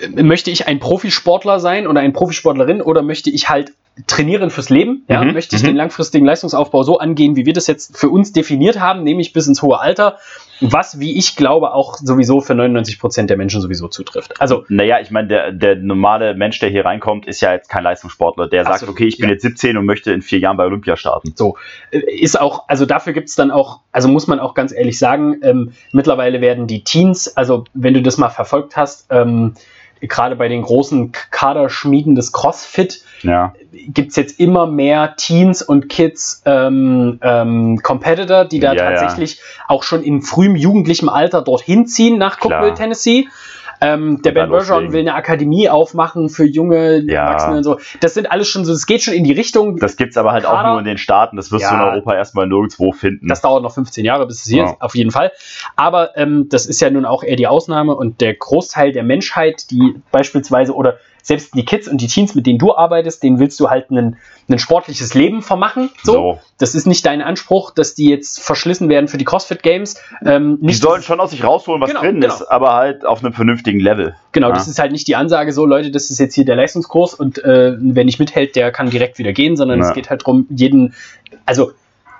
äh, 0.00 0.22
möchte 0.22 0.50
ich 0.50 0.66
ein 0.66 0.80
Profisportler 0.80 1.60
sein 1.60 1.86
oder 1.86 2.00
ein 2.00 2.14
Profisportlerin 2.14 2.80
oder 2.80 3.02
möchte 3.02 3.28
ich 3.28 3.50
halt 3.50 3.74
trainieren 4.06 4.48
fürs 4.48 4.70
Leben? 4.70 5.04
Ja? 5.08 5.22
Mhm. 5.22 5.34
Möchte 5.34 5.56
ich 5.56 5.62
mhm. 5.62 5.66
den 5.66 5.76
langfristigen 5.76 6.24
Leistungsaufbau 6.24 6.84
so 6.84 6.98
angehen, 6.98 7.36
wie 7.36 7.44
wir 7.44 7.52
das 7.52 7.66
jetzt 7.66 7.98
für 7.98 8.08
uns 8.08 8.32
definiert 8.32 8.80
haben, 8.80 9.02
nämlich 9.02 9.34
bis 9.34 9.46
ins 9.46 9.60
hohe 9.60 9.78
Alter, 9.78 10.16
was, 10.62 11.00
wie 11.00 11.18
ich 11.18 11.36
glaube, 11.36 11.74
auch 11.74 11.96
sowieso 11.96 12.40
für 12.40 12.54
99 12.54 12.98
Prozent 12.98 13.30
der 13.30 13.36
Menschen 13.36 13.60
sowieso 13.60 13.88
zutrifft. 13.88 14.40
Also, 14.40 14.64
naja, 14.68 15.00
ich 15.00 15.10
meine, 15.10 15.28
der, 15.28 15.52
der 15.52 15.76
normale 15.76 16.34
Mensch, 16.34 16.58
der 16.60 16.70
hier 16.70 16.84
reinkommt, 16.84 17.26
ist 17.26 17.40
ja 17.40 17.52
jetzt 17.52 17.68
kein 17.68 17.82
Leistungssportler, 17.82 18.48
der 18.48 18.64
sagt, 18.64 18.88
okay, 18.88 19.06
ich 19.06 19.18
bin 19.18 19.28
ja. 19.28 19.34
jetzt 19.34 19.42
17 19.42 19.76
und 19.76 19.84
möchte 19.84 20.12
in 20.12 20.22
vier 20.22 20.38
Jahren 20.38 20.56
bei 20.56 20.64
Olympia 20.64 20.96
starten. 20.96 21.32
So, 21.34 21.56
äh, 21.90 21.98
ist 21.98 22.40
auch, 22.40 22.68
also 22.68 22.86
dafür 22.86 23.12
gibt 23.12 23.28
es 23.28 23.34
dann 23.34 23.50
auch, 23.50 23.80
also 23.90 24.08
muss 24.08 24.26
man 24.26 24.38
auch 24.38 24.54
ganz 24.54 24.72
ehrlich 24.72 24.98
sagen, 24.98 25.40
ähm, 25.42 25.72
mittlerweile 25.92 26.40
werden 26.40 26.66
die 26.66 26.84
Teens, 26.84 27.36
also 27.36 27.64
wenn 27.74 27.94
du 27.94 28.02
das 28.02 28.18
mal 28.18 28.30
verfolgt 28.30 28.76
hast, 28.76 29.06
ähm, 29.10 29.54
gerade 30.08 30.36
bei 30.36 30.48
den 30.48 30.62
großen 30.62 31.12
Kaderschmieden 31.30 32.14
des 32.14 32.32
CrossFit 32.32 33.02
ja. 33.22 33.54
gibt 33.72 34.10
es 34.10 34.16
jetzt 34.16 34.40
immer 34.40 34.66
mehr 34.66 35.14
Teens 35.16 35.62
und 35.62 35.88
Kids 35.88 36.42
ähm, 36.44 37.18
ähm, 37.22 37.80
Competitor, 37.82 38.44
die 38.44 38.60
da 38.60 38.74
ja, 38.74 38.90
tatsächlich 38.90 39.36
ja. 39.36 39.42
auch 39.68 39.82
schon 39.82 40.02
in 40.02 40.22
frühem 40.22 40.56
jugendlichem 40.56 41.08
Alter 41.08 41.42
dorthin 41.42 41.86
ziehen 41.86 42.18
nach 42.18 42.38
Cookville, 42.40 42.74
Tennessee. 42.74 43.28
Ähm, 43.82 44.22
der 44.22 44.32
Ben 44.32 44.48
Bergeron 44.48 44.92
will 44.92 45.00
eine 45.00 45.14
Akademie 45.14 45.68
aufmachen 45.68 46.28
für 46.28 46.44
junge 46.44 47.00
ja. 47.00 47.26
Erwachsene 47.26 47.56
und 47.56 47.64
so. 47.64 47.78
Das 48.00 48.14
sind 48.14 48.30
alles 48.30 48.48
schon 48.48 48.64
so, 48.64 48.72
es 48.72 48.86
geht 48.86 49.02
schon 49.02 49.14
in 49.14 49.24
die 49.24 49.32
Richtung. 49.32 49.76
Das 49.76 49.96
gibt 49.96 50.12
es 50.12 50.16
aber 50.16 50.32
halt 50.32 50.44
Kader. 50.44 50.60
auch 50.60 50.70
nur 50.70 50.78
in 50.78 50.84
den 50.84 50.98
Staaten. 50.98 51.36
Das 51.36 51.50
wirst 51.50 51.62
ja. 51.62 51.70
du 51.70 51.76
in 51.76 51.82
Europa 51.82 52.14
erstmal 52.14 52.46
nirgendwo 52.46 52.92
finden. 52.92 53.26
Das 53.26 53.40
dauert 53.40 53.62
noch 53.62 53.74
15 53.74 54.04
Jahre, 54.04 54.26
bis 54.26 54.42
es 54.42 54.48
hier 54.48 54.62
ja. 54.62 54.70
ist, 54.70 54.80
auf 54.80 54.94
jeden 54.94 55.10
Fall. 55.10 55.32
Aber 55.74 56.16
ähm, 56.16 56.48
das 56.48 56.66
ist 56.66 56.80
ja 56.80 56.90
nun 56.90 57.04
auch 57.04 57.24
eher 57.24 57.36
die 57.36 57.46
Ausnahme 57.46 57.96
und 57.96 58.20
der 58.20 58.34
Großteil 58.34 58.92
der 58.92 59.02
Menschheit, 59.02 59.70
die 59.70 59.96
beispielsweise 60.12 60.74
oder 60.74 60.98
selbst 61.22 61.54
die 61.54 61.64
Kids 61.64 61.88
und 61.88 62.00
die 62.00 62.08
Teens, 62.08 62.34
mit 62.34 62.46
denen 62.46 62.58
du 62.58 62.74
arbeitest, 62.74 63.22
denen 63.22 63.38
willst 63.38 63.58
du 63.60 63.70
halt 63.70 63.90
ein, 63.90 64.16
sportliches 64.56 65.14
Leben 65.14 65.40
vermachen. 65.40 65.90
So. 66.02 66.12
so. 66.12 66.40
Das 66.58 66.74
ist 66.74 66.86
nicht 66.86 67.06
dein 67.06 67.22
Anspruch, 67.22 67.70
dass 67.70 67.94
die 67.94 68.10
jetzt 68.10 68.42
verschlissen 68.42 68.88
werden 68.90 69.08
für 69.08 69.16
die 69.16 69.24
CrossFit 69.24 69.62
Games. 69.62 69.98
Ähm, 70.24 70.58
die 70.60 70.74
sollen 70.74 71.02
schon 71.02 71.20
aus 71.20 71.30
sich 71.30 71.42
rausholen, 71.42 71.80
was 71.80 71.88
genau, 71.88 72.02
drin 72.02 72.20
genau. 72.20 72.34
ist, 72.34 72.42
aber 72.42 72.74
halt 72.74 73.06
auf 73.06 73.24
einem 73.24 73.32
vernünftigen 73.32 73.80
Level. 73.80 74.14
Genau, 74.32 74.48
ja. 74.48 74.54
das 74.54 74.68
ist 74.68 74.78
halt 74.78 74.92
nicht 74.92 75.08
die 75.08 75.16
Ansage 75.16 75.52
so, 75.52 75.64
Leute, 75.64 75.90
das 75.90 76.10
ist 76.10 76.18
jetzt 76.18 76.34
hier 76.34 76.44
der 76.44 76.56
Leistungskurs 76.56 77.14
und 77.14 77.42
äh, 77.42 77.76
wer 77.78 78.04
nicht 78.04 78.18
mithält, 78.18 78.56
der 78.56 78.72
kann 78.72 78.90
direkt 78.90 79.18
wieder 79.18 79.32
gehen, 79.32 79.56
sondern 79.56 79.80
ja. 79.80 79.88
es 79.88 79.94
geht 79.94 80.10
halt 80.10 80.22
darum, 80.22 80.46
jeden, 80.50 80.94
also 81.46 81.72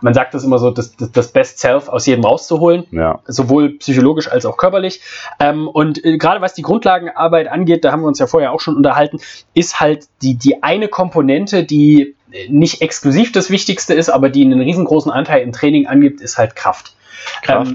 man 0.03 0.15
sagt 0.15 0.35
das 0.35 0.45
immer 0.45 0.59
so, 0.59 0.71
das, 0.71 0.97
das, 0.97 1.13
das 1.13 1.33
Best 1.33 1.59
Self 1.59 1.89
aus 1.89 2.07
jedem 2.07 2.25
rauszuholen, 2.25 2.85
ja. 2.91 3.21
sowohl 3.27 3.79
psychologisch 3.79 4.31
als 4.31 4.45
auch 4.45 4.57
körperlich. 4.57 5.01
Ähm, 5.41 5.69
und 5.69 6.05
äh, 6.05 6.19
gerade 6.19 6.41
was 6.41 6.55
die 6.55 6.63
Grundlagenarbeit 6.63 7.49
angeht, 7.49 7.85
da 7.85 7.93
haben 7.93 8.03
wir 8.03 8.09
uns 8.09 8.19
ja 8.19 8.27
vorher 8.27 8.53
auch 8.53 8.61
schon 8.61 8.77
unterhalten, 8.77 9.19
ist 9.55 9.81
halt 9.81 10.07
die, 10.23 10.35
die 10.35 10.63
eine 10.63 10.89
Komponente, 10.89 11.65
die 11.65 12.15
nicht 12.49 12.81
exklusiv 12.81 13.33
das 13.33 13.51
Wichtigste 13.51 13.95
ist, 13.95 14.09
aber 14.09 14.31
die 14.31 14.45
einen 14.45 14.61
riesengroßen 14.61 15.13
Anteil 15.13 15.43
im 15.43 15.53
Training 15.53 15.87
angibt, 15.87 16.21
ist 16.21 16.39
halt 16.39 16.57
Kraft. 16.57 16.95
Kraft. 17.43 17.69
Ähm, 17.69 17.75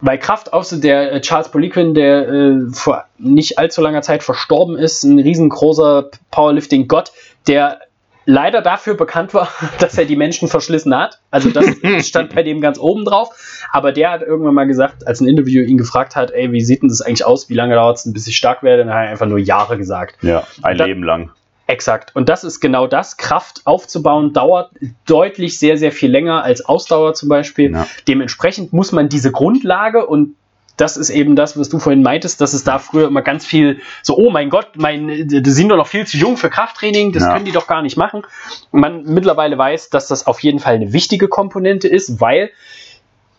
bei 0.00 0.18
Kraft, 0.18 0.52
außer 0.52 0.78
der 0.78 1.12
äh, 1.12 1.20
Charles 1.20 1.50
Poliquin, 1.50 1.94
der 1.94 2.28
äh, 2.28 2.54
vor 2.72 3.04
nicht 3.18 3.58
allzu 3.58 3.80
langer 3.80 4.02
Zeit 4.02 4.22
verstorben 4.22 4.76
ist, 4.76 5.04
ein 5.04 5.18
riesengroßer 5.18 6.10
Powerlifting-Gott, 6.30 7.12
der 7.46 7.80
leider 8.26 8.60
dafür 8.60 8.94
bekannt 8.94 9.32
war, 9.32 9.48
dass 9.78 9.96
er 9.96 10.04
die 10.04 10.16
Menschen 10.16 10.48
verschlissen 10.48 10.94
hat. 10.94 11.20
Also 11.30 11.50
das 11.50 11.66
stand 12.06 12.34
bei 12.34 12.42
dem 12.42 12.60
ganz 12.60 12.78
oben 12.78 13.04
drauf. 13.04 13.62
Aber 13.72 13.92
der 13.92 14.10
hat 14.10 14.22
irgendwann 14.22 14.54
mal 14.54 14.66
gesagt, 14.66 15.06
als 15.06 15.20
ein 15.20 15.26
Interview 15.26 15.62
ihn 15.62 15.78
gefragt 15.78 16.14
hat, 16.16 16.30
ey, 16.32 16.52
wie 16.52 16.60
sieht 16.60 16.82
denn 16.82 16.88
das 16.88 17.00
eigentlich 17.00 17.24
aus? 17.24 17.48
Wie 17.48 17.54
lange 17.54 17.74
dauert 17.74 17.96
es 17.96 18.02
denn, 18.02 18.12
bis 18.12 18.26
ich 18.26 18.36
stark 18.36 18.62
werde? 18.62 18.84
Dann 18.84 18.92
hat 18.92 19.04
er 19.04 19.10
einfach 19.10 19.26
nur 19.26 19.38
Jahre 19.38 19.78
gesagt. 19.78 20.22
Ja, 20.22 20.46
ein 20.62 20.76
dann, 20.76 20.88
Leben 20.88 21.02
lang. 21.02 21.30
Exakt. 21.68 22.14
Und 22.14 22.28
das 22.28 22.44
ist 22.44 22.60
genau 22.60 22.86
das. 22.86 23.16
Kraft 23.16 23.62
aufzubauen 23.64 24.32
dauert 24.32 24.70
deutlich 25.06 25.58
sehr, 25.58 25.76
sehr 25.78 25.90
viel 25.90 26.10
länger 26.10 26.44
als 26.44 26.64
Ausdauer 26.64 27.14
zum 27.14 27.28
Beispiel. 27.28 27.72
Ja. 27.72 27.88
Dementsprechend 28.06 28.72
muss 28.72 28.92
man 28.92 29.08
diese 29.08 29.32
Grundlage 29.32 30.06
und 30.06 30.36
das 30.76 30.96
ist 30.96 31.10
eben 31.10 31.36
das, 31.36 31.58
was 31.58 31.68
du 31.68 31.78
vorhin 31.78 32.02
meintest, 32.02 32.40
dass 32.40 32.52
es 32.52 32.64
da 32.64 32.78
früher 32.78 33.08
immer 33.08 33.22
ganz 33.22 33.46
viel 33.46 33.80
so, 34.02 34.16
oh 34.16 34.30
mein 34.30 34.50
Gott, 34.50 34.72
mein, 34.76 35.26
die 35.26 35.50
sind 35.50 35.70
doch 35.70 35.76
noch 35.76 35.86
viel 35.86 36.06
zu 36.06 36.16
jung 36.16 36.36
für 36.36 36.50
Krafttraining, 36.50 37.12
das 37.12 37.22
ja. 37.22 37.32
können 37.32 37.44
die 37.44 37.52
doch 37.52 37.66
gar 37.66 37.82
nicht 37.82 37.96
machen. 37.96 38.22
Man 38.72 39.04
mittlerweile 39.04 39.56
weiß, 39.56 39.90
dass 39.90 40.08
das 40.08 40.26
auf 40.26 40.40
jeden 40.40 40.58
Fall 40.58 40.74
eine 40.74 40.92
wichtige 40.92 41.28
Komponente 41.28 41.88
ist, 41.88 42.20
weil 42.20 42.50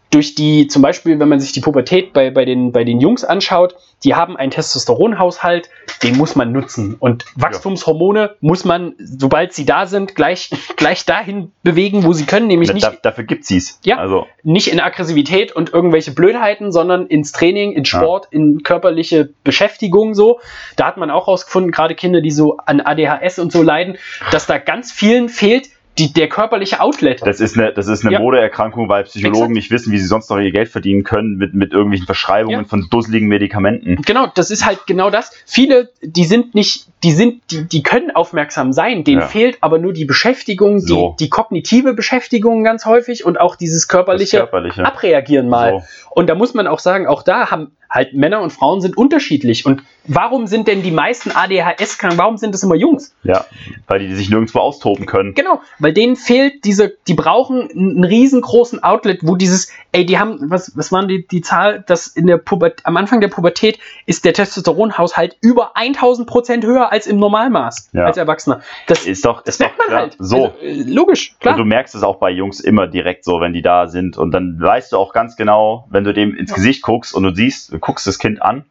durch 0.10 0.36
die, 0.36 0.68
zum 0.68 0.82
Beispiel, 0.82 1.20
wenn 1.20 1.30
man 1.30 1.40
sich 1.40 1.52
die 1.52 1.60
Pubertät 1.60 2.14
bei, 2.14 2.32
bei, 2.32 2.46
den, 2.46 2.72
bei 2.72 2.84
den 2.84 3.02
Jungs 3.02 3.24
anschaut, 3.24 3.76
die 4.04 4.16
haben 4.16 4.38
einen 4.38 4.52
Testosteronhaushalt, 4.52 5.70
den 6.04 6.18
muss 6.18 6.36
man 6.36 6.52
nutzen. 6.52 6.96
Und 7.00 7.26
Wachstumshormone 7.36 8.20
ja. 8.20 8.30
muss 8.42 8.64
man, 8.64 8.94
sobald 9.00 9.54
sie 9.54 9.66
da 9.66 9.86
sind, 9.86 10.16
gleich, 10.16 10.50
gleich 10.76 11.06
dahin 11.06 11.52
bewegen, 11.64 12.04
wo 12.04 12.14
sie 12.14 12.26
können, 12.26 12.48
nämlich 12.48 12.72
nicht. 12.74 12.86
Da, 12.86 12.94
dafür 13.02 13.24
gibt 13.24 13.46
sie 13.46 13.58
es. 13.58 13.80
Ja. 13.84 13.98
Also. 13.98 14.28
Nicht 14.44 14.68
in 14.68 14.80
Aggressivität 14.80 15.52
und 15.52 15.74
irgendwelche 15.74 16.12
Blödheiten, 16.12 16.72
sondern 16.72 17.08
ins 17.08 17.32
Training, 17.32 17.74
in 17.74 17.86
Sport, 17.86 18.28
ja. 18.32 18.40
in 18.40 18.64
körperliche 18.64 19.30
Beschäftigung 19.44 20.14
so. 20.14 20.40
Da 20.76 20.86
hat 20.86 20.98
man 20.98 21.10
auch 21.10 21.28
rausgefunden, 21.28 21.72
gerade 21.72 21.96
Kinder, 21.96 22.22
die 22.22 22.32
so 22.32 22.58
an 22.58 22.82
ADHS 22.82 23.40
und 23.40 23.52
so 23.52 23.64
leiden, 23.64 23.98
dass 24.32 24.46
da 24.46 24.58
ganz 24.58 24.92
vielen 24.92 25.28
fehlt, 25.28 25.70
die, 25.98 26.14
der 26.14 26.30
körperliche 26.30 26.80
Outlet. 26.80 27.26
Das 27.26 27.40
ist 27.40 27.58
eine, 27.58 27.74
das 27.74 27.88
ist 27.88 28.06
eine 28.06 28.14
ja. 28.14 28.20
Modeerkrankung, 28.20 28.88
weil 28.88 29.04
Psychologen 29.06 29.38
Exakt. 29.38 29.54
nicht 29.54 29.72
wissen, 29.72 29.92
wie 29.92 29.98
sie 29.98 30.06
sonst 30.06 30.30
noch 30.30 30.38
ihr 30.38 30.52
Geld 30.52 30.70
verdienen 30.70 31.04
können 31.04 31.38
mit, 31.38 31.54
mit 31.54 31.74
irgendwelchen 31.74 32.06
Verschreibungen 32.06 32.62
ja. 32.62 32.68
von 32.68 32.88
dusseligen 32.90 33.28
Medikamenten. 33.28 34.02
Genau, 34.04 34.28
das 34.34 34.52
ist 34.52 34.66
halt 34.66 34.86
genau 34.86 35.10
das. 35.10 35.32
Viele, 35.46 35.90
die 36.02 36.26
sind 36.26 36.54
nicht, 36.56 36.88
die 37.04 37.12
sind, 37.12 37.42
die, 37.52 37.64
die 37.64 37.84
können 37.84 38.12
aufmerksam 38.12 38.74
sein, 38.74 39.04
denen 39.04 39.22
ja. 39.22 39.28
fehlt 39.28 39.58
aber 39.62 39.80
nur 39.80 39.94
die 39.94 40.06
Beschäftigung, 40.06 40.80
so. 40.80 41.16
die, 41.18 41.26
die 41.26 41.30
kognitive 41.30 41.94
Beschäftigung 41.94 42.64
ganz 42.64 42.86
häufig 42.86 43.26
und 43.26 43.40
auch 43.40 43.56
dieses 43.56 43.88
körperliche, 43.88 44.38
körperliche. 44.38 44.86
Abreagieren 44.86 45.50
mal. 45.50 45.72
So. 45.72 45.84
Und 46.12 46.28
da 46.28 46.36
muss 46.36 46.54
man 46.54 46.68
auch 46.68 46.80
sagen, 46.80 47.08
auch 47.08 47.24
da 47.24 47.52
haben, 47.52 47.72
halt 47.90 48.14
Männer 48.14 48.42
und 48.42 48.52
Frauen 48.52 48.82
sind 48.82 48.98
unterschiedlich. 48.98 49.66
Und 49.66 49.84
warum 50.06 50.48
sind 50.48 50.68
denn 50.68 50.84
die 50.84 50.92
meisten 50.92 51.32
ADHS 51.32 51.98
krank? 51.98 52.14
Warum 52.18 52.38
sind 52.38 52.54
das 52.54 52.64
immer 52.64 52.76
Jungs? 52.76 53.16
Ja, 53.24 53.46
weil 53.88 54.00
die 54.00 54.14
sich 54.14 54.30
nirgendwo 54.30 54.60
austoben 54.60 55.06
können. 55.06 55.34
Genau, 55.34 55.62
weil 55.80 55.94
denen 55.94 56.16
fehlt 56.16 56.66
diese, 56.66 56.96
die 57.08 57.14
brauchen 57.14 57.70
einen 57.70 58.04
riesengroßen 58.04 58.84
Outlet, 58.84 59.20
wo 59.24 59.36
dieses, 59.36 59.72
ey, 59.92 60.06
die 60.06 60.20
haben, 60.20 60.50
was, 60.50 60.76
was 60.78 60.92
waren 60.92 61.08
die, 61.08 61.28
die 61.28 61.42
Zahl, 61.42 61.84
dass 61.88 62.08
in 62.08 62.28
der 62.28 62.38
Pubertät, 62.38 62.86
am 62.86 62.98
Anfang 62.98 63.22
der 63.22 63.30
Pubertät 63.30 63.80
ist 64.06 64.26
der 64.26 64.34
Testosteronhaushalt 64.34 65.38
über 65.42 65.76
1000 65.76 66.28
Prozent 66.28 66.66
höher 66.66 66.92
als 66.92 67.08
im 67.08 67.18
Normalmaß, 67.20 67.92
ja. 67.94 68.06
als 68.06 68.18
Erwachsener. 68.18 68.62
Das 68.88 69.06
ist 69.06 69.26
doch, 69.26 69.42
das 69.42 69.56
ist 69.56 69.62
doch 69.62 69.86
klar. 69.86 70.02
Halt. 70.02 70.16
So. 70.20 70.48
Also, 70.48 70.54
äh, 70.62 70.84
logisch, 70.84 71.36
klar. 71.40 71.56
Und 71.56 71.60
du 71.60 71.66
merkst 71.66 71.96
es 71.96 72.04
auch 72.04 72.18
bei 72.18 72.30
Jungs 72.30 72.60
immer 72.60 72.88
direkt 72.88 73.24
so, 73.24 73.40
wenn 73.42 73.54
die 73.54 73.62
da 73.62 73.88
sind. 73.88 74.18
Und 74.18 74.32
dann 74.32 74.60
weißt 74.60 74.92
du 74.92 74.98
auch 74.98 75.14
ganz 75.14 75.36
genau, 75.36 75.88
wenn 75.90 76.04
du 76.04 76.14
dem 76.14 76.36
ins 76.36 76.52
ja. 76.52 76.56
Gesicht 76.56 76.82
guckst 76.82 77.14
und 77.14 77.24
du 77.24 77.34
siehst, 77.34 77.77
du 77.78 77.86
guckst 77.86 78.08
das 78.08 78.20
Kind 78.20 78.42
an 78.42 78.66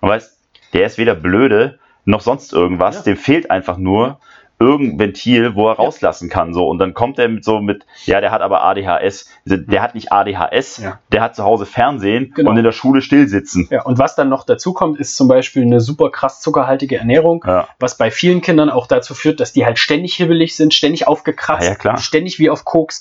und 0.00 0.08
weißt, 0.08 0.36
der 0.72 0.86
ist 0.86 0.98
weder 0.98 1.14
blöde 1.14 1.78
noch 2.04 2.20
sonst 2.20 2.52
irgendwas, 2.52 2.96
ja. 2.96 3.02
dem 3.02 3.16
fehlt 3.16 3.50
einfach 3.50 3.76
nur 3.76 4.20
irgendein 4.60 4.98
Ventil, 4.98 5.54
wo 5.54 5.68
er 5.70 5.76
rauslassen 5.76 6.28
kann. 6.28 6.52
So. 6.52 6.68
Und 6.68 6.78
dann 6.78 6.92
kommt 6.92 7.18
er 7.18 7.28
mit 7.28 7.44
so 7.44 7.60
mit, 7.60 7.86
ja, 8.04 8.20
der 8.20 8.30
hat 8.30 8.42
aber 8.42 8.62
ADHS. 8.62 9.26
Der 9.46 9.80
hat 9.80 9.94
nicht 9.94 10.12
ADHS, 10.12 10.76
ja. 10.78 10.98
der 11.10 11.22
hat 11.22 11.34
zu 11.34 11.44
Hause 11.44 11.64
Fernsehen 11.64 12.32
genau. 12.34 12.50
und 12.50 12.58
in 12.58 12.64
der 12.64 12.72
Schule 12.72 13.00
stillsitzen. 13.00 13.68
Ja, 13.70 13.82
und 13.82 13.98
was 13.98 14.16
dann 14.16 14.28
noch 14.28 14.44
dazu 14.44 14.74
kommt, 14.74 15.00
ist 15.00 15.16
zum 15.16 15.28
Beispiel 15.28 15.62
eine 15.62 15.80
super 15.80 16.10
krass 16.10 16.42
zuckerhaltige 16.42 16.98
Ernährung, 16.98 17.42
ja. 17.46 17.68
was 17.78 17.96
bei 17.96 18.10
vielen 18.10 18.42
Kindern 18.42 18.68
auch 18.68 18.86
dazu 18.86 19.14
führt, 19.14 19.40
dass 19.40 19.54
die 19.54 19.64
halt 19.64 19.78
ständig 19.78 20.14
hibbelig 20.16 20.54
sind, 20.54 20.74
ständig 20.74 21.08
aufgekratzt, 21.08 21.82
ja, 21.82 21.96
ständig 21.96 22.38
wie 22.38 22.50
auf 22.50 22.66
Koks. 22.66 23.00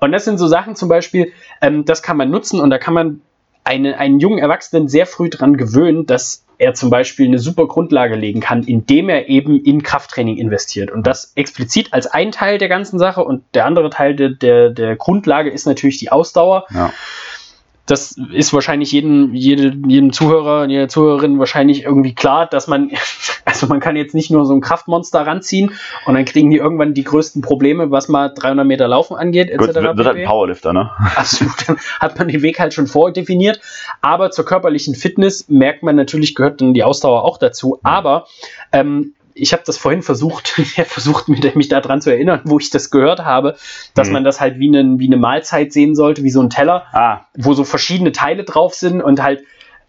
Und 0.00 0.12
das 0.12 0.24
sind 0.24 0.38
so 0.38 0.46
Sachen 0.46 0.74
zum 0.74 0.88
Beispiel, 0.88 1.32
ähm, 1.60 1.84
das 1.84 2.02
kann 2.02 2.16
man 2.16 2.30
nutzen 2.30 2.60
und 2.60 2.70
da 2.70 2.78
kann 2.78 2.94
man 2.94 3.20
eine, 3.64 3.98
einen 3.98 4.20
jungen 4.20 4.38
Erwachsenen 4.38 4.88
sehr 4.88 5.06
früh 5.06 5.30
dran 5.30 5.56
gewöhnen, 5.56 6.06
dass 6.06 6.44
er 6.58 6.74
zum 6.74 6.88
Beispiel 6.90 7.26
eine 7.26 7.38
super 7.38 7.66
Grundlage 7.66 8.14
legen 8.14 8.40
kann, 8.40 8.62
indem 8.62 9.08
er 9.08 9.28
eben 9.28 9.60
in 9.60 9.82
Krafttraining 9.82 10.36
investiert. 10.36 10.90
Und 10.90 11.06
das 11.06 11.32
explizit 11.34 11.92
als 11.92 12.06
ein 12.06 12.30
Teil 12.30 12.58
der 12.58 12.68
ganzen 12.68 12.98
Sache 12.98 13.24
und 13.24 13.42
der 13.54 13.66
andere 13.66 13.90
Teil 13.90 14.14
der, 14.14 14.30
der, 14.30 14.70
der 14.70 14.96
Grundlage 14.96 15.50
ist 15.50 15.66
natürlich 15.66 15.98
die 15.98 16.12
Ausdauer. 16.12 16.66
Ja 16.72 16.92
das 17.86 18.16
ist 18.32 18.54
wahrscheinlich 18.54 18.92
jedem, 18.92 19.34
jedem, 19.34 19.88
jedem 19.88 20.12
Zuhörer, 20.12 20.66
jeder 20.66 20.88
Zuhörerin 20.88 21.38
wahrscheinlich 21.38 21.84
irgendwie 21.84 22.14
klar, 22.14 22.46
dass 22.46 22.66
man, 22.66 22.90
also 23.44 23.66
man 23.66 23.80
kann 23.80 23.96
jetzt 23.96 24.14
nicht 24.14 24.30
nur 24.30 24.46
so 24.46 24.54
ein 24.54 24.60
Kraftmonster 24.60 25.26
ranziehen 25.26 25.72
und 26.06 26.14
dann 26.14 26.24
kriegen 26.24 26.50
die 26.50 26.56
irgendwann 26.56 26.94
die 26.94 27.04
größten 27.04 27.42
Probleme, 27.42 27.90
was 27.90 28.08
mal 28.08 28.32
300 28.34 28.66
Meter 28.66 28.88
Laufen 28.88 29.16
angeht, 29.16 29.50
etc. 29.50 29.58
Gut, 29.58 29.74
wird, 29.74 29.96
wird 29.96 30.06
halt 30.06 30.16
ein 30.18 30.26
Powerlifter, 30.26 30.72
ne? 30.72 30.90
Absolut, 31.16 31.52
dann 31.66 31.76
hat 32.00 32.18
man 32.18 32.28
den 32.28 32.42
Weg 32.42 32.58
halt 32.58 32.72
schon 32.72 32.86
vordefiniert. 32.86 33.60
Aber 34.00 34.30
zur 34.30 34.44
körperlichen 34.44 34.94
Fitness 34.94 35.48
merkt 35.48 35.82
man 35.82 35.96
natürlich, 35.96 36.34
gehört 36.34 36.60
dann 36.60 36.74
die 36.74 36.84
Ausdauer 36.84 37.24
auch 37.24 37.38
dazu. 37.38 37.80
Aber 37.82 38.26
ähm, 38.72 39.13
ich 39.34 39.52
habe 39.52 39.62
das 39.66 39.76
vorhin 39.76 40.02
versucht, 40.02 40.48
versucht, 40.86 41.28
mich 41.28 41.68
daran 41.68 42.00
zu 42.00 42.10
erinnern, 42.10 42.40
wo 42.44 42.58
ich 42.58 42.70
das 42.70 42.90
gehört 42.90 43.24
habe, 43.24 43.56
dass 43.94 44.08
mhm. 44.08 44.14
man 44.14 44.24
das 44.24 44.40
halt 44.40 44.58
wie, 44.58 44.68
eine, 44.68 44.98
wie 44.98 45.06
eine 45.06 45.16
Mahlzeit 45.16 45.72
sehen 45.72 45.94
sollte, 45.94 46.22
wie 46.22 46.30
so 46.30 46.40
ein 46.40 46.50
Teller, 46.50 46.86
ah. 46.92 47.26
wo 47.34 47.54
so 47.54 47.64
verschiedene 47.64 48.12
Teile 48.12 48.44
drauf 48.44 48.74
sind 48.74 49.02
und 49.02 49.22
halt 49.22 49.42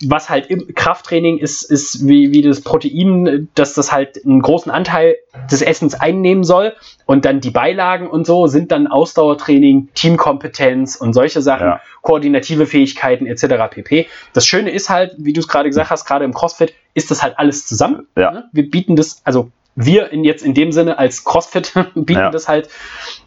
was 0.04 0.30
halt 0.30 0.48
im 0.48 0.74
Krafttraining 0.76 1.38
ist, 1.38 1.64
ist 1.64 2.06
wie, 2.06 2.32
wie 2.32 2.42
das 2.42 2.62
Protein, 2.62 3.48
dass 3.56 3.74
das 3.74 3.92
halt 3.92 4.24
einen 4.26 4.42
großen 4.42 4.72
Anteil 4.72 5.16
des 5.50 5.62
Essens 5.62 5.96
einnehmen 5.96 6.44
soll. 6.44 6.74
Und 7.06 7.26
dann 7.26 7.40
die 7.40 7.52
Beilagen 7.52 8.10
und 8.10 8.26
so 8.26 8.48
sind 8.48 8.72
dann 8.72 8.88
Ausdauertraining, 8.88 9.90
Teamkompetenz 9.94 10.96
und 10.96 11.14
solche 11.14 11.42
Sachen, 11.42 11.68
ja. 11.68 11.82
koordinative 12.02 12.66
Fähigkeiten 12.66 13.26
etc. 13.26 13.70
pp. 13.70 14.08
Das 14.34 14.46
Schöne 14.46 14.72
ist 14.72 14.90
halt, 14.90 15.14
wie 15.18 15.34
du 15.34 15.40
es 15.40 15.48
gerade 15.48 15.70
gesagt 15.70 15.90
hast, 15.90 16.06
gerade 16.06 16.26
im 16.26 16.34
CrossFit 16.34 16.74
ist 16.94 17.12
das 17.12 17.24
halt 17.24 17.38
alles 17.38 17.68
zusammen. 17.68 18.08
Ja. 18.18 18.32
Ne? 18.32 18.50
Wir 18.52 18.70
bieten 18.70 18.96
das, 18.96 19.22
also 19.24 19.52
wir 19.76 20.12
in 20.12 20.24
jetzt 20.24 20.44
in 20.44 20.54
dem 20.54 20.72
Sinne 20.72 20.98
als 20.98 21.24
CrossFit 21.24 21.74
bieten 21.96 22.20
ja. 22.20 22.32
das 22.32 22.48
halt 22.48 22.70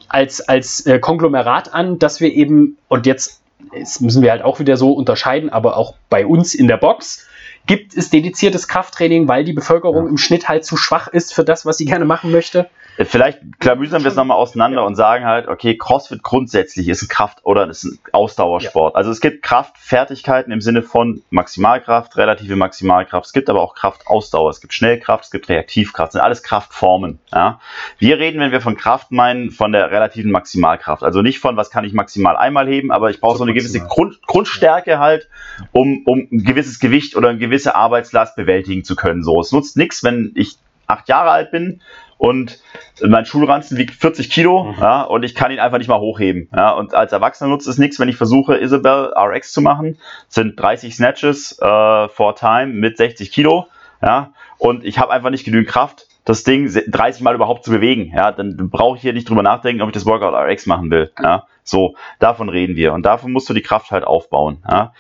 als, 0.08 0.40
als 0.40 0.86
äh, 0.86 0.98
Konglomerat 0.98 1.72
an, 1.72 1.98
dass 1.98 2.20
wir 2.20 2.32
eben, 2.32 2.78
und 2.88 3.06
jetzt 3.06 3.42
das 3.72 4.00
müssen 4.00 4.22
wir 4.22 4.30
halt 4.30 4.42
auch 4.42 4.60
wieder 4.60 4.76
so 4.76 4.92
unterscheiden, 4.92 5.50
aber 5.50 5.76
auch 5.76 5.94
bei 6.08 6.26
uns 6.26 6.54
in 6.54 6.68
der 6.68 6.76
Box 6.76 7.26
gibt 7.66 7.96
es 7.96 8.10
dediziertes 8.10 8.66
Krafttraining, 8.66 9.28
weil 9.28 9.44
die 9.44 9.52
Bevölkerung 9.52 10.04
ja. 10.04 10.10
im 10.10 10.16
Schnitt 10.16 10.48
halt 10.48 10.64
zu 10.64 10.76
schwach 10.76 11.08
ist 11.08 11.34
für 11.34 11.44
das, 11.44 11.66
was 11.66 11.78
sie 11.78 11.84
gerne 11.84 12.04
machen 12.04 12.30
möchte. 12.30 12.70
Vielleicht 13.04 13.60
klamüsern 13.60 14.02
wir 14.02 14.10
es 14.10 14.16
nochmal 14.16 14.38
auseinander 14.38 14.80
ja. 14.80 14.86
und 14.86 14.96
sagen 14.96 15.24
halt, 15.24 15.46
okay, 15.46 15.76
CrossFit 15.76 16.24
grundsätzlich 16.24 16.88
ist 16.88 17.02
ein 17.02 17.08
Kraft- 17.08 17.44
oder 17.44 17.68
ist 17.68 17.84
ein 17.84 17.98
Ausdauersport. 18.10 18.94
Ja. 18.94 18.96
Also 18.96 19.12
es 19.12 19.20
gibt 19.20 19.42
Kraftfertigkeiten 19.42 20.52
im 20.52 20.60
Sinne 20.60 20.82
von 20.82 21.22
Maximalkraft, 21.30 22.16
relative 22.16 22.56
Maximalkraft. 22.56 23.26
Es 23.26 23.32
gibt 23.32 23.48
aber 23.50 23.62
auch 23.62 23.76
Kraftausdauer. 23.76 24.50
Es 24.50 24.60
gibt 24.60 24.74
Schnellkraft, 24.74 25.24
es 25.24 25.30
gibt 25.30 25.48
Reaktivkraft. 25.48 26.08
Das 26.08 26.12
sind 26.14 26.22
alles 26.22 26.42
Kraftformen. 26.42 27.20
Ja? 27.32 27.60
Wir 27.98 28.18
reden, 28.18 28.40
wenn 28.40 28.50
wir 28.50 28.60
von 28.60 28.76
Kraft 28.76 29.12
meinen, 29.12 29.52
von 29.52 29.70
der 29.70 29.92
relativen 29.92 30.32
Maximalkraft. 30.32 31.04
Also 31.04 31.22
nicht 31.22 31.38
von, 31.38 31.56
was 31.56 31.70
kann 31.70 31.84
ich 31.84 31.92
maximal 31.92 32.36
einmal 32.36 32.66
heben, 32.66 32.90
aber 32.90 33.10
ich 33.10 33.20
brauche 33.20 33.34
so, 33.34 33.38
so 33.38 33.44
eine 33.44 33.54
gewisse 33.54 33.78
Grund, 33.78 34.20
Grundstärke 34.26 34.98
halt, 34.98 35.28
um, 35.70 36.02
um 36.04 36.26
ein 36.32 36.42
gewisses 36.42 36.80
Gewicht 36.80 37.14
oder 37.14 37.28
eine 37.28 37.38
gewisse 37.38 37.76
Arbeitslast 37.76 38.34
bewältigen 38.34 38.82
zu 38.82 38.96
können. 38.96 39.22
So, 39.22 39.40
es 39.40 39.52
nutzt 39.52 39.76
nichts, 39.76 40.02
wenn 40.02 40.32
ich 40.34 40.56
acht 40.88 41.08
Jahre 41.08 41.30
alt 41.30 41.52
bin 41.52 41.80
und 42.18 42.58
mein 43.00 43.24
Schulranzen 43.24 43.78
wiegt 43.78 43.94
40 43.94 44.28
Kilo 44.28 44.64
mhm. 44.64 44.80
ja, 44.80 45.02
und 45.02 45.22
ich 45.22 45.34
kann 45.34 45.50
ihn 45.50 45.60
einfach 45.60 45.78
nicht 45.78 45.88
mal 45.88 46.00
hochheben. 46.00 46.50
Ja, 46.54 46.72
und 46.72 46.92
als 46.92 47.12
Erwachsener 47.12 47.48
nutzt 47.48 47.68
es 47.68 47.78
nichts, 47.78 47.98
wenn 47.98 48.08
ich 48.08 48.16
versuche, 48.16 48.58
Isabel 48.58 49.12
RX 49.16 49.52
zu 49.52 49.62
machen. 49.62 49.98
Das 50.26 50.34
sind 50.34 50.60
30 50.60 50.94
Snatches 50.94 51.58
äh, 51.60 52.08
for 52.08 52.34
Time 52.36 52.66
mit 52.66 52.96
60 52.96 53.30
Kilo. 53.30 53.68
Ja, 54.02 54.32
und 54.58 54.84
ich 54.84 54.98
habe 54.98 55.12
einfach 55.12 55.30
nicht 55.30 55.44
genügend 55.44 55.68
Kraft, 55.68 56.06
das 56.24 56.44
Ding 56.44 56.70
30 56.70 57.22
Mal 57.22 57.34
überhaupt 57.34 57.64
zu 57.64 57.70
bewegen. 57.70 58.12
Ja, 58.14 58.32
dann 58.32 58.68
brauche 58.68 58.96
ich 58.96 59.02
hier 59.02 59.12
nicht 59.12 59.28
drüber 59.28 59.42
nachdenken, 59.42 59.82
ob 59.82 59.88
ich 59.88 59.94
das 59.94 60.06
Workout 60.06 60.34
RX 60.34 60.66
machen 60.66 60.90
will. 60.90 61.10
Ja, 61.22 61.46
so, 61.62 61.94
davon 62.18 62.48
reden 62.48 62.76
wir. 62.76 62.92
Und 62.92 63.04
davon 63.04 63.32
musst 63.32 63.48
du 63.48 63.54
die 63.54 63.62
Kraft 63.62 63.90
halt 63.90 64.04
aufbauen. 64.04 64.62
Ja. 64.68 64.92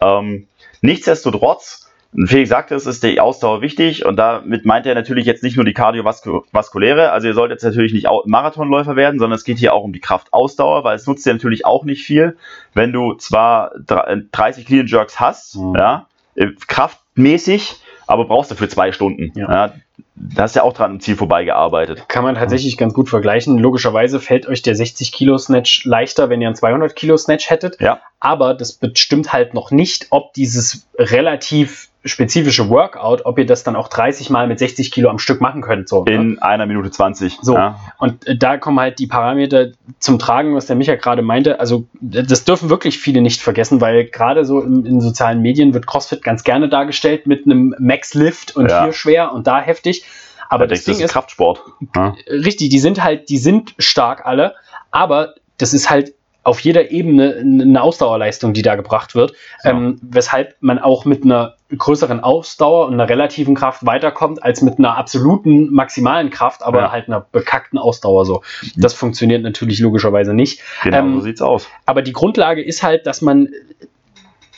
Ähm, 0.00 0.48
nichtsdestotrotz, 0.82 1.83
Felix 2.26 2.48
sagte, 2.48 2.74
es 2.76 2.86
ist 2.86 3.02
die 3.02 3.18
Ausdauer 3.18 3.60
wichtig 3.60 4.04
und 4.04 4.16
damit 4.16 4.64
meint 4.64 4.86
er 4.86 4.94
natürlich 4.94 5.26
jetzt 5.26 5.42
nicht 5.42 5.56
nur 5.56 5.64
die 5.64 5.74
kardiovaskuläre, 5.74 7.10
also 7.10 7.26
ihr 7.26 7.34
sollt 7.34 7.50
jetzt 7.50 7.64
natürlich 7.64 7.92
nicht 7.92 8.06
Marathonläufer 8.26 8.94
werden, 8.94 9.18
sondern 9.18 9.36
es 9.36 9.44
geht 9.44 9.58
hier 9.58 9.74
auch 9.74 9.82
um 9.82 9.92
die 9.92 10.00
Kraftausdauer, 10.00 10.84
weil 10.84 10.94
es 10.94 11.06
nutzt 11.06 11.26
dir 11.26 11.32
natürlich 11.32 11.66
auch 11.66 11.84
nicht 11.84 12.04
viel, 12.04 12.36
wenn 12.72 12.92
du 12.92 13.14
zwar 13.14 13.72
30 13.78 14.66
Clean 14.66 14.86
Jerks 14.86 15.18
hast, 15.18 15.56
mhm. 15.56 15.74
ja, 15.76 16.06
äh, 16.36 16.48
kraftmäßig, 16.68 17.80
aber 18.06 18.26
brauchst 18.26 18.50
dafür 18.50 18.68
zwei 18.68 18.92
Stunden. 18.92 19.32
Ja. 19.34 19.50
ja. 19.50 19.74
Da 20.16 20.42
hast 20.42 20.54
ja 20.54 20.62
auch 20.62 20.72
dran 20.72 20.92
am 20.92 21.00
Ziel 21.00 21.16
vorbeigearbeitet. 21.16 22.08
Kann 22.08 22.22
man 22.22 22.36
tatsächlich 22.36 22.76
ganz 22.76 22.94
gut 22.94 23.08
vergleichen. 23.08 23.58
Logischerweise 23.58 24.20
fällt 24.20 24.46
euch 24.46 24.62
der 24.62 24.76
60 24.76 25.10
Kilo 25.10 25.38
Snatch 25.38 25.84
leichter, 25.84 26.28
wenn 26.30 26.40
ihr 26.40 26.46
einen 26.46 26.56
200 26.56 26.94
Kilo 26.94 27.16
Snatch 27.16 27.50
hättet. 27.50 27.80
Ja. 27.80 28.00
Aber 28.20 28.54
das 28.54 28.74
bestimmt 28.74 29.32
halt 29.32 29.54
noch 29.54 29.72
nicht, 29.72 30.06
ob 30.10 30.32
dieses 30.32 30.86
relativ 30.96 31.88
spezifische 32.04 32.68
Workout, 32.68 33.24
ob 33.24 33.38
ihr 33.38 33.46
das 33.46 33.64
dann 33.64 33.76
auch 33.76 33.88
30 33.88 34.30
Mal 34.30 34.46
mit 34.46 34.58
60 34.58 34.90
Kilo 34.90 35.08
am 35.08 35.18
Stück 35.18 35.40
machen 35.40 35.62
könnt. 35.62 35.88
So, 35.88 36.04
ne? 36.04 36.14
In 36.14 36.30
ne? 36.32 36.42
einer 36.42 36.66
Minute 36.66 36.90
20. 36.90 37.38
So. 37.40 37.54
Ja. 37.54 37.80
Und 37.98 38.26
äh, 38.26 38.36
da 38.36 38.58
kommen 38.58 38.78
halt 38.78 38.98
die 38.98 39.06
Parameter 39.06 39.68
zum 39.98 40.18
Tragen, 40.18 40.54
was 40.54 40.66
der 40.66 40.76
Micha 40.76 40.96
gerade 40.96 41.22
meinte. 41.22 41.60
Also, 41.60 41.86
das 42.00 42.44
dürfen 42.44 42.68
wirklich 42.68 42.98
viele 42.98 43.22
nicht 43.22 43.40
vergessen, 43.40 43.80
weil 43.80 44.04
gerade 44.04 44.44
so 44.44 44.60
in, 44.60 44.84
in, 44.84 45.00
sozialen 45.00 45.40
Medien 45.40 45.72
wird 45.72 45.86
CrossFit 45.86 46.22
ganz 46.22 46.44
gerne 46.44 46.68
dargestellt 46.68 47.26
mit 47.26 47.46
einem 47.46 47.74
Max-Lift 47.78 48.54
und 48.54 48.70
ja. 48.70 48.84
hier 48.84 48.92
schwer 48.92 49.32
und 49.32 49.46
da 49.46 49.60
heftig. 49.60 50.04
Aber 50.48 50.66
das, 50.66 50.84
das 50.84 50.96
Ding 50.96 51.04
ist 51.04 51.12
Kraftsport. 51.12 51.62
Ja. 51.96 52.14
Richtig, 52.28 52.68
die 52.68 52.78
sind 52.78 53.02
halt, 53.02 53.30
die 53.30 53.38
sind 53.38 53.74
stark 53.78 54.26
alle, 54.26 54.54
aber 54.90 55.34
das 55.56 55.72
ist 55.72 55.88
halt 55.88 56.12
auf 56.44 56.60
jeder 56.60 56.90
Ebene 56.90 57.36
eine 57.40 57.82
Ausdauerleistung, 57.82 58.52
die 58.52 58.62
da 58.62 58.76
gebracht 58.76 59.14
wird, 59.14 59.32
ja. 59.64 59.70
ähm, 59.70 59.98
weshalb 60.02 60.56
man 60.60 60.78
auch 60.78 61.04
mit 61.04 61.24
einer 61.24 61.54
größeren 61.76 62.20
Ausdauer 62.20 62.86
und 62.86 62.94
einer 62.94 63.08
relativen 63.08 63.54
Kraft 63.54 63.84
weiterkommt 63.84 64.42
als 64.42 64.62
mit 64.62 64.78
einer 64.78 64.96
absoluten 64.96 65.72
maximalen 65.72 66.30
Kraft, 66.30 66.62
aber 66.62 66.82
ja. 66.82 66.92
halt 66.92 67.08
einer 67.08 67.26
bekackten 67.32 67.78
Ausdauer 67.78 68.26
so. 68.26 68.42
Das 68.76 68.94
funktioniert 68.94 69.42
natürlich 69.42 69.80
logischerweise 69.80 70.34
nicht. 70.34 70.60
Genau, 70.82 70.98
ähm, 70.98 71.14
so 71.16 71.20
sieht's 71.22 71.42
aus. 71.42 71.68
Aber 71.86 72.02
die 72.02 72.12
Grundlage 72.12 72.62
ist 72.62 72.82
halt, 72.82 73.06
dass 73.06 73.22
man 73.22 73.48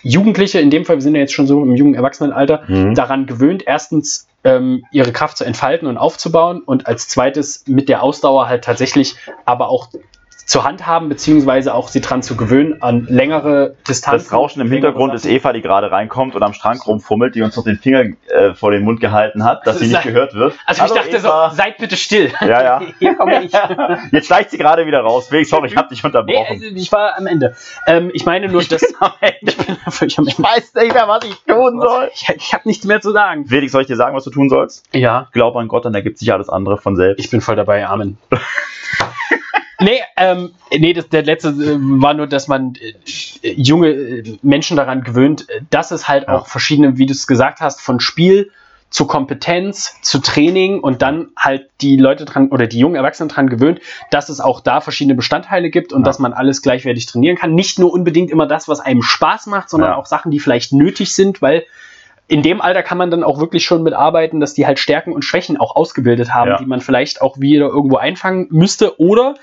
Jugendliche, 0.03 0.61
in 0.61 0.71
dem 0.71 0.85
Fall, 0.85 0.97
wir 0.97 1.03
sind 1.03 1.15
ja 1.15 1.21
jetzt 1.21 1.33
schon 1.33 1.49
so 1.49 1.63
im 1.63 1.75
jungen 1.75 1.95
Erwachsenenalter, 1.95 2.63
mhm. 2.69 2.95
daran 2.95 3.27
gewöhnt, 3.27 3.65
erstens 3.67 4.29
ähm, 4.45 4.85
ihre 4.93 5.11
Kraft 5.11 5.37
zu 5.37 5.45
entfalten 5.45 5.89
und 5.89 5.99
aufzubauen 5.99 6.63
und 6.63 6.87
als 6.87 7.09
zweites 7.09 7.65
mit 7.67 7.89
der 7.89 8.03
Ausdauer 8.03 8.49
halt 8.49 8.63
tatsächlich 8.63 9.17
aber 9.45 9.69
auch 9.69 9.89
zu 10.47 10.63
handhaben, 10.63 11.09
beziehungsweise 11.09 11.75
auch 11.75 11.89
sie 11.89 12.01
dran 12.01 12.23
zu 12.23 12.37
gewöhnen 12.37 12.81
an 12.81 13.07
längere 13.09 13.75
Distanzen. 13.89 14.29
Das 14.29 14.33
Rauschen 14.33 14.63
im 14.63 14.71
Hintergrund 14.71 15.13
ist 15.13 15.27
Eva, 15.27 15.53
die 15.53 15.61
gerade 15.61 15.91
reinkommt 15.91 16.37
und 16.37 16.43
am 16.45 16.53
Strang 16.53 16.81
rumfummelt, 16.81 17.35
die 17.35 17.43
uns 17.43 17.57
noch 17.57 17.65
den 17.65 17.79
Finger 17.79 18.05
äh, 18.29 18.55
vor 18.55 18.71
den 18.71 18.85
Mund 18.85 19.01
gehalten 19.01 19.45
hat, 19.45 19.67
dass 19.67 19.81
sie 19.81 19.89
nicht 19.89 20.03
gehört 20.05 20.35
wird. 20.35 20.55
Also 20.65 20.83
Hallo, 20.83 20.95
ich 20.95 21.01
dachte 21.01 21.17
Eva. 21.17 21.51
so, 21.51 21.57
seid 21.57 21.79
bitte 21.79 21.97
still. 21.97 22.33
Ja, 22.41 22.63
ja. 22.63 22.83
Hier 23.01 23.17
komme 23.17 23.43
ich. 23.43 23.53
Jetzt 24.13 24.27
steigt 24.27 24.53
sie 24.53 24.59
gerade 24.59 24.87
wieder 24.87 25.01
raus. 25.01 25.29
Sorry, 25.29 25.67
ich 25.67 25.77
habe 25.77 25.89
dich 25.89 26.05
unterbrochen. 26.05 26.59
Nee, 26.61 26.67
also 26.67 26.77
ich 26.77 26.93
war 26.93 27.19
am 27.19 27.27
Ende. 27.27 27.57
Ähm, 27.89 28.11
ich 28.15 28.25
meine 28.25 28.49
nur, 28.49 28.63
dass... 28.63 28.85
am 29.01 29.13
Ende. 29.21 29.37
Ich, 29.47 29.57
bin 29.57 29.77
völlig 29.91 30.19
am 30.19 30.29
Ende. 30.29 30.37
ich 30.39 30.45
weiß 30.45 30.75
nicht 30.75 30.95
mehr, 30.95 31.09
was 31.09 31.25
ich 31.25 31.37
tun 31.45 31.81
soll. 31.81 32.11
Ich, 32.15 32.29
ich 32.37 32.53
habe 32.53 32.63
nichts 32.69 32.85
mehr 32.85 33.01
zu 33.01 33.11
sagen. 33.11 33.47
Felix, 33.47 33.73
soll 33.73 33.81
ich 33.81 33.89
dir 33.89 33.97
sagen, 33.97 34.15
was 34.15 34.23
du 34.23 34.31
tun 34.31 34.49
sollst? 34.49 34.85
Ja. 34.93 35.29
Glaub 35.33 35.57
an 35.57 35.67
Gott, 35.67 35.85
dann 35.85 35.95
ergibt 35.95 36.19
sich 36.19 36.33
alles 36.33 36.49
andere 36.49 36.79
von 36.79 36.95
selbst. 36.95 37.25
Ich 37.25 37.31
bin 37.31 37.41
voll 37.41 37.57
dabei, 37.57 37.85
Amen. 37.87 38.19
Nee, 39.81 40.01
ähm, 40.17 40.53
nee, 40.71 40.93
das, 40.93 41.09
der 41.09 41.23
letzte 41.23 41.49
äh, 41.49 41.77
war 41.79 42.15
nur, 42.15 42.27
dass 42.27 42.49
man 42.49 42.75
äh, 42.77 43.53
junge 43.53 43.89
äh, 43.89 44.39
Menschen 44.43 44.77
daran 44.77 45.03
gewöhnt, 45.03 45.47
dass 45.71 45.91
es 45.91 46.09
halt 46.09 46.29
auch 46.29 46.47
verschiedene, 46.47 46.97
wie 46.97 47.07
du 47.07 47.13
es 47.13 47.27
gesagt 47.27 47.61
hast, 47.61 47.81
von 47.81 48.01
Spiel 48.01 48.51
zu 48.89 49.07
Kompetenz, 49.07 49.97
zu 50.01 50.21
Training 50.21 50.81
und 50.81 51.03
dann 51.03 51.29
halt 51.37 51.69
die 51.81 51.97
Leute 51.97 52.25
dran 52.25 52.49
oder 52.49 52.67
die 52.67 52.79
jungen 52.79 52.95
Erwachsenen 52.95 53.29
dran 53.29 53.49
gewöhnt, 53.49 53.81
dass 54.11 54.29
es 54.29 54.41
auch 54.41 54.61
da 54.61 54.81
verschiedene 54.81 55.15
Bestandteile 55.15 55.71
gibt 55.71 55.93
und 55.93 56.01
ja. 56.01 56.05
dass 56.05 56.19
man 56.19 56.33
alles 56.33 56.63
gleichwertig 56.63 57.07
trainieren 57.07 57.37
kann. 57.37 57.55
Nicht 57.55 57.79
nur 57.79 57.93
unbedingt 57.93 58.31
immer 58.31 58.47
das, 58.47 58.69
was 58.69 58.81
einem 58.81 59.03
Spaß 59.03 59.47
macht, 59.47 59.69
sondern 59.69 59.91
ja. 59.91 59.97
auch 59.97 60.07
Sachen, 60.07 60.31
die 60.31 60.39
vielleicht 60.39 60.73
nötig 60.73 61.13
sind, 61.15 61.43
weil 61.43 61.65
in 62.29 62.43
dem 62.43 62.61
Alter 62.61 62.83
kann 62.83 62.99
man 62.99 63.11
dann 63.11 63.23
auch 63.23 63.39
wirklich 63.39 63.65
schon 63.65 63.83
mitarbeiten, 63.83 64.41
dass 64.41 64.55
die 64.55 64.67
halt 64.67 64.79
Stärken 64.79 65.13
und 65.13 65.23
Schwächen 65.23 65.57
auch 65.57 65.77
ausgebildet 65.77 66.35
haben, 66.35 66.51
ja. 66.51 66.57
die 66.59 66.67
man 66.67 66.81
vielleicht 66.81 67.23
auch 67.23 67.39
wieder 67.39 67.67
irgendwo 67.67 67.97
einfangen 67.97 68.49
müsste 68.51 69.01
oder 69.01 69.35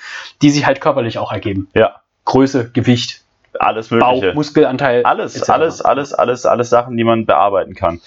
die 0.42 0.50
sich 0.50 0.66
halt 0.66 0.82
körperlich 0.82 1.18
auch 1.18 1.32
ergeben. 1.32 1.70
Ja. 1.74 2.02
Größe, 2.26 2.72
Gewicht. 2.72 3.22
Alles 3.60 3.92
mögliche. 3.92 4.28
Bauch, 4.28 4.34
Muskelanteil. 4.34 5.04
Alles, 5.04 5.48
alles, 5.50 5.82
alles, 5.82 6.14
alles, 6.14 6.46
alles 6.46 6.70
Sachen, 6.70 6.98
die 6.98 7.04
man 7.04 7.26
bearbeiten 7.26 7.76
kann. 7.76 8.02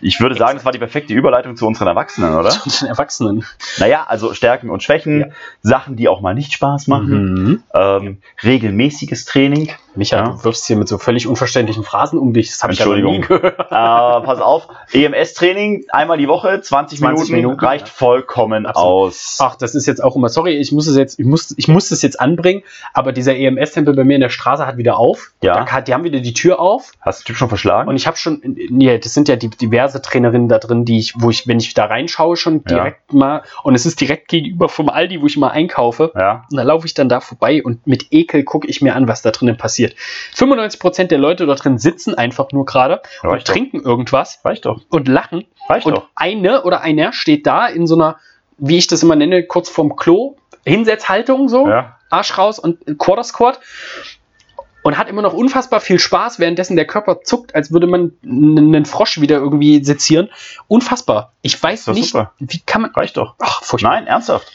Ich 0.00 0.20
würde 0.20 0.34
sagen, 0.34 0.56
das 0.56 0.64
war 0.64 0.72
die 0.72 0.78
perfekte 0.78 1.12
Überleitung 1.12 1.56
zu 1.56 1.66
unseren 1.66 1.88
Erwachsenen, 1.88 2.34
oder? 2.34 2.50
Zu 2.50 2.64
unseren 2.64 2.88
Erwachsenen. 2.88 3.44
Naja, 3.78 4.04
also 4.08 4.34
Stärken 4.34 4.70
und 4.70 4.82
Schwächen, 4.82 5.20
ja. 5.20 5.26
Sachen, 5.62 5.96
die 5.96 6.08
auch 6.08 6.20
mal 6.20 6.34
nicht 6.34 6.52
Spaß 6.52 6.86
machen, 6.86 7.34
mhm. 7.34 7.62
ähm, 7.74 8.18
regelmäßiges 8.42 9.24
Training. 9.24 9.70
Micha, 9.96 10.16
ja. 10.16 10.24
du 10.24 10.44
wirfst 10.44 10.66
hier 10.66 10.76
mit 10.76 10.88
so 10.88 10.98
völlig 10.98 11.26
unverständlichen 11.26 11.82
Phrasen 11.82 12.18
um 12.18 12.32
dich. 12.32 12.50
Das 12.50 12.62
habe 12.62 12.72
ich 12.72 12.78
ja 12.78 12.86
nie 12.86 13.20
gehört. 13.20 13.56
Äh, 13.66 13.68
pass 13.70 14.40
auf, 14.40 14.68
EMS-Training 14.92 15.86
einmal 15.90 16.18
die 16.18 16.28
Woche, 16.28 16.60
20, 16.60 16.98
20 16.98 17.00
Minuten, 17.00 17.32
Minuten, 17.32 17.60
reicht 17.64 17.88
vollkommen 17.88 18.66
Absolut. 18.66 19.08
aus. 19.08 19.38
Ach, 19.40 19.56
das 19.56 19.74
ist 19.74 19.86
jetzt 19.86 20.02
auch 20.02 20.16
immer, 20.16 20.28
sorry, 20.28 20.56
ich 20.56 20.72
muss 20.72 20.86
es 20.86 20.96
jetzt, 20.96 21.18
ich 21.18 21.26
muss, 21.26 21.54
ich 21.56 21.68
muss 21.68 21.90
es 21.90 22.02
jetzt 22.02 22.20
anbringen, 22.20 22.62
aber 22.92 23.12
dieser 23.12 23.36
EMS-Tempel 23.36 23.94
bei 23.94 24.04
mir 24.04 24.14
in 24.14 24.20
der 24.20 24.28
Straße 24.28 24.66
hat 24.66 24.76
wieder 24.76 24.98
auf. 24.98 25.32
Ja. 25.42 25.64
Da, 25.64 25.80
die 25.80 25.94
haben 25.94 26.04
wieder 26.04 26.20
die 26.20 26.32
Tür 26.32 26.60
auf. 26.60 26.92
Hast 27.00 27.20
du 27.20 27.22
den 27.22 27.26
Typ 27.28 27.36
schon 27.36 27.48
verschlagen? 27.48 27.88
Und 27.88 27.96
ich 27.96 28.06
habe 28.06 28.16
schon, 28.16 28.40
nee, 28.44 28.98
das 28.98 29.14
sind 29.14 29.28
ja 29.28 29.36
die, 29.36 29.50
diverse 29.56 30.02
Trainerinnen 30.02 30.48
da 30.48 30.58
drin, 30.58 30.84
die 30.84 30.98
ich, 30.98 31.14
wo 31.16 31.30
ich, 31.30 31.46
wenn 31.46 31.58
ich 31.58 31.74
da 31.74 31.86
reinschaue, 31.86 32.36
schon 32.36 32.64
direkt 32.64 33.12
ja. 33.12 33.18
mal, 33.18 33.42
und 33.62 33.74
es 33.74 33.86
ist 33.86 34.00
direkt 34.00 34.28
gegenüber 34.28 34.68
vom 34.68 34.88
Aldi, 34.88 35.22
wo 35.22 35.26
ich 35.26 35.36
mal 35.36 35.50
einkaufe. 35.50 36.12
Ja. 36.16 36.44
Und 36.50 36.56
da 36.56 36.62
laufe 36.62 36.86
ich 36.86 36.94
dann 36.94 37.08
da 37.08 37.20
vorbei 37.20 37.62
und 37.62 37.86
mit 37.86 38.06
Ekel 38.10 38.44
gucke 38.44 38.68
ich 38.68 38.82
mir 38.82 38.94
an, 38.94 39.08
was 39.08 39.22
da 39.22 39.30
drinnen 39.30 39.56
passiert. 39.56 39.94
95% 40.34 41.04
der 41.04 41.18
Leute 41.18 41.46
da 41.46 41.54
drin 41.54 41.78
sitzen 41.78 42.14
einfach 42.14 42.52
nur 42.52 42.64
gerade 42.64 43.02
und 43.22 43.44
trinken 43.44 43.80
irgendwas. 43.80 44.40
Reicht 44.44 44.66
doch. 44.66 44.80
Und 44.88 45.08
lachen. 45.08 45.44
Reicht 45.68 45.86
und 45.86 45.96
doch. 45.96 46.08
eine 46.14 46.62
oder 46.64 46.80
einer 46.80 47.12
steht 47.12 47.46
da 47.46 47.66
in 47.66 47.86
so 47.86 47.94
einer, 47.94 48.16
wie 48.58 48.78
ich 48.78 48.86
das 48.86 49.02
immer 49.02 49.16
nenne, 49.16 49.44
kurz 49.44 49.68
vorm 49.68 49.96
Klo, 49.96 50.36
Hinsetzhaltung 50.64 51.48
so. 51.48 51.68
Ja. 51.68 51.96
Arsch 52.08 52.38
raus 52.38 52.58
und 52.58 52.98
Quarter 52.98 53.24
Squat 53.24 53.60
und 54.86 54.96
hat 54.98 55.08
immer 55.08 55.20
noch 55.20 55.32
unfassbar 55.32 55.80
viel 55.80 55.98
Spaß, 55.98 56.38
währenddessen 56.38 56.76
der 56.76 56.86
Körper 56.86 57.20
zuckt, 57.22 57.56
als 57.56 57.72
würde 57.72 57.88
man 57.88 58.12
einen 58.24 58.84
Frosch 58.84 59.20
wieder 59.20 59.36
irgendwie 59.36 59.82
sezieren. 59.82 60.28
Unfassbar. 60.68 61.32
Ich 61.42 61.60
weiß 61.60 61.88
nicht, 61.88 62.10
super. 62.10 62.32
wie 62.38 62.60
kann 62.60 62.82
man. 62.82 62.92
Reicht 62.92 63.16
doch. 63.16 63.34
Ach, 63.40 63.64
furchtbar. 63.64 63.94
Nein, 63.94 64.06
ernsthaft. 64.06 64.52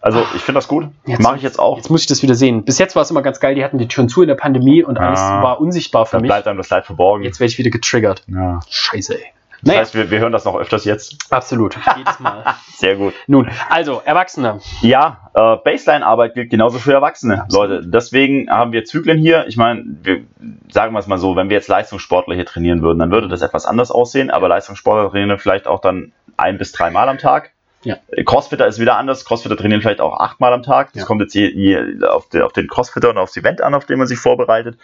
Also 0.00 0.24
ich 0.36 0.42
finde 0.42 0.58
das 0.58 0.68
gut. 0.68 0.86
Mache 1.18 1.38
ich 1.38 1.42
jetzt 1.42 1.58
auch. 1.58 1.76
Jetzt 1.76 1.90
muss 1.90 2.02
ich 2.02 2.06
das 2.06 2.22
wieder 2.22 2.36
sehen. 2.36 2.64
Bis 2.64 2.78
jetzt 2.78 2.94
war 2.94 3.02
es 3.02 3.10
immer 3.10 3.22
ganz 3.22 3.40
geil, 3.40 3.56
die 3.56 3.64
hatten 3.64 3.78
die 3.78 3.88
Türen 3.88 4.08
zu 4.08 4.22
in 4.22 4.28
der 4.28 4.36
Pandemie 4.36 4.84
und 4.84 4.96
alles 4.96 5.18
ah, 5.18 5.42
war 5.42 5.60
unsichtbar 5.60 6.06
für 6.06 6.12
dann 6.12 6.22
mich. 6.22 6.28
bleibt 6.28 6.46
einem 6.46 6.58
das 6.58 6.70
Leid 6.70 6.86
verborgen. 6.86 7.24
Jetzt 7.24 7.40
werde 7.40 7.50
ich 7.50 7.58
wieder 7.58 7.70
getriggert. 7.70 8.22
Ja. 8.28 8.60
Scheiße, 8.68 9.16
ey. 9.16 9.26
Das 9.60 9.68
naja. 9.68 9.80
heißt, 9.80 9.94
wir, 9.94 10.10
wir 10.10 10.20
hören 10.20 10.32
das 10.32 10.44
noch 10.44 10.56
öfters 10.56 10.84
jetzt. 10.84 11.16
Absolut, 11.30 11.76
jedes 11.96 12.20
Mal. 12.20 12.44
Sehr 12.68 12.96
gut. 12.96 13.14
Nun, 13.26 13.50
also, 13.68 14.00
Erwachsene. 14.04 14.60
Ja, 14.82 15.30
äh, 15.34 15.56
Baseline-Arbeit 15.56 16.34
gilt 16.34 16.50
genauso 16.50 16.78
für 16.78 16.92
Erwachsene, 16.92 17.42
Absolut. 17.42 17.70
Leute. 17.70 17.88
Deswegen 17.88 18.50
haben 18.50 18.72
wir 18.72 18.84
Zyklen 18.84 19.18
hier. 19.18 19.46
Ich 19.48 19.56
meine, 19.56 19.84
wir 20.02 20.22
sagen 20.70 20.92
wir 20.92 21.00
es 21.00 21.06
mal 21.06 21.18
so, 21.18 21.34
wenn 21.34 21.48
wir 21.48 21.56
jetzt 21.56 21.68
Leistungssportler 21.68 22.34
hier 22.34 22.46
trainieren 22.46 22.82
würden, 22.82 22.98
dann 22.98 23.10
würde 23.10 23.28
das 23.28 23.42
etwas 23.42 23.66
anders 23.66 23.90
aussehen, 23.90 24.30
aber 24.30 24.48
Leistungssportler 24.48 25.10
trainieren 25.10 25.38
vielleicht 25.38 25.66
auch 25.66 25.80
dann 25.80 26.12
ein 26.36 26.58
bis 26.58 26.72
dreimal 26.72 27.08
am 27.08 27.18
Tag. 27.18 27.52
Ja. 27.84 27.96
Crossfitter 28.24 28.66
ist 28.66 28.80
wieder 28.80 28.96
anders. 28.96 29.24
Crossfitter 29.24 29.56
trainieren 29.56 29.80
vielleicht 29.80 30.00
auch 30.00 30.18
achtmal 30.18 30.52
am 30.52 30.62
Tag. 30.62 30.92
Das 30.92 31.02
ja. 31.02 31.06
kommt 31.06 31.20
jetzt 31.20 31.32
hier, 31.32 31.48
hier 31.48 32.12
auf, 32.12 32.28
den, 32.28 32.42
auf, 32.42 32.52
den 32.52 32.66
Crossfitter 32.66 33.10
und 33.10 33.18
aufs 33.18 33.36
Event 33.36 33.60
an, 33.60 33.74
auf 33.74 33.86
dem 33.86 33.98
man 33.98 34.08
sich 34.08 34.18
vorbereitet. 34.18 34.78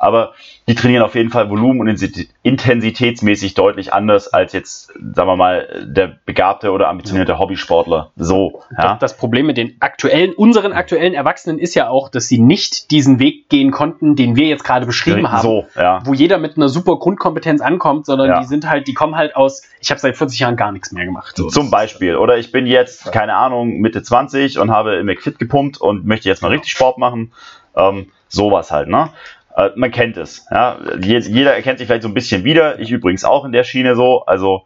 Aber 0.00 0.32
die 0.66 0.74
trainieren 0.74 1.02
auf 1.02 1.14
jeden 1.14 1.30
Fall 1.30 1.50
Volumen 1.50 1.80
und 1.80 2.26
intensitätsmäßig 2.42 3.52
deutlich 3.52 3.92
anders 3.92 4.32
als 4.32 4.54
jetzt, 4.54 4.86
sagen 4.86 5.28
wir 5.28 5.36
mal, 5.36 5.84
der 5.86 6.16
begabte 6.24 6.72
oder 6.72 6.88
ambitionierte 6.88 7.32
ja. 7.32 7.38
Hobbysportler. 7.38 8.10
So. 8.16 8.62
Ja? 8.76 8.96
Das, 8.98 9.18
Problem 9.18 9.44
mit 9.44 9.58
den 9.58 9.76
aktuellen, 9.80 10.32
unseren 10.32 10.72
aktuellen 10.72 11.12
Erwachsenen 11.12 11.58
ist 11.58 11.74
ja 11.74 11.90
auch, 11.90 12.08
dass 12.08 12.28
sie 12.28 12.38
nicht 12.38 12.90
diesen 12.90 13.18
Weg 13.18 13.50
gehen 13.50 13.72
konnten, 13.72 14.16
den 14.16 14.36
wir 14.36 14.46
jetzt 14.46 14.64
gerade 14.64 14.86
beschrieben 14.86 15.30
haben. 15.30 15.42
So, 15.42 15.66
ja. 15.76 16.00
Wo 16.06 16.14
jeder 16.14 16.38
mit 16.38 16.56
einer 16.56 16.70
super 16.70 16.96
Grundkompetenz 16.96 17.60
ankommt, 17.60 18.06
sondern 18.06 18.40
die 18.40 18.46
sind 18.46 18.66
halt, 18.70 18.88
die 18.88 18.94
kommen 18.94 19.16
halt 19.16 19.36
aus, 19.36 19.62
ich 19.80 19.90
habe 19.90 20.00
seit 20.00 20.16
40 20.16 20.38
Jahren 20.38 20.56
gar 20.56 20.72
nichts 20.72 20.92
mehr 20.92 21.04
gemacht. 21.04 21.36
So. 21.36 21.48
Zum 21.48 21.70
Beispiel. 21.70 22.16
Oder 22.16 22.38
ich 22.38 22.52
bin 22.52 22.66
jetzt, 22.66 23.12
keine 23.12 23.34
Ahnung, 23.34 23.80
Mitte 23.80 24.02
20 24.02 24.58
und 24.58 24.70
habe 24.70 24.96
im 24.96 25.04
McFit 25.04 25.38
gepumpt 25.38 25.78
und 25.78 26.06
möchte 26.06 26.30
jetzt 26.30 26.40
mal 26.40 26.48
richtig 26.48 26.70
Sport 26.70 26.96
machen. 26.96 27.32
Ähm, 27.76 28.06
sowas 28.30 28.70
halt, 28.70 28.88
ne? 28.88 29.10
Äh, 29.56 29.70
man 29.76 29.90
kennt 29.90 30.16
es. 30.16 30.46
Ja? 30.50 30.78
Jeder 31.00 31.54
erkennt 31.54 31.78
sich 31.78 31.86
vielleicht 31.86 32.02
so 32.02 32.08
ein 32.08 32.14
bisschen 32.14 32.44
wieder. 32.44 32.78
Ich 32.80 32.90
übrigens 32.90 33.24
auch 33.24 33.44
in 33.44 33.52
der 33.52 33.64
Schiene 33.64 33.94
so. 33.96 34.24
Also 34.26 34.62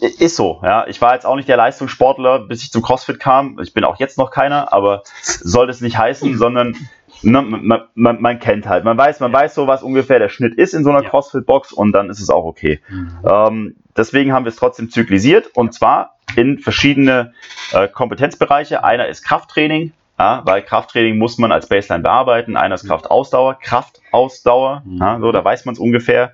ist 0.00 0.36
so. 0.36 0.60
Ja? 0.62 0.86
Ich 0.86 1.00
war 1.00 1.14
jetzt 1.14 1.26
auch 1.26 1.36
nicht 1.36 1.48
der 1.48 1.56
Leistungssportler, 1.56 2.40
bis 2.40 2.62
ich 2.62 2.70
zum 2.70 2.82
CrossFit 2.82 3.18
kam. 3.18 3.58
Ich 3.62 3.72
bin 3.72 3.84
auch 3.84 3.98
jetzt 3.98 4.18
noch 4.18 4.30
keiner, 4.30 4.72
aber 4.72 5.02
soll 5.22 5.66
das 5.66 5.80
nicht 5.80 5.98
heißen, 5.98 6.36
sondern 6.38 6.76
ne, 7.22 7.42
man, 7.42 7.82
man, 7.94 8.20
man, 8.20 8.38
kennt 8.38 8.66
halt. 8.66 8.84
Man 8.84 8.98
weiß, 8.98 9.20
man 9.20 9.32
weiß 9.32 9.54
so, 9.54 9.66
was 9.66 9.82
ungefähr 9.82 10.18
der 10.18 10.28
Schnitt 10.28 10.54
ist 10.54 10.74
in 10.74 10.84
so 10.84 10.90
einer 10.90 11.02
ja. 11.02 11.08
CrossFit-Box 11.08 11.72
und 11.72 11.92
dann 11.92 12.10
ist 12.10 12.20
es 12.20 12.30
auch 12.30 12.44
okay. 12.44 12.80
Mhm. 12.88 13.18
Ähm, 13.24 13.76
deswegen 13.96 14.32
haben 14.32 14.44
wir 14.44 14.50
es 14.50 14.56
trotzdem 14.56 14.90
zyklisiert 14.90 15.48
und 15.54 15.72
zwar 15.72 16.16
in 16.34 16.58
verschiedene 16.58 17.32
äh, 17.72 17.88
Kompetenzbereiche. 17.88 18.84
Einer 18.84 19.06
ist 19.08 19.22
Krafttraining, 19.22 19.92
ja, 20.18 20.42
weil 20.44 20.62
Krafttraining 20.62 21.18
muss 21.18 21.38
man 21.38 21.52
als 21.52 21.68
Baseline 21.68 22.02
bearbeiten. 22.02 22.56
Einer 22.56 22.74
ist 22.74 22.84
mhm. 22.84 22.88
Kraftausdauer, 22.88 23.58
Kraftausdauer, 23.60 24.82
mhm. 24.84 24.98
ja, 24.98 25.20
so, 25.20 25.32
da 25.32 25.44
weiß 25.44 25.64
man 25.64 25.74
es 25.74 25.78
ungefähr. 25.78 26.32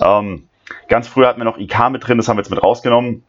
Ähm, 0.00 0.48
ganz 0.88 1.08
früher 1.08 1.28
hatten 1.28 1.40
wir 1.40 1.44
noch 1.44 1.58
IK 1.58 1.90
mit 1.90 2.06
drin, 2.06 2.18
das 2.18 2.28
haben 2.28 2.36
wir 2.36 2.42
jetzt 2.42 2.50
mit 2.50 2.62
rausgenommen, 2.62 3.24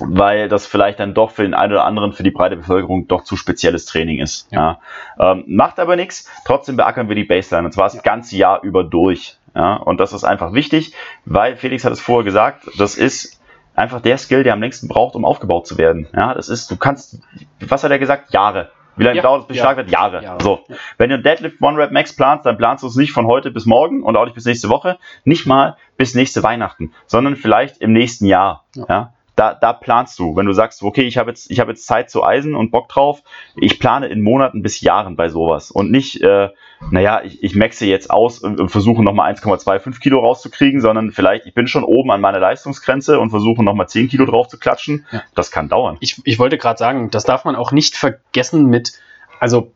weil 0.00 0.48
das 0.48 0.66
vielleicht 0.66 0.98
dann 0.98 1.14
doch 1.14 1.30
für 1.30 1.42
den 1.42 1.54
einen 1.54 1.72
oder 1.72 1.84
anderen, 1.84 2.12
für 2.12 2.22
die 2.22 2.30
breite 2.30 2.56
Bevölkerung 2.56 3.06
doch 3.06 3.24
zu 3.24 3.36
spezielles 3.36 3.86
Training 3.86 4.18
ist. 4.18 4.50
Ja. 4.50 4.80
Ähm, 5.18 5.44
macht 5.46 5.78
aber 5.78 5.96
nichts, 5.96 6.28
trotzdem 6.44 6.76
beackern 6.76 7.08
wir 7.08 7.16
die 7.16 7.24
Baseline 7.24 7.66
und 7.66 7.72
zwar 7.72 7.88
das 7.90 8.02
ganze 8.02 8.36
Jahr 8.36 8.62
über 8.62 8.84
durch. 8.84 9.36
Und 9.52 9.98
das 9.98 10.12
ist 10.12 10.22
einfach 10.22 10.52
wichtig, 10.52 10.94
weil 11.24 11.56
Felix 11.56 11.84
hat 11.84 11.92
es 11.92 12.00
vorher 12.00 12.24
gesagt, 12.24 12.70
das 12.78 12.94
ist 12.94 13.40
einfach 13.74 14.00
der 14.00 14.16
Skill, 14.16 14.44
der 14.44 14.52
am 14.52 14.60
längsten 14.60 14.86
braucht, 14.86 15.16
um 15.16 15.24
aufgebaut 15.24 15.66
zu 15.66 15.76
werden. 15.76 16.06
Ja, 16.14 16.34
das 16.34 16.48
ist, 16.48 16.70
du 16.70 16.76
kannst, 16.76 17.20
was 17.58 17.82
hat 17.82 17.90
er 17.90 17.98
gesagt? 17.98 18.32
Jahre. 18.32 18.70
Wie 18.96 19.04
lange 19.04 19.16
ja, 19.16 19.22
dauert 19.22 19.42
es, 19.42 19.48
bis 19.48 19.56
ja, 19.56 19.62
stark 19.62 19.76
wird? 19.78 19.90
Jahre. 19.90 20.22
Jahre. 20.22 20.42
So. 20.42 20.60
Wenn 20.98 21.10
du 21.10 21.18
Deadlift 21.18 21.60
One 21.62 21.78
Rep 21.78 21.92
Max 21.92 22.14
planst, 22.14 22.46
dann 22.46 22.56
planst 22.58 22.82
du 22.82 22.88
es 22.88 22.96
nicht 22.96 23.12
von 23.12 23.26
heute 23.26 23.50
bis 23.50 23.66
morgen 23.66 24.02
und 24.02 24.16
auch 24.16 24.24
nicht 24.24 24.34
bis 24.34 24.44
nächste 24.44 24.68
Woche, 24.68 24.98
nicht 25.24 25.46
mal 25.46 25.76
bis 25.96 26.14
nächste 26.14 26.42
Weihnachten, 26.42 26.92
sondern 27.06 27.36
vielleicht 27.36 27.78
im 27.78 27.92
nächsten 27.92 28.26
Jahr. 28.26 28.64
Ja. 28.74 29.12
Da, 29.36 29.54
da 29.54 29.72
planst 29.72 30.18
du, 30.18 30.36
wenn 30.36 30.46
du 30.46 30.52
sagst, 30.52 30.82
okay, 30.82 31.02
ich 31.02 31.16
habe 31.16 31.30
jetzt, 31.30 31.50
ich 31.50 31.60
habe 31.60 31.70
jetzt 31.70 31.86
Zeit 31.86 32.10
zu 32.10 32.24
eisen 32.24 32.54
und 32.54 32.70
Bock 32.70 32.88
drauf, 32.88 33.22
ich 33.56 33.78
plane 33.78 34.08
in 34.08 34.20
Monaten 34.22 34.62
bis 34.62 34.80
Jahren 34.80 35.16
bei 35.16 35.28
sowas 35.28 35.70
und 35.70 35.90
nicht, 35.90 36.20
äh, 36.22 36.48
naja, 36.90 37.22
ich, 37.24 37.42
ich 37.42 37.54
maxe 37.54 37.86
jetzt 37.86 38.10
aus 38.10 38.38
und, 38.38 38.60
und 38.60 38.68
versuche 38.70 39.02
nochmal 39.02 39.32
1,25 39.32 40.00
Kilo 40.00 40.20
rauszukriegen, 40.20 40.80
sondern 40.80 41.12
vielleicht, 41.12 41.46
ich 41.46 41.54
bin 41.54 41.66
schon 41.66 41.84
oben 41.84 42.10
an 42.10 42.20
meiner 42.20 42.38
Leistungsgrenze 42.38 43.20
und 43.20 43.30
versuche 43.30 43.62
nochmal 43.62 43.88
10 43.88 44.08
Kilo 44.08 44.26
drauf 44.26 44.48
zu 44.48 44.58
klatschen. 44.58 45.06
Ja. 45.10 45.22
Das 45.34 45.50
kann 45.50 45.68
dauern. 45.68 45.96
Ich, 46.00 46.20
ich 46.24 46.38
wollte 46.38 46.58
gerade 46.58 46.78
sagen, 46.78 47.10
das 47.10 47.24
darf 47.24 47.44
man 47.44 47.56
auch 47.56 47.72
nicht 47.72 47.96
vergessen 47.96 48.66
mit, 48.66 48.92
also 49.38 49.72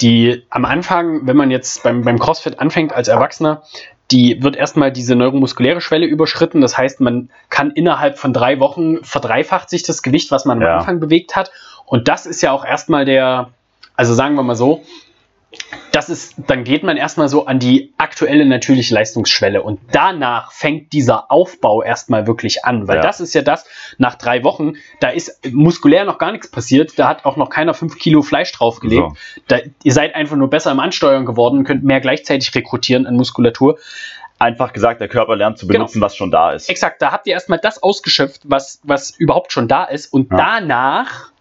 die 0.00 0.44
am 0.50 0.64
Anfang, 0.64 1.26
wenn 1.26 1.36
man 1.36 1.50
jetzt 1.50 1.82
beim, 1.82 2.02
beim 2.02 2.18
CrossFit 2.18 2.60
anfängt 2.60 2.92
als 2.92 3.08
Erwachsener, 3.08 3.62
die 4.10 4.42
wird 4.42 4.56
erstmal 4.56 4.90
diese 4.90 5.14
neuromuskuläre 5.14 5.80
Schwelle 5.80 6.06
überschritten. 6.06 6.60
Das 6.60 6.78
heißt, 6.78 7.00
man 7.00 7.28
kann 7.50 7.70
innerhalb 7.70 8.18
von 8.18 8.32
drei 8.32 8.58
Wochen 8.58 9.04
verdreifacht 9.04 9.68
sich 9.68 9.82
das 9.82 10.02
Gewicht, 10.02 10.30
was 10.30 10.44
man 10.44 10.58
am 10.58 10.64
ja. 10.64 10.78
Anfang 10.78 11.00
bewegt 11.00 11.36
hat. 11.36 11.50
Und 11.84 12.08
das 12.08 12.26
ist 12.26 12.42
ja 12.42 12.52
auch 12.52 12.64
erstmal 12.64 13.04
der, 13.04 13.50
also 13.96 14.14
sagen 14.14 14.34
wir 14.34 14.42
mal 14.42 14.54
so, 14.54 14.82
das 15.92 16.10
ist, 16.10 16.34
dann 16.46 16.64
geht 16.64 16.82
man 16.82 16.96
erstmal 16.96 17.28
so 17.28 17.46
an 17.46 17.58
die 17.58 17.94
aktuelle 17.96 18.44
natürliche 18.44 18.94
Leistungsschwelle 18.94 19.62
und 19.62 19.80
danach 19.92 20.52
fängt 20.52 20.92
dieser 20.92 21.30
Aufbau 21.30 21.82
erstmal 21.82 22.26
wirklich 22.26 22.64
an, 22.64 22.86
weil 22.86 22.96
ja. 22.96 23.02
das 23.02 23.20
ist 23.20 23.34
ja 23.34 23.42
das, 23.42 23.66
nach 23.96 24.16
drei 24.16 24.44
Wochen, 24.44 24.74
da 25.00 25.08
ist 25.08 25.40
muskulär 25.50 26.04
noch 26.04 26.18
gar 26.18 26.32
nichts 26.32 26.50
passiert, 26.50 26.98
da 26.98 27.08
hat 27.08 27.24
auch 27.24 27.36
noch 27.36 27.48
keiner 27.48 27.72
fünf 27.74 27.98
Kilo 27.98 28.22
Fleisch 28.22 28.52
draufgelegt. 28.52 29.10
So. 29.10 29.40
Da, 29.48 29.58
ihr 29.82 29.92
seid 29.92 30.14
einfach 30.14 30.36
nur 30.36 30.50
besser 30.50 30.70
im 30.70 30.80
Ansteuern 30.80 31.24
geworden, 31.24 31.64
könnt 31.64 31.82
mehr 31.82 32.00
gleichzeitig 32.00 32.54
rekrutieren 32.54 33.06
an 33.06 33.16
Muskulatur. 33.16 33.78
Einfach 34.38 34.72
gesagt, 34.72 35.00
der 35.00 35.08
Körper 35.08 35.34
lernt 35.34 35.58
zu 35.58 35.66
genau. 35.66 35.78
benutzen, 35.78 35.94
genau. 35.94 36.06
was 36.06 36.14
schon 36.14 36.30
da 36.30 36.52
ist. 36.52 36.68
Exakt, 36.68 37.02
da 37.02 37.10
habt 37.10 37.26
ihr 37.26 37.32
erstmal 37.32 37.58
das 37.58 37.82
ausgeschöpft, 37.82 38.42
was, 38.44 38.80
was 38.84 39.10
überhaupt 39.10 39.50
schon 39.50 39.66
da 39.66 39.84
ist 39.84 40.12
und 40.12 40.30
ja. 40.30 40.36
danach 40.36 41.32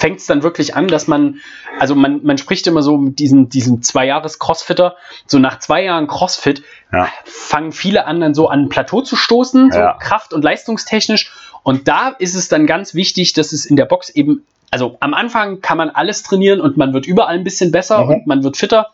fängt 0.00 0.18
es 0.18 0.26
dann 0.26 0.42
wirklich 0.42 0.74
an, 0.74 0.88
dass 0.88 1.06
man, 1.06 1.40
also 1.78 1.94
man, 1.94 2.24
man 2.24 2.38
spricht 2.38 2.66
immer 2.66 2.80
so 2.80 2.96
mit 2.96 3.18
diesen, 3.18 3.50
diesen 3.50 3.82
zwei 3.82 4.06
Jahres 4.06 4.38
Crossfitter, 4.38 4.96
so 5.26 5.38
nach 5.38 5.58
zwei 5.58 5.84
Jahren 5.84 6.06
Crossfit 6.06 6.62
ja. 6.90 7.08
fangen 7.24 7.70
viele 7.70 8.06
an, 8.06 8.18
dann 8.20 8.34
so 8.34 8.48
an 8.48 8.62
ein 8.64 8.68
Plateau 8.70 9.02
zu 9.02 9.14
stoßen, 9.14 9.70
so 9.70 9.78
ja. 9.78 9.98
kraft- 10.00 10.32
und 10.32 10.42
leistungstechnisch. 10.42 11.30
Und 11.62 11.86
da 11.86 12.08
ist 12.08 12.34
es 12.34 12.48
dann 12.48 12.66
ganz 12.66 12.94
wichtig, 12.94 13.34
dass 13.34 13.52
es 13.52 13.66
in 13.66 13.76
der 13.76 13.84
Box 13.84 14.08
eben, 14.08 14.46
also 14.70 14.96
am 15.00 15.12
Anfang 15.12 15.60
kann 15.60 15.76
man 15.76 15.90
alles 15.90 16.22
trainieren 16.22 16.62
und 16.62 16.78
man 16.78 16.94
wird 16.94 17.06
überall 17.06 17.34
ein 17.34 17.44
bisschen 17.44 17.70
besser 17.70 18.04
mhm. 18.04 18.10
und 18.10 18.26
man 18.26 18.42
wird 18.42 18.56
fitter. 18.56 18.92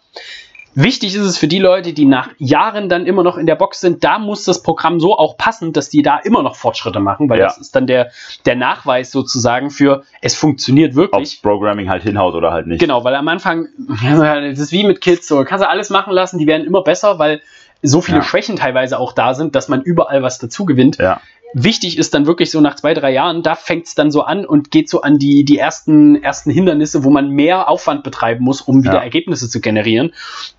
Wichtig 0.79 1.15
ist 1.15 1.25
es 1.25 1.39
für 1.39 1.49
die 1.49 1.59
Leute, 1.59 1.95
die 1.95 2.05
nach 2.05 2.29
Jahren 2.37 2.91
dann 2.91 3.07
immer 3.07 3.23
noch 3.23 3.39
in 3.39 3.47
der 3.47 3.55
Box 3.55 3.81
sind, 3.81 4.05
da 4.05 4.19
muss 4.19 4.45
das 4.45 4.63
Programm 4.63 5.01
so 5.01 5.17
auch 5.19 5.39
passen, 5.39 5.73
dass 5.73 5.89
die 5.89 6.03
da 6.03 6.19
immer 6.19 6.43
noch 6.43 6.55
Fortschritte 6.55 7.01
machen, 7.01 7.31
weil 7.31 7.39
ja. 7.39 7.47
das 7.47 7.57
ist 7.57 7.75
dann 7.75 7.87
der, 7.87 8.11
der 8.45 8.57
Nachweis 8.57 9.11
sozusagen 9.11 9.71
für, 9.71 10.03
es 10.21 10.35
funktioniert 10.35 10.95
wirklich. 10.95 11.39
Ob 11.39 11.51
Programming 11.51 11.89
halt 11.89 12.03
hinhaut 12.03 12.35
oder 12.35 12.53
halt 12.53 12.67
nicht. 12.67 12.79
Genau, 12.79 13.05
weil 13.05 13.15
am 13.15 13.27
Anfang, 13.27 13.69
das 14.03 14.59
ist 14.59 14.71
wie 14.71 14.85
mit 14.85 15.01
Kids, 15.01 15.27
so 15.27 15.43
kannst 15.45 15.65
du 15.65 15.69
alles 15.69 15.89
machen 15.89 16.13
lassen, 16.13 16.39
die 16.39 16.47
werden 16.47 16.67
immer 16.67 16.83
besser, 16.83 17.19
weil 17.19 17.41
so 17.83 18.01
viele 18.01 18.19
ja. 18.19 18.23
Schwächen 18.23 18.57
teilweise 18.57 18.99
auch 18.99 19.13
da 19.13 19.35
sind, 19.35 19.55
dass 19.55 19.69
man 19.69 19.83
überall 19.83 20.23
was 20.23 20.39
dazu 20.39 20.65
gewinnt. 20.65 20.99
Ja 20.99 21.21
wichtig 21.53 21.97
ist 21.97 22.13
dann 22.15 22.27
wirklich 22.27 22.51
so 22.51 22.61
nach 22.61 22.77
zwei, 22.77 22.93
drei 22.95 23.13
Jahren, 23.13 23.43
da 23.43 23.55
fängt 23.55 23.87
es 23.87 23.95
dann 23.95 24.11
so 24.11 24.23
an 24.23 24.45
und 24.45 24.71
geht 24.71 24.89
so 24.89 25.01
an 25.01 25.19
die, 25.19 25.45
die 25.45 25.59
ersten, 25.59 26.23
ersten 26.23 26.51
Hindernisse, 26.51 27.03
wo 27.03 27.11
man 27.11 27.31
mehr 27.31 27.69
Aufwand 27.69 28.03
betreiben 28.03 28.45
muss, 28.45 28.61
um 28.61 28.83
wieder 28.85 28.97
ja. 28.97 29.03
Ergebnisse 29.03 29.49
zu 29.49 29.61
generieren. 29.61 30.13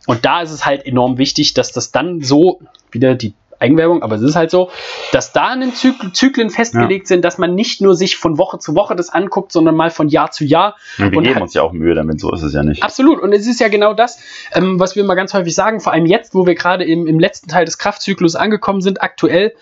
Und 0.07 0.26
da 0.26 0.41
ist 0.41 0.52
es 0.52 0.65
halt 0.65 0.85
enorm 0.85 1.18
wichtig, 1.18 1.53
dass 1.53 1.72
das 1.72 1.91
dann 1.91 2.22
so, 2.22 2.61
wieder 2.91 3.15
die 3.15 3.34
Eigenwerbung, 3.59 4.03
aber 4.03 4.15
es 4.15 4.21
ist 4.21 4.35
halt 4.35 4.51
so, 4.51 4.69
dass 5.11 5.34
da 5.34 5.53
in 5.53 5.61
den 5.61 5.73
Zyk 5.73 5.95
Zyklen 6.13 6.49
festgelegt 6.49 7.05
ja. 7.05 7.15
sind, 7.15 7.25
dass 7.25 7.38
man 7.38 7.55
nicht 7.55 7.81
nur 7.81 7.95
sich 7.95 8.17
von 8.17 8.38
Woche 8.38 8.59
zu 8.59 8.75
Woche 8.75 8.95
das 8.95 9.09
anguckt, 9.09 9.51
sondern 9.51 9.75
mal 9.75 9.89
von 9.89 10.09
Jahr 10.09 10.31
zu 10.31 10.45
Jahr. 10.45 10.75
Und 10.97 11.11
wir 11.11 11.17
und 11.17 11.23
geben 11.23 11.41
uns 11.41 11.53
ja 11.53 11.63
auch 11.63 11.71
Mühe 11.71 11.95
damit, 11.95 12.19
so 12.19 12.31
ist 12.31 12.43
es 12.43 12.53
ja 12.53 12.63
nicht. 12.63 12.84
Absolut. 12.84 13.19
Und 13.19 13.34
es 13.34 13.47
ist 13.47 13.59
ja 13.59 13.67
genau 13.67 13.93
das, 13.93 14.19
ähm, 14.53 14.79
was 14.79 14.95
wir 14.95 15.03
immer 15.03 15.15
ganz 15.15 15.34
häufig 15.34 15.55
sagen, 15.55 15.79
vor 15.79 15.93
allem 15.93 16.05
jetzt, 16.05 16.35
wo 16.35 16.45
wir 16.45 16.55
gerade 16.55 16.84
im, 16.84 17.07
im 17.07 17.19
letzten 17.19 17.49
Teil 17.49 17.65
des 17.65 17.77
Kraftzyklus 17.77 18.35
angekommen 18.35 18.81
sind, 18.81 19.01
aktuell, 19.01 19.53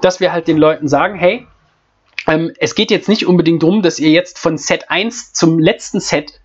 dass 0.00 0.20
wir 0.20 0.32
halt 0.32 0.48
den 0.48 0.56
Leuten 0.56 0.88
sagen, 0.88 1.16
hey, 1.16 1.46
ähm, 2.26 2.52
es 2.58 2.74
geht 2.74 2.90
jetzt 2.90 3.08
nicht 3.08 3.26
unbedingt 3.26 3.62
darum, 3.62 3.82
dass 3.82 3.98
ihr 3.98 4.10
jetzt 4.10 4.38
von 4.38 4.58
Set 4.58 4.90
1 4.90 5.32
zum 5.32 5.58
letzten 5.58 6.00
Set 6.00 6.40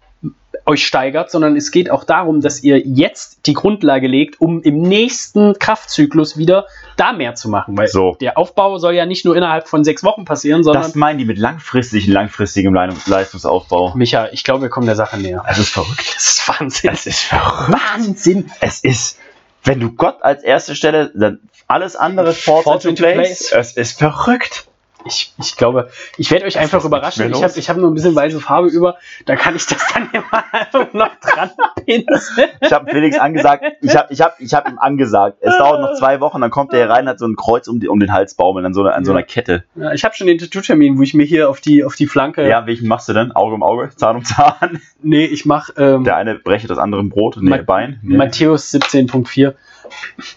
euch 0.65 0.85
steigert, 0.85 1.29
sondern 1.31 1.55
es 1.55 1.71
geht 1.71 1.91
auch 1.91 2.03
darum, 2.03 2.41
dass 2.41 2.63
ihr 2.63 2.79
jetzt 2.79 3.45
die 3.45 3.53
Grundlage 3.53 4.07
legt, 4.07 4.41
um 4.41 4.61
im 4.63 4.81
nächsten 4.81 5.59
Kraftzyklus 5.59 6.37
wieder 6.37 6.67
da 6.97 7.13
mehr 7.13 7.35
zu 7.35 7.49
machen. 7.49 7.77
Weil 7.77 7.87
so. 7.87 8.15
der 8.19 8.37
Aufbau 8.37 8.77
soll 8.77 8.93
ja 8.93 9.05
nicht 9.05 9.25
nur 9.25 9.35
innerhalb 9.35 9.67
von 9.67 9.83
sechs 9.83 10.03
Wochen 10.03 10.25
passieren, 10.25 10.63
sondern. 10.63 10.83
Das 10.83 10.95
meinen 10.95 11.19
die 11.19 11.25
mit 11.25 11.37
langfristig, 11.37 12.07
langfristigem 12.07 12.73
Leistungsaufbau. 12.73 13.93
Micha, 13.95 14.29
ich 14.31 14.43
glaube, 14.43 14.63
wir 14.63 14.69
kommen 14.69 14.87
der 14.87 14.95
Sache 14.95 15.17
näher. 15.17 15.43
Es 15.47 15.59
ist 15.59 15.69
verrückt. 15.69 16.15
Es 16.25 16.39
ist 16.39 16.47
Wahnsinn. 16.47 16.91
Es 16.91 17.05
ist 17.05 17.21
verrückt. 17.21 17.79
Wahnsinn. 17.79 18.51
Es 18.59 18.79
ist, 18.79 19.19
wenn 19.63 19.79
du 19.79 19.91
Gott 19.91 20.17
als 20.21 20.43
erste 20.43 20.75
Stelle, 20.75 21.11
dann 21.13 21.39
alles 21.67 21.95
andere 21.95 22.33
falls 22.33 22.85
into 22.85 23.03
place. 23.03 23.49
place. 23.49 23.51
Es 23.51 23.77
ist 23.77 23.99
verrückt 23.99 24.67
ich, 25.05 25.33
ich 25.39 25.55
glaube, 25.55 25.89
ich 26.17 26.31
werde 26.31 26.45
euch 26.45 26.57
einfach 26.57 26.83
überraschen. 26.83 27.31
Ich 27.31 27.43
habe 27.43 27.53
ich 27.55 27.69
hab 27.69 27.77
nur 27.77 27.89
ein 27.89 27.93
bisschen 27.93 28.15
weiße 28.15 28.39
Farbe 28.39 28.67
über, 28.67 28.97
da 29.25 29.35
kann 29.35 29.55
ich 29.55 29.65
das 29.65 29.77
dann 29.93 30.09
immer 30.13 30.43
einfach 30.51 30.93
noch 30.93 31.15
dran 31.21 31.51
pinseln. 31.85 32.49
Ich 32.59 32.73
habe 32.73 32.89
Felix 32.89 33.17
angesagt, 33.17 33.63
ich 33.81 33.95
habe 33.95 34.11
ich 34.11 34.21
hab, 34.21 34.39
ich 34.39 34.53
hab 34.53 34.67
ihm 34.67 34.79
angesagt, 34.79 35.37
es 35.41 35.57
dauert 35.57 35.81
noch 35.81 35.93
zwei 35.95 36.19
Wochen, 36.19 36.41
dann 36.41 36.49
kommt 36.51 36.73
er 36.73 36.79
hier 36.79 36.89
rein, 36.89 37.07
hat 37.07 37.19
so 37.19 37.27
ein 37.27 37.35
Kreuz 37.35 37.67
um, 37.67 37.79
die, 37.79 37.87
um 37.87 37.99
den 37.99 38.11
Hals 38.11 38.33
baumeln, 38.35 38.65
an 38.65 38.73
so, 38.73 38.81
einer, 38.81 38.95
an 38.95 39.05
so 39.05 39.11
einer 39.11 39.23
Kette. 39.23 39.63
Ja, 39.75 39.93
ich 39.93 40.03
habe 40.03 40.15
schon 40.15 40.27
den 40.27 40.37
Tattoo-Termin, 40.39 40.97
wo 40.97 41.03
ich 41.03 41.13
mir 41.13 41.25
hier 41.25 41.49
auf 41.49 41.61
die, 41.61 41.83
auf 41.83 41.95
die 41.95 42.07
Flanke. 42.07 42.47
Ja, 42.47 42.65
welchen 42.65 42.87
machst 42.87 43.07
du 43.07 43.13
denn? 43.13 43.31
Auge 43.31 43.55
um 43.55 43.63
Auge, 43.63 43.91
Zahn 43.95 44.17
um 44.17 44.23
Zahn? 44.23 44.81
Nee, 45.01 45.25
ich 45.25 45.45
mach. 45.45 45.69
Ähm, 45.77 46.03
Der 46.03 46.15
eine 46.15 46.35
breche 46.35 46.67
das 46.67 46.77
andere 46.77 47.01
im 47.01 47.09
Brot, 47.09 47.37
nee, 47.39 47.49
Ma 47.49 47.57
Bein. 47.57 47.99
Nee. 48.01 48.17
Matthäus 48.17 48.73
17.4. 48.73 49.53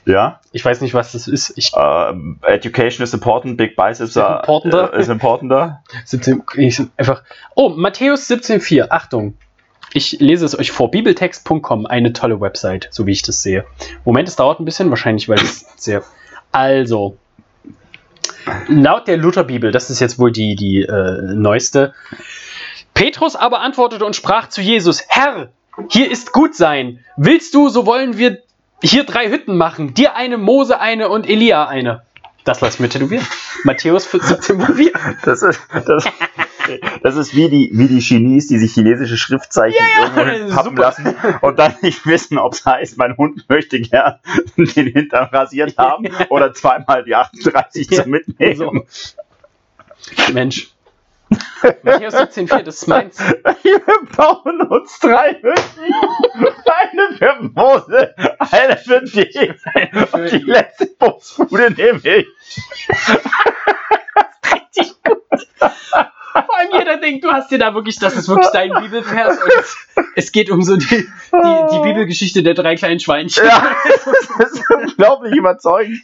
Ja. 0.04 0.40
Ich 0.52 0.64
weiß 0.64 0.80
nicht, 0.80 0.94
was 0.94 1.12
das 1.12 1.28
ist. 1.28 1.52
Ich, 1.56 1.72
uh, 1.74 2.14
education 2.42 3.04
is 3.04 3.12
important, 3.14 3.56
big 3.56 3.76
biceps 3.76 4.16
are, 4.16 4.40
importanter. 4.40 4.92
Uh, 4.92 4.96
is 4.96 5.08
importanter. 5.08 5.82
17, 6.04 6.42
einfach. 6.96 7.22
Oh, 7.54 7.70
Matthäus 7.70 8.28
17,4. 8.28 8.86
Achtung. 8.90 9.34
Ich 9.94 10.18
lese 10.20 10.44
es 10.44 10.58
euch 10.58 10.70
vor. 10.70 10.90
Bibeltext.com, 10.90 11.86
eine 11.86 12.12
tolle 12.12 12.40
Website, 12.40 12.88
so 12.90 13.06
wie 13.06 13.12
ich 13.12 13.22
das 13.22 13.42
sehe. 13.42 13.64
Moment, 14.04 14.28
es 14.28 14.36
dauert 14.36 14.60
ein 14.60 14.64
bisschen, 14.64 14.90
wahrscheinlich, 14.90 15.28
weil 15.28 15.38
es 15.38 15.66
sehr. 15.76 16.02
Also, 16.52 17.16
laut 18.68 19.08
der 19.08 19.16
Lutherbibel, 19.16 19.72
das 19.72 19.90
ist 19.90 20.00
jetzt 20.00 20.18
wohl 20.18 20.32
die, 20.32 20.56
die 20.56 20.82
äh, 20.82 21.34
neueste. 21.34 21.94
Petrus 22.94 23.36
aber 23.36 23.60
antwortete 23.60 24.04
und 24.04 24.16
sprach 24.16 24.48
zu 24.48 24.60
Jesus: 24.60 25.04
Herr, 25.08 25.50
hier 25.88 26.10
ist 26.10 26.32
gut 26.32 26.54
sein. 26.54 27.04
Willst 27.16 27.54
du, 27.54 27.68
so 27.68 27.86
wollen 27.86 28.18
wir 28.18 28.42
hier 28.82 29.04
drei 29.04 29.30
Hütten 29.30 29.56
machen. 29.56 29.94
Dir 29.94 30.14
eine, 30.14 30.38
Mose 30.38 30.80
eine 30.80 31.08
und 31.08 31.28
Elia 31.28 31.66
eine. 31.66 32.02
Das 32.44 32.60
lass 32.60 32.78
mir 32.78 32.88
tätowieren. 32.88 33.26
Matthäus 33.64 34.08
17,4. 34.08 34.92
Das 35.24 35.42
ist, 35.42 35.60
das, 35.86 36.04
das 37.02 37.16
ist 37.16 37.36
wie 37.36 37.48
die, 37.50 37.70
wie 37.74 37.88
die 37.88 37.98
Chinis, 38.00 38.46
die 38.46 38.58
sich 38.58 38.72
chinesische 38.72 39.16
Schriftzeichen 39.16 39.78
ja, 39.78 40.06
ja, 40.06 40.32
irgendwo 40.32 40.54
pappen 40.54 40.76
lassen 40.76 41.14
und 41.40 41.58
dann 41.58 41.74
nicht 41.82 42.06
wissen, 42.06 42.38
ob 42.38 42.54
es 42.54 42.64
heißt, 42.64 42.96
mein 42.96 43.16
Hund 43.16 43.44
möchte 43.48 43.80
gern 43.80 44.20
den 44.56 44.86
Hintern 44.86 45.26
rasiert 45.26 45.76
haben 45.76 46.08
oder 46.30 46.54
zweimal 46.54 47.04
die 47.04 47.14
38 47.16 47.90
ja, 47.90 48.02
zum 48.02 48.12
Mitnehmen. 48.12 48.56
So. 48.56 50.32
Mensch. 50.32 50.70
Matthäus 51.82 52.14
17,4, 52.14 52.62
das 52.62 52.76
ist 52.76 52.88
meins. 52.88 53.18
Wir 53.62 53.80
bauen 54.16 54.62
uns 54.62 54.98
drei 55.00 55.34
Hütten. 55.34 55.94
Eine 56.34 57.16
für 57.16 57.50
Mose, 57.54 58.14
eine 58.38 58.76
für 58.76 59.00
dich 59.02 59.36
und 60.12 60.32
die 60.32 60.38
letzte 60.38 60.86
Bootsbude 60.86 61.70
nehme 61.70 61.98
ich. 61.98 62.26
Richtig 64.52 64.94
gut. 65.02 65.18
Vor 65.58 66.58
allem 66.58 66.68
jeder 66.72 66.96
denkt, 66.98 67.24
du 67.24 67.32
hast 67.32 67.50
dir 67.50 67.58
da 67.58 67.74
wirklich, 67.74 67.98
das 67.98 68.14
ist 68.14 68.28
wirklich 68.28 68.48
dein 68.52 68.72
Bibelvers. 68.72 69.38
Es, 69.58 69.76
es, 70.14 70.32
geht 70.32 70.50
um 70.50 70.62
so 70.62 70.76
die, 70.76 70.86
die, 70.86 71.06
die, 71.32 71.78
Bibelgeschichte 71.82 72.42
der 72.42 72.54
drei 72.54 72.76
kleinen 72.76 73.00
Schweinchen. 73.00 73.44
Ja, 73.44 73.74
das 74.38 74.52
ist 74.52 74.70
unglaublich 74.70 75.34
überzeugend. 75.34 76.00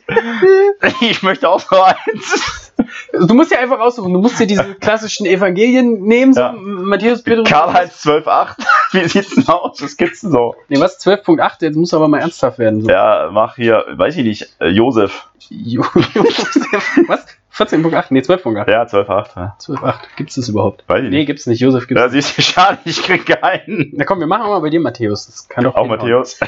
Ich 1.01 1.23
möchte 1.23 1.49
auch 1.49 1.61
so 1.61 1.81
eins. 1.81 2.64
Du 3.13 3.35
musst 3.35 3.51
ja 3.51 3.59
einfach 3.59 3.81
aussuchen. 3.81 4.13
Du 4.13 4.21
musst 4.21 4.39
dir 4.39 4.47
diese 4.47 4.75
klassischen 4.81 5.27
Evangelien 5.27 6.03
nehmen, 6.03 6.35
so 6.35 6.41
ja. 6.41 6.55
Matthäus, 6.57 7.23
Petrus. 7.23 7.49
Karl-Heinz 7.49 8.05
12,8. 8.05 8.57
Wie 8.93 9.09
sieht's 9.09 9.35
denn 9.35 9.49
aus? 9.49 9.83
Was 9.83 9.97
gibt's 9.97 10.21
denn 10.21 10.31
so? 10.31 10.55
Nee, 10.69 10.81
was? 10.81 11.05
12,8? 11.05 11.57
Jetzt 11.61 11.77
muss 11.77 11.95
aber 11.95 12.09
mal 12.09 12.21
ernsthaft 12.21 12.59
werden. 12.59 12.83
So. 12.83 12.91
Ja, 12.91 13.29
mach 13.33 13.57
hier, 13.57 13.85
weiß 13.91 14.17
ich 14.17 14.25
nicht, 14.25 14.49
äh, 14.61 14.69
Josef. 14.69 15.29
Jo 15.51 15.85
Josef, 16.15 16.99
was? 17.09 17.27
14.8? 17.55 18.07
Nee, 18.11 18.21
12.8. 18.21 18.71
Ja, 18.71 18.83
12.8. 18.83 19.27
Ja. 19.37 19.57
12.8. 19.61 19.95
Gibt's 20.17 20.35
das 20.35 20.49
überhaupt? 20.49 20.85
Weiß 20.89 20.99
ich 20.99 21.03
nicht. 21.05 21.13
Nee, 21.13 21.25
gibt's 21.25 21.47
nicht. 21.47 21.61
Josef 21.61 21.87
gibt's 21.87 22.01
Ja, 22.03 22.09
siehst 22.09 22.37
du, 22.37 22.43
schade, 22.43 22.79
ich 22.85 23.03
krieg 23.03 23.27
keinen. 23.27 23.93
Na 23.95 24.05
komm, 24.05 24.19
wir 24.19 24.27
machen 24.27 24.49
mal 24.49 24.61
bei 24.61 24.71
dir, 24.71 24.81
Matthäus. 24.81 25.27
Das 25.27 25.49
kann 25.49 25.65
doch 25.65 25.77
Auch 25.77 25.87
Matthäus. 25.87 26.41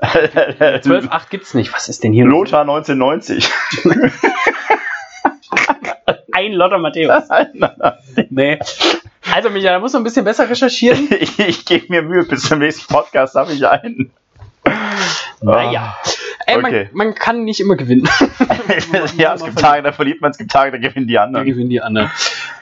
12.8 0.00 1.30
gibt's 1.30 1.54
nicht. 1.54 1.72
Was 1.72 1.88
ist 1.88 2.02
denn 2.04 2.12
hier? 2.12 2.24
Lothar 2.24 2.62
1990. 2.62 3.48
Ein 6.32 6.52
Lotter 6.52 6.78
Matthäus. 6.78 7.24
nee. 8.30 8.58
Also, 9.32 9.50
Micha, 9.50 9.70
da 9.70 9.78
muss 9.78 9.92
man 9.92 10.02
ein 10.02 10.04
bisschen 10.04 10.24
besser 10.24 10.48
recherchieren. 10.48 11.08
ich, 11.20 11.38
ich 11.38 11.64
gebe 11.64 11.86
mir 11.88 12.02
Mühe, 12.02 12.24
bis 12.24 12.48
zum 12.48 12.58
nächsten 12.58 12.92
Podcast 12.92 13.34
habe 13.34 13.52
ich 13.52 13.66
einen. 13.66 14.10
Naja. 15.40 15.96
Ey, 16.46 16.56
okay. 16.56 16.88
man, 16.92 17.06
man, 17.08 17.14
kann 17.14 17.44
nicht 17.44 17.60
immer 17.60 17.76
gewinnen. 17.76 18.08
ja, 19.16 19.34
es 19.34 19.44
gibt 19.44 19.58
Tage, 19.58 19.82
da 19.82 19.92
verliert 19.92 20.20
man, 20.20 20.30
es 20.30 20.38
gibt 20.38 20.50
Tage, 20.50 20.72
da 20.72 20.78
gewinnen 20.78 21.06
die 21.06 21.18
anderen. 21.18 21.46
Da 21.46 21.50
gewinnen 21.50 21.70
die 21.70 21.80
anderen. 21.80 22.10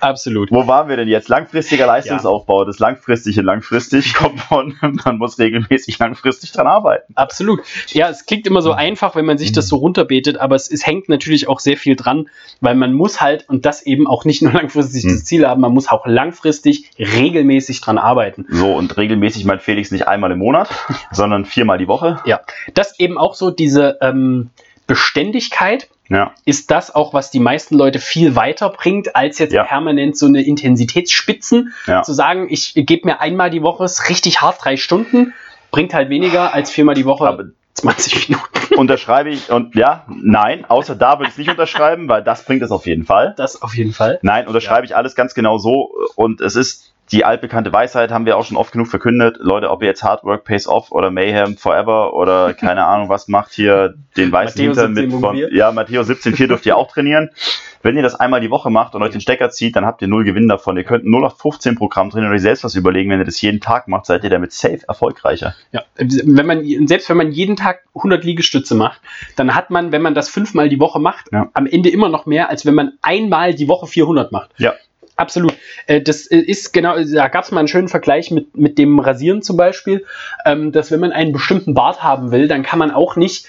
Absolut. 0.00 0.50
Wo 0.50 0.66
waren 0.66 0.88
wir 0.88 0.96
denn 0.96 1.08
jetzt? 1.08 1.28
Langfristiger 1.28 1.86
Leistungsaufbau. 1.86 2.62
Ja. 2.62 2.66
Das 2.66 2.78
langfristige 2.78 3.42
langfristig 3.42 4.14
kommt 4.14 4.40
von, 4.40 4.76
man 4.80 5.18
muss 5.18 5.38
regelmäßig 5.38 5.98
langfristig 5.98 6.52
dran 6.52 6.66
arbeiten. 6.66 7.12
Absolut. 7.16 7.60
Ja, 7.88 8.08
es 8.08 8.26
klingt 8.26 8.46
immer 8.46 8.62
so 8.62 8.72
einfach, 8.72 9.14
wenn 9.14 9.26
man 9.26 9.38
sich 9.38 9.52
das 9.52 9.68
so 9.68 9.76
runterbetet, 9.76 10.38
aber 10.38 10.56
es, 10.56 10.70
es 10.70 10.86
hängt 10.86 11.08
natürlich 11.08 11.48
auch 11.48 11.60
sehr 11.60 11.76
viel 11.76 11.96
dran, 11.96 12.28
weil 12.60 12.74
man 12.74 12.92
muss 12.92 13.20
halt, 13.20 13.48
und 13.48 13.66
das 13.66 13.84
eben 13.84 14.06
auch 14.06 14.24
nicht 14.24 14.42
nur 14.42 14.52
langfristig 14.60 15.04
hm. 15.04 15.10
das 15.10 15.24
Ziel 15.24 15.46
haben, 15.46 15.60
man 15.60 15.72
muss 15.72 15.88
auch 15.88 16.06
langfristig 16.06 16.90
regelmäßig 16.98 17.80
dran 17.80 17.98
arbeiten. 17.98 18.46
So, 18.50 18.74
und 18.74 18.96
regelmäßig 18.96 19.44
meint 19.44 19.62
Felix 19.62 19.90
nicht 19.90 20.08
einmal 20.08 20.30
im 20.32 20.38
Monat, 20.38 20.68
sondern 21.12 21.44
viermal 21.44 21.78
die 21.78 21.88
Woche. 21.88 22.20
Ja, 22.24 22.40
das 22.74 22.98
eben 22.98 23.18
auch 23.18 23.34
so 23.34 23.50
diese 23.50 23.79
ähm, 24.00 24.50
Beständigkeit 24.86 25.88
ja. 26.08 26.34
ist 26.44 26.70
das 26.70 26.94
auch, 26.94 27.14
was 27.14 27.30
die 27.30 27.38
meisten 27.38 27.76
Leute 27.76 28.00
viel 28.00 28.34
weiterbringt, 28.34 29.14
als 29.14 29.38
jetzt 29.38 29.52
ja. 29.52 29.64
permanent 29.64 30.16
so 30.16 30.26
eine 30.26 30.42
Intensitätsspitzen. 30.42 31.72
Ja. 31.86 32.02
Zu 32.02 32.12
sagen, 32.12 32.48
ich 32.50 32.74
gebe 32.74 33.06
mir 33.06 33.20
einmal 33.20 33.50
die 33.50 33.62
Woche 33.62 33.84
richtig 34.08 34.40
hart 34.40 34.64
drei 34.64 34.76
Stunden, 34.76 35.32
bringt 35.70 35.94
halt 35.94 36.10
weniger 36.10 36.52
als 36.52 36.70
viermal 36.70 36.96
die 36.96 37.04
Woche. 37.04 37.28
Aber 37.28 37.44
20 37.74 38.28
Minuten. 38.28 38.74
Unterschreibe 38.76 39.30
ich 39.30 39.50
und 39.50 39.74
ja, 39.74 40.06
nein, 40.08 40.64
außer 40.64 40.96
da 40.96 41.18
würde 41.18 41.24
ich 41.24 41.30
es 41.30 41.38
nicht 41.38 41.50
unterschreiben, 41.50 42.08
weil 42.08 42.22
das 42.22 42.44
bringt 42.44 42.62
es 42.62 42.70
auf 42.70 42.86
jeden 42.86 43.04
Fall. 43.04 43.34
Das 43.36 43.62
auf 43.62 43.74
jeden 43.74 43.92
Fall. 43.92 44.18
Nein, 44.22 44.46
unterschreibe 44.46 44.84
ich 44.86 44.96
alles 44.96 45.14
ganz 45.14 45.34
genau 45.34 45.58
so 45.58 45.92
und 46.16 46.40
es 46.40 46.56
ist 46.56 46.92
die 47.12 47.24
altbekannte 47.24 47.72
Weisheit 47.72 48.12
haben 48.12 48.24
wir 48.24 48.36
auch 48.36 48.44
schon 48.44 48.56
oft 48.56 48.72
genug 48.72 48.88
verkündet. 48.88 49.38
Leute, 49.40 49.70
ob 49.70 49.82
ihr 49.82 49.88
jetzt 49.88 50.02
Hard 50.02 50.22
Work 50.24 50.44
Pays 50.44 50.68
Off 50.68 50.92
oder 50.92 51.10
Mayhem 51.10 51.56
Forever 51.56 52.14
oder 52.14 52.54
keine 52.58 52.84
Ahnung 52.84 53.08
was 53.08 53.28
macht 53.28 53.52
hier 53.52 53.94
den 54.16 54.30
weißen 54.30 54.60
Hintern 54.60 54.92
mit 54.92 55.12
von, 55.12 55.36
ja, 55.36 55.72
Matteo 55.72 56.02
17.4 56.02 56.46
dürft 56.46 56.66
ihr 56.66 56.76
auch 56.76 56.90
trainieren. 56.92 57.30
Wenn 57.82 57.96
ihr 57.96 58.02
das 58.02 58.14
einmal 58.14 58.40
die 58.40 58.50
Woche 58.50 58.68
macht 58.70 58.94
und 58.94 59.02
euch 59.02 59.12
den 59.12 59.22
Stecker 59.22 59.50
zieht, 59.50 59.74
dann 59.74 59.86
habt 59.86 60.02
ihr 60.02 60.08
null 60.08 60.24
Gewinn 60.24 60.48
davon. 60.48 60.76
Ihr 60.76 60.84
könnt 60.84 61.04
nur 61.04 61.20
noch 61.20 61.38
15 61.38 61.76
Programm 61.76 62.10
trainieren 62.10 62.30
und 62.30 62.36
euch 62.36 62.42
selbst 62.42 62.62
was 62.62 62.74
überlegen. 62.74 63.10
Wenn 63.10 63.20
ihr 63.20 63.24
das 63.24 63.40
jeden 63.40 63.60
Tag 63.60 63.88
macht, 63.88 64.06
seid 64.06 64.22
ihr 64.22 64.30
damit 64.30 64.52
safe 64.52 64.80
erfolgreicher. 64.86 65.54
Ja, 65.72 65.82
wenn 65.96 66.46
man, 66.46 66.86
selbst 66.86 67.08
wenn 67.08 67.16
man 67.16 67.32
jeden 67.32 67.56
Tag 67.56 67.84
100 67.94 68.22
Liegestütze 68.22 68.74
macht, 68.74 69.00
dann 69.36 69.54
hat 69.54 69.70
man, 69.70 69.92
wenn 69.92 70.02
man 70.02 70.14
das 70.14 70.28
fünfmal 70.28 70.68
die 70.68 70.78
Woche 70.78 71.00
macht, 71.00 71.32
ja. 71.32 71.48
am 71.54 71.66
Ende 71.66 71.88
immer 71.88 72.10
noch 72.10 72.26
mehr, 72.26 72.50
als 72.50 72.66
wenn 72.66 72.74
man 72.74 72.92
einmal 73.00 73.54
die 73.54 73.68
Woche 73.68 73.86
400 73.86 74.30
macht. 74.30 74.50
Ja. 74.58 74.74
Absolut. 75.20 75.54
Äh, 75.86 76.00
das 76.00 76.26
ist 76.26 76.72
genau, 76.72 76.96
da 76.98 77.28
gab 77.28 77.44
es 77.44 77.50
mal 77.50 77.58
einen 77.58 77.68
schönen 77.68 77.88
Vergleich 77.88 78.30
mit, 78.30 78.56
mit 78.56 78.78
dem 78.78 78.98
Rasieren 78.98 79.42
zum 79.42 79.58
Beispiel, 79.58 80.06
ähm, 80.46 80.72
dass 80.72 80.90
wenn 80.90 81.00
man 81.00 81.12
einen 81.12 81.32
bestimmten 81.32 81.74
Bart 81.74 82.02
haben 82.02 82.32
will, 82.32 82.48
dann 82.48 82.62
kann 82.62 82.78
man 82.78 82.90
auch 82.90 83.16
nicht 83.16 83.46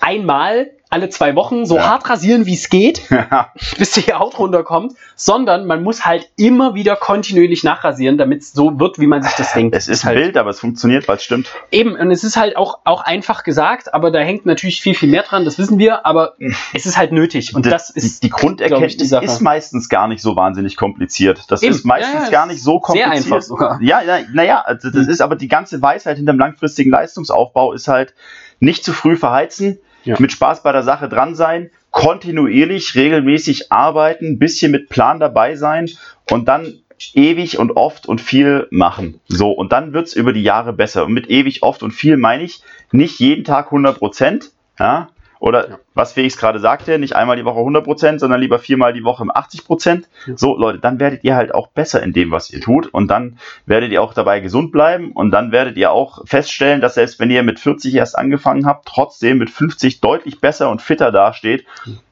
einmal 0.00 0.70
alle 0.90 1.08
zwei 1.08 1.36
Wochen 1.36 1.64
so 1.64 1.76
ja. 1.76 1.88
hart 1.88 2.10
rasieren, 2.10 2.46
wie 2.46 2.54
es 2.54 2.68
geht, 2.68 3.02
ja. 3.10 3.52
bis 3.78 3.92
die 3.92 4.12
Haut 4.12 4.38
runterkommt, 4.38 4.94
sondern 5.14 5.66
man 5.66 5.84
muss 5.84 6.04
halt 6.04 6.28
immer 6.36 6.74
wieder 6.74 6.96
kontinuierlich 6.96 7.62
nachrasieren, 7.62 8.18
damit 8.18 8.42
es 8.42 8.52
so 8.52 8.78
wird, 8.80 8.98
wie 8.98 9.06
man 9.06 9.22
sich 9.22 9.32
das 9.34 9.52
denkt. 9.52 9.76
Es 9.76 9.86
ist 9.86 10.04
halt 10.04 10.18
wild, 10.18 10.36
aber 10.36 10.50
es 10.50 10.58
funktioniert, 10.58 11.06
weil 11.06 11.16
es 11.16 11.22
stimmt. 11.22 11.48
Eben, 11.70 11.94
und 11.94 12.10
es 12.10 12.24
ist 12.24 12.36
halt 12.36 12.56
auch, 12.56 12.80
auch 12.84 13.02
einfach 13.02 13.44
gesagt, 13.44 13.94
aber 13.94 14.10
da 14.10 14.18
hängt 14.18 14.46
natürlich 14.46 14.82
viel, 14.82 14.94
viel 14.94 15.08
mehr 15.08 15.22
dran, 15.22 15.44
das 15.44 15.58
wissen 15.58 15.78
wir, 15.78 16.04
aber 16.04 16.34
es 16.74 16.86
ist 16.86 16.98
halt 16.98 17.12
nötig. 17.12 17.54
Und 17.54 17.66
das, 17.66 17.92
das 17.94 18.04
ist 18.04 18.24
die, 18.24 18.26
die 18.26 18.32
Grunderkenntnis 18.32 19.12
ich, 19.12 19.18
die 19.18 19.24
ist 19.24 19.40
meistens 19.40 19.88
gar 19.88 20.08
nicht 20.08 20.22
so 20.22 20.34
wahnsinnig 20.34 20.76
kompliziert. 20.76 21.44
Das 21.48 21.62
Eben. 21.62 21.72
ist 21.72 21.84
meistens 21.84 22.24
ja, 22.24 22.30
gar 22.30 22.46
nicht 22.46 22.62
so 22.62 22.80
kompliziert. 22.80 23.14
Sehr 23.14 23.32
einfach 23.32 23.42
sogar. 23.42 23.80
Ja, 23.80 24.02
naja, 24.32 24.64
na 24.66 24.74
das 24.74 24.92
mhm. 24.92 25.08
ist 25.08 25.20
aber 25.20 25.36
die 25.36 25.48
ganze 25.48 25.80
Weisheit 25.80 26.16
hinterm 26.16 26.38
langfristigen 26.38 26.90
Leistungsaufbau 26.90 27.72
ist 27.72 27.86
halt 27.86 28.12
nicht 28.58 28.84
zu 28.84 28.92
früh 28.92 29.16
verheizen 29.16 29.78
ja. 30.04 30.16
mit 30.18 30.32
Spaß 30.32 30.62
bei 30.62 30.72
der 30.72 30.82
Sache 30.82 31.08
dran 31.08 31.34
sein, 31.34 31.70
kontinuierlich, 31.90 32.94
regelmäßig 32.94 33.72
arbeiten, 33.72 34.38
bisschen 34.38 34.72
mit 34.72 34.88
Plan 34.88 35.20
dabei 35.20 35.56
sein 35.56 35.90
und 36.30 36.48
dann 36.48 36.74
ewig 37.14 37.58
und 37.58 37.72
oft 37.72 38.06
und 38.06 38.20
viel 38.20 38.66
machen. 38.70 39.20
So, 39.26 39.50
und 39.50 39.72
dann 39.72 39.92
wird's 39.92 40.12
über 40.12 40.32
die 40.32 40.42
Jahre 40.42 40.72
besser. 40.72 41.04
Und 41.06 41.12
mit 41.12 41.30
ewig, 41.30 41.62
oft 41.62 41.82
und 41.82 41.92
viel 41.92 42.16
meine 42.16 42.42
ich 42.42 42.62
nicht 42.92 43.18
jeden 43.20 43.44
Tag 43.44 43.66
100 43.66 43.98
Prozent, 43.98 44.50
ja, 44.78 45.08
oder 45.40 45.70
ja. 45.70 45.78
was 45.94 46.12
Felix 46.12 46.36
gerade 46.36 46.60
sagte, 46.60 46.98
nicht 46.98 47.16
einmal 47.16 47.36
die 47.36 47.46
Woche 47.46 47.60
100%, 47.60 48.18
sondern 48.18 48.40
lieber 48.40 48.58
viermal 48.58 48.92
die 48.92 49.04
Woche 49.04 49.24
80%. 49.24 50.04
Ja. 50.26 50.36
So, 50.36 50.56
Leute, 50.56 50.78
dann 50.78 51.00
werdet 51.00 51.24
ihr 51.24 51.34
halt 51.34 51.54
auch 51.54 51.68
besser 51.68 52.02
in 52.02 52.12
dem, 52.12 52.30
was 52.30 52.50
ihr 52.50 52.60
tut. 52.60 52.86
Und 52.92 53.08
dann 53.08 53.38
werdet 53.64 53.90
ihr 53.90 54.02
auch 54.02 54.12
dabei 54.12 54.40
gesund 54.40 54.70
bleiben. 54.70 55.12
Und 55.12 55.30
dann 55.30 55.50
werdet 55.50 55.78
ihr 55.78 55.92
auch 55.92 56.26
feststellen, 56.26 56.82
dass 56.82 56.94
selbst 56.94 57.18
wenn 57.20 57.30
ihr 57.30 57.42
mit 57.42 57.58
40 57.58 57.94
erst 57.94 58.18
angefangen 58.18 58.66
habt, 58.66 58.86
trotzdem 58.86 59.38
mit 59.38 59.48
50 59.48 60.02
deutlich 60.02 60.40
besser 60.40 60.70
und 60.70 60.82
fitter 60.82 61.10
dasteht, 61.10 61.64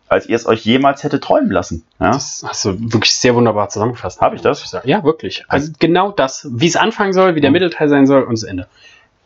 als 0.08 0.26
ihr 0.26 0.36
es 0.36 0.46
euch 0.46 0.64
jemals 0.64 1.04
hätte 1.04 1.20
träumen 1.20 1.50
lassen. 1.50 1.84
Ja? 2.00 2.12
Das 2.12 2.42
hast 2.48 2.64
du 2.64 2.80
wirklich 2.80 3.14
sehr 3.14 3.34
wunderbar 3.34 3.68
zusammengefasst. 3.68 4.22
Habe 4.22 4.36
ich 4.36 4.42
das? 4.42 4.74
Ja, 4.84 5.04
wirklich. 5.04 5.44
Also 5.48 5.70
genau 5.78 6.12
das, 6.12 6.48
wie 6.50 6.66
es 6.66 6.76
anfangen 6.76 7.12
soll, 7.12 7.34
wie 7.34 7.42
der 7.42 7.50
mhm. 7.50 7.54
Mittelteil 7.54 7.90
sein 7.90 8.06
soll 8.06 8.22
und 8.22 8.32
das 8.32 8.44
Ende. 8.44 8.68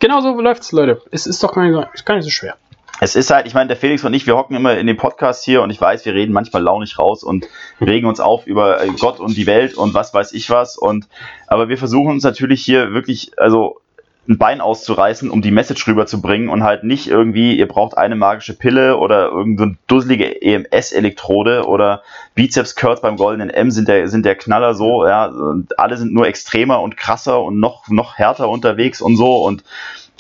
Genau 0.00 0.20
so 0.20 0.40
läuft 0.40 0.62
es, 0.62 0.72
Leute. 0.72 1.00
Es 1.12 1.28
ist 1.28 1.40
doch 1.44 1.54
gar 1.54 1.62
nicht 1.62 1.74
so, 1.74 1.84
ist 1.94 2.04
gar 2.04 2.16
nicht 2.16 2.24
so 2.24 2.30
schwer 2.30 2.56
es 3.02 3.16
ist 3.16 3.32
halt, 3.32 3.48
ich 3.48 3.54
meine, 3.54 3.66
der 3.66 3.76
Felix 3.76 4.04
und 4.04 4.14
ich, 4.14 4.28
wir 4.28 4.36
hocken 4.36 4.54
immer 4.54 4.78
in 4.78 4.86
dem 4.86 4.96
Podcast 4.96 5.44
hier 5.44 5.62
und 5.62 5.70
ich 5.70 5.80
weiß, 5.80 6.04
wir 6.04 6.14
reden 6.14 6.32
manchmal 6.32 6.62
launig 6.62 7.00
raus 7.00 7.24
und 7.24 7.48
regen 7.80 8.06
uns 8.06 8.20
auf 8.20 8.46
über 8.46 8.80
äh, 8.80 8.90
Gott 8.96 9.18
und 9.18 9.36
die 9.36 9.46
Welt 9.46 9.74
und 9.74 9.92
was 9.92 10.14
weiß 10.14 10.32
ich 10.34 10.50
was. 10.50 10.78
Und 10.78 11.08
aber 11.48 11.68
wir 11.68 11.78
versuchen 11.78 12.12
uns 12.12 12.22
natürlich 12.22 12.64
hier 12.64 12.92
wirklich, 12.92 13.32
also 13.38 13.80
ein 14.28 14.38
Bein 14.38 14.60
auszureißen, 14.60 15.30
um 15.30 15.42
die 15.42 15.50
Message 15.50 15.84
rüberzubringen 15.88 16.48
und 16.48 16.62
halt 16.62 16.84
nicht 16.84 17.08
irgendwie, 17.08 17.58
ihr 17.58 17.66
braucht 17.66 17.98
eine 17.98 18.14
magische 18.14 18.56
Pille 18.56 18.96
oder 18.96 19.30
irgendeine 19.30 19.78
dusselige 19.88 20.40
EMS-Elektrode 20.40 21.66
oder 21.66 22.04
Bizeps-Curls 22.36 23.00
beim 23.00 23.16
goldenen 23.16 23.50
M 23.50 23.72
sind 23.72 23.88
der, 23.88 24.06
sind 24.06 24.24
der 24.24 24.36
Knaller 24.36 24.74
so, 24.74 25.04
ja, 25.04 25.32
alle 25.76 25.96
sind 25.96 26.12
nur 26.12 26.28
extremer 26.28 26.80
und 26.82 26.96
krasser 26.96 27.42
und 27.42 27.58
noch, 27.58 27.88
noch 27.88 28.16
härter 28.16 28.48
unterwegs 28.48 29.02
und 29.02 29.16
so 29.16 29.44
und 29.44 29.64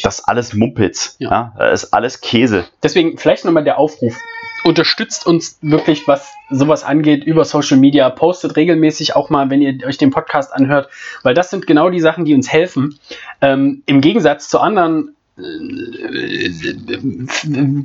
das 0.02 0.20
ist 0.20 0.24
alles 0.28 0.54
Mumpitz. 0.54 1.16
Ja. 1.18 1.30
ja. 1.30 1.54
Das 1.58 1.84
ist 1.84 1.92
alles 1.92 2.20
Käse. 2.20 2.64
Deswegen 2.82 3.18
vielleicht 3.18 3.44
nochmal 3.44 3.64
der 3.64 3.78
Aufruf. 3.78 4.16
Unterstützt 4.64 5.26
uns 5.26 5.58
wirklich, 5.60 6.06
was 6.06 6.32
sowas 6.48 6.84
angeht, 6.84 7.24
über 7.24 7.44
Social 7.44 7.78
Media. 7.78 8.08
Postet 8.10 8.54
regelmäßig 8.54 9.16
auch 9.16 9.28
mal, 9.28 9.50
wenn 9.50 9.60
ihr 9.60 9.84
euch 9.86 9.98
den 9.98 10.10
Podcast 10.10 10.52
anhört, 10.54 10.88
weil 11.24 11.34
das 11.34 11.50
sind 11.50 11.66
genau 11.66 11.90
die 11.90 11.98
Sachen, 11.98 12.24
die 12.24 12.34
uns 12.34 12.52
helfen. 12.52 12.98
Ähm, 13.40 13.82
Im 13.86 14.00
Gegensatz 14.00 14.48
zu 14.48 14.60
anderen 14.60 15.16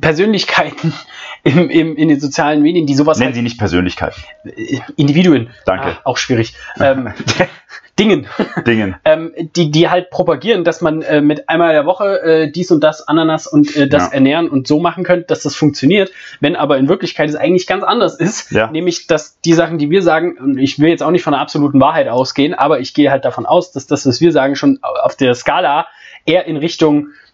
Persönlichkeiten 0.01 0.93
im, 1.43 1.69
im, 1.69 1.95
in 1.95 2.09
den 2.09 2.19
sozialen 2.19 2.61
Medien, 2.61 2.85
die 2.85 2.93
sowas. 2.93 3.19
Nennen 3.19 3.27
halt, 3.27 3.35
Sie 3.35 3.41
nicht 3.41 3.57
Persönlichkeiten. 3.57 4.21
Individuen. 4.97 5.49
Danke. 5.65 5.87
Ah, 5.87 6.01
auch 6.03 6.17
schwierig. 6.17 6.55
ähm, 6.79 7.13
Dingen. 7.99 8.27
Dingen. 8.67 8.95
ähm, 9.05 9.33
die, 9.55 9.71
die 9.71 9.89
halt 9.89 10.09
propagieren, 10.11 10.63
dass 10.63 10.81
man 10.81 11.01
äh, 11.01 11.21
mit 11.21 11.49
einmal 11.49 11.73
der 11.73 11.85
Woche 11.85 12.21
äh, 12.21 12.51
dies 12.51 12.69
und 12.69 12.83
das, 12.83 13.07
Ananas 13.07 13.47
und 13.47 13.75
äh, 13.75 13.87
das 13.87 14.07
ja. 14.07 14.13
ernähren 14.13 14.49
und 14.49 14.67
so 14.67 14.79
machen 14.79 15.03
könnte, 15.03 15.25
dass 15.27 15.43
das 15.43 15.55
funktioniert. 15.55 16.11
Wenn 16.39 16.55
aber 16.55 16.77
in 16.77 16.89
Wirklichkeit 16.89 17.29
es 17.29 17.35
eigentlich 17.35 17.65
ganz 17.65 17.83
anders 17.83 18.19
ist, 18.19 18.51
ja. 18.51 18.69
nämlich, 18.69 19.07
dass 19.07 19.39
die 19.41 19.53
Sachen, 19.53 19.77
die 19.77 19.89
wir 19.89 20.03
sagen, 20.03 20.37
und 20.37 20.57
ich 20.57 20.79
will 20.79 20.89
jetzt 20.89 21.01
auch 21.01 21.11
nicht 21.11 21.23
von 21.23 21.31
der 21.31 21.41
absoluten 21.41 21.79
Wahrheit 21.79 22.07
ausgehen, 22.07 22.53
aber 22.53 22.81
ich 22.81 22.93
gehe 22.93 23.09
halt 23.09 23.25
davon 23.25 23.45
aus, 23.45 23.71
dass 23.71 23.87
das, 23.87 24.05
was 24.05 24.21
wir 24.21 24.31
sagen, 24.31 24.55
schon 24.55 24.79
auf 24.81 25.15
der 25.15 25.33
Skala 25.33 25.87
eher 26.25 26.45
in 26.45 26.57
Richtung 26.57 27.07
äh, 27.07 27.26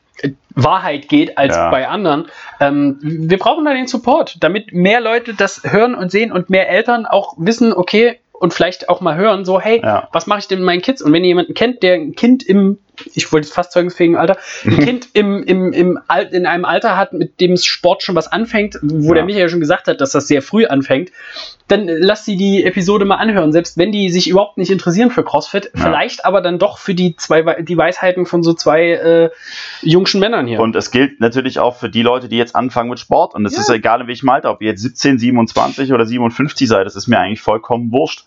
Wahrheit 0.55 1.09
geht 1.09 1.37
als 1.37 1.55
ja. 1.55 1.69
bei 1.69 1.87
anderen. 1.87 2.27
Ähm, 2.59 2.97
wir 3.01 3.37
brauchen 3.37 3.65
da 3.65 3.73
den 3.73 3.87
Support, 3.87 4.37
damit 4.41 4.73
mehr 4.73 5.01
Leute 5.01 5.33
das 5.33 5.63
hören 5.63 5.95
und 5.95 6.11
sehen 6.11 6.31
und 6.31 6.49
mehr 6.49 6.69
Eltern 6.69 7.05
auch 7.05 7.33
wissen, 7.37 7.73
okay, 7.73 8.19
und 8.33 8.53
vielleicht 8.53 8.89
auch 8.89 8.99
mal 8.99 9.15
hören, 9.15 9.45
so, 9.45 9.59
hey, 9.61 9.81
ja. 9.81 10.09
was 10.11 10.27
mache 10.27 10.39
ich 10.39 10.47
denn 10.49 10.59
mit 10.59 10.65
meinen 10.65 10.81
Kids? 10.81 11.01
Und 11.01 11.13
wenn 11.13 11.23
ihr 11.23 11.29
jemanden 11.29 11.53
kennt, 11.53 11.81
der 11.81 11.93
ein 11.93 12.13
Kind 12.13 12.43
im, 12.43 12.77
ich 13.13 13.31
wollte 13.31 13.47
fast 13.47 13.71
zeugungsfähigen 13.71 14.15
Alter, 14.15 14.37
ein 14.65 14.79
Kind 14.79 15.07
im, 15.13 15.43
im, 15.43 15.73
im 15.73 15.99
Al 16.07 16.25
in 16.25 16.45
einem 16.45 16.65
Alter 16.65 16.97
hat, 16.97 17.13
mit 17.13 17.39
dem 17.39 17.57
Sport 17.57 18.03
schon 18.03 18.15
was 18.15 18.31
anfängt, 18.31 18.77
wo 18.81 19.09
ja. 19.09 19.15
der 19.15 19.25
Michael 19.25 19.49
schon 19.49 19.59
gesagt 19.59 19.87
hat, 19.87 20.01
dass 20.01 20.11
das 20.11 20.27
sehr 20.27 20.41
früh 20.41 20.65
anfängt, 20.65 21.11
dann 21.67 21.87
lasst 21.87 22.25
sie 22.25 22.35
die 22.35 22.63
Episode 22.63 23.05
mal 23.05 23.15
anhören, 23.15 23.51
selbst 23.51 23.77
wenn 23.77 23.91
die 23.91 24.09
sich 24.09 24.29
überhaupt 24.29 24.57
nicht 24.57 24.69
interessieren 24.69 25.11
für 25.11 25.23
CrossFit, 25.23 25.71
ja. 25.73 25.83
vielleicht 25.83 26.25
aber 26.25 26.41
dann 26.41 26.59
doch 26.59 26.77
für 26.77 26.93
die 26.93 27.15
zwei 27.15 27.61
die 27.61 27.77
Weisheiten 27.77 28.25
von 28.25 28.43
so 28.43 28.53
zwei 28.53 28.91
äh, 28.91 29.29
jungschen 29.81 30.19
Männern 30.19 30.45
hier. 30.45 30.59
Und 30.59 30.75
es 30.75 30.91
gilt 30.91 31.19
natürlich 31.19 31.59
auch 31.59 31.77
für 31.77 31.89
die 31.89 32.01
Leute, 32.01 32.29
die 32.29 32.37
jetzt 32.37 32.55
anfangen 32.55 32.89
mit 32.89 32.99
Sport. 32.99 33.33
Und 33.33 33.45
es 33.45 33.53
ja. 33.53 33.61
ist 33.61 33.69
egal, 33.69 34.01
in 34.01 34.07
welchem 34.07 34.29
Alter, 34.29 34.51
ob 34.51 34.61
ihr 34.61 34.69
jetzt 34.69 34.81
17, 34.81 35.17
27 35.17 35.93
oder 35.93 36.05
57 36.05 36.67
seid, 36.67 36.85
das 36.85 36.95
ist 36.95 37.07
mir 37.07 37.19
eigentlich 37.19 37.41
vollkommen 37.41 37.91
wurscht. 37.91 38.25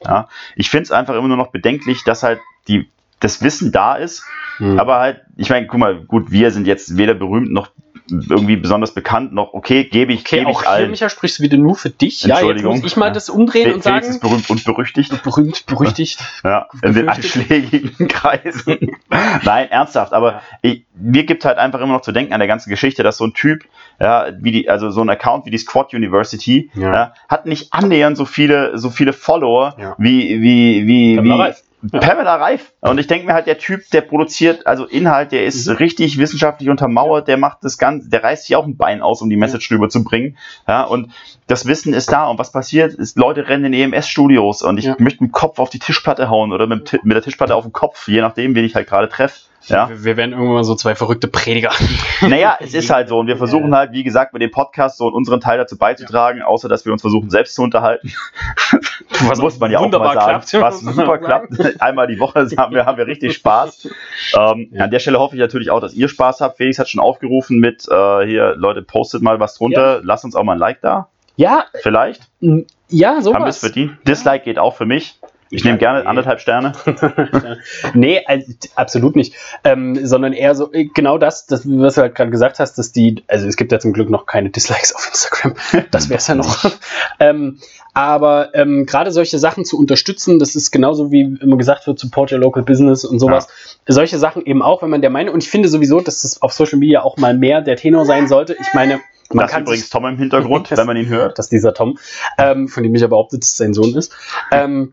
Ich 0.56 0.70
finde 0.70 0.84
es 0.84 0.93
einfach 0.93 1.14
immer 1.14 1.28
nur 1.28 1.36
noch 1.36 1.48
bedenklich, 1.48 2.05
dass 2.05 2.22
halt 2.22 2.40
die 2.68 2.88
das 3.20 3.43
Wissen 3.43 3.72
da 3.72 3.94
ist, 3.94 4.24
hm. 4.59 4.78
aber 4.78 4.98
halt, 4.98 5.20
ich 5.36 5.51
meine, 5.51 5.66
guck 5.66 5.80
mal, 5.80 6.05
gut, 6.05 6.30
wir 6.30 6.51
sind 6.51 6.66
jetzt 6.66 6.97
weder 6.97 7.14
berühmt 7.14 7.51
noch 7.51 7.70
irgendwie 8.10 8.56
besonders 8.56 8.94
bekannt, 8.94 9.32
noch 9.32 9.52
okay, 9.52 9.84
gebe 9.84 10.12
ich, 10.12 10.20
okay, 10.20 10.40
gebe 10.40 10.51
ich 10.51 10.66
allen. 10.66 10.90
Micha, 10.90 11.09
sprichst 11.09 11.38
du 11.38 11.43
wieder 11.43 11.56
nur 11.56 11.74
für 11.74 11.90
dich. 11.90 12.22
Ja, 12.22 12.40
jetzt 12.40 12.62
muss 12.62 12.84
ich 12.84 12.97
mal 12.97 13.12
das 13.12 13.28
umdrehen 13.28 13.74
und 13.74 13.82
sagen. 13.82 14.06
ist 14.06 14.20
berühmt 14.20 14.48
und 14.48 14.64
berüchtigt. 14.64 15.22
Berühmt, 15.22 15.66
berüchtigt. 15.66 16.20
Ja, 16.44 16.68
in 16.82 16.93
den 16.93 17.09
anschlägigen 17.09 18.09
Kreisen. 18.09 18.78
Nein, 19.44 19.70
ernsthaft, 19.70 20.12
aber 20.12 20.32
ja. 20.32 20.43
ich, 20.62 20.86
mir 20.94 21.24
gibt 21.24 21.44
halt 21.44 21.59
einfach 21.59 21.80
immer 21.80 21.94
noch 21.94 22.02
zu 22.02 22.12
denken 22.12 22.32
an 22.32 22.40
der 22.40 22.47
ganzen 22.47 22.70
Geschichte, 22.70 23.02
dass 23.02 23.16
so 23.16 23.24
ein 23.24 23.34
Typ, 23.34 23.64
ja, 24.01 24.28
wie 24.38 24.52
die, 24.52 24.68
also 24.68 24.90
so 24.90 25.01
ein 25.01 25.10
Account 25.10 25.47
wie 25.47 25.51
die 25.51 25.59
Squad 25.59 25.93
University, 25.93 26.70
ja. 26.74 26.93
ja 26.93 27.14
hat 27.28 27.47
nicht 27.47 27.72
annähernd 27.72 28.16
so 28.16 28.24
viele, 28.24 28.78
so 28.78 28.90
viele 28.90 29.12
Follower 29.12 29.76
wie, 29.98 30.40
wie, 30.40 30.86
wie, 30.86 31.22
wie, 31.22 31.55
Pamela 31.90 32.36
Reif. 32.36 32.72
Und 32.80 32.98
ich 32.98 33.06
denke 33.06 33.26
mir 33.26 33.34
halt, 33.34 33.46
der 33.46 33.58
Typ, 33.58 33.88
der 33.90 34.00
produziert 34.00 34.66
also 34.66 34.86
Inhalt, 34.86 35.32
der 35.32 35.44
ist 35.44 35.66
mhm. 35.66 35.76
richtig 35.76 36.18
wissenschaftlich 36.18 36.70
untermauert, 36.70 37.28
der 37.28 37.36
macht 37.36 37.58
das 37.62 37.78
Ganze, 37.78 38.08
der 38.08 38.22
reißt 38.22 38.46
sich 38.46 38.56
auch 38.56 38.64
ein 38.66 38.76
Bein 38.76 39.02
aus, 39.02 39.22
um 39.22 39.30
die 39.30 39.36
Message 39.36 39.70
ja. 39.70 39.76
rüberzubringen. 39.76 40.36
Ja, 40.66 40.82
und 40.82 41.12
das 41.46 41.66
Wissen 41.66 41.94
ist 41.94 42.10
da. 42.10 42.26
Und 42.28 42.38
was 42.38 42.52
passiert, 42.52 42.94
ist, 42.94 43.16
Leute 43.16 43.48
rennen 43.48 43.72
in 43.72 43.92
EMS-Studios 43.92 44.62
und 44.62 44.78
ich 44.78 44.86
ja. 44.86 44.96
möchte 44.98 45.22
mit 45.22 45.30
dem 45.30 45.32
Kopf 45.32 45.58
auf 45.58 45.70
die 45.70 45.78
Tischplatte 45.78 46.28
hauen 46.28 46.52
oder 46.52 46.66
mit, 46.66 46.98
mit 47.04 47.14
der 47.14 47.22
Tischplatte 47.22 47.54
auf 47.54 47.64
den 47.64 47.72
Kopf, 47.72 48.08
je 48.08 48.20
nachdem, 48.20 48.54
wen 48.54 48.64
ich 48.64 48.74
halt 48.74 48.88
gerade 48.88 49.08
treffe. 49.08 49.40
Ja. 49.66 49.88
Wir, 49.88 50.04
wir 50.04 50.16
werden 50.16 50.32
irgendwann 50.32 50.54
mal 50.54 50.64
so 50.64 50.74
zwei 50.74 50.94
verrückte 50.94 51.28
Prediger. 51.28 51.72
Naja, 52.22 52.56
es 52.60 52.72
ist 52.72 52.88
halt 52.90 53.08
so. 53.08 53.18
Und 53.18 53.26
wir 53.26 53.36
versuchen 53.36 53.74
halt, 53.74 53.92
wie 53.92 54.02
gesagt, 54.02 54.32
mit 54.32 54.40
dem 54.40 54.50
Podcast 54.50 54.96
so 54.96 55.06
unseren 55.06 55.40
Teil 55.40 55.58
dazu 55.58 55.76
beizutragen, 55.76 56.40
ja. 56.40 56.46
außer 56.46 56.68
dass 56.68 56.84
wir 56.84 56.92
uns 56.92 57.02
versuchen, 57.02 57.28
selbst 57.30 57.54
zu 57.54 57.62
unterhalten. 57.62 58.12
Was 59.28 59.38
muss 59.38 59.58
man 59.58 59.70
ja 59.70 59.78
auch 59.78 59.90
mal 59.90 60.14
sagen. 60.14 60.42
Klappt. 60.46 60.54
Was 60.54 60.80
super 60.80 61.18
klappt. 61.18 61.80
Einmal 61.80 62.06
die 62.06 62.18
Woche 62.18 62.48
haben 62.56 62.74
wir, 62.74 62.86
haben 62.86 62.98
wir 62.98 63.06
richtig 63.06 63.34
Spaß. 63.34 63.88
Ähm, 64.34 64.70
ja. 64.72 64.84
An 64.84 64.90
der 64.90 64.98
Stelle 64.98 65.18
hoffe 65.18 65.36
ich 65.36 65.40
natürlich 65.40 65.70
auch, 65.70 65.80
dass 65.80 65.94
ihr 65.94 66.08
Spaß 66.08 66.40
habt. 66.40 66.56
Felix 66.56 66.78
hat 66.78 66.88
schon 66.88 67.00
aufgerufen 67.00 67.58
mit, 67.58 67.86
äh, 67.88 68.26
hier, 68.26 68.54
Leute, 68.56 68.82
postet 68.82 69.22
mal 69.22 69.40
was 69.40 69.54
drunter. 69.54 70.00
Lasst 70.02 70.24
uns 70.24 70.34
auch 70.34 70.44
mal 70.44 70.54
ein 70.54 70.58
Like 70.58 70.80
da. 70.80 71.08
Ja. 71.36 71.66
Vielleicht? 71.82 72.22
Ja, 72.88 73.20
so. 73.20 73.34
Haben 73.34 73.44
wir 73.44 73.48
es 73.48 73.58
verdient. 73.58 73.96
Dislike 74.06 74.44
geht 74.44 74.58
auch 74.58 74.74
für 74.74 74.86
mich. 74.86 75.18
Ich 75.51 75.64
nehme 75.64 75.78
gerne 75.78 76.01
nee. 76.01 76.06
anderthalb 76.06 76.40
Sterne. 76.40 76.73
nee, 77.94 78.23
also, 78.27 78.52
absolut 78.74 79.16
nicht. 79.16 79.35
Ähm, 79.64 80.05
sondern 80.06 80.32
eher 80.32 80.55
so, 80.55 80.73
äh, 80.73 80.86
genau 80.86 81.18
das, 81.18 81.47
das, 81.47 81.62
was 81.66 81.94
du 81.94 82.02
halt 82.02 82.14
gerade 82.14 82.31
gesagt 82.31 82.59
hast, 82.59 82.74
dass 82.78 82.93
die, 82.93 83.23
also 83.28 83.47
es 83.47 83.56
gibt 83.56 83.73
ja 83.73 83.78
zum 83.78 83.93
Glück 83.93 84.10
noch 84.10 84.27
keine 84.27 84.51
Dislikes 84.51 84.94
auf 84.94 85.06
Instagram. 85.09 85.55
Das 85.90 86.09
wäre 86.09 86.18
es 86.18 86.27
ja 86.27 86.35
noch. 86.35 86.70
ähm, 87.20 87.59
aber 87.94 88.55
ähm, 88.55 88.86
gerade 88.86 89.10
solche 89.10 89.39
Sachen 89.39 89.64
zu 89.64 89.78
unterstützen, 89.78 90.39
das 90.39 90.55
ist 90.55 90.70
genauso 90.70 91.12
wie 91.12 91.39
immer 91.40 91.56
gesagt 91.56 91.86
wird, 91.86 91.98
support 91.98 92.32
your 92.32 92.39
local 92.39 92.62
business 92.62 93.05
und 93.05 93.18
sowas. 93.18 93.47
Ja. 93.86 93.94
Solche 93.94 94.18
Sachen 94.18 94.44
eben 94.44 94.62
auch, 94.62 94.82
wenn 94.82 94.90
man 94.90 95.01
der 95.01 95.10
Meinung, 95.10 95.35
und 95.35 95.43
ich 95.43 95.51
finde 95.51 95.68
sowieso, 95.68 96.01
dass 96.01 96.23
das 96.23 96.43
auf 96.43 96.52
Social 96.52 96.78
Media 96.78 97.02
auch 97.02 97.16
mal 97.16 97.36
mehr 97.36 97.62
der 97.62 97.77
Tenor 97.77 98.05
sein 98.05 98.28
sollte. 98.28 98.56
Ich 98.60 98.74
meine, 98.74 99.01
man 99.32 99.44
das 99.44 99.52
kann 99.52 99.62
übrigens 99.62 99.90
Tom 99.90 100.06
im 100.06 100.18
Hintergrund, 100.18 100.70
wenn 100.77 100.86
man 100.86 100.97
ihn 100.97 101.09
hört. 101.09 101.39
Dass 101.39 101.48
dieser 101.48 101.74
Tom, 101.74 101.98
ähm, 102.39 102.68
von 102.68 102.82
dem 102.82 102.94
ich 102.94 103.01
ja 103.01 103.09
behauptet, 103.09 103.43
dass 103.43 103.51
es 103.51 103.56
sein 103.56 103.74
Sohn 103.74 103.94
ist. 103.94 104.12
Ähm, 104.51 104.93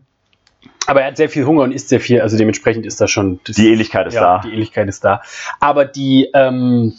aber 0.86 1.02
er 1.02 1.08
hat 1.08 1.16
sehr 1.16 1.28
viel 1.28 1.46
Hunger 1.46 1.62
und 1.62 1.72
isst 1.72 1.88
sehr 1.88 2.00
viel, 2.00 2.20
also 2.20 2.36
dementsprechend 2.36 2.86
ist 2.86 3.00
da 3.00 3.08
schon. 3.08 3.40
Das, 3.44 3.56
die 3.56 3.70
Ähnlichkeit 3.70 4.06
ist 4.06 4.14
ja, 4.14 4.20
da. 4.20 4.38
Die 4.44 4.52
Ähnlichkeit 4.52 4.88
ist 4.88 5.04
da. 5.04 5.22
Aber 5.60 5.84
die, 5.84 6.30
ähm, 6.34 6.94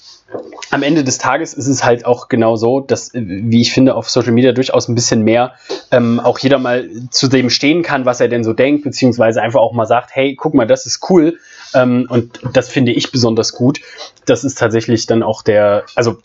am 0.72 0.84
Ende 0.84 1.04
des 1.04 1.18
Tages 1.18 1.54
ist 1.54 1.68
es 1.68 1.84
halt 1.84 2.06
auch 2.06 2.28
genau 2.30 2.56
so, 2.56 2.80
dass, 2.80 3.12
wie 3.14 3.62
ich 3.62 3.72
finde, 3.72 3.96
auf 3.96 4.10
Social 4.10 4.32
Media 4.32 4.52
durchaus 4.52 4.88
ein 4.88 4.96
bisschen 4.96 5.22
mehr 5.22 5.54
ähm, 5.92 6.20
auch 6.20 6.40
jeder 6.40 6.58
mal 6.58 6.90
zu 7.12 7.28
dem 7.28 7.50
stehen 7.50 7.84
kann, 7.84 8.06
was 8.06 8.20
er 8.20 8.28
denn 8.28 8.44
so 8.44 8.54
denkt, 8.54 8.84
beziehungsweise 8.84 9.42
einfach 9.42 9.60
auch 9.60 9.74
mal 9.74 9.86
sagt, 9.86 10.10
hey, 10.14 10.36
guck 10.36 10.54
mal, 10.54 10.66
das 10.66 10.86
ist 10.86 11.10
cool. 11.10 11.38
Ähm, 11.74 12.08
und 12.10 12.40
das 12.54 12.70
finde 12.70 12.92
ich 12.92 13.12
besonders 13.12 13.54
gut. 13.54 13.80
Das 14.26 14.44
ist 14.44 14.58
tatsächlich 14.58 15.06
dann 15.06 15.22
auch 15.22 15.44
der, 15.44 15.84
also 15.96 16.18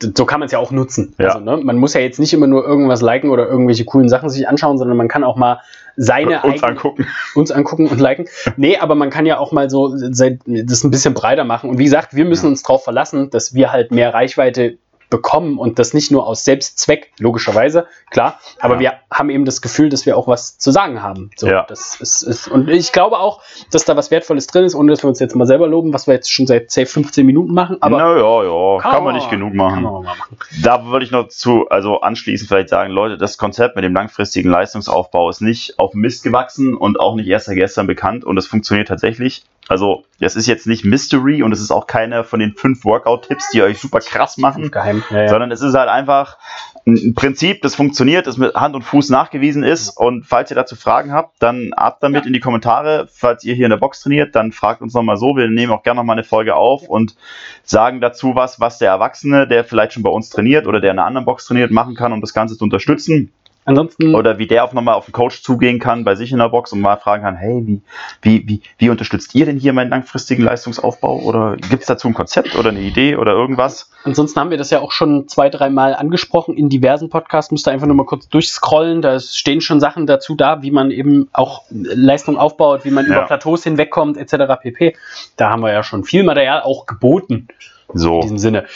so 0.00 0.26
kann 0.26 0.40
man 0.40 0.46
es 0.46 0.52
ja 0.52 0.58
auch 0.58 0.70
nutzen. 0.70 1.14
Ja. 1.18 1.28
Also, 1.28 1.40
ne, 1.40 1.56
man 1.56 1.76
muss 1.76 1.94
ja 1.94 2.00
jetzt 2.00 2.20
nicht 2.20 2.32
immer 2.32 2.46
nur 2.46 2.64
irgendwas 2.64 3.00
liken 3.00 3.30
oder 3.30 3.48
irgendwelche 3.48 3.84
coolen 3.84 4.08
Sachen 4.08 4.28
sich 4.28 4.46
anschauen, 4.46 4.78
sondern 4.78 4.96
man 4.96 5.08
kann 5.08 5.24
auch 5.24 5.36
mal 5.36 5.60
seine 5.98 6.42
uns 6.42 6.62
angucken. 6.62 7.06
uns 7.34 7.50
angucken 7.50 7.88
und 7.88 8.00
liken. 8.00 8.26
Nee, 8.56 8.78
aber 8.78 8.94
man 8.94 9.10
kann 9.10 9.26
ja 9.26 9.38
auch 9.38 9.50
mal 9.52 9.68
so 9.68 9.94
das 9.96 10.20
ein 10.20 10.90
bisschen 10.90 11.12
breiter 11.12 11.44
machen. 11.44 11.68
Und 11.68 11.78
wie 11.78 11.84
gesagt, 11.84 12.14
wir 12.14 12.24
müssen 12.24 12.46
ja. 12.46 12.50
uns 12.50 12.62
darauf 12.62 12.84
verlassen, 12.84 13.30
dass 13.30 13.52
wir 13.52 13.72
halt 13.72 13.90
mehr 13.90 14.14
Reichweite 14.14 14.78
bekommen 15.10 15.58
und 15.58 15.78
das 15.78 15.94
nicht 15.94 16.10
nur 16.10 16.26
aus 16.26 16.44
Selbstzweck, 16.44 17.12
logischerweise, 17.18 17.86
klar, 18.10 18.40
aber 18.60 18.74
ja. 18.74 18.80
wir 18.80 18.92
haben 19.10 19.30
eben 19.30 19.44
das 19.44 19.62
Gefühl, 19.62 19.88
dass 19.88 20.06
wir 20.06 20.16
auch 20.16 20.28
was 20.28 20.58
zu 20.58 20.70
sagen 20.70 21.02
haben. 21.02 21.30
So, 21.36 21.46
ja. 21.48 21.64
das 21.68 22.00
ist, 22.00 22.22
ist, 22.22 22.48
und 22.48 22.68
ich 22.68 22.92
glaube 22.92 23.18
auch, 23.18 23.42
dass 23.70 23.84
da 23.84 23.96
was 23.96 24.10
Wertvolles 24.10 24.46
drin 24.46 24.64
ist, 24.64 24.74
ohne 24.74 24.92
dass 24.92 25.02
wir 25.02 25.08
uns 25.08 25.18
jetzt 25.20 25.34
mal 25.34 25.46
selber 25.46 25.66
loben, 25.66 25.92
was 25.92 26.06
wir 26.06 26.14
jetzt 26.14 26.32
schon 26.32 26.46
seit 26.46 26.70
say, 26.70 26.86
15 26.86 27.24
Minuten 27.24 27.54
machen. 27.54 27.78
Aber 27.80 27.98
Na, 27.98 28.16
ja, 28.16 28.44
ja, 28.44 28.80
kann, 28.80 28.92
kann 28.92 29.04
man 29.04 29.14
nicht 29.14 29.30
genug 29.30 29.54
machen. 29.54 29.82
machen. 29.82 30.36
Da 30.62 30.86
würde 30.86 31.04
ich 31.04 31.10
noch 31.10 31.28
zu, 31.28 31.68
also 31.68 32.00
anschließend 32.00 32.48
vielleicht 32.48 32.68
sagen, 32.68 32.92
Leute, 32.92 33.16
das 33.16 33.38
Konzept 33.38 33.76
mit 33.76 33.84
dem 33.84 33.94
langfristigen 33.94 34.50
Leistungsaufbau 34.50 35.30
ist 35.30 35.40
nicht 35.40 35.78
auf 35.78 35.94
Mist 35.94 36.22
gewachsen 36.22 36.76
und 36.76 37.00
auch 37.00 37.14
nicht 37.14 37.28
erst 37.28 37.46
seit 37.46 37.56
gestern 37.56 37.86
bekannt 37.86 38.24
und 38.24 38.36
es 38.36 38.46
funktioniert 38.46 38.88
tatsächlich. 38.88 39.44
Also, 39.68 40.04
das 40.18 40.34
ist 40.34 40.46
jetzt 40.46 40.66
nicht 40.66 40.84
Mystery 40.84 41.42
und 41.42 41.52
es 41.52 41.60
ist 41.60 41.70
auch 41.70 41.86
keiner 41.86 42.24
von 42.24 42.40
den 42.40 42.54
fünf 42.54 42.84
Workout-Tipps, 42.86 43.50
die 43.50 43.62
euch 43.62 43.78
super 43.78 44.00
krass 44.00 44.38
machen. 44.38 44.70
Geheim. 44.70 44.97
Ja, 45.10 45.22
ja. 45.22 45.28
Sondern 45.28 45.50
es 45.50 45.60
ist 45.60 45.74
halt 45.74 45.88
einfach 45.88 46.38
ein 46.86 47.14
Prinzip, 47.14 47.62
das 47.62 47.74
funktioniert, 47.74 48.26
das 48.26 48.38
mit 48.38 48.54
Hand 48.54 48.74
und 48.74 48.82
Fuß 48.82 49.10
nachgewiesen 49.10 49.62
ist. 49.62 49.90
Und 49.90 50.24
falls 50.24 50.50
ihr 50.50 50.54
dazu 50.54 50.74
Fragen 50.74 51.12
habt, 51.12 51.42
dann 51.42 51.72
ab 51.74 51.98
damit 52.00 52.22
ja. 52.22 52.26
in 52.28 52.32
die 52.32 52.40
Kommentare. 52.40 53.08
Falls 53.12 53.44
ihr 53.44 53.54
hier 53.54 53.66
in 53.66 53.70
der 53.70 53.76
Box 53.76 54.00
trainiert, 54.00 54.34
dann 54.34 54.52
fragt 54.52 54.80
uns 54.80 54.94
nochmal 54.94 55.16
so. 55.16 55.36
Wir 55.36 55.48
nehmen 55.48 55.72
auch 55.72 55.82
gerne 55.82 56.00
nochmal 56.00 56.14
eine 56.14 56.24
Folge 56.24 56.54
auf 56.54 56.88
und 56.88 57.14
sagen 57.62 58.00
dazu 58.00 58.34
was, 58.34 58.60
was 58.60 58.78
der 58.78 58.88
Erwachsene, 58.90 59.46
der 59.46 59.64
vielleicht 59.64 59.92
schon 59.92 60.02
bei 60.02 60.10
uns 60.10 60.30
trainiert 60.30 60.66
oder 60.66 60.80
der 60.80 60.92
in 60.92 60.98
einer 60.98 61.06
anderen 61.06 61.26
Box 61.26 61.46
trainiert, 61.46 61.70
machen 61.70 61.94
kann, 61.94 62.12
um 62.12 62.20
das 62.20 62.32
Ganze 62.32 62.56
zu 62.56 62.64
unterstützen. 62.64 63.32
Ansonsten. 63.68 64.14
Oder 64.14 64.38
wie 64.38 64.46
der 64.46 64.64
auch 64.64 64.72
nochmal 64.72 64.94
auf 64.94 65.04
den 65.04 65.12
Coach 65.12 65.42
zugehen 65.42 65.78
kann 65.78 66.02
bei 66.02 66.14
sich 66.14 66.32
in 66.32 66.38
der 66.38 66.48
Box 66.48 66.72
und 66.72 66.80
mal 66.80 66.96
fragen 66.96 67.22
kann, 67.22 67.36
hey, 67.36 67.62
wie, 67.66 67.82
wie, 68.22 68.48
wie, 68.48 68.62
wie 68.78 68.88
unterstützt 68.88 69.34
ihr 69.34 69.44
denn 69.44 69.58
hier 69.58 69.74
meinen 69.74 69.90
langfristigen 69.90 70.42
Leistungsaufbau? 70.42 71.20
Oder 71.20 71.56
gibt 71.56 71.82
es 71.82 71.86
dazu 71.86 72.08
ein 72.08 72.14
Konzept 72.14 72.56
oder 72.56 72.70
eine 72.70 72.80
Idee 72.80 73.16
oder 73.16 73.32
irgendwas? 73.32 73.90
Ansonsten 74.04 74.40
haben 74.40 74.50
wir 74.50 74.56
das 74.56 74.70
ja 74.70 74.80
auch 74.80 74.90
schon 74.90 75.28
zwei, 75.28 75.50
dreimal 75.50 75.94
angesprochen 75.94 76.56
in 76.56 76.70
diversen 76.70 77.10
Podcasts. 77.10 77.52
Müsst 77.52 77.68
ihr 77.68 77.72
einfach 77.72 77.86
nur 77.86 77.96
mal 77.96 78.06
kurz 78.06 78.28
durchscrollen. 78.28 79.02
Da 79.02 79.20
stehen 79.20 79.60
schon 79.60 79.80
Sachen 79.80 80.06
dazu 80.06 80.34
da, 80.34 80.62
wie 80.62 80.70
man 80.70 80.90
eben 80.90 81.28
auch 81.34 81.64
Leistung 81.70 82.38
aufbaut, 82.38 82.86
wie 82.86 82.90
man 82.90 83.04
ja. 83.04 83.12
über 83.12 83.26
Plateaus 83.26 83.64
hinwegkommt, 83.64 84.16
etc. 84.16 84.62
pp. 84.62 84.96
Da 85.36 85.50
haben 85.50 85.60
wir 85.60 85.72
ja 85.72 85.82
schon 85.82 86.04
viel 86.04 86.22
Material 86.22 86.62
auch 86.62 86.86
geboten. 86.86 87.48
So. 87.92 88.16
In 88.16 88.20
diesem 88.22 88.38
Sinne. 88.38 88.66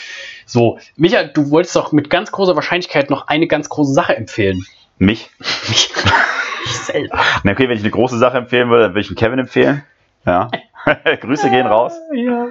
So, 0.45 0.77
Micha, 0.97 1.23
du 1.23 1.49
wolltest 1.51 1.75
doch 1.75 1.91
mit 1.91 2.09
ganz 2.09 2.31
großer 2.31 2.55
Wahrscheinlichkeit 2.55 3.09
noch 3.09 3.27
eine 3.27 3.47
ganz 3.47 3.69
große 3.69 3.93
Sache 3.93 4.15
empfehlen. 4.15 4.65
Mich? 4.97 5.29
Mich. 5.67 5.89
ich 6.65 6.77
selber. 6.77 7.19
Na 7.43 7.51
okay, 7.51 7.67
wenn 7.67 7.77
ich 7.77 7.83
eine 7.83 7.91
große 7.91 8.17
Sache 8.17 8.37
empfehlen 8.37 8.69
würde, 8.69 8.83
dann 8.83 8.91
würde 8.91 9.01
ich 9.01 9.09
einen 9.09 9.17
Kevin 9.17 9.39
empfehlen. 9.39 9.83
Ja. 10.25 10.49
Grüße 11.21 11.49
gehen 11.49 11.67
raus. 11.67 11.93
Ja. 12.13 12.47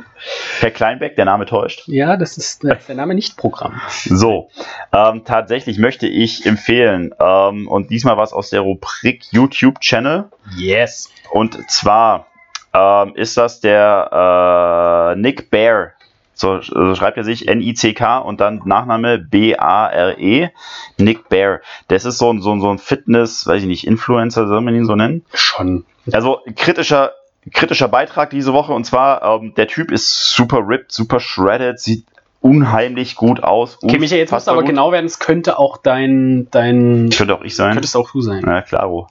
Herr 0.60 0.70
Kleinbeck, 0.70 1.16
der 1.16 1.24
Name 1.24 1.46
täuscht. 1.46 1.82
Ja, 1.86 2.16
das 2.16 2.38
ist 2.38 2.62
der 2.62 2.78
Name 2.94 3.14
nicht 3.14 3.36
Programm. 3.36 3.80
So, 3.88 4.50
ähm, 4.92 5.24
tatsächlich 5.24 5.78
möchte 5.78 6.06
ich 6.06 6.46
empfehlen, 6.46 7.14
ähm, 7.20 7.68
und 7.68 7.90
diesmal 7.90 8.16
was 8.16 8.32
aus 8.32 8.50
der 8.50 8.60
Rubrik 8.60 9.24
YouTube 9.30 9.80
Channel. 9.80 10.30
Yes. 10.56 11.12
Und 11.30 11.70
zwar 11.70 12.26
ähm, 12.74 13.14
ist 13.16 13.36
das 13.36 13.60
der 13.60 15.14
äh, 15.14 15.20
Nick 15.20 15.50
Bear 15.50 15.92
so, 16.34 16.60
so 16.60 16.94
schreibt 16.94 17.16
er 17.18 17.24
sich 17.24 17.48
N-I-C-K 17.48 18.18
und 18.18 18.40
dann 18.40 18.62
Nachname 18.64 19.18
B-A-R-E, 19.18 20.50
Nick 20.98 21.28
Bear. 21.28 21.60
Das 21.88 22.04
ist 22.04 22.18
so 22.18 22.32
ein, 22.32 22.40
so 22.40 22.52
ein, 22.52 22.60
so 22.60 22.70
ein 22.70 22.78
Fitness, 22.78 23.46
weiß 23.46 23.62
ich 23.62 23.68
nicht, 23.68 23.86
Influencer, 23.86 24.46
soll 24.46 24.60
man 24.60 24.74
ihn 24.74 24.86
so 24.86 24.96
nennen? 24.96 25.24
Schon. 25.34 25.84
Also 26.12 26.40
kritischer, 26.56 27.12
kritischer 27.52 27.88
Beitrag 27.88 28.30
diese 28.30 28.52
Woche 28.52 28.72
und 28.72 28.84
zwar, 28.84 29.22
ähm, 29.22 29.54
der 29.54 29.68
Typ 29.68 29.92
ist 29.92 30.30
super 30.30 30.66
ripped, 30.66 30.92
super 30.92 31.20
shredded, 31.20 31.78
sieht 31.78 32.06
unheimlich 32.40 33.14
gut 33.14 33.42
aus. 33.42 33.78
Okay, 33.82 33.98
Michael, 33.98 34.20
jetzt 34.20 34.32
musst 34.32 34.46
du 34.46 34.50
aber 34.50 34.62
gut. 34.62 34.70
genau 34.70 34.92
werden, 34.92 35.06
es 35.06 35.18
könnte 35.18 35.58
auch 35.58 35.76
dein, 35.76 36.48
dein. 36.50 37.10
Könnte 37.10 37.34
auch 37.34 37.42
ich 37.42 37.54
sein. 37.56 37.72
Könntest 37.72 37.96
auch 37.96 38.10
du 38.10 38.20
sein. 38.20 38.42
Ja, 38.44 38.62
klaro. 38.62 39.08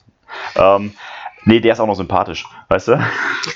Ähm, 0.54 0.92
nee, 1.44 1.60
der 1.60 1.72
ist 1.72 1.80
auch 1.80 1.86
noch 1.86 1.96
sympathisch, 1.96 2.44
weißt 2.68 2.88
du? 2.88 3.00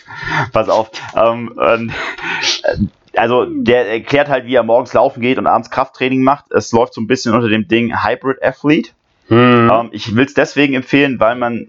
Pass 0.53 0.69
auf. 0.69 0.91
Ähm, 1.15 1.53
äh, 1.61 2.79
also 3.17 3.47
der 3.47 3.89
erklärt 3.89 4.29
halt, 4.29 4.47
wie 4.47 4.55
er 4.55 4.63
morgens 4.63 4.93
laufen 4.93 5.21
geht 5.21 5.39
und 5.39 5.47
abends 5.47 5.71
Krafttraining 5.71 6.23
macht. 6.23 6.53
Es 6.53 6.73
läuft 6.73 6.95
so 6.95 7.01
ein 7.01 7.07
bisschen 7.07 7.35
unter 7.35 7.49
dem 7.49 7.69
Ding 7.69 8.05
Hybrid 8.05 8.43
Athlete. 8.43 8.91
Hm. 9.29 9.71
Ähm, 9.73 9.89
ich 9.93 10.15
will 10.15 10.25
es 10.25 10.35
deswegen 10.35 10.75
empfehlen, 10.75 11.19
weil 11.19 11.37
man 11.37 11.69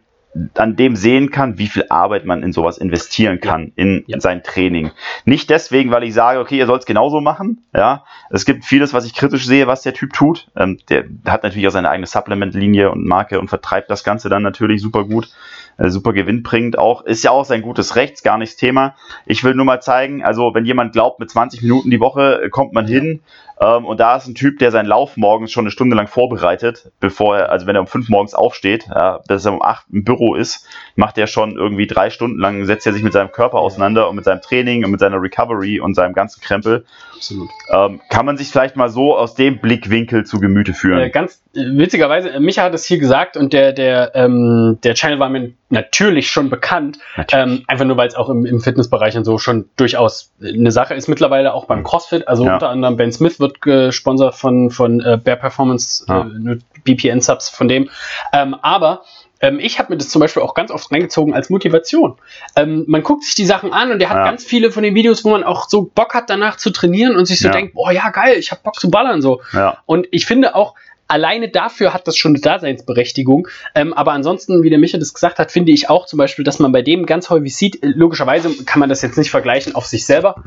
an 0.56 0.76
dem 0.76 0.96
sehen 0.96 1.32
kann, 1.32 1.58
wie 1.58 1.68
viel 1.68 1.86
Arbeit 1.90 2.26
man 2.26 2.44
in 2.44 2.54
sowas 2.54 2.78
investieren 2.78 3.40
kann, 3.40 3.74
ja. 3.76 3.84
In, 3.84 4.04
ja. 4.08 4.20
sein 4.20 4.44
Training. 4.44 4.92
Nicht 5.26 5.50
deswegen, 5.50 5.90
weil 5.92 6.04
ich 6.04 6.14
sage, 6.14 6.40
okay, 6.40 6.58
ihr 6.58 6.68
sollt 6.68 6.82
es 6.82 6.86
genauso 6.86 7.22
machen. 7.22 7.66
Ja, 7.74 8.04
es 8.30 8.46
gibt 8.46 8.66
vieles, 8.66 8.94
was 8.94 9.06
ich 9.06 9.16
kritisch 9.16 9.46
sehe, 9.46 9.68
was 9.68 9.82
der 9.82 9.94
Typ 9.94 10.14
tut. 10.14 10.48
Ähm, 10.56 10.80
der 10.90 11.06
hat 11.26 11.44
natürlich 11.44 11.68
auch 11.68 11.72
seine 11.72 11.90
eigene 11.90 12.08
Supplement-Linie 12.08 12.92
und 12.92 13.06
Marke 13.06 13.40
und 13.40 13.48
vertreibt 13.48 13.90
das 13.90 14.04
Ganze 14.04 14.30
dann 14.30 14.44
natürlich 14.44 14.82
super 14.82 15.06
gut 15.06 15.30
äh, 15.78 15.90
super 15.90 16.14
gewinnbringend 16.14 16.78
auch. 16.78 17.04
Ist 17.04 17.24
ja 17.24 17.32
auch 17.32 17.46
sein 17.46 17.62
gutes 17.62 17.96
Recht, 17.96 18.24
gar 18.24 18.38
nichts 18.38 18.56
Thema. 18.56 18.96
Ich 19.26 19.44
will 19.44 19.56
nur 19.56 19.66
mal 19.66 19.82
zeigen, 19.82 20.24
also 20.24 20.54
wenn 20.54 20.66
jemand 20.66 20.94
glaubt, 20.94 21.20
mit 21.20 21.30
20 21.30 21.62
Minuten 21.62 21.90
die 21.90 22.00
Woche 22.00 22.44
äh, 22.44 22.50
kommt 22.50 22.74
man 22.74 22.88
hin, 22.88 23.22
Ähm, 23.60 23.86
und 23.86 24.00
da 24.00 24.16
ist 24.16 24.28
ein 24.28 24.36
Typ, 24.36 24.60
der 24.60 24.72
seinen 24.72 24.86
Lauf 24.86 25.18
morgens 25.18 25.52
schon 25.52 25.64
eine 25.64 25.72
Stunde 25.72 25.96
lang 25.96 26.08
vorbereitet, 26.08 26.92
bevor 27.00 27.38
er, 27.38 27.52
also 27.52 27.66
wenn 27.66 27.76
er 27.76 27.82
um 27.82 27.88
fünf 27.88 28.10
morgens 28.10 28.34
aufsteht, 28.34 28.86
ja, 28.88 29.20
bis 29.28 29.46
er 29.46 29.54
um 29.54 29.62
acht 29.62 29.86
im 29.92 30.04
Büro 30.04 30.36
ist, 30.36 30.68
macht 30.96 31.18
er 31.18 31.28
schon 31.28 31.56
irgendwie 31.56 31.88
drei 31.88 32.10
Stunden 32.10 32.40
lang, 32.40 32.66
setzt 32.66 32.86
er 32.86 32.94
sich 32.94 33.04
mit 33.04 33.14
seinem 33.14 33.32
Körper 33.32 33.58
auseinander 33.58 34.10
und 34.10 34.16
mit 34.16 34.26
seinem 34.26 34.42
Training 34.42 34.86
und 34.86 34.92
mit 34.92 35.00
seiner 35.00 35.22
Recovery 35.22 35.80
und 35.80 35.96
seinem 35.96 36.14
ganzen 36.14 36.42
Krempel. 36.42 36.86
Absolut. 37.16 37.50
Ähm, 37.72 38.00
kann 38.10 38.26
man 38.26 38.38
sich 38.38 38.50
vielleicht 38.50 38.76
mal 38.76 38.90
so 38.90 39.18
aus 39.18 39.34
dem 39.34 39.60
Blickwinkel 39.60 40.26
zu 40.26 40.40
Gemüte 40.40 40.74
führen? 40.74 41.00
Äh, 41.00 41.10
ganz 41.10 41.42
äh, 41.56 41.66
witzigerweise, 41.78 42.30
äh, 42.30 42.40
Micha 42.40 42.64
hat 42.64 42.74
es 42.74 42.86
hier 42.86 43.00
gesagt 43.00 43.38
und 43.38 43.54
der, 43.54 43.74
der, 43.74 44.12
ähm, 44.16 44.78
der 44.84 44.94
Channel 44.94 45.20
war 45.20 45.30
mir 45.30 45.54
natürlich 45.70 46.30
schon 46.30 46.50
bekannt. 46.50 47.00
Natürlich. 47.16 47.46
Ähm, 47.46 47.64
einfach 47.68 47.86
nur, 47.86 47.98
weil 47.98 48.08
es 48.08 48.16
auch 48.16 48.30
im, 48.30 48.46
im 48.46 48.62
Fitnessbereich 48.62 49.18
und 49.18 49.26
so 49.26 49.38
schon 49.38 49.70
durchaus 49.76 50.32
eine 50.42 50.72
Sache 50.72 50.94
ist. 50.94 51.08
Mittlerweile 51.08 51.54
auch 51.54 51.66
beim 51.66 51.84
CrossFit. 51.84 52.28
Also 52.28 52.46
ja. 52.46 52.54
unter 52.54 52.70
anderem 52.70 52.98
Ben 52.98 53.12
Smith 53.12 53.40
wird 53.40 53.47
gesponsert 53.62 54.36
von, 54.36 54.70
von 54.70 55.02
äh, 55.02 55.20
Bear 55.22 55.38
Performance, 55.38 56.06
ja. 56.08 56.22
äh, 56.22 56.58
BPN-Subs 56.84 57.50
von 57.50 57.68
dem. 57.68 57.90
Ähm, 58.34 58.56
aber 58.62 59.04
ähm, 59.40 59.60
ich 59.60 59.80
habe 59.80 59.94
mir 59.94 59.98
das 59.98 60.10
zum 60.10 60.20
Beispiel 60.20 60.42
auch 60.42 60.54
ganz 60.54 60.72
oft 60.72 60.92
reingezogen 60.92 61.34
als 61.34 61.50
Motivation. 61.50 62.18
Ähm, 62.56 62.86
man 62.88 63.04
guckt 63.04 63.24
sich 63.24 63.36
die 63.36 63.46
Sachen 63.46 63.74
an 63.74 63.92
und 63.92 64.00
der 64.00 64.10
hat 64.10 64.18
ja. 64.18 64.24
ganz 64.26 64.44
viele 64.44 64.72
von 64.72 64.84
den 64.84 64.96
Videos, 64.96 65.24
wo 65.24 65.30
man 65.30 65.44
auch 65.44 65.70
so 65.70 65.84
Bock 65.84 66.14
hat, 66.14 66.30
danach 66.30 66.58
zu 66.58 66.72
trainieren 66.72 67.16
und 67.16 67.26
sich 67.26 67.40
so 67.40 67.48
ja. 67.48 67.54
denkt, 67.54 67.74
boah, 67.74 67.92
ja, 67.92 68.10
geil, 68.10 68.36
ich 68.38 68.52
habe 68.52 68.62
Bock 68.64 68.80
zu 68.80 68.90
ballern 68.90 69.22
so. 69.22 69.42
Ja. 69.54 69.78
Und 69.86 70.08
ich 70.12 70.26
finde 70.26 70.56
auch, 70.56 70.76
alleine 71.08 71.50
dafür 71.50 71.94
hat 71.94 72.08
das 72.08 72.18
schon 72.18 72.32
eine 72.32 72.42
Daseinsberechtigung. 72.42 73.48
Ähm, 73.76 73.94
aber 73.94 74.12
ansonsten, 74.12 74.64
wie 74.64 74.70
der 74.70 74.80
Michael 74.80 75.00
das 75.00 75.14
gesagt 75.14 75.40
hat, 75.40 75.52
finde 75.52 75.72
ich 75.72 75.90
auch 75.90 76.06
zum 76.06 76.18
Beispiel, 76.18 76.44
dass 76.44 76.60
man 76.60 76.72
bei 76.72 76.82
dem 76.82 77.06
ganz 77.06 77.30
häufig 77.30 77.56
sieht, 77.56 77.84
äh, 77.84 77.88
logischerweise 77.88 78.64
kann 78.66 78.80
man 78.80 78.90
das 78.90 79.02
jetzt 79.02 79.18
nicht 79.18 79.32
vergleichen 79.32 79.76
auf 79.76 79.86
sich 79.86 80.06
selber, 80.06 80.44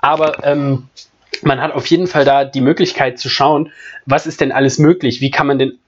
aber 0.00 0.44
ähm, 0.44 0.88
man 1.44 1.60
hat 1.60 1.72
auf 1.72 1.86
jeden 1.86 2.06
Fall 2.06 2.24
da 2.24 2.44
die 2.44 2.60
Möglichkeit 2.60 3.18
zu 3.18 3.28
schauen, 3.28 3.72
was 4.06 4.26
ist 4.26 4.40
denn 4.40 4.52
alles 4.52 4.78
möglich, 4.78 5.20
wie 5.20 5.30
kann 5.30 5.46
man 5.46 5.58
denn 5.58 5.78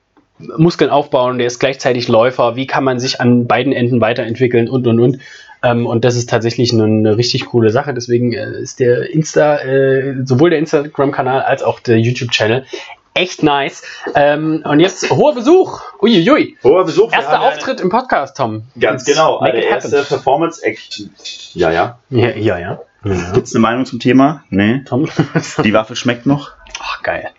Muskeln 0.56 0.90
aufbauen, 0.90 1.38
der 1.38 1.46
ist 1.46 1.58
gleichzeitig 1.58 2.08
Läufer, 2.08 2.56
wie 2.56 2.66
kann 2.66 2.84
man 2.84 2.98
sich 2.98 3.20
an 3.20 3.46
beiden 3.46 3.72
Enden 3.72 4.00
weiterentwickeln 4.00 4.68
und 4.68 4.86
und 4.86 5.00
und. 5.00 5.18
Ähm, 5.62 5.86
und 5.86 6.04
das 6.04 6.16
ist 6.16 6.30
tatsächlich 6.30 6.72
eine, 6.72 6.84
eine 6.84 7.16
richtig 7.16 7.46
coole 7.46 7.70
Sache. 7.70 7.92
Deswegen 7.92 8.32
äh, 8.32 8.62
ist 8.62 8.80
der 8.80 9.10
Insta, 9.10 9.58
äh, 9.58 10.14
sowohl 10.24 10.50
der 10.50 10.58
Instagram-Kanal 10.58 11.42
als 11.42 11.62
auch 11.62 11.80
der 11.80 11.98
YouTube-Channel 11.98 12.64
echt 13.12 13.42
nice. 13.42 13.82
Ähm, 14.14 14.64
und 14.64 14.80
jetzt 14.80 15.10
hoher 15.10 15.34
Besuch. 15.34 15.82
Uiuiui. 16.00 16.56
Hoher 16.62 16.84
Besuch. 16.84 17.12
Erster 17.12 17.42
Auftritt 17.42 17.80
im 17.80 17.90
Podcast, 17.90 18.36
Tom. 18.36 18.62
Ganz 18.78 19.06
jetzt 19.06 19.14
genau. 19.14 19.38
Eine 19.38 19.62
erste 19.62 20.02
Performance-Action. 20.04 21.14
Ja, 21.54 21.70
ja. 21.70 21.98
Ja, 22.08 22.30
ja. 22.30 22.58
ja. 22.58 22.80
Ja. 23.04 23.32
Gibt 23.32 23.46
es 23.46 23.54
eine 23.54 23.62
Meinung 23.62 23.86
zum 23.86 23.98
Thema? 23.98 24.44
Nee. 24.50 24.82
Tom? 24.84 25.08
Die 25.64 25.72
Waffe 25.72 25.96
schmeckt 25.96 26.26
noch. 26.26 26.52
Ach, 26.80 27.02
geil. 27.02 27.30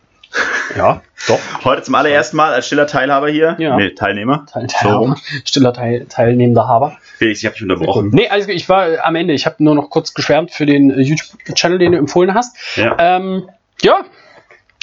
Ja, 0.77 1.01
doch. 1.27 1.39
Heute 1.65 1.83
zum 1.83 1.95
allerersten 1.95 2.37
Mal 2.37 2.53
als 2.53 2.65
stiller 2.65 2.87
Teilhaber 2.87 3.29
hier. 3.29 3.55
Ja. 3.59 3.75
Nee, 3.75 3.89
Teilnehmer. 3.91 4.45
Teil, 4.51 4.67
Teilhaber. 4.67 5.15
So. 5.17 5.39
Stiller 5.45 5.73
Teil, 5.73 6.05
teilnehmender 6.07 6.67
Haber. 6.67 6.97
Felix, 7.17 7.39
ich 7.39 7.45
habe 7.45 7.53
dich 7.53 7.63
unterbrochen. 7.63 8.09
Nee, 8.13 8.29
also 8.29 8.49
ich 8.49 8.69
war 8.69 9.03
am 9.03 9.15
Ende. 9.15 9.33
Ich 9.33 9.45
habe 9.45 9.57
nur 9.59 9.75
noch 9.75 9.89
kurz 9.89 10.13
geschwärmt 10.13 10.51
für 10.51 10.65
den 10.65 10.89
YouTube-Channel, 10.89 11.79
den 11.79 11.91
du 11.91 11.97
empfohlen 11.97 12.33
hast. 12.33 12.55
Ja. 12.77 12.95
Ähm, 12.97 13.49
ja, 13.81 14.05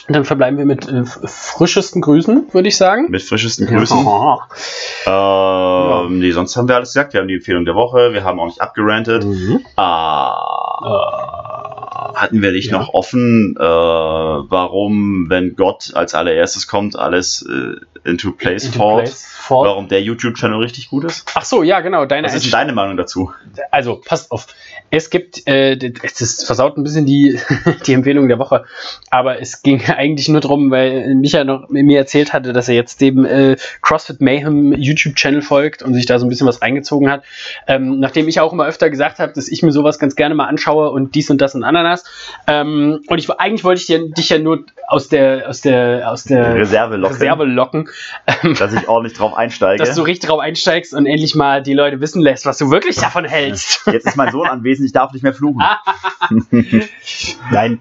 dann 0.09 0.25
verbleiben 0.25 0.59
wir 0.59 0.65
mit 0.65 0.89
äh, 0.89 1.05
frischesten 1.05 2.01
Grüßen, 2.01 2.49
würde 2.53 2.69
ich 2.69 2.77
sagen. 2.77 3.11
Mit 3.11 3.23
frischesten 3.23 3.67
Grüßen. 3.67 4.05
Ja. 4.05 4.39
Ähm, 5.07 5.13
ja. 5.13 6.07
Nee, 6.09 6.31
sonst 6.33 6.57
haben 6.57 6.69
wir 6.69 6.77
alles 6.77 6.91
gesagt. 6.91 7.13
Wir 7.13 7.21
haben 7.21 7.29
die 7.29 7.37
Empfehlung 7.37 7.65
der 7.65 7.75
Woche. 7.75 8.13
Wir 8.13 8.25
haben 8.25 8.41
auch 8.41 8.47
nicht 8.47 8.61
abgerantet. 8.61 9.25
Mhm. 9.25 9.61
Ah, 9.77 10.79
äh, 10.83 11.68
hatten 12.21 12.43
wir 12.43 12.53
dich 12.53 12.67
ja. 12.67 12.79
noch 12.79 12.95
offen, 12.95 13.57
äh, 13.59 13.63
warum, 13.63 15.27
wenn 15.29 15.57
Gott 15.57 15.93
als 15.95 16.15
allererstes 16.15 16.67
kommt, 16.67 16.99
alles 16.99 17.47
äh, 17.49 18.09
into 18.09 18.33
place 18.33 18.67
into? 18.67 18.79
Place 18.79 19.39
Warum 19.49 19.89
der 19.89 20.03
YouTube-Channel 20.03 20.59
richtig 20.59 20.91
gut 20.91 21.05
ist? 21.05 21.31
Ach 21.35 21.45
so, 21.45 21.63
ja, 21.63 21.81
genau. 21.81 22.05
Deine 22.05 22.27
Was 22.27 22.35
ist 22.35 22.53
deine 22.53 22.73
Meinung 22.73 22.97
dazu? 22.97 23.33
Also, 23.71 24.01
passt 24.05 24.31
auf. 24.31 24.47
Es 24.91 25.11
gibt, 25.11 25.47
äh, 25.47 25.77
es 26.03 26.45
versaut 26.45 26.77
ein 26.77 26.83
bisschen 26.83 27.07
die, 27.07 27.39
die 27.87 27.93
Empfehlung 27.93 28.29
der 28.29 28.39
Woche, 28.39 28.65
aber 29.11 29.41
es 29.41 29.63
ging 29.63 29.83
eigentlich 29.87 30.29
nur 30.29 30.41
darum, 30.41 30.71
weil 30.71 31.15
Micha 31.15 31.45
noch 31.45 31.69
mir 31.69 31.99
erzählt 31.99 32.33
hatte, 32.33 32.53
dass 32.53 32.69
er 32.69 32.75
jetzt 32.75 33.01
dem 33.01 33.25
äh, 33.25 33.57
CrossFit 33.83 34.21
Mayhem 34.21 34.73
YouTube-Channel 34.73 35.43
folgt 35.43 35.83
und 35.83 35.95
sich 35.95 36.07
da 36.07 36.19
so 36.19 36.27
ein 36.27 36.29
bisschen 36.29 36.47
was 36.47 36.63
reingezogen 36.63 37.11
hat. 37.11 37.23
Ähm, 37.67 38.01
nachdem 38.01 38.29
ich 38.29 38.41
auch 38.41 38.53
immer 38.53 38.67
öfter 38.67 38.89
gesagt 38.91 39.19
habe, 39.19 39.33
dass 39.33 39.49
ich 39.49 39.63
mir 39.63 39.73
sowas 39.73 39.99
ganz 39.99 40.17
gerne 40.17 40.35
mal 40.35 40.47
anschaue 40.47 40.91
und 40.91 41.15
dies 41.15 41.31
und 41.31 41.41
das 41.41 41.55
und 41.55 41.65
Ananas. 41.65 42.05
Ähm, 42.47 43.01
und 43.07 43.19
ich 43.19 43.31
eigentlich 43.31 43.65
wollte 43.65 43.81
ich 43.81 43.87
dir, 43.87 44.11
dich 44.11 44.31
ja 44.31 44.39
nur 44.39 44.65
aus 44.87 45.09
der, 45.09 45.49
aus 45.49 45.61
der, 45.61 46.11
aus 46.11 46.25
der 46.25 46.55
Reserve 46.55 46.97
locken, 46.97 47.17
Reserve 47.17 47.45
locken 47.45 47.89
ähm, 48.27 48.55
dass 48.55 48.73
ich 48.73 48.89
ordentlich 48.89 49.17
drauf 49.17 49.35
einsteige. 49.35 49.83
Dass 49.83 49.95
du 49.95 50.03
richtig 50.03 50.31
drauf 50.31 50.41
einsteigst 50.41 50.95
und 50.95 51.07
endlich 51.07 51.35
mal 51.35 51.63
die 51.63 51.75
Leute 51.75 52.01
wissen 52.01 52.23
lässt, 52.23 52.47
was 52.47 52.59
du 52.59 52.71
wirklich 52.71 52.97
davon 52.97 53.25
hältst. 53.25 53.87
Jetzt 53.87 54.07
ist 54.07 54.17
mein 54.17 54.33
Sohn 54.33 54.49
anwesend, 54.49 54.87
ich 54.87 54.93
darf 54.93 55.13
nicht 55.13 55.23
mehr 55.23 55.35
fluchen. 55.35 55.63
Nein. 57.51 57.81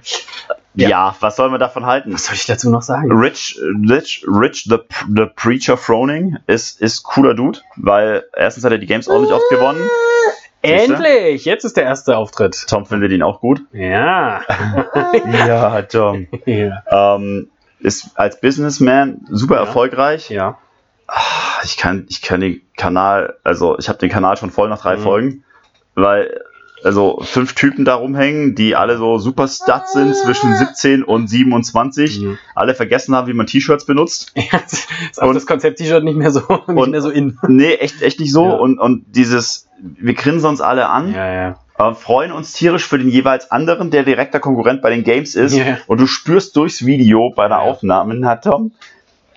Ja. 0.76 0.90
ja. 0.90 1.16
was 1.20 1.36
soll 1.36 1.50
man 1.50 1.60
davon 1.60 1.86
halten? 1.86 2.14
Was 2.14 2.26
soll 2.26 2.36
ich 2.36 2.46
dazu 2.46 2.70
noch 2.70 2.84
sagen? 2.84 3.12
Rich, 3.12 3.60
Rich, 3.90 4.26
Rich 4.28 4.66
the, 4.70 4.78
the 5.08 5.26
Preacher 5.36 5.76
Froning 5.76 6.38
ist, 6.46 6.80
ist 6.82 7.04
cooler 7.04 7.34
Dude, 7.34 7.60
weil 7.78 8.26
erstens 8.36 8.64
hat 8.64 8.72
er 8.72 8.78
die 8.78 8.86
Games 8.86 9.08
ordentlich 9.08 9.34
oft 9.34 9.50
gewonnen. 9.50 9.82
Endlich! 10.72 11.46
Jetzt 11.46 11.64
ist 11.64 11.78
der 11.78 11.84
erste 11.84 12.18
Auftritt. 12.18 12.66
Tom 12.68 12.86
findet 12.86 13.12
ihn 13.12 13.24
auch 13.24 13.40
gut. 13.40 13.62
Ja. 13.74 14.42
ja, 15.48 15.82
Tom. 15.84 16.28
Ja. 16.46 16.84
Ähm, 16.90 17.50
ist 17.80 18.12
als 18.16 18.40
Businessman 18.40 19.22
super 19.30 19.56
ja. 19.56 19.62
erfolgreich. 19.62 20.30
Ja. 20.30 20.58
Ah, 21.08 21.62
ich 21.64 21.78
kann, 21.78 22.06
ich 22.10 22.22
kann 22.22 22.42
den 22.42 22.62
Kanal, 22.76 23.38
also 23.44 23.78
ich 23.80 23.88
habe 23.88 24.00
den 24.00 24.10
Kanal 24.10 24.38
schon 24.38 24.52
voll 24.52 24.70
nach 24.70 24.82
drei 24.82 24.98
mhm. 24.98 25.02
Folgen, 25.02 25.44
weil 25.96 26.42
also 26.84 27.20
fünf 27.24 27.54
Typen 27.54 27.86
da 27.86 27.96
rumhängen, 27.96 28.56
die 28.56 28.76
alle 28.76 28.98
so 28.98 29.18
super 29.18 29.48
Stats 29.48 29.94
sind 29.94 30.16
zwischen 30.16 30.56
17 30.56 31.04
und 31.04 31.28
27, 31.28 32.22
mhm. 32.22 32.38
alle 32.56 32.76
vergessen 32.76 33.16
haben, 33.16 33.28
wie 33.28 33.34
man 33.34 33.48
T-Shirts 33.48 33.86
benutzt. 33.86 34.34
Ja, 34.52 34.60
ist 34.60 35.22
auch 35.22 35.28
und, 35.28 35.34
das 35.34 35.46
Konzept 35.46 35.80
T-Shirt 35.80 36.04
nicht 36.04 36.18
mehr 36.18 36.32
so 36.32 36.40
nicht 36.40 36.68
und, 36.68 36.92
mehr 36.92 37.02
so 37.02 37.10
in. 37.10 37.38
Nee, 37.48 37.76
echt 37.76 38.02
echt 38.02 38.20
nicht 38.20 38.32
so 38.32 38.46
ja. 38.46 38.54
und 38.54 38.80
und 38.80 39.06
dieses 39.16 39.67
wir 39.80 40.14
grinsen 40.14 40.50
uns 40.50 40.62
alle 40.62 40.90
an. 40.90 41.14
Ja, 41.14 41.34
ja. 41.34 41.56
Äh, 41.78 41.94
freuen 41.94 42.32
uns 42.32 42.54
tierisch 42.54 42.88
für 42.88 42.98
den 42.98 43.10
jeweils 43.10 43.52
anderen, 43.52 43.92
der 43.92 44.04
direkter 44.04 44.40
Konkurrent 44.40 44.82
bei 44.82 44.90
den 44.90 45.04
Games 45.04 45.36
ist. 45.36 45.56
Yeah. 45.56 45.78
Und 45.88 46.00
du 46.00 46.08
spürst 46.08 46.56
durchs 46.56 46.86
Video 46.86 47.32
bei 47.36 47.48
der 47.48 47.60
Aufnahme, 47.60 48.28
hat 48.28 48.44
Tom, 48.44 48.72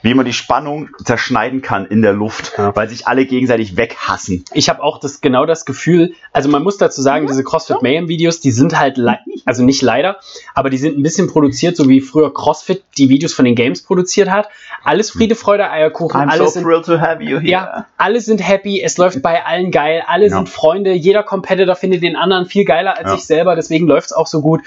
wie 0.02 0.14
man 0.14 0.24
die 0.24 0.32
Spannung 0.32 0.88
zerschneiden 1.04 1.62
kann 1.62 1.86
in 1.86 2.02
der 2.02 2.12
Luft, 2.12 2.52
ja. 2.56 2.74
weil 2.74 2.88
sich 2.88 3.06
alle 3.06 3.26
gegenseitig 3.26 3.76
weghassen. 3.76 4.44
Ich 4.52 4.68
habe 4.68 4.82
auch 4.82 4.98
das 4.98 5.20
genau 5.20 5.46
das 5.46 5.64
Gefühl, 5.64 6.14
also 6.32 6.48
man 6.48 6.62
muss 6.62 6.78
dazu 6.78 7.02
sagen, 7.02 7.26
diese 7.26 7.44
CrossFit 7.44 7.82
Mayhem 7.82 8.08
Videos, 8.08 8.40
die 8.40 8.50
sind 8.50 8.78
halt 8.78 8.98
also 9.44 9.64
nicht 9.64 9.82
leider, 9.82 10.18
aber 10.54 10.70
die 10.70 10.78
sind 10.78 10.98
ein 10.98 11.02
bisschen 11.02 11.28
produziert, 11.28 11.76
so 11.76 11.88
wie 11.88 12.00
früher 12.00 12.32
CrossFit 12.32 12.82
die 12.96 13.08
Videos 13.08 13.34
von 13.34 13.44
den 13.44 13.54
Games 13.54 13.82
produziert 13.82 14.30
hat. 14.30 14.48
Alles 14.82 15.10
Friede, 15.10 15.34
Freude, 15.34 15.70
Eierkuchen, 15.70 16.20
I'm 16.20 16.28
alles 16.28 16.54
so 16.54 16.60
thrilled 16.60 16.84
to 16.86 17.00
have 17.00 17.22
you 17.22 17.38
here. 17.38 17.50
Ja, 17.50 17.86
alle 17.96 18.20
sind 18.20 18.38
happy, 18.46 18.80
es 18.80 18.96
läuft 18.96 19.20
bei 19.22 19.44
allen 19.44 19.70
geil, 19.70 20.02
alle 20.06 20.28
ja. 20.28 20.36
sind 20.36 20.48
Freunde, 20.48 20.92
jeder 20.92 21.22
Competitor 21.22 21.74
findet 21.76 22.02
den 22.02 22.16
anderen 22.16 22.46
viel 22.46 22.64
geiler 22.64 22.96
als 22.96 23.10
ja. 23.10 23.16
sich 23.16 23.26
selber, 23.26 23.56
deswegen 23.56 23.86
läuft 23.86 24.06
es 24.06 24.12
auch 24.12 24.26
so 24.26 24.40
gut. 24.40 24.62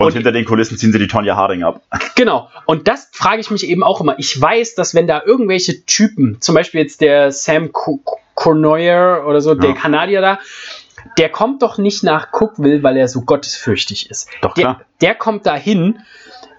Und, 0.00 0.06
und, 0.06 0.12
hinter 0.14 0.32
den 0.32 0.46
Kulissen 0.46 0.78
ziehen 0.78 0.92
sie 0.92 0.98
die 0.98 1.08
Tonja 1.08 1.36
Harding 1.36 1.62
ab. 1.62 1.82
Genau. 2.16 2.50
Und 2.66 2.86
das 2.86 3.08
frage 3.12 3.40
ich 3.40 3.50
mich 3.50 3.66
eben 3.66 3.82
auch 3.82 4.00
immer. 4.00 4.18
Ich 4.18 4.38
weiß, 4.38 4.74
dass 4.74 4.94
wenn 4.94 5.06
da 5.06 5.22
irgendwelche 5.24 5.86
Typen, 5.86 6.38
zum 6.40 6.54
Beispiel 6.54 6.82
jetzt 6.82 7.00
der 7.00 7.32
Sam 7.32 7.70
Cornoyer 8.34 9.26
oder 9.26 9.40
so, 9.40 9.54
ja. 9.54 9.54
der 9.54 9.72
Kanadier 9.72 10.20
da, 10.20 10.38
der 11.16 11.30
kommt 11.30 11.62
doch 11.62 11.78
nicht 11.78 12.02
nach 12.02 12.28
Cookville, 12.32 12.82
weil 12.82 12.98
er 12.98 13.08
so 13.08 13.22
gottesfürchtig 13.22 14.10
ist. 14.10 14.28
Doch, 14.42 14.54
klar. 14.54 14.82
Der, 15.00 15.08
der 15.08 15.14
kommt 15.14 15.46
dahin, 15.46 16.00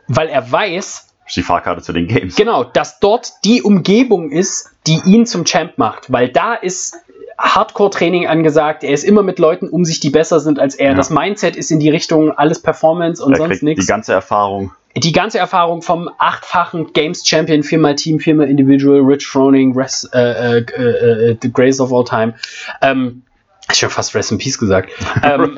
weil 0.08 0.30
er 0.30 0.52
weiß, 0.52 1.10
die 1.36 1.44
Fahrkarte 1.44 1.82
zu 1.82 1.94
den 1.94 2.08
Games. 2.08 2.36
Genau, 2.36 2.64
dass 2.64 3.00
dort 3.00 3.34
die 3.46 3.62
Umgebung 3.62 4.32
ist, 4.32 4.72
die 4.88 5.00
ihn 5.06 5.26
zum 5.26 5.46
Champ 5.46 5.78
macht, 5.78 6.12
weil 6.12 6.30
da 6.30 6.56
ist 6.56 6.98
Hardcore-Training 7.42 8.28
angesagt. 8.28 8.84
Er 8.84 8.94
ist 8.94 9.04
immer 9.04 9.24
mit 9.24 9.40
Leuten 9.40 9.68
um 9.68 9.84
sich, 9.84 10.00
die 10.00 10.10
besser 10.10 10.40
sind 10.40 10.60
als 10.60 10.76
er. 10.76 10.92
Ja. 10.92 10.96
Das 10.96 11.10
Mindset 11.10 11.56
ist 11.56 11.72
in 11.72 11.80
die 11.80 11.90
Richtung 11.90 12.32
alles 12.32 12.62
Performance 12.62 13.24
und 13.24 13.34
er 13.34 13.38
sonst 13.38 13.64
nichts. 13.64 13.86
Die 13.86 13.90
ganze 13.90 14.14
Erfahrung. 14.14 14.72
Die 14.96 15.14
ganze 15.14 15.40
Erfahrung 15.40 15.82
vom 15.82 16.10
achtfachen 16.18 16.92
Games 16.94 17.26
Champion, 17.26 17.64
viermal 17.64 17.96
Team, 17.96 18.20
viermal 18.20 18.50
Individual, 18.50 19.00
Rich 19.00 19.26
Froning, 19.26 19.74
Res, 19.74 20.10
äh, 20.14 20.20
äh, 20.20 20.60
äh, 20.60 21.38
The 21.42 21.52
Grace 21.52 21.80
of 21.80 21.94
All 21.94 22.04
Time. 22.04 22.36
Ähm, 22.82 23.24
ich 23.72 23.84
habe 23.84 23.94
fast 23.94 24.14
Rest 24.16 24.32
in 24.32 24.38
Peace 24.38 24.58
gesagt. 24.58 24.92
ähm, 25.24 25.56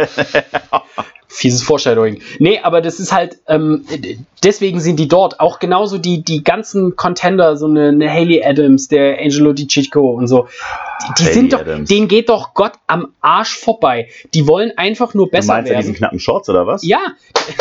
Fieses 1.33 1.63
Foreshadowing. 1.63 2.21
Nee, 2.37 2.59
aber 2.61 2.79
das 2.79 2.99
ist 2.99 3.11
halt, 3.11 3.39
ähm, 3.47 3.85
deswegen 4.43 4.79
sind 4.79 4.97
die 4.97 5.07
dort. 5.07 5.39
Auch 5.39 5.57
genauso 5.57 5.97
die, 5.97 6.23
die 6.23 6.43
ganzen 6.43 6.95
Contender, 6.95 7.57
so 7.57 7.65
eine, 7.65 7.87
eine 7.87 8.11
Haley 8.11 8.43
Adams, 8.45 8.87
der 8.87 9.17
Angelo 9.19 9.51
Di 9.51 9.65
Chico 9.65 10.11
und 10.11 10.27
so. 10.27 10.47
Die, 11.17 11.23
die 11.23 11.33
sind 11.33 11.53
doch, 11.53 11.61
Adams. 11.61 11.89
denen 11.89 12.07
geht 12.07 12.29
doch 12.29 12.53
Gott 12.53 12.73
am 12.85 13.13
Arsch 13.19 13.57
vorbei. 13.57 14.09
Die 14.35 14.47
wollen 14.47 14.77
einfach 14.77 15.15
nur 15.15 15.29
besser 15.31 15.47
du 15.47 15.53
meinst 15.53 15.71
werden. 15.71 15.81
diesen 15.81 15.95
knappen 15.95 16.19
Shorts 16.19 16.49
oder 16.49 16.67
was? 16.67 16.85
Ja. 16.85 16.99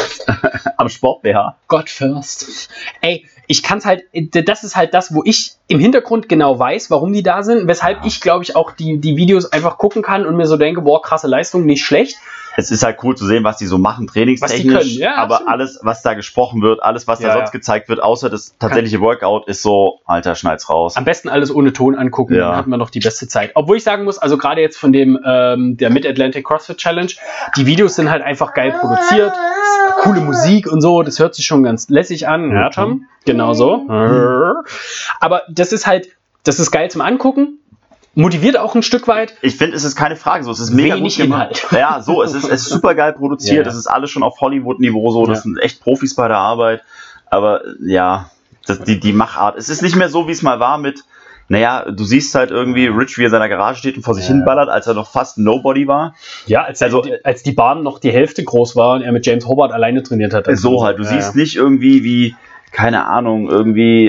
am 0.77 0.91
Sport 0.91 1.23
BH. 1.23 1.57
God 1.67 1.89
first. 1.89 2.69
Ey, 3.01 3.25
ich 3.47 3.63
kann 3.63 3.79
es 3.79 3.87
halt, 3.87 4.05
das 4.13 4.65
ist 4.65 4.77
halt 4.77 4.93
das, 4.93 5.15
wo 5.15 5.23
ich 5.25 5.53
im 5.69 5.81
Hintergrund 5.81 6.29
genau 6.29 6.59
weiß, 6.59 6.91
warum 6.91 7.15
die 7.15 7.23
da 7.23 7.43
sind, 7.43 7.67
weshalb 7.69 8.01
ja. 8.01 8.07
ich, 8.07 8.21
glaube 8.21 8.45
ich, 8.45 8.55
auch 8.55 8.73
die, 8.73 8.99
die 8.99 9.17
Videos 9.17 9.47
einfach 9.51 9.79
gucken 9.79 10.03
kann 10.03 10.27
und 10.27 10.37
mir 10.37 10.47
so 10.47 10.59
denke, 10.59 10.83
boah, 10.83 11.01
krasse 11.01 11.27
Leistung, 11.27 11.65
nicht 11.65 11.83
schlecht 11.83 12.19
es 12.57 12.71
ist 12.71 12.85
halt 12.85 12.99
cool 13.03 13.17
zu 13.17 13.27
sehen, 13.27 13.45
was 13.45 13.57
die 13.57 13.67
so 13.67 13.79
machen, 13.79 14.07
trainingstechnisch. 14.07 14.97
Ja, 14.97 15.17
aber 15.17 15.37
absolut. 15.37 15.53
alles, 15.53 15.81
was 15.83 16.03
da 16.03 16.15
gesprochen 16.15 16.63
wird, 16.63 16.83
alles, 16.83 17.07
was 17.07 17.21
ja, 17.21 17.29
da 17.29 17.35
sonst 17.35 17.49
ja. 17.49 17.53
gezeigt 17.53 17.89
wird, 17.89 18.03
außer 18.03 18.31
das 18.31 18.57
tatsächliche 18.59 19.01
Workout, 19.01 19.49
ist 19.49 19.63
so, 19.63 20.01
alter, 20.05 20.35
schneid's 20.35 20.69
raus. 20.69 20.97
Am 20.97 21.05
besten 21.05 21.29
alles 21.29 21.55
ohne 21.55 21.73
Ton 21.73 21.95
angucken, 21.95 22.37
dann 22.37 22.57
hat 22.57 22.67
man 22.67 22.79
noch 22.79 22.91
die 22.91 23.01
beste 23.01 23.29
Zeit. 23.29 23.53
Obwohl 23.55 23.77
ich 23.77 23.85
sagen 23.85 24.05
muss, 24.05 24.19
also 24.19 24.39
gerade 24.39 24.61
jetzt 24.61 24.79
von 24.79 24.93
dem 24.93 25.19
ähm, 25.25 25.77
der 25.77 25.91
Mid-Atlantic 25.91 26.45
CrossFit 26.45 26.77
Challenge, 26.77 27.13
die 27.57 27.67
Videos 27.67 27.97
sind 27.97 28.11
halt 28.11 28.23
einfach 28.23 28.55
geil 28.55 28.75
produziert, 28.79 29.33
coole 30.01 30.21
Musik 30.21 30.71
und 30.71 30.81
so, 30.81 31.03
das 31.03 31.19
hört 31.19 31.35
sich 31.35 31.47
schon 31.47 31.63
ganz 31.63 31.89
lässig 31.89 32.29
an. 32.29 32.51
Ja, 32.51 32.71
Tom? 32.71 33.07
Genau 33.25 33.53
so. 33.55 33.79
Mhm. 33.79 34.65
Aber 35.21 35.43
das 35.49 35.73
ist 35.73 35.87
halt, 35.87 36.09
das 36.45 36.59
ist 36.59 36.71
geil 36.71 36.91
zum 36.91 37.01
Angucken 37.01 37.59
motiviert 38.15 38.57
auch 38.57 38.75
ein 38.75 38.83
Stück 38.83 39.09
weit. 39.09 39.35
Ich 39.43 39.57
finde, 39.57 39.77
es 39.77 39.85
ist 39.85 39.97
keine 39.97 40.17
Frage 40.17 40.45
so. 40.45 40.51
Es 40.51 40.61
ist 40.61 40.71
mega 40.71 40.97
Wenig 40.97 41.17
gut 41.17 41.25
gemacht. 41.25 41.65
Inhalt. 41.71 41.73
Ja, 41.73 42.03
so, 42.03 42.23
es 42.23 42.35
ist, 42.35 42.45
es 42.45 42.63
ist 42.63 42.69
super 42.69 42.95
geil 42.95 43.13
produziert. 43.13 43.67
Es 43.67 43.75
ja. 43.75 43.79
ist 43.81 43.87
alles 43.87 44.11
schon 44.11 44.23
auf 44.23 44.41
Hollywood-Niveau 44.41 45.11
so. 45.11 45.27
Das 45.27 45.39
ja. 45.39 45.43
sind 45.43 45.59
echt 45.59 45.83
Profis 45.83 46.15
bei 46.15 46.29
der 46.29 46.39
Arbeit. 46.39 46.83
Aber 47.31 47.63
ja, 47.81 48.31
das, 48.67 48.81
die, 48.81 49.01
die 49.01 49.13
Machart. 49.13 49.57
Es 49.57 49.69
ist 49.69 49.83
nicht 49.83 49.97
mehr 49.97 50.09
so, 50.09 50.29
wie 50.29 50.33
es 50.33 50.43
mal 50.43 50.61
war 50.61 50.79
mit, 50.79 51.05
naja, 51.49 51.91
du 51.91 52.05
siehst 52.05 52.35
halt 52.35 52.51
irgendwie 52.51 52.87
Rich, 52.87 53.19
wie 53.19 53.23
er 53.23 53.27
in 53.27 53.31
seiner 53.31 53.49
Garage 53.49 53.79
steht 53.79 53.97
und 53.97 54.03
vor 54.03 54.15
sich 54.15 54.29
ja. 54.29 54.35
hinballert, 54.35 54.69
als 54.69 54.87
er 54.87 54.95
noch 54.95 55.11
fast 55.11 55.39
Nobody 55.39 55.89
war. 55.89 56.15
Ja, 56.47 56.63
als, 56.63 56.81
also, 56.83 57.03
die, 57.03 57.25
als 57.25 57.43
die 57.43 57.53
Bahn 57.53 57.83
noch 57.83 57.99
die 57.99 58.13
Hälfte 58.13 58.45
groß 58.45 58.77
war 58.77 58.95
und 58.97 59.03
er 59.03 59.13
mit 59.13 59.27
James 59.27 59.47
Hobart 59.47 59.73
alleine 59.73 60.03
trainiert 60.03 60.35
hat. 60.35 60.47
So 60.57 60.85
halt. 60.85 60.99
Du 60.99 61.05
siehst 61.05 61.35
nicht 61.35 61.57
irgendwie, 61.57 62.05
wie 62.05 62.37
keine 62.73 63.07
Ahnung, 63.07 63.49
irgendwie 63.49 64.09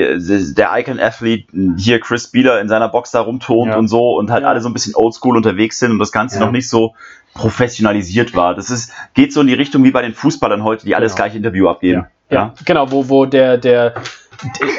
der 0.55 0.71
Icon-Athlete, 0.77 1.47
hier 1.77 1.99
Chris 1.99 2.27
Beeler 2.27 2.61
in 2.61 2.69
seiner 2.69 2.87
Box 2.87 3.11
da 3.11 3.19
rumturnt 3.19 3.73
ja. 3.73 3.77
und 3.77 3.89
so 3.89 4.17
und 4.17 4.31
halt 4.31 4.43
ja. 4.43 4.49
alle 4.49 4.61
so 4.61 4.69
ein 4.69 4.73
bisschen 4.73 4.95
oldschool 4.95 5.35
unterwegs 5.35 5.79
sind 5.79 5.91
und 5.91 5.99
das 5.99 6.11
Ganze 6.11 6.39
ja. 6.39 6.45
noch 6.45 6.51
nicht 6.51 6.69
so 6.69 6.95
professionalisiert 7.33 8.35
war. 8.35 8.55
Das 8.55 8.69
ist, 8.69 8.91
geht 9.13 9.33
so 9.33 9.41
in 9.41 9.47
die 9.47 9.53
Richtung 9.53 9.83
wie 9.83 9.91
bei 9.91 10.01
den 10.01 10.13
Fußballern 10.13 10.63
heute, 10.63 10.85
die 10.85 10.95
alles 10.95 11.13
genau. 11.13 11.25
gleich 11.25 11.35
Interview 11.35 11.67
abgeben. 11.67 12.07
Ja, 12.29 12.53
genau, 12.65 12.89
wo, 12.89 13.09
wo 13.09 13.25
der, 13.25 13.57
der, 13.57 13.95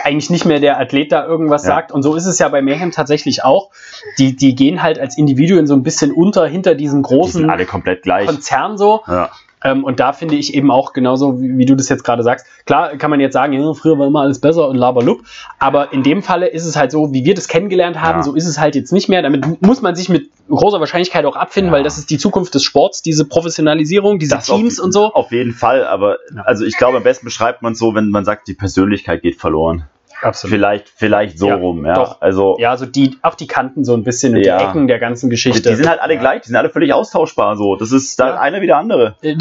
eigentlich 0.02 0.30
nicht 0.30 0.44
mehr 0.44 0.60
der 0.60 0.80
Athlet 0.80 1.12
da 1.12 1.24
irgendwas 1.26 1.64
ja. 1.64 1.68
sagt. 1.68 1.92
Und 1.92 2.02
so 2.02 2.14
ist 2.14 2.26
es 2.26 2.38
ja 2.38 2.48
bei 2.48 2.62
Mayhem 2.62 2.90
tatsächlich 2.90 3.44
auch. 3.44 3.70
Die, 4.18 4.34
die 4.34 4.54
gehen 4.54 4.82
halt 4.82 4.98
als 4.98 5.16
Individuen 5.16 5.66
so 5.66 5.74
ein 5.74 5.82
bisschen 5.82 6.12
unter 6.12 6.46
hinter 6.46 6.74
diesem 6.74 7.02
großen 7.02 7.48
alle 7.48 7.66
komplett 7.66 8.02
gleich. 8.02 8.26
Konzern 8.26 8.78
so. 8.78 9.02
Ja. 9.06 9.30
Ähm, 9.64 9.82
und 9.82 9.98
da 9.98 10.12
finde 10.12 10.34
ich 10.34 10.54
eben 10.54 10.70
auch 10.70 10.92
genauso, 10.92 11.40
wie, 11.40 11.56
wie, 11.56 11.64
du 11.64 11.74
das 11.74 11.88
jetzt 11.88 12.04
gerade 12.04 12.22
sagst. 12.22 12.46
Klar 12.66 12.96
kann 12.98 13.10
man 13.10 13.18
jetzt 13.18 13.32
sagen, 13.32 13.54
ja, 13.54 13.72
früher 13.72 13.98
war 13.98 14.06
immer 14.06 14.20
alles 14.20 14.38
besser 14.38 14.68
und 14.68 14.76
laberlup. 14.76 15.22
Aber 15.58 15.92
in 15.92 16.02
dem 16.02 16.22
Falle 16.22 16.48
ist 16.48 16.66
es 16.66 16.76
halt 16.76 16.92
so, 16.92 17.14
wie 17.14 17.24
wir 17.24 17.34
das 17.34 17.48
kennengelernt 17.48 18.00
haben, 18.00 18.18
ja. 18.18 18.22
so 18.22 18.34
ist 18.34 18.46
es 18.46 18.60
halt 18.60 18.74
jetzt 18.74 18.92
nicht 18.92 19.08
mehr. 19.08 19.22
Damit 19.22 19.62
muss 19.62 19.80
man 19.80 19.96
sich 19.96 20.10
mit 20.10 20.28
großer 20.50 20.80
Wahrscheinlichkeit 20.80 21.24
auch 21.24 21.36
abfinden, 21.36 21.72
ja. 21.72 21.78
weil 21.78 21.82
das 21.82 21.96
ist 21.96 22.10
die 22.10 22.18
Zukunft 22.18 22.54
des 22.54 22.62
Sports, 22.62 23.00
diese 23.00 23.24
Professionalisierung, 23.24 24.18
diese 24.18 24.36
das 24.36 24.44
Teams 24.44 24.78
auf, 24.78 24.84
und 24.84 24.92
so. 24.92 25.12
Auf 25.14 25.32
jeden 25.32 25.52
Fall, 25.52 25.86
aber 25.86 26.18
also 26.44 26.66
ich 26.66 26.76
glaube, 26.76 26.98
am 26.98 27.02
besten 27.02 27.24
beschreibt 27.24 27.62
man 27.62 27.72
es 27.72 27.78
so, 27.78 27.94
wenn 27.94 28.10
man 28.10 28.26
sagt, 28.26 28.46
die 28.48 28.54
Persönlichkeit 28.54 29.22
geht 29.22 29.36
verloren. 29.36 29.84
Absolut. 30.24 30.56
Vielleicht, 30.56 30.88
vielleicht 30.88 31.38
so 31.38 31.48
ja, 31.48 31.56
rum, 31.56 31.84
ja. 31.84 31.94
Doch. 31.94 32.20
Also, 32.20 32.56
ja, 32.58 32.70
also 32.70 32.86
die, 32.86 33.18
auch 33.22 33.34
die 33.34 33.46
Kanten 33.46 33.84
so 33.84 33.94
ein 33.94 34.04
bisschen 34.04 34.34
und 34.34 34.44
ja. 34.44 34.58
die 34.58 34.64
Ecken 34.64 34.88
der 34.88 34.98
ganzen 34.98 35.30
Geschichte. 35.30 35.68
Die 35.68 35.76
sind 35.76 35.88
halt 35.88 36.00
alle 36.00 36.16
gleich, 36.16 36.42
die 36.42 36.48
sind 36.48 36.56
alle 36.56 36.70
völlig 36.70 36.92
austauschbar 36.92 37.56
so. 37.56 37.76
Das 37.76 37.92
ist 37.92 38.18
da 38.18 38.38
einer 38.38 38.60
wie 38.60 38.66
der 38.66 38.78
andere. 38.78 39.16
Äh, 39.22 39.36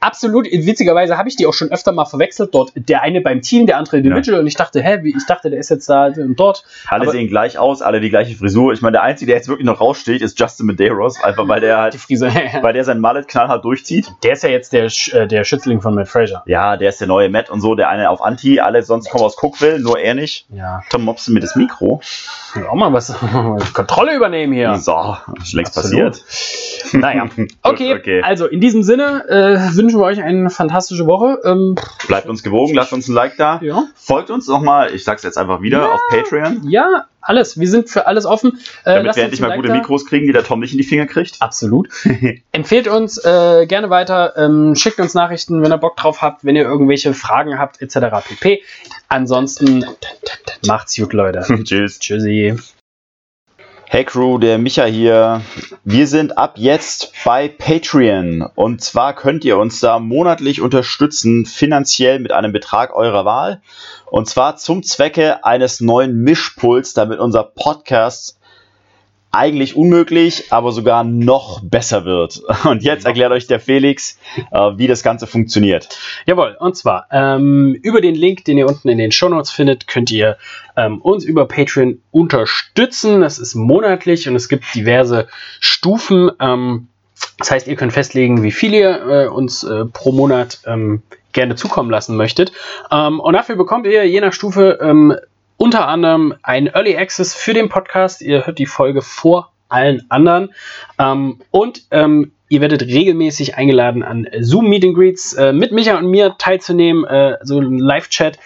absolut. 0.00 0.46
Witzigerweise 0.46 1.16
habe 1.16 1.28
ich 1.28 1.36
die 1.36 1.46
auch 1.46 1.54
schon 1.54 1.70
öfter 1.70 1.92
mal 1.92 2.04
verwechselt 2.04 2.54
dort. 2.54 2.72
Der 2.74 3.02
eine 3.02 3.20
beim 3.20 3.40
Team, 3.40 3.66
der 3.66 3.78
andere 3.78 3.98
individual 3.98 4.40
und 4.40 4.46
ich 4.46 4.56
dachte, 4.56 4.82
hä, 4.82 4.98
wie, 5.02 5.14
ich 5.16 5.26
dachte, 5.26 5.50
der 5.50 5.58
ist 5.58 5.70
jetzt 5.70 5.88
da 5.88 6.06
und 6.06 6.38
dort. 6.38 6.64
Alle 6.88 7.02
Aber 7.02 7.12
sehen 7.12 7.28
gleich 7.28 7.58
aus, 7.58 7.82
alle 7.82 8.00
die 8.00 8.10
gleiche 8.10 8.36
Frisur. 8.36 8.72
Ich 8.72 8.82
meine, 8.82 8.92
der 8.92 9.02
einzige, 9.02 9.30
der 9.30 9.36
jetzt 9.36 9.48
wirklich 9.48 9.66
noch 9.66 9.80
raussteht, 9.80 10.22
ist 10.22 10.38
Justin 10.38 10.66
Medeiros, 10.66 11.22
einfach 11.22 11.48
weil 11.48 11.60
der 11.60 11.78
halt, 11.80 11.94
die 11.94 11.98
Frisur, 11.98 12.28
weil 12.28 12.72
der 12.72 12.84
sein 12.84 13.00
Mallet 13.00 13.28
knallhart 13.28 13.64
durchzieht. 13.64 14.12
Der 14.22 14.32
ist 14.32 14.42
ja 14.42 14.50
jetzt 14.50 14.72
der, 14.72 14.90
äh, 15.12 15.26
der 15.26 15.44
Schützling 15.44 15.80
von 15.80 15.94
Matt 15.94 16.08
Fraser. 16.08 16.42
Ja, 16.46 16.76
der 16.76 16.90
ist 16.90 17.00
der 17.00 17.08
neue 17.08 17.28
Matt 17.28 17.50
und 17.50 17.60
so, 17.60 17.74
der 17.74 17.88
eine 17.88 18.10
auf 18.10 18.22
Anti, 18.22 18.60
alle 18.60 18.82
sonst 18.82 19.10
kommen 19.10 19.24
aus 19.24 19.36
Cookville, 19.42 19.78
nur 19.80 19.98
er 19.98 20.14
nicht. 20.14 20.25
Ja. 20.50 20.82
Tom 20.90 21.04
mobst 21.04 21.28
du 21.28 21.32
mir 21.32 21.40
das 21.40 21.56
Mikro? 21.56 22.00
Ja, 22.54 22.68
auch 22.68 22.74
mal 22.74 22.92
was 22.92 23.14
Kontrolle 23.72 24.14
übernehmen 24.14 24.52
hier. 24.52 24.76
So, 24.76 25.16
ist 25.40 25.52
längst 25.52 25.74
passiert. 25.74 26.22
Naja, 26.92 27.26
okay, 27.62 27.94
okay, 27.94 28.22
also 28.22 28.46
in 28.46 28.60
diesem 28.60 28.82
Sinne 28.82 29.24
äh, 29.28 29.76
wünschen 29.76 29.98
wir 29.98 30.04
euch 30.04 30.22
eine 30.22 30.50
fantastische 30.50 31.06
Woche. 31.06 31.38
Ähm, 31.44 31.76
Bleibt 32.06 32.28
uns 32.28 32.42
gewogen, 32.42 32.74
lasst 32.74 32.92
uns 32.92 33.08
ein 33.08 33.14
Like 33.14 33.36
da. 33.36 33.60
Ja. 33.62 33.84
Folgt 33.94 34.30
uns 34.30 34.46
nochmal, 34.48 34.94
ich 34.94 35.04
sag's 35.04 35.22
jetzt 35.22 35.38
einfach 35.38 35.62
wieder, 35.62 35.80
ja, 35.80 35.92
auf 35.92 36.00
Patreon. 36.10 36.68
Ja, 36.68 37.06
alles. 37.28 37.58
Wir 37.58 37.68
sind 37.68 37.90
für 37.90 38.06
alles 38.06 38.26
offen. 38.26 38.60
Äh, 38.84 38.94
Damit 38.94 39.16
wir 39.16 39.24
endlich 39.24 39.40
mal 39.40 39.48
like 39.48 39.56
gute 39.58 39.68
da. 39.68 39.74
Mikros 39.74 40.06
kriegen, 40.06 40.26
die 40.26 40.32
der 40.32 40.44
Tom 40.44 40.60
nicht 40.60 40.72
in 40.72 40.78
die 40.78 40.84
Finger 40.84 41.06
kriegt. 41.06 41.36
Absolut. 41.40 41.88
Empfehlt 42.52 42.88
uns 42.88 43.18
äh, 43.18 43.66
gerne 43.66 43.90
weiter. 43.90 44.34
Ähm, 44.36 44.74
schickt 44.74 44.98
uns 45.00 45.14
Nachrichten, 45.14 45.62
wenn 45.62 45.72
ihr 45.72 45.78
Bock 45.78 45.96
drauf 45.96 46.22
habt, 46.22 46.44
wenn 46.44 46.56
ihr 46.56 46.64
irgendwelche 46.64 47.14
Fragen 47.14 47.58
habt, 47.58 47.82
etc. 47.82 48.26
pp. 48.26 48.62
Ansonsten 49.08 49.84
macht's 50.66 50.96
gut, 50.96 51.12
Leute. 51.12 51.40
Tschüss. 51.64 51.98
Tschüssi. 51.98 52.56
Hey 53.88 54.04
Crew, 54.04 54.38
der 54.38 54.58
Micha 54.58 54.84
hier. 54.84 55.42
Wir 55.84 56.08
sind 56.08 56.36
ab 56.36 56.54
jetzt 56.56 57.12
bei 57.24 57.46
Patreon. 57.46 58.42
Und 58.56 58.82
zwar 58.82 59.14
könnt 59.14 59.44
ihr 59.44 59.58
uns 59.58 59.78
da 59.78 60.00
monatlich 60.00 60.60
unterstützen, 60.60 61.46
finanziell 61.46 62.18
mit 62.18 62.32
einem 62.32 62.52
Betrag 62.52 62.96
eurer 62.96 63.24
Wahl. 63.24 63.62
Und 64.06 64.28
zwar 64.28 64.56
zum 64.56 64.82
Zwecke 64.82 65.44
eines 65.44 65.80
neuen 65.80 66.20
Mischpuls, 66.20 66.94
damit 66.94 67.20
unser 67.20 67.44
Podcast 67.44 68.40
eigentlich 69.36 69.76
unmöglich, 69.76 70.44
aber 70.50 70.72
sogar 70.72 71.04
noch 71.04 71.60
besser 71.62 72.04
wird. 72.04 72.40
Und 72.64 72.82
jetzt 72.82 73.06
erklärt 73.06 73.32
euch 73.32 73.46
der 73.46 73.60
Felix, 73.60 74.18
äh, 74.50 74.72
wie 74.76 74.86
das 74.86 75.02
Ganze 75.02 75.26
funktioniert. 75.26 75.88
Jawohl, 76.26 76.56
und 76.58 76.76
zwar 76.76 77.06
ähm, 77.10 77.78
über 77.82 78.00
den 78.00 78.14
Link, 78.14 78.44
den 78.44 78.58
ihr 78.58 78.66
unten 78.66 78.88
in 78.88 78.98
den 78.98 79.12
Show 79.12 79.28
Notes 79.28 79.50
findet, 79.50 79.86
könnt 79.86 80.10
ihr 80.10 80.36
ähm, 80.76 81.00
uns 81.00 81.24
über 81.24 81.46
Patreon 81.46 82.00
unterstützen. 82.10 83.20
Das 83.20 83.38
ist 83.38 83.54
monatlich 83.54 84.28
und 84.28 84.36
es 84.36 84.48
gibt 84.48 84.74
diverse 84.74 85.28
Stufen. 85.60 86.30
Ähm, 86.40 86.88
das 87.38 87.50
heißt, 87.50 87.66
ihr 87.68 87.76
könnt 87.76 87.92
festlegen, 87.92 88.42
wie 88.42 88.52
viel 88.52 88.74
ihr 88.74 89.06
äh, 89.06 89.28
uns 89.28 89.62
äh, 89.62 89.84
pro 89.84 90.12
Monat 90.12 90.60
ähm, 90.66 91.02
gerne 91.32 91.54
zukommen 91.54 91.90
lassen 91.90 92.16
möchtet. 92.16 92.52
Ähm, 92.90 93.20
und 93.20 93.34
dafür 93.34 93.56
bekommt 93.56 93.86
ihr 93.86 94.04
je 94.08 94.20
nach 94.20 94.32
Stufe 94.32 94.78
ähm, 94.80 95.14
unter 95.56 95.88
anderem 95.88 96.34
ein 96.42 96.66
Early 96.66 96.96
Access 96.96 97.34
für 97.34 97.54
den 97.54 97.68
Podcast. 97.68 98.22
Ihr 98.22 98.46
hört 98.46 98.58
die 98.58 98.66
Folge 98.66 99.02
vor 99.02 99.52
allen 99.68 100.04
anderen. 100.08 100.54
Ähm, 100.98 101.40
und 101.50 101.82
ähm, 101.90 102.32
ihr 102.48 102.60
werdet 102.60 102.82
regelmäßig 102.82 103.56
eingeladen, 103.56 104.02
an 104.02 104.26
Zoom 104.40 104.68
Meet 104.68 104.84
and 104.84 104.94
Greets 104.94 105.32
äh, 105.32 105.52
mit 105.52 105.72
Micha 105.72 105.98
und 105.98 106.06
mir 106.06 106.36
teilzunehmen, 106.38 107.04
äh, 107.04 107.38
so 107.42 107.58
ein 107.58 107.78
Live-Chat, 107.78 108.38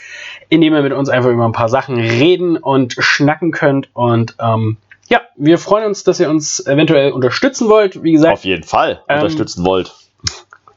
in 0.48 0.60
dem 0.60 0.74
ihr 0.74 0.82
mit 0.82 0.92
uns 0.92 1.08
einfach 1.08 1.30
über 1.30 1.44
ein 1.44 1.52
paar 1.52 1.68
Sachen 1.68 1.98
reden 1.98 2.56
und 2.56 2.94
schnacken 2.98 3.50
könnt. 3.50 3.90
Und 3.92 4.36
ähm, 4.40 4.78
ja, 5.08 5.20
wir 5.36 5.58
freuen 5.58 5.86
uns, 5.86 6.04
dass 6.04 6.20
ihr 6.20 6.30
uns 6.30 6.64
eventuell 6.66 7.12
unterstützen 7.12 7.68
wollt. 7.68 8.02
Wie 8.02 8.12
gesagt, 8.12 8.34
auf 8.34 8.44
jeden 8.44 8.62
Fall 8.62 9.02
ähm, 9.08 9.16
unterstützen 9.16 9.64
wollt 9.64 9.92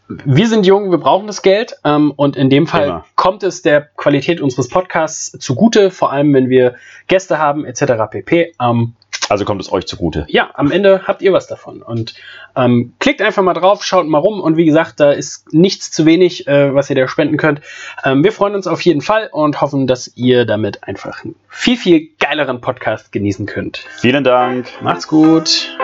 wir 0.08 0.48
sind 0.48 0.66
jung, 0.66 0.92
wir 0.92 0.98
brauchen 0.98 1.28
das 1.28 1.42
Geld 1.42 1.78
ähm, 1.84 2.12
und 2.16 2.36
in 2.36 2.50
dem 2.50 2.68
Fall 2.68 2.88
Immer. 2.88 3.06
kommt 3.16 3.44
es 3.44 3.62
der 3.62 3.82
Qualität 3.82 4.42
unseres 4.42 4.68
Podcasts 4.68 5.38
zugute, 5.40 5.92
vor 5.92 6.12
allem 6.12 6.34
wenn 6.34 6.50
wir 6.50 6.76
Gäste 7.08 7.40
haben 7.40 7.66
etc. 7.66 7.94
pp. 8.10 8.54
Ähm, 8.62 8.94
also 9.30 9.46
kommt 9.46 9.62
es 9.62 9.72
euch 9.72 9.88
zugute. 9.88 10.26
Ja, 10.28 10.52
am 10.54 10.72
Ende 10.72 11.04
habt 11.08 11.22
ihr 11.22 11.34
was 11.34 11.48
davon. 11.48 11.82
Und 11.82 12.14
ähm, 12.56 12.94
klickt 13.00 13.22
einfach 13.22 13.42
mal 13.42 13.54
drauf, 13.54 13.84
schaut 13.84 14.06
mal 14.06 14.18
rum. 14.18 14.42
Und 14.42 14.58
wie 14.58 14.66
gesagt, 14.66 15.00
da 15.00 15.12
ist 15.12 15.54
nichts 15.54 15.92
zu 15.92 16.06
wenig, 16.06 16.48
äh, 16.48 16.74
was 16.76 16.90
ihr 16.90 16.96
da 16.96 17.08
spenden 17.08 17.38
könnt. 17.38 17.62
Ähm, 18.04 18.24
wir 18.24 18.32
freuen 18.32 18.56
uns 18.56 18.68
auf 18.68 18.82
jeden 18.82 19.02
Fall 19.02 19.30
und 19.32 19.62
hoffen, 19.62 19.88
dass 19.88 20.12
ihr 20.16 20.46
damit 20.46 20.84
einfach 20.84 21.24
einen 21.24 21.36
viel, 21.48 21.78
viel 21.78 22.10
geileren 22.20 22.62
Podcast 22.62 23.12
genießen 23.12 23.46
könnt. 23.46 23.78
Vielen 23.98 24.24
Dank. 24.24 24.68
Macht's 24.82 25.08
gut. 25.08 25.76